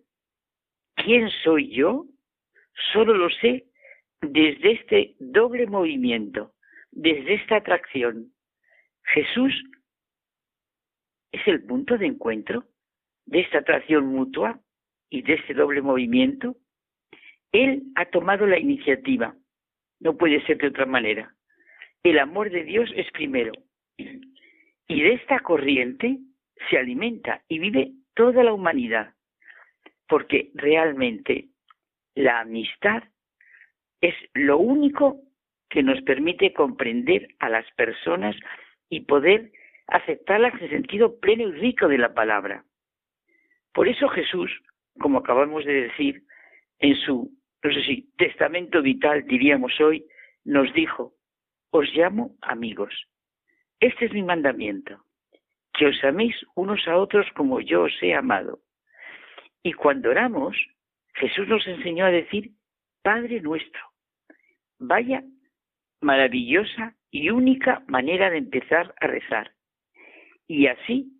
¿quién 0.95 1.28
soy 1.43 1.74
yo? 1.74 2.05
Solo 2.93 3.15
lo 3.15 3.31
sé 3.31 3.68
desde 4.20 4.73
este 4.73 5.16
doble 5.19 5.66
movimiento, 5.66 6.53
desde 6.90 7.35
esta 7.35 7.57
atracción. 7.57 8.32
Jesús 9.05 9.53
es 11.32 11.47
el 11.47 11.65
punto 11.65 11.99
de 11.99 12.07
encuentro 12.07 12.65
de 13.27 13.40
esta 13.40 13.59
atracción 13.59 14.07
mutua 14.07 14.61
y 15.11 15.23
de 15.23 15.35
este 15.35 15.55
doble 15.55 15.82
movimiento. 15.82 16.57
Él 17.53 17.85
ha 17.95 18.07
tomado 18.07 18.47
la 18.47 18.59
iniciativa 18.59 19.35
no 20.01 20.16
puede 20.16 20.45
ser 20.47 20.59
de 20.59 20.69
otra 20.69 20.86
manera. 20.86 21.35
El 22.03 22.19
amor 22.19 22.51
de 22.51 22.65
Dios 22.65 22.90
es 22.95 23.11
primero. 23.12 23.53
Y 23.97 25.03
de 25.03 25.15
esta 25.15 25.40
corriente 25.40 26.19
se 26.70 26.78
alimenta 26.78 27.43
y 27.49 27.59
vive 27.59 27.93
toda 28.15 28.43
la 28.43 28.53
humanidad. 28.53 29.15
Porque 30.09 30.51
realmente 30.55 31.49
la 32.15 32.40
amistad 32.40 33.03
es 34.01 34.15
lo 34.35 34.59
único 34.59 35.20
que 35.69 35.83
nos 35.83 36.01
permite 36.03 36.53
comprender 36.53 37.29
a 37.39 37.49
las 37.49 37.70
personas 37.73 38.37
y 38.89 39.01
poder 39.01 39.53
aceptarlas 39.87 40.61
en 40.61 40.70
sentido 40.70 41.19
pleno 41.20 41.49
y 41.49 41.53
rico 41.53 41.89
de 41.89 41.99
la 41.99 42.15
palabra. 42.15 42.65
Por 43.73 43.89
eso 43.89 44.09
Jesús, 44.09 44.51
como 44.99 45.19
acabamos 45.19 45.65
de 45.65 45.89
decir, 45.89 46.23
en 46.79 46.95
su 46.97 47.39
no 47.62 47.73
sé 47.73 47.83
si 47.83 48.12
testamento 48.16 48.83
vital 48.83 49.27
diríamos 49.27 49.81
hoy, 49.81 50.05
nos 50.45 50.73
dijo, 50.75 51.15
os 51.70 51.93
llamo 51.93 52.37
amigos. 52.41 52.95
Este 53.81 54.07
es 54.07 54.12
mi 54.12 54.23
mandamiento, 54.23 55.03
que 55.75 55.87
os 55.87 56.05
améis 56.05 56.37
unos 56.55 56.87
a 56.87 56.97
otros 56.97 57.27
como 57.35 57.61
yo 57.61 57.83
os 57.83 58.03
he 58.03 58.15
amado. 58.15 58.61
Y 59.62 59.73
cuando 59.73 60.11
oramos, 60.11 60.57
Jesús 61.15 61.49
nos 61.49 61.66
enseñó 61.66 62.05
a 62.05 62.11
decir, 62.11 62.53
Padre 63.03 63.41
nuestro. 63.41 63.81
Vaya 64.79 65.23
maravillosa 66.01 66.95
y 67.11 67.31
única 67.31 67.83
manera 67.89 68.31
de 68.31 68.39
empezar 68.39 68.95
a 69.01 69.07
rezar. 69.07 69.53
Y 70.47 70.67
así, 70.67 71.13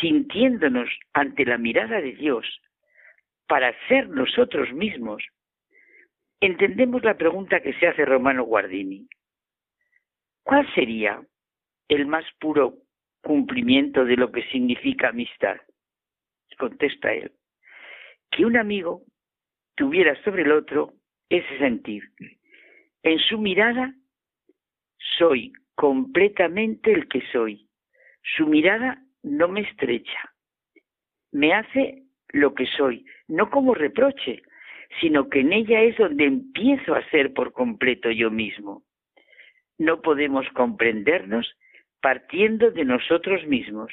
sintiéndonos 0.00 0.88
ante 1.12 1.44
la 1.44 1.58
mirada 1.58 2.00
de 2.00 2.12
Dios, 2.12 2.46
para 3.46 3.74
ser 3.88 4.08
nosotros 4.08 4.72
mismos 4.72 5.24
entendemos 6.40 7.02
la 7.02 7.16
pregunta 7.16 7.60
que 7.60 7.72
se 7.74 7.86
hace 7.86 8.04
Romano 8.04 8.44
Guardini. 8.44 9.08
¿Cuál 10.42 10.72
sería 10.74 11.20
el 11.88 12.06
más 12.06 12.24
puro 12.40 12.78
cumplimiento 13.22 14.04
de 14.04 14.16
lo 14.16 14.30
que 14.30 14.42
significa 14.50 15.08
amistad? 15.08 15.56
Contesta 16.58 17.12
él. 17.12 17.32
Que 18.30 18.44
un 18.44 18.56
amigo 18.56 19.02
tuviera 19.76 20.20
sobre 20.22 20.42
el 20.42 20.52
otro 20.52 20.94
ese 21.28 21.58
sentir. 21.58 22.02
En 23.02 23.18
su 23.18 23.38
mirada 23.38 23.94
soy 25.18 25.52
completamente 25.74 26.92
el 26.92 27.08
que 27.08 27.22
soy. 27.32 27.68
Su 28.36 28.46
mirada 28.46 29.02
no 29.22 29.48
me 29.48 29.60
estrecha. 29.60 30.34
Me 31.32 31.52
hace 31.54 32.02
lo 32.30 32.54
que 32.54 32.66
soy, 32.66 33.04
no 33.28 33.50
como 33.50 33.74
reproche, 33.74 34.42
sino 35.00 35.28
que 35.28 35.40
en 35.40 35.52
ella 35.52 35.82
es 35.82 35.96
donde 35.96 36.24
empiezo 36.24 36.94
a 36.94 37.08
ser 37.10 37.32
por 37.32 37.52
completo 37.52 38.10
yo 38.10 38.30
mismo. 38.30 38.82
No 39.78 40.02
podemos 40.02 40.46
comprendernos 40.54 41.54
partiendo 42.00 42.70
de 42.70 42.84
nosotros 42.84 43.46
mismos. 43.46 43.92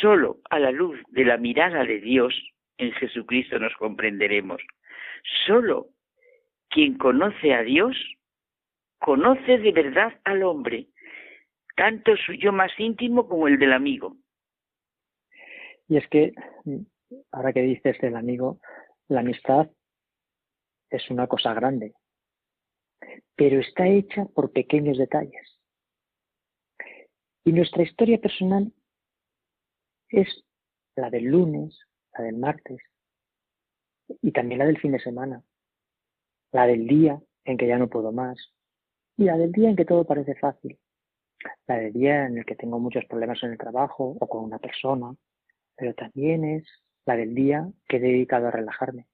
Solo 0.00 0.38
a 0.50 0.58
la 0.58 0.70
luz 0.70 1.00
de 1.08 1.24
la 1.24 1.36
mirada 1.36 1.84
de 1.84 2.00
Dios 2.00 2.34
en 2.78 2.92
Jesucristo 2.92 3.58
nos 3.58 3.74
comprenderemos. 3.76 4.62
Solo 5.46 5.88
quien 6.68 6.96
conoce 6.98 7.54
a 7.54 7.62
Dios 7.62 7.96
conoce 8.98 9.58
de 9.58 9.72
verdad 9.72 10.20
al 10.24 10.42
hombre, 10.42 10.88
tanto 11.76 12.16
su 12.16 12.32
yo 12.34 12.52
más 12.52 12.72
íntimo 12.78 13.28
como 13.28 13.48
el 13.48 13.58
del 13.58 13.72
amigo. 13.72 14.16
Y 15.88 15.96
es 15.96 16.06
que, 16.08 16.32
ahora 17.32 17.52
que 17.52 17.62
dices 17.62 17.98
del 18.00 18.16
amigo, 18.16 18.60
la 19.08 19.20
amistad 19.20 19.70
es 20.90 21.10
una 21.10 21.26
cosa 21.26 21.54
grande, 21.54 21.94
pero 23.36 23.60
está 23.60 23.86
hecha 23.86 24.26
por 24.26 24.52
pequeños 24.52 24.98
detalles. 24.98 25.58
Y 27.44 27.52
nuestra 27.52 27.82
historia 27.82 28.18
personal 28.18 28.72
es 30.10 30.44
la 30.96 31.08
del 31.10 31.24
lunes, 31.24 31.78
la 32.12 32.24
del 32.24 32.36
martes 32.36 32.82
y 34.20 34.32
también 34.32 34.58
la 34.58 34.66
del 34.66 34.78
fin 34.78 34.92
de 34.92 35.00
semana, 35.00 35.42
la 36.52 36.66
del 36.66 36.86
día 36.86 37.18
en 37.44 37.56
que 37.56 37.66
ya 37.66 37.78
no 37.78 37.88
puedo 37.88 38.12
más 38.12 38.36
y 39.18 39.24
la 39.24 39.36
del 39.36 39.50
día 39.50 39.68
en 39.68 39.76
que 39.76 39.84
todo 39.84 40.04
parece 40.04 40.36
fácil, 40.36 40.78
la 41.66 41.76
del 41.76 41.92
día 41.92 42.26
en 42.26 42.38
el 42.38 42.46
que 42.46 42.54
tengo 42.54 42.78
muchos 42.78 43.04
problemas 43.06 43.42
en 43.42 43.50
el 43.50 43.58
trabajo 43.58 44.16
o 44.18 44.28
con 44.28 44.44
una 44.44 44.60
persona, 44.60 45.14
pero 45.76 45.92
también 45.94 46.44
es 46.44 46.64
la 47.04 47.16
del 47.16 47.34
día 47.34 47.68
que 47.88 47.96
he 47.96 48.00
dedicado 48.00 48.46
a 48.46 48.52
relajarme. 48.52 49.08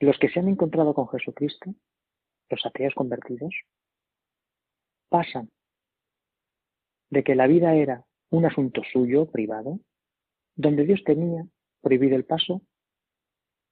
Los 0.00 0.18
que 0.18 0.30
se 0.30 0.40
han 0.40 0.48
encontrado 0.48 0.94
con 0.94 1.06
Jesucristo, 1.08 1.74
los 2.48 2.64
ateos 2.64 2.94
convertidos, 2.94 3.54
pasan 5.10 5.50
de 7.10 7.22
que 7.22 7.34
la 7.34 7.46
vida 7.46 7.74
era 7.74 8.06
un 8.30 8.46
asunto 8.46 8.80
suyo, 8.90 9.30
privado, 9.30 9.80
donde 10.56 10.84
Dios 10.84 11.04
tenía 11.04 11.44
prohibido 11.82 12.16
el 12.16 12.24
paso, 12.24 12.62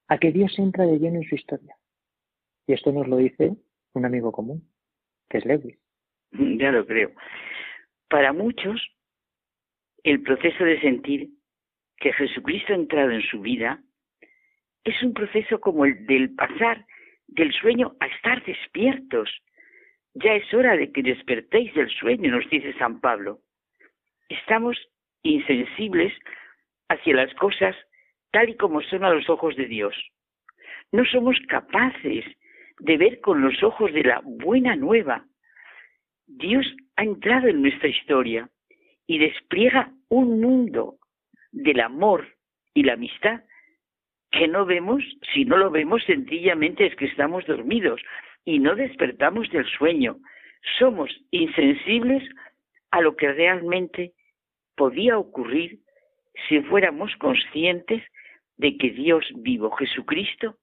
a 0.09 0.19
que 0.19 0.31
Dios 0.31 0.59
entra 0.59 0.85
de 0.85 0.99
lleno 0.99 1.16
en 1.16 1.28
su 1.28 1.36
historia. 1.36 1.78
Y 2.66 2.74
esto 2.74 2.93
nos 2.93 3.09
lo 3.09 3.16
dice 3.16 3.57
un 3.98 4.06
amigo 4.06 4.32
común, 4.32 4.62
que 5.28 5.38
es 5.38 5.44
Lewis. 5.44 5.78
Ya 6.60 6.72
lo 6.72 6.86
creo. 6.86 7.12
Para 8.08 8.32
muchos, 8.32 8.80
el 10.02 10.22
proceso 10.22 10.64
de 10.64 10.80
sentir 10.80 11.28
que 11.96 12.12
Jesucristo 12.12 12.72
ha 12.72 12.76
entrado 12.76 13.10
en 13.10 13.22
su 13.22 13.40
vida 13.40 13.82
es 14.84 15.02
un 15.02 15.12
proceso 15.12 15.60
como 15.60 15.84
el 15.84 16.06
del 16.06 16.34
pasar 16.34 16.84
del 17.26 17.52
sueño 17.52 17.96
a 18.00 18.06
estar 18.06 18.44
despiertos. 18.44 19.30
Ya 20.14 20.34
es 20.34 20.52
hora 20.54 20.76
de 20.76 20.90
que 20.92 21.02
despertéis 21.02 21.74
del 21.74 21.90
sueño, 21.90 22.30
nos 22.30 22.48
dice 22.48 22.72
San 22.78 23.00
Pablo. 23.00 23.40
Estamos 24.28 24.76
insensibles 25.22 26.12
hacia 26.88 27.14
las 27.14 27.34
cosas 27.34 27.76
tal 28.30 28.48
y 28.48 28.56
como 28.56 28.80
son 28.82 29.04
a 29.04 29.10
los 29.10 29.28
ojos 29.28 29.56
de 29.56 29.66
Dios. 29.66 29.94
No 30.92 31.04
somos 31.04 31.36
capaces 31.48 32.24
de 32.80 32.96
ver 32.96 33.20
con 33.20 33.40
los 33.40 33.62
ojos 33.62 33.92
de 33.92 34.05
la 34.05 34.20
buena 34.24 34.76
nueva. 34.76 35.24
Dios 36.26 36.66
ha 36.96 37.05
entrado 37.05 37.48
en 37.48 37.62
nuestra 37.62 37.88
historia 37.88 38.48
y 39.06 39.18
despliega 39.18 39.92
un 40.09 40.40
mundo 40.40 40.96
del 41.52 41.80
amor 41.80 42.26
y 42.74 42.82
la 42.82 42.94
amistad 42.94 43.42
que 44.30 44.46
no 44.46 44.66
vemos, 44.66 45.02
si 45.32 45.44
no 45.44 45.56
lo 45.56 45.70
vemos 45.70 46.02
sencillamente 46.05 46.86
es 46.86 46.94
que 46.96 47.06
estamos 47.06 47.46
dormidos 47.46 48.00
y 48.44 48.59
no 48.59 48.74
despertamos 48.74 49.50
del 49.50 49.66
sueño. 49.66 50.18
Somos 50.78 51.10
insensibles 51.30 52.22
a 52.90 53.00
lo 53.00 53.16
que 53.16 53.32
realmente 53.32 54.12
podía 54.76 55.18
ocurrir 55.18 55.80
si 56.48 56.60
fuéramos 56.60 57.14
conscientes 57.16 58.02
de 58.59 58.76
que 58.76 58.90
Dios 58.90 59.24
vivo, 59.36 59.70
Jesucristo, 59.72 60.56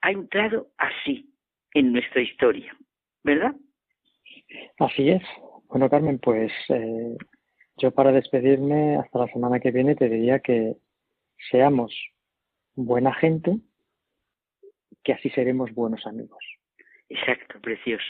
ha 0.00 0.10
entrado 0.10 0.68
así 0.76 1.33
en 1.74 1.92
nuestra 1.92 2.22
historia, 2.22 2.76
¿verdad? 3.22 3.54
Así 4.78 5.10
es. 5.10 5.22
Bueno, 5.68 5.90
Carmen, 5.90 6.18
pues 6.18 6.52
eh, 6.68 7.16
yo 7.76 7.90
para 7.90 8.12
despedirme 8.12 8.96
hasta 8.96 9.18
la 9.18 9.26
semana 9.28 9.60
que 9.60 9.72
viene 9.72 9.96
te 9.96 10.08
diría 10.08 10.38
que 10.38 10.76
seamos 11.50 11.92
buena 12.74 13.12
gente, 13.14 13.58
que 15.02 15.12
así 15.12 15.30
seremos 15.30 15.72
buenos 15.72 16.06
amigos. 16.06 16.42
Exacto, 17.08 17.60
precioso. 17.60 18.04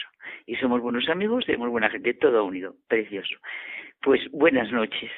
Y 0.46 0.56
somos 0.56 0.80
buenos 0.80 1.08
amigos, 1.08 1.44
tenemos 1.46 1.70
buena 1.70 1.90
gente, 1.90 2.14
todo 2.14 2.44
unido, 2.44 2.76
precioso. 2.88 3.34
Pues 4.02 4.20
buenas 4.30 4.70
noches. 4.70 5.10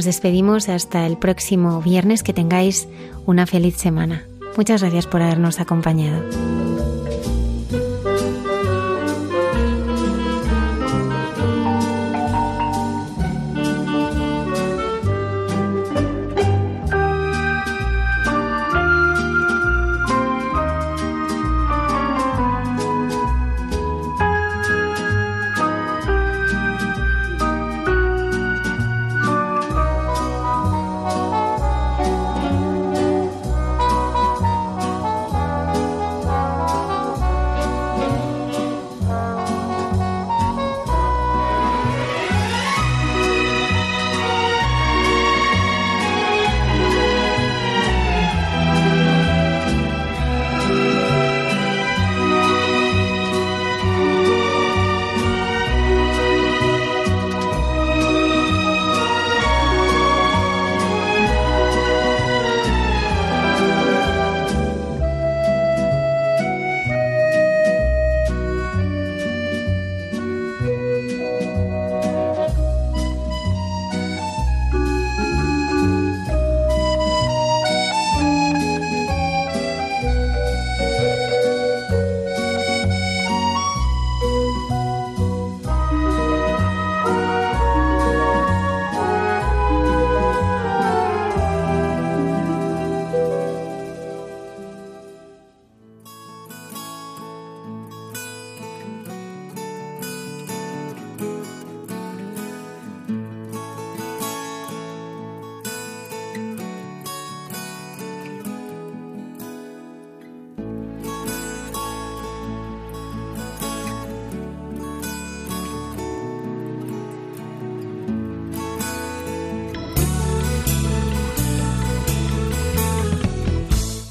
Nos 0.00 0.06
despedimos 0.06 0.70
hasta 0.70 1.04
el 1.06 1.18
próximo 1.18 1.82
viernes. 1.82 2.22
Que 2.22 2.32
tengáis 2.32 2.88
una 3.26 3.46
feliz 3.46 3.76
semana. 3.76 4.24
Muchas 4.56 4.80
gracias 4.80 5.06
por 5.06 5.20
habernos 5.20 5.60
acompañado. 5.60 6.24